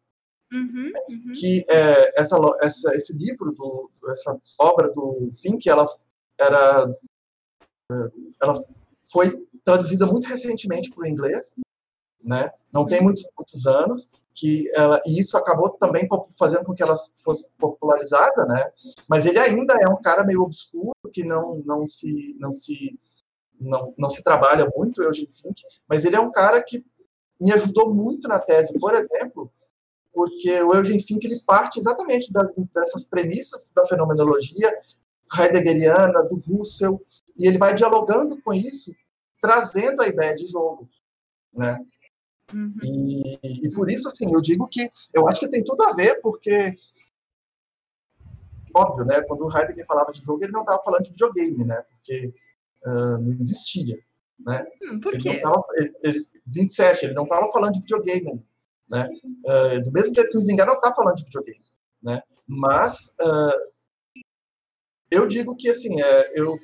Uhum, 0.52 0.92
uhum. 1.08 1.32
Que 1.34 1.64
é, 1.68 2.20
essa, 2.20 2.38
essa, 2.60 2.94
esse 2.94 3.16
livro, 3.16 3.50
do, 3.56 3.90
essa 4.10 4.38
obra 4.58 4.88
do 4.90 5.30
Fink, 5.40 5.68
ela 5.68 5.86
era 6.38 6.86
ela 8.40 8.62
foi 9.10 9.46
traduzida 9.64 10.06
muito 10.06 10.26
recentemente 10.26 10.90
para 10.90 11.02
o 11.02 11.06
inglês, 11.06 11.54
né? 12.22 12.50
Não 12.72 12.86
tem 12.86 13.02
muitos, 13.02 13.26
muitos 13.36 13.66
anos 13.66 14.10
que 14.34 14.70
ela 14.74 15.00
e 15.04 15.18
isso 15.18 15.36
acabou 15.36 15.70
também 15.70 16.08
fazendo 16.38 16.64
com 16.64 16.74
que 16.74 16.82
ela 16.82 16.96
fosse 17.22 17.50
popularizada, 17.58 18.46
né? 18.46 18.70
Mas 19.08 19.26
ele 19.26 19.38
ainda 19.38 19.74
é 19.74 19.88
um 19.88 20.00
cara 20.00 20.24
meio 20.24 20.42
obscuro 20.42 20.92
que 21.12 21.24
não 21.24 21.62
não 21.66 21.84
se 21.84 22.36
não 22.38 22.52
se 22.52 22.98
não, 23.60 23.94
não 23.96 24.10
se 24.10 24.22
trabalha 24.24 24.68
muito, 24.74 25.02
Eugene 25.02 25.28
Fink, 25.30 25.62
mas 25.88 26.04
ele 26.04 26.16
é 26.16 26.20
um 26.20 26.32
cara 26.32 26.60
que 26.62 26.84
me 27.40 27.52
ajudou 27.52 27.94
muito 27.94 28.26
na 28.26 28.38
tese, 28.38 28.78
por 28.78 28.94
exemplo, 28.94 29.52
porque 30.12 30.60
o 30.62 30.74
Eugene 30.74 31.02
Fink 31.02 31.24
ele 31.24 31.42
parte 31.46 31.78
exatamente 31.78 32.32
das, 32.32 32.52
dessas 32.74 33.06
premissas 33.06 33.72
da 33.74 33.86
fenomenologia 33.86 34.72
heideggeriana, 35.38 36.22
do 36.24 36.36
Russell, 36.46 37.00
e 37.36 37.46
ele 37.46 37.58
vai 37.58 37.74
dialogando 37.74 38.40
com 38.42 38.52
isso, 38.52 38.94
trazendo 39.40 40.02
a 40.02 40.08
ideia 40.08 40.34
de 40.34 40.46
jogo, 40.46 40.88
né? 41.52 41.78
Uhum. 42.52 42.70
E, 42.84 43.66
e, 43.66 43.74
por 43.74 43.90
isso, 43.90 44.08
assim, 44.08 44.26
eu 44.32 44.40
digo 44.40 44.68
que 44.68 44.90
eu 45.14 45.26
acho 45.26 45.40
que 45.40 45.48
tem 45.48 45.64
tudo 45.64 45.82
a 45.84 45.92
ver, 45.92 46.20
porque 46.20 46.74
óbvio, 48.74 49.04
né? 49.04 49.22
Quando 49.22 49.46
o 49.46 49.56
Heidegger 49.56 49.86
falava 49.86 50.10
de 50.12 50.20
jogo, 50.20 50.44
ele 50.44 50.52
não 50.52 50.60
estava 50.60 50.82
falando 50.82 51.02
de 51.02 51.10
videogame, 51.10 51.64
né? 51.64 51.82
Porque 51.90 52.34
uh, 52.86 53.18
não 53.18 53.32
existia, 53.32 53.98
né? 54.38 54.66
Hum, 54.84 55.00
por 55.00 55.16
quê? 55.18 55.30
Ele 55.30 55.40
tava, 55.40 55.64
ele, 55.76 55.94
ele, 56.02 56.28
27, 56.46 57.06
ele 57.06 57.14
não 57.14 57.24
estava 57.24 57.50
falando 57.52 57.74
de 57.74 57.80
videogame, 57.80 58.44
né? 58.88 59.08
Uh, 59.44 59.82
do 59.82 59.92
mesmo 59.92 60.14
jeito 60.14 60.30
que 60.30 60.38
o 60.38 60.40
Zingar 60.40 60.66
não 60.66 60.74
está 60.74 60.94
falando 60.94 61.16
de 61.16 61.24
videogame, 61.24 61.64
né? 62.02 62.22
Mas 62.46 63.14
uh, 63.20 63.72
eu 65.10 65.26
digo 65.26 65.54
que, 65.54 65.68
assim, 65.68 66.00
é, 66.00 66.40
eu, 66.40 66.58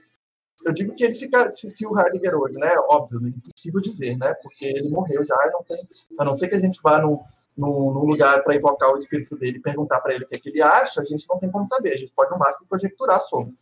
eu 0.66 0.72
digo 0.72 0.94
que 0.94 1.05
ele 1.05 1.14
fica, 1.14 1.51
se, 1.51 1.68
se, 1.70 1.86
o 1.86 1.98
Heidegger 1.98 2.35
hoje, 2.36 2.59
né, 2.59 2.70
óbvio, 2.90 3.20
é 3.24 3.28
impossível 3.28 3.80
dizer, 3.80 4.16
né, 4.16 4.35
porque 4.43 4.66
ele 4.66 4.89
morreu 4.89 5.24
já, 5.24 5.36
não 5.52 5.62
tem, 5.62 5.89
a 6.18 6.24
não 6.24 6.35
ser 6.35 6.48
que 6.48 6.55
a 6.55 6.60
gente 6.60 6.80
vá 6.82 7.01
num, 7.01 7.18
num, 7.56 7.93
num 7.93 8.05
lugar 8.05 8.43
para 8.43 8.56
invocar 8.56 8.90
o 8.90 8.97
espírito 8.97 9.36
dele 9.36 9.59
e 9.59 9.62
perguntar 9.62 10.01
para 10.01 10.14
ele 10.14 10.24
o 10.24 10.28
que, 10.28 10.36
é 10.36 10.39
que 10.39 10.48
ele 10.48 10.62
acha, 10.62 11.01
a 11.01 11.05
gente 11.05 11.26
não 11.28 11.39
tem 11.39 11.51
como 11.51 11.64
saber, 11.64 11.93
a 11.93 11.97
gente 11.97 12.12
pode, 12.12 12.30
no 12.30 12.39
máximo, 12.39 12.68
conjecturar 12.68 13.20
sobre, 13.20 13.55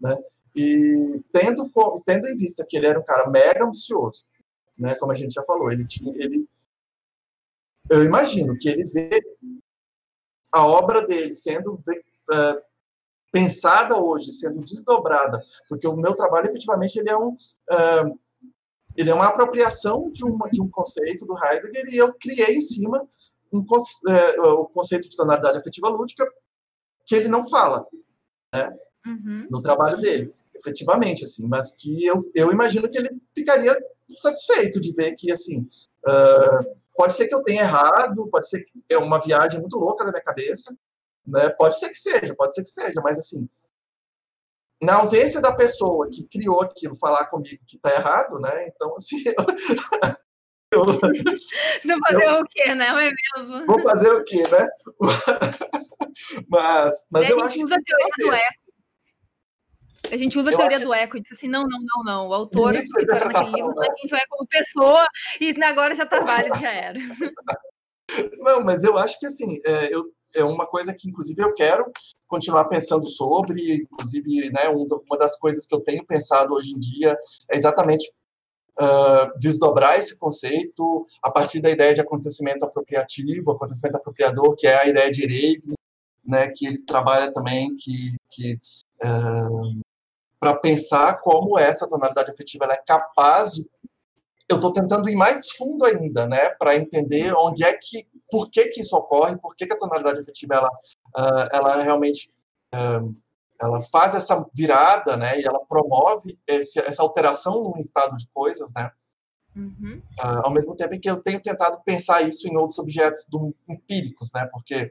né, 0.00 0.16
e 0.54 1.22
tendo, 1.32 1.70
tendo 2.04 2.28
em 2.28 2.36
vista 2.36 2.64
que 2.66 2.76
ele 2.76 2.86
era 2.86 2.98
um 2.98 3.04
cara 3.04 3.28
mega 3.28 3.64
ambicioso, 3.64 4.24
né, 4.78 4.94
como 4.94 5.12
a 5.12 5.14
gente 5.14 5.32
já 5.32 5.42
falou, 5.44 5.70
ele 5.70 5.86
tinha, 5.86 6.12
ele, 6.16 6.48
eu 7.90 8.04
imagino 8.04 8.56
que 8.58 8.68
ele 8.68 8.84
vê 8.84 9.20
a 10.52 10.66
obra 10.66 11.06
dele 11.06 11.32
sendo 11.32 11.74
uh, 11.74 12.62
pensada 13.36 13.98
hoje, 13.98 14.32
sendo 14.32 14.64
desdobrada, 14.64 15.38
porque 15.68 15.86
o 15.86 15.94
meu 15.94 16.14
trabalho 16.14 16.48
efetivamente 16.48 16.98
ele 16.98 17.10
é 17.10 17.16
um 17.16 17.32
uh, 17.32 18.18
ele 18.96 19.10
é 19.10 19.14
uma 19.14 19.26
apropriação 19.26 20.10
de, 20.10 20.24
uma, 20.24 20.48
de 20.48 20.62
um 20.62 20.70
conceito 20.70 21.26
do 21.26 21.36
Heidegger 21.36 21.84
e 21.92 21.98
eu 21.98 22.14
criei 22.14 22.56
em 22.56 22.62
cima 22.62 23.06
um, 23.52 23.60
uh, 23.60 24.50
o 24.60 24.66
conceito 24.68 25.06
de 25.10 25.14
tonalidade 25.14 25.58
afetiva 25.58 25.88
lúdica 25.88 26.26
que 27.04 27.14
ele 27.14 27.28
não 27.28 27.46
fala 27.46 27.86
né, 28.54 28.74
uhum. 29.06 29.46
no 29.50 29.60
trabalho 29.60 30.00
dele, 30.00 30.32
efetivamente, 30.54 31.24
assim, 31.24 31.46
mas 31.46 31.72
que 31.76 32.06
eu, 32.06 32.16
eu 32.34 32.50
imagino 32.50 32.88
que 32.88 32.98
ele 32.98 33.10
ficaria 33.36 33.76
satisfeito 34.16 34.80
de 34.80 34.94
ver 34.94 35.12
que, 35.12 35.30
assim, 35.30 35.68
uh, 36.08 36.76
pode 36.96 37.12
ser 37.12 37.28
que 37.28 37.34
eu 37.34 37.42
tenha 37.42 37.62
errado, 37.62 38.28
pode 38.28 38.48
ser 38.48 38.62
que 38.62 38.82
é 38.88 38.96
uma 38.96 39.20
viagem 39.20 39.60
muito 39.60 39.76
louca 39.76 40.04
da 40.04 40.10
minha 40.10 40.22
cabeça, 40.22 40.74
né? 41.26 41.50
Pode 41.50 41.78
ser 41.78 41.88
que 41.88 41.96
seja, 41.96 42.34
pode 42.34 42.54
ser 42.54 42.62
que 42.62 42.70
seja, 42.70 43.00
mas 43.02 43.18
assim, 43.18 43.48
na 44.82 44.96
ausência 44.96 45.40
da 45.40 45.54
pessoa 45.54 46.08
que 46.10 46.26
criou 46.28 46.62
aquilo 46.62 46.96
falar 46.96 47.26
comigo 47.26 47.62
que 47.66 47.76
está 47.76 47.92
errado, 47.94 48.38
né? 48.38 48.68
Então, 48.68 48.94
assim. 48.96 49.22
Eu, 50.72 50.84
Não 51.84 51.98
fazer 52.00 52.24
eu, 52.24 52.40
o 52.40 52.44
quê, 52.44 52.74
né? 52.74 52.88
Não 52.88 52.98
é 52.98 53.12
mesmo? 53.36 53.66
Vou 53.66 53.80
fazer 53.82 54.10
o 54.10 54.24
quê, 54.24 54.42
né? 54.50 54.68
mas, 56.50 57.06
mas 57.08 57.30
eu 57.30 57.40
a 57.40 57.48
gente 57.48 57.64
usa 57.64 57.76
a 57.76 57.82
teoria 57.82 58.10
do 58.18 58.34
eco. 58.34 58.66
A 60.10 60.16
gente 60.16 60.38
usa 60.38 60.50
a 60.50 60.56
teoria 60.56 60.80
do 60.80 60.92
eco 60.92 61.16
e 61.16 61.20
diz 61.20 61.32
assim: 61.32 61.48
não, 61.48 61.62
não, 61.62 61.78
não, 61.80 62.04
não. 62.04 62.28
O 62.28 62.34
autor 62.34 62.72
que 62.72 62.82
escreveu 62.82 63.14
naquele 63.14 63.52
livro 63.52 63.74
não 63.74 63.84
é 63.84 64.20
é 64.20 64.26
como 64.28 64.48
pessoa, 64.48 65.06
e 65.40 65.54
agora 65.62 65.94
já 65.94 66.02
está 66.02 66.20
válido, 66.20 66.58
já 66.58 66.72
era. 66.72 66.98
Não, 68.38 68.64
mas 68.64 68.82
eu 68.82 68.98
acho 68.98 69.20
que 69.20 69.26
assim, 69.26 69.60
é, 69.64 69.94
eu, 69.94 70.04
é 70.36 70.44
uma 70.44 70.66
coisa 70.66 70.94
que, 70.94 71.08
inclusive, 71.08 71.42
eu 71.42 71.52
quero 71.52 71.90
continuar 72.28 72.66
pensando 72.66 73.06
sobre, 73.08 73.74
inclusive, 73.74 74.50
né, 74.50 74.68
uma 74.68 75.18
das 75.18 75.38
coisas 75.38 75.66
que 75.66 75.74
eu 75.74 75.80
tenho 75.80 76.04
pensado 76.04 76.54
hoje 76.54 76.74
em 76.74 76.78
dia 76.78 77.16
é 77.50 77.56
exatamente 77.56 78.12
uh, 78.80 79.38
desdobrar 79.38 79.98
esse 79.98 80.18
conceito 80.18 81.04
a 81.22 81.30
partir 81.30 81.60
da 81.60 81.70
ideia 81.70 81.94
de 81.94 82.00
acontecimento 82.00 82.64
apropriativo, 82.64 83.50
acontecimento 83.50 83.96
apropriador, 83.96 84.54
que 84.56 84.66
é 84.66 84.76
a 84.76 84.86
ideia 84.86 85.10
de 85.10 85.22
Ereign, 85.22 85.74
né, 86.24 86.48
que 86.48 86.66
ele 86.66 86.82
trabalha 86.82 87.32
também, 87.32 87.74
que, 87.76 88.12
que 88.28 88.58
uh, 89.04 89.80
para 90.38 90.56
pensar 90.56 91.20
como 91.20 91.58
essa 91.58 91.88
tonalidade 91.88 92.30
afetiva 92.30 92.66
é 92.70 92.76
capaz 92.76 93.52
de 93.52 93.66
eu 94.48 94.56
estou 94.56 94.72
tentando 94.72 95.08
ir 95.08 95.16
mais 95.16 95.50
fundo 95.50 95.84
ainda, 95.84 96.24
né, 96.26 96.50
para 96.50 96.76
entender 96.76 97.34
onde 97.34 97.64
é 97.64 97.72
que 97.74 98.06
por 98.30 98.50
que, 98.50 98.68
que 98.68 98.80
isso 98.80 98.96
ocorre, 98.96 99.36
por 99.38 99.54
que, 99.54 99.66
que 99.66 99.74
a 99.74 99.78
tonalidade 99.78 100.20
afetiva 100.20 100.54
ela, 100.54 100.68
uh, 100.68 101.48
ela 101.52 101.82
realmente 101.82 102.30
uh, 102.74 103.14
ela 103.60 103.80
faz 103.80 104.14
essa 104.14 104.44
virada, 104.54 105.16
né, 105.16 105.40
e 105.40 105.44
ela 105.44 105.64
promove 105.64 106.38
esse, 106.46 106.78
essa 106.80 107.02
alteração 107.02 107.62
no 107.62 107.80
estado 107.80 108.16
de 108.16 108.28
coisas, 108.28 108.70
né, 108.74 108.90
uhum. 109.54 110.02
uh, 110.20 110.42
ao 110.44 110.50
mesmo 110.50 110.76
tempo 110.76 110.94
em 110.94 111.00
que 111.00 111.08
eu 111.08 111.22
tenho 111.22 111.40
tentado 111.40 111.80
pensar 111.82 112.22
isso 112.22 112.46
em 112.46 112.56
outros 112.56 112.78
objetos 112.78 113.26
do, 113.28 113.54
empíricos, 113.68 114.30
né, 114.34 114.46
porque 114.52 114.90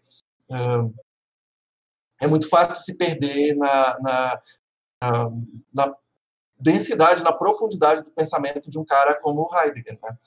é 2.21 2.27
muito 2.27 2.47
fácil 2.47 2.81
se 2.83 2.97
perder 2.97 3.55
na, 3.55 3.99
na, 3.99 4.41
na, 5.01 5.31
na 5.73 5.95
densidade, 6.59 7.23
na 7.23 7.33
profundidade 7.33 8.03
do 8.03 8.11
pensamento 8.11 8.69
de 8.69 8.79
um 8.79 8.85
cara 8.85 9.19
como 9.19 9.49
Heidegger, 9.53 9.99
né? 10.01 10.17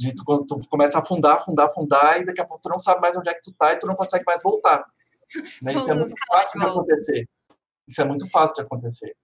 De 0.00 0.14
tu, 0.14 0.24
quando 0.24 0.46
tu 0.46 0.68
começa 0.68 0.98
a 0.98 1.02
afundar, 1.02 1.36
afundar, 1.36 1.66
afundar, 1.66 2.20
e 2.20 2.24
daqui 2.24 2.40
a 2.40 2.46
pouco 2.46 2.62
tu 2.62 2.70
não 2.70 2.78
sabe 2.78 3.02
mais 3.02 3.16
onde 3.16 3.28
é 3.28 3.34
que 3.34 3.42
tu 3.42 3.52
tá 3.52 3.72
e 3.74 3.78
tu 3.78 3.86
não 3.86 3.94
consegue 3.94 4.24
mais 4.26 4.42
voltar. 4.42 4.84
Né? 5.62 5.72
Isso 5.74 5.88
é 5.88 5.94
muito 5.94 6.14
fácil 6.28 6.58
de 6.58 6.66
acontecer. 6.66 7.28
Isso 7.86 8.00
é 8.00 8.04
muito 8.04 8.28
fácil 8.30 8.56
de 8.56 8.62
acontecer. 8.62 9.16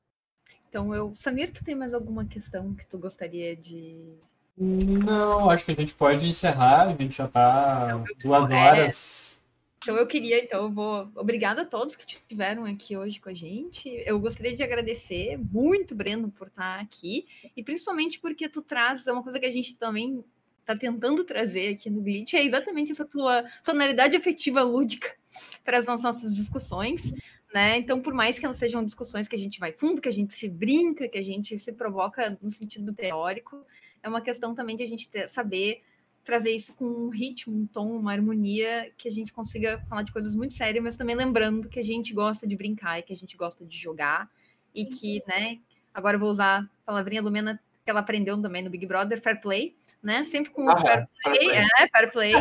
Então, 0.69 0.95
eu, 0.95 1.13
Samir, 1.17 1.53
tu 1.53 1.65
tem 1.65 1.75
mais 1.75 1.95
alguma 1.95 2.25
questão 2.25 2.75
que 2.75 2.87
tu 2.87 2.97
gostaria 2.97 3.57
de. 3.57 4.15
Não, 4.57 5.51
acho 5.51 5.65
que 5.65 5.73
a 5.73 5.75
gente 5.75 5.93
pode 5.95 6.25
encerrar, 6.25 6.83
a 6.83 6.93
gente 6.95 7.17
já 7.17 7.27
tá 7.27 8.05
duas 8.23 8.49
é. 8.49 8.55
horas. 8.55 9.37
Então 9.83 9.97
eu 9.97 10.07
queria, 10.07 10.43
então 10.43 10.63
eu 10.65 10.71
vou. 10.71 11.09
Obrigada 11.17 11.63
a 11.63 11.65
todos 11.65 11.97
que 11.97 12.05
estiveram 12.05 12.65
aqui 12.65 12.97
hoje 12.97 13.21
com 13.21 13.29
a 13.29 13.35
gente. 13.35 13.89
Eu 14.07 14.19
gostaria 14.21 14.55
de 14.55 14.63
agradecer 14.63 15.37
muito, 15.39 15.95
Breno, 15.95 16.31
por 16.31 16.47
estar 16.47 16.81
aqui, 16.81 17.27
e 17.57 17.65
principalmente 17.65 18.21
porque 18.21 18.49
tu 18.49 18.63
traz 18.63 19.07
uma 19.09 19.25
coisa 19.25 19.41
que 19.41 19.47
a 19.47 19.51
gente 19.51 19.77
também 19.77 20.25
tá 20.67 20.77
tentando 20.77 21.25
trazer 21.25 21.75
aqui 21.75 21.89
no 21.89 22.03
Glitch 22.03 22.35
é 22.35 22.45
exatamente 22.45 22.91
essa 22.91 23.05
tua 23.05 23.45
tonalidade 23.65 24.17
afetiva 24.17 24.63
lúdica 24.63 25.15
para 25.65 25.79
as 25.79 25.87
nossas 25.87 26.35
discussões. 26.35 27.15
Né? 27.55 27.79
Então, 27.79 28.03
por 28.03 28.13
mais 28.13 28.39
que 28.39 28.45
elas 28.45 28.59
sejam 28.59 28.85
discussões 28.85 29.29
que 29.29 29.37
a 29.37 29.39
gente 29.39 29.61
vai 29.61 29.73
fundo, 29.73 30.03
que 30.03 30.09
a 30.09 30.13
gente 30.13 30.35
se 30.35 30.49
brinca, 30.49 31.09
que 31.09 31.17
a 31.17 31.23
gente 31.23 31.57
se 31.59 31.73
provoca 31.73 32.37
no 32.43 32.51
sentido 32.51 32.93
teórico, 32.93 33.65
é 34.03 34.09
uma 34.09 34.21
questão 34.21 34.55
também 34.55 34.77
de 34.77 34.83
a 34.83 34.87
gente 34.87 35.09
ter, 35.09 35.29
saber 35.29 35.83
trazer 36.25 36.51
isso 36.51 36.75
com 36.75 36.85
um 36.85 37.09
ritmo, 37.09 37.57
um 37.57 37.67
tom, 37.69 37.97
uma 37.97 38.13
harmonia, 38.13 38.93
que 38.99 39.07
a 39.07 39.11
gente 39.11 39.33
consiga 39.33 39.79
falar 39.89 40.03
de 40.03 40.13
coisas 40.13 40.35
muito 40.35 40.53
sérias, 40.53 40.83
mas 40.83 40.97
também 40.97 41.15
lembrando 41.15 41.69
que 41.69 41.79
a 41.79 41.83
gente 41.83 42.13
gosta 42.13 42.49
de 42.49 42.57
brincar 42.57 42.99
e 42.99 43.03
que 43.03 43.13
a 43.13 43.17
gente 43.17 43.37
gosta 43.37 43.65
de 43.65 43.79
jogar 43.79 44.29
e 44.75 44.85
que, 44.85 45.23
né, 45.29 45.61
agora 45.95 46.17
eu 46.17 46.21
vou 46.21 46.29
usar 46.29 46.63
a 46.63 46.69
palavrinha 46.85 47.23
Lumena 47.23 47.61
que 47.87 47.91
ela 47.91 48.01
aprendeu 48.01 48.41
também 48.43 48.63
no 48.63 48.69
Big 48.69 48.85
Brother, 48.85 49.21
fair 49.21 49.41
play, 49.41 49.77
né? 50.03 50.25
Sempre 50.25 50.51
com 50.51 50.69
ah, 50.69 50.77
fair, 50.77 51.09
play, 51.23 51.39
fair 51.39 51.53
play, 51.53 51.55
é, 51.55 51.89
fair 51.89 52.11
play 52.11 52.35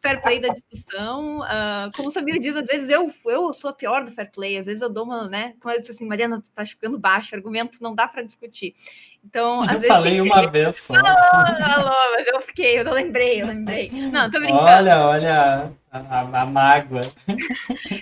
fair 0.00 0.20
play 0.20 0.40
da 0.40 0.48
discussão. 0.48 1.40
Uh, 1.40 1.90
como 1.94 2.08
o 2.08 2.10
Samir 2.10 2.38
diz, 2.40 2.54
às 2.56 2.66
vezes 2.66 2.88
eu, 2.88 3.12
eu 3.26 3.52
sou 3.52 3.70
a 3.70 3.72
pior 3.72 4.04
do 4.04 4.10
fair 4.10 4.30
play, 4.30 4.56
às 4.56 4.66
vezes 4.66 4.82
eu 4.82 4.88
dou 4.88 5.04
uma, 5.04 5.28
né? 5.28 5.54
Como 5.60 5.72
eu 5.72 5.80
disse 5.80 5.92
assim, 5.92 6.06
Mariana, 6.06 6.40
tu 6.40 6.50
tá 6.52 6.64
ficando 6.64 6.98
baixo, 6.98 7.34
argumento 7.34 7.78
não 7.80 7.94
dá 7.94 8.06
para 8.06 8.22
discutir. 8.22 8.74
Então, 9.24 9.62
às 9.62 9.72
eu 9.72 9.80
vezes. 9.80 9.88
falei 9.88 10.20
uma 10.20 10.50
vez 10.50 10.76
só. 10.82 10.94
Alô, 10.94 11.06
alô, 11.06 12.16
mas 12.16 12.26
eu 12.26 12.40
fiquei, 12.42 12.78
eu 12.78 12.84
não 12.84 12.92
lembrei, 12.92 13.42
eu 13.42 13.46
lembrei. 13.46 13.90
Não, 13.90 14.30
tô 14.30 14.38
brincando. 14.38 14.62
Olha, 14.62 15.06
olha 15.06 15.72
a, 15.90 15.98
a, 15.98 16.42
a 16.42 16.46
mágoa. 16.46 17.00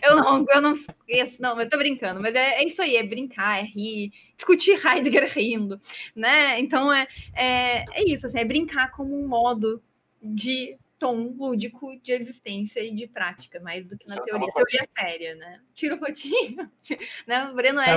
eu 0.02 0.16
não, 0.16 0.44
eu 0.48 0.60
não 0.60 0.74
conheço, 1.06 1.40
não, 1.40 1.56
mas 1.56 1.68
tô 1.68 1.76
brincando. 1.78 2.20
Mas 2.20 2.34
é, 2.34 2.60
é 2.60 2.66
isso 2.66 2.82
aí, 2.82 2.96
é 2.96 3.02
brincar, 3.02 3.60
é 3.60 3.62
rir, 3.62 4.12
discutir 4.36 4.78
Heidegger 4.84 5.30
rindo, 5.32 5.78
né? 6.14 6.58
Então 6.58 6.92
é, 6.92 7.06
é, 7.34 7.84
é 7.92 8.04
isso, 8.04 8.26
assim, 8.26 8.38
é 8.38 8.44
brincar 8.44 8.90
como 8.90 9.18
um 9.18 9.26
modo 9.26 9.82
de 10.22 10.76
tom 10.98 11.34
lúdico 11.36 11.98
de 12.02 12.12
existência 12.12 12.80
e 12.80 12.92
de 12.92 13.06
prática, 13.06 13.60
mais 13.60 13.88
do 13.88 13.96
que 13.96 14.08
na 14.08 14.20
teoria. 14.20 14.52
Teoria 14.52 14.86
séria, 14.98 15.34
né? 15.34 15.60
Tira 15.74 15.94
o 15.94 15.98
fotinho. 15.98 16.70
né? 17.26 17.48
O 17.50 17.54
Breno 17.54 17.80
é. 17.80 17.92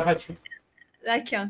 Aqui, 1.07 1.35
ó. 1.35 1.47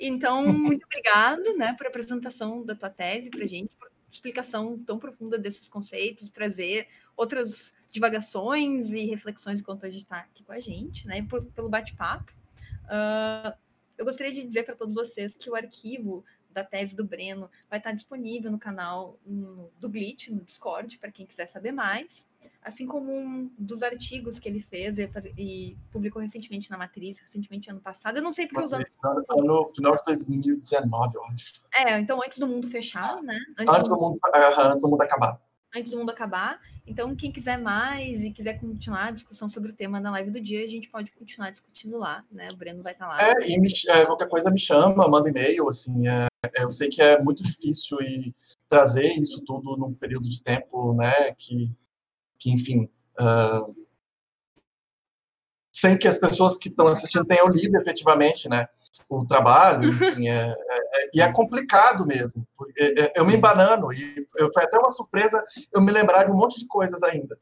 Então, 0.00 0.44
muito 0.46 0.84
obrigado, 0.84 1.56
né, 1.56 1.74
por 1.76 1.86
apresentação 1.86 2.64
da 2.64 2.74
tua 2.74 2.88
tese 2.88 3.30
para 3.30 3.44
gente, 3.46 3.74
explicação 4.10 4.78
tão 4.78 4.98
profunda 4.98 5.38
desses 5.38 5.68
conceitos, 5.68 6.30
trazer 6.30 6.88
outras 7.16 7.74
divagações 7.90 8.90
e 8.92 9.04
reflexões 9.06 9.60
enquanto 9.60 9.86
a 9.86 9.90
gente 9.90 10.02
está 10.02 10.18
aqui 10.18 10.42
com 10.44 10.52
a 10.52 10.60
gente, 10.60 11.06
né, 11.06 11.22
por, 11.22 11.44
pelo 11.46 11.68
bate-papo. 11.68 12.32
Uh, 12.84 13.56
eu 13.96 14.04
gostaria 14.04 14.32
de 14.32 14.46
dizer 14.46 14.62
para 14.62 14.76
todos 14.76 14.94
vocês 14.94 15.36
que 15.36 15.50
o 15.50 15.56
arquivo 15.56 16.24
da 16.58 16.64
tese 16.64 16.96
do 16.96 17.04
Breno 17.04 17.50
vai 17.70 17.78
estar 17.78 17.92
disponível 17.92 18.50
no 18.50 18.58
canal 18.58 19.18
no, 19.24 19.70
do 19.78 19.88
Glitch, 19.88 20.28
no 20.28 20.40
Discord, 20.40 20.98
para 20.98 21.12
quem 21.12 21.26
quiser 21.26 21.46
saber 21.46 21.72
mais, 21.72 22.28
assim 22.62 22.86
como 22.86 23.12
um 23.12 23.50
dos 23.58 23.82
artigos 23.82 24.38
que 24.38 24.48
ele 24.48 24.60
fez 24.60 24.98
e, 24.98 25.08
e, 25.36 25.76
publicou 25.90 26.20
recentemente 26.20 26.70
na 26.70 26.78
Matriz, 26.78 27.18
recentemente 27.18 27.70
ano 27.70 27.80
passado. 27.80 28.16
Eu 28.16 28.22
não 28.22 28.32
sei 28.32 28.46
porque 28.46 28.64
os 28.64 28.72
anos. 28.72 28.98
No 29.36 29.70
final 29.74 29.94
de 29.94 30.02
2019, 30.06 31.16
eu 31.16 31.24
acho. 31.24 31.64
É, 31.74 31.98
então 32.00 32.20
antes 32.22 32.38
do 32.38 32.46
mundo 32.46 32.68
fechar, 32.68 33.22
né? 33.22 33.38
Antes, 33.58 33.74
antes 33.74 33.88
do, 33.88 33.96
mundo, 33.96 34.18
antes 34.34 34.82
do 34.82 34.90
mundo 34.90 35.02
acabar 35.02 35.40
antes 35.76 35.92
do 35.92 35.98
mundo 35.98 36.10
acabar. 36.10 36.60
Então, 36.86 37.14
quem 37.14 37.30
quiser 37.30 37.58
mais 37.58 38.20
e 38.20 38.30
quiser 38.30 38.58
continuar 38.58 39.06
a 39.06 39.10
discussão 39.10 39.48
sobre 39.48 39.70
o 39.70 39.74
tema 39.74 40.00
na 40.00 40.10
live 40.12 40.30
do 40.30 40.40
dia, 40.40 40.64
a 40.64 40.68
gente 40.68 40.88
pode 40.88 41.12
continuar 41.12 41.50
discutindo 41.50 41.98
lá, 41.98 42.24
né? 42.30 42.48
O 42.52 42.56
Breno 42.56 42.82
vai 42.82 42.92
estar 42.92 43.06
lá. 43.06 43.18
É, 43.20 43.32
e 43.46 43.60
me, 43.60 43.68
é, 43.88 44.06
qualquer 44.06 44.28
coisa 44.28 44.50
me 44.50 44.58
chama, 44.58 45.06
manda 45.08 45.28
e-mail, 45.28 45.68
assim, 45.68 46.08
é 46.08 46.26
eu 46.54 46.70
sei 46.70 46.88
que 46.88 47.02
é 47.02 47.20
muito 47.20 47.42
difícil 47.42 48.00
e 48.00 48.34
trazer 48.68 49.08
isso 49.14 49.42
tudo 49.44 49.76
num 49.76 49.92
período 49.92 50.28
de 50.28 50.42
tempo, 50.42 50.92
né, 50.94 51.32
que, 51.32 51.72
que 52.38 52.52
enfim, 52.52 52.88
uh, 53.20 53.74
sem 55.74 55.96
que 55.96 56.08
as 56.08 56.18
pessoas 56.18 56.56
que 56.56 56.68
estão 56.68 56.88
assistindo 56.88 57.24
tenham 57.24 57.48
lido 57.48 57.76
efetivamente, 57.76 58.48
né, 58.48 58.68
o 59.08 59.24
trabalho, 59.26 59.88
enfim, 59.88 60.28
é, 60.28 60.46
é, 60.46 60.78
é, 60.78 61.10
e 61.14 61.20
é 61.20 61.32
complicado 61.32 62.06
mesmo. 62.06 62.46
É, 62.78 63.02
é, 63.02 63.12
eu 63.16 63.26
me 63.26 63.34
embanando, 63.34 63.92
e 63.92 64.26
foi 64.32 64.62
até 64.62 64.78
uma 64.78 64.92
surpresa 64.92 65.42
eu 65.74 65.80
me 65.80 65.92
lembrar 65.92 66.24
de 66.24 66.32
um 66.32 66.36
monte 66.36 66.58
de 66.60 66.66
coisas 66.66 67.02
ainda. 67.02 67.38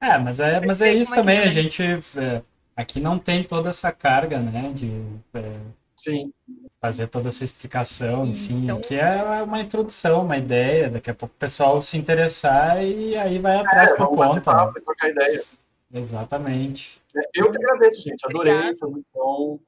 É, 0.00 0.16
mas 0.16 0.38
é, 0.40 0.64
mas 0.64 0.80
é 0.80 0.92
isso 0.92 1.14
também, 1.14 1.40
a 1.40 1.50
gente 1.50 1.82
é, 1.82 2.42
aqui 2.76 3.00
não 3.00 3.18
tem 3.18 3.42
toda 3.42 3.70
essa 3.70 3.90
carga, 3.90 4.38
né, 4.38 4.72
de 4.72 5.02
Sim. 5.98 6.32
Fazer 6.80 7.08
toda 7.08 7.28
essa 7.28 7.42
explicação, 7.42 8.24
enfim, 8.24 8.64
então... 8.64 8.80
que 8.80 8.94
é 8.94 9.42
uma 9.42 9.60
introdução, 9.60 10.22
uma 10.22 10.38
ideia, 10.38 10.88
daqui 10.88 11.10
a 11.10 11.14
pouco 11.14 11.34
o 11.34 11.38
pessoal 11.38 11.82
se 11.82 11.98
interessar 11.98 12.82
e 12.84 13.16
aí 13.16 13.38
vai 13.38 13.56
atrás 13.56 13.96
por 13.96 14.08
conta. 14.08 14.66
Né? 14.66 14.72
trocar 14.84 15.08
ideias. 15.08 15.66
Exatamente. 15.92 17.00
Eu 17.34 17.50
que 17.50 17.58
agradeço, 17.58 18.02
gente. 18.02 18.24
Adorei, 18.24 18.52
Obrigada. 18.52 18.76
foi 18.78 18.90
muito 18.90 19.06
bom. 19.12 19.58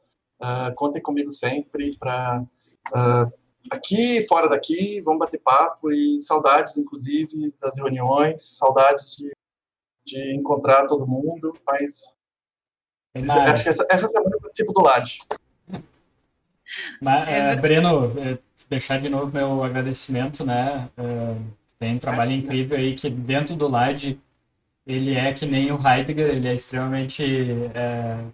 Uh, 0.40 0.74
contem 0.76 1.02
comigo 1.02 1.30
sempre 1.30 1.90
para 1.98 2.42
uh, 2.42 2.46
ah, 2.94 3.30
aqui, 3.70 4.26
fora 4.26 4.48
daqui, 4.48 5.00
vamos 5.02 5.18
bater 5.18 5.40
papo 5.40 5.90
e 5.90 6.18
saudades, 6.20 6.76
inclusive, 6.78 7.54
das 7.60 7.76
reuniões, 7.76 8.42
saudades 8.56 9.16
de, 9.16 9.30
de 10.06 10.34
encontrar 10.34 10.86
todo 10.86 11.06
mundo, 11.06 11.52
mas 11.66 12.14
acho 13.14 13.62
que 13.62 13.68
essa, 13.68 13.86
essa 13.90 14.08
semana 14.08 14.36
eu 14.36 14.40
participo 14.40 14.72
do 14.72 14.82
LAD. 14.82 15.18
Mas, 17.00 17.28
é, 17.28 17.56
Breno, 17.56 18.12
é, 18.18 18.38
deixar 18.68 19.00
de 19.00 19.08
novo 19.08 19.32
meu 19.32 19.62
agradecimento, 19.64 20.44
né? 20.44 20.88
Uh, 20.96 21.42
tem 21.78 21.94
um 21.94 21.98
trabalho 21.98 22.32
incrível 22.32 22.76
aí 22.76 22.94
que 22.94 23.10
dentro 23.10 23.56
do 23.56 23.66
LAD 23.66 24.18
ele 24.86 25.14
é 25.14 25.32
que 25.32 25.46
nem 25.46 25.72
o 25.72 25.78
Heidegger, 25.78 26.28
ele 26.28 26.48
é 26.48 26.54
extremamente 26.54 27.22
é, 27.74 28.24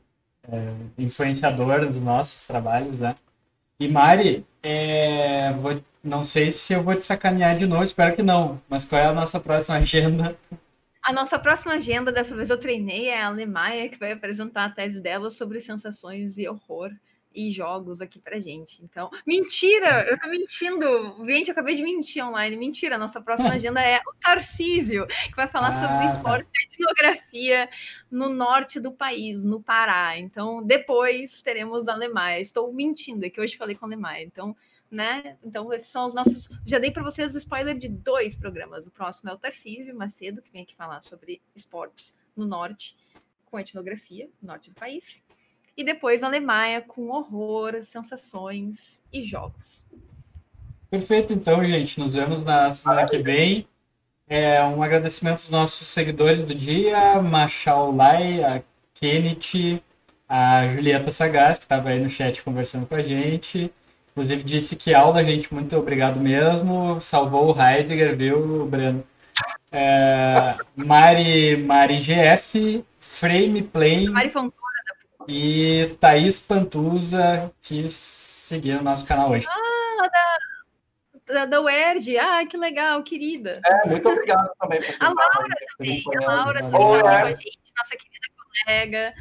é, 0.50 0.74
influenciador 0.98 1.86
dos 1.86 2.00
nossos 2.00 2.46
trabalhos, 2.46 3.00
né? 3.00 3.14
E 3.78 3.88
Mari, 3.88 4.44
é, 4.62 5.52
vou, 5.52 5.82
não 6.02 6.24
sei 6.24 6.50
se 6.50 6.72
eu 6.72 6.80
vou 6.80 6.94
te 6.94 7.04
sacanear 7.04 7.56
de 7.56 7.66
novo, 7.66 7.84
espero 7.84 8.14
que 8.16 8.22
não, 8.22 8.60
mas 8.68 8.84
qual 8.84 9.00
é 9.00 9.06
a 9.06 9.12
nossa 9.12 9.38
próxima 9.38 9.76
agenda? 9.76 10.36
A 11.02 11.12
nossa 11.12 11.38
próxima 11.38 11.74
agenda, 11.74 12.10
dessa 12.10 12.34
vez 12.34 12.50
eu 12.50 12.58
treinei, 12.58 13.08
é 13.08 13.22
a 13.22 13.26
Alemanha, 13.26 13.88
que 13.88 13.98
vai 13.98 14.12
apresentar 14.12 14.64
a 14.64 14.70
tese 14.70 15.00
dela 15.00 15.30
sobre 15.30 15.60
sensações 15.60 16.38
e 16.38 16.48
horror 16.48 16.90
e 17.36 17.50
jogos 17.50 18.00
aqui 18.00 18.18
pra 18.18 18.38
gente. 18.38 18.82
Então, 18.82 19.10
mentira! 19.26 20.08
Eu 20.08 20.18
tô 20.18 20.26
mentindo! 20.28 21.24
Gente, 21.26 21.48
eu 21.48 21.52
acabei 21.52 21.74
de 21.74 21.82
mentir 21.82 22.24
online. 22.24 22.56
Mentira! 22.56 22.96
Nossa 22.96 23.20
próxima 23.20 23.50
agenda 23.50 23.82
é 23.82 24.00
o 24.06 24.14
Tarcísio, 24.18 25.06
que 25.06 25.36
vai 25.36 25.46
falar 25.46 25.68
ah, 25.68 25.72
sobre 25.72 25.96
tá. 25.96 26.04
esporte 26.06 26.50
e 26.54 26.64
etnografia 26.64 27.68
no 28.10 28.30
norte 28.30 28.80
do 28.80 28.90
país, 28.90 29.44
no 29.44 29.60
Pará. 29.60 30.18
Então, 30.18 30.64
depois 30.64 31.42
teremos 31.42 31.86
a 31.86 31.92
Alemanha. 31.92 32.40
Estou 32.40 32.72
mentindo, 32.72 33.26
é 33.26 33.30
que 33.30 33.40
hoje 33.40 33.58
falei 33.58 33.76
com 33.76 33.84
a 33.84 33.88
Alemanha. 33.88 34.22
Então, 34.22 34.56
né? 34.90 35.36
Então, 35.44 35.70
esses 35.74 35.88
são 35.88 36.06
os 36.06 36.14
nossos. 36.14 36.48
Já 36.64 36.78
dei 36.78 36.90
para 36.90 37.02
vocês 37.02 37.34
o 37.34 37.38
spoiler 37.38 37.76
de 37.76 37.88
dois 37.88 38.34
programas. 38.34 38.86
O 38.86 38.90
próximo 38.90 39.28
é 39.28 39.34
o 39.34 39.38
Tarcísio 39.38 39.94
Macedo, 39.94 40.40
que 40.40 40.50
vem 40.50 40.62
aqui 40.62 40.74
falar 40.74 41.02
sobre 41.02 41.42
esportes 41.54 42.18
no 42.34 42.46
norte, 42.46 42.96
com 43.44 43.58
etnografia, 43.58 44.30
no 44.40 44.48
norte 44.48 44.70
do 44.70 44.76
país 44.76 45.22
e 45.76 45.84
depois 45.84 46.22
a 46.22 46.26
Alemanha 46.26 46.80
com 46.80 47.10
horror, 47.10 47.82
sensações 47.82 49.02
e 49.12 49.22
jogos. 49.22 49.84
Perfeito, 50.90 51.32
então, 51.32 51.64
gente. 51.64 52.00
Nos 52.00 52.14
vemos 52.14 52.42
na 52.44 52.70
semana 52.70 53.06
que 53.06 53.18
vem. 53.18 53.66
É, 54.28 54.62
um 54.62 54.82
agradecimento 54.82 55.40
aos 55.40 55.50
nossos 55.50 55.86
seguidores 55.86 56.42
do 56.42 56.54
dia, 56.54 57.20
Machal 57.22 57.94
Lai, 57.94 58.42
a 58.42 58.62
Kenneth, 58.94 59.80
a 60.28 60.66
Julieta 60.66 61.12
Sagaz, 61.12 61.58
que 61.58 61.64
estava 61.64 61.90
aí 61.90 62.00
no 62.00 62.08
chat 62.08 62.42
conversando 62.42 62.86
com 62.86 62.94
a 62.94 63.02
gente. 63.02 63.70
Inclusive 64.10 64.42
disse 64.42 64.74
que 64.74 64.94
aula, 64.94 65.22
gente, 65.22 65.52
muito 65.52 65.76
obrigado 65.76 66.18
mesmo. 66.18 67.00
Salvou 67.00 67.54
o 67.54 67.60
Heidegger, 67.60 68.16
viu, 68.16 68.66
Breno? 68.66 69.04
É, 69.70 70.56
Mari, 70.74 71.56
Mari 71.56 71.98
GF, 71.98 72.84
Frame 72.98 73.62
Play. 73.62 74.08
Mari 74.08 74.30
Fontoura. 74.30 74.65
E 75.28 75.96
Thaís 76.00 76.40
Pantuza, 76.40 77.52
que 77.60 77.88
seguiu 77.88 78.78
o 78.78 78.82
nosso 78.82 79.06
canal 79.06 79.30
hoje. 79.30 79.46
Ah, 79.48 80.08
da, 81.26 81.44
da, 81.44 81.60
UERJ. 81.60 82.18
Ah, 82.18 82.46
que 82.46 82.56
legal, 82.56 83.02
querida. 83.02 83.60
É, 83.66 83.88
muito 83.88 84.08
obrigado 84.08 84.50
também. 84.60 84.80
a 85.00 85.06
Laura 85.06 85.56
também. 85.76 86.04
A 86.24 86.32
Laura 86.32 86.60
também 86.60 86.86
está 86.86 87.10
aqui 87.10 87.10
com 87.10 87.26
a 87.26 87.34
gente, 87.34 87.72
nossa 87.76 87.96
querida 87.96 88.26
colega. 88.64 89.14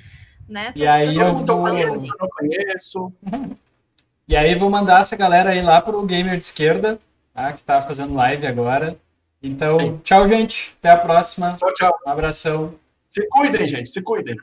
Né? 0.47 0.73
E 0.75 0.85
aí 0.85 1.15
eu 1.17 1.33
vou... 1.33 1.67
eu 1.69 1.95
não 1.95 2.29
conheço. 2.29 3.11
E 4.27 4.35
aí 4.35 4.55
vou 4.55 4.69
mandar 4.69 5.01
essa 5.01 5.15
galera 5.15 5.51
aí 5.51 5.61
lá 5.61 5.81
pro 5.81 6.03
Gamer 6.03 6.37
de 6.37 6.43
Esquerda, 6.43 6.99
tá? 7.33 7.53
que 7.53 7.63
tá 7.63 7.81
fazendo 7.81 8.13
live 8.13 8.45
agora. 8.45 8.97
Então, 9.41 9.79
Sim. 9.79 9.99
tchau, 10.03 10.27
gente. 10.27 10.75
Até 10.79 10.91
a 10.91 10.97
próxima. 10.97 11.55
Tchau, 11.57 11.73
tchau. 11.73 11.99
Um 12.05 12.09
abração. 12.09 12.75
Se 13.05 13.27
cuidem, 13.29 13.67
gente. 13.67 13.89
Se 13.89 14.01
cuidem. 14.01 14.35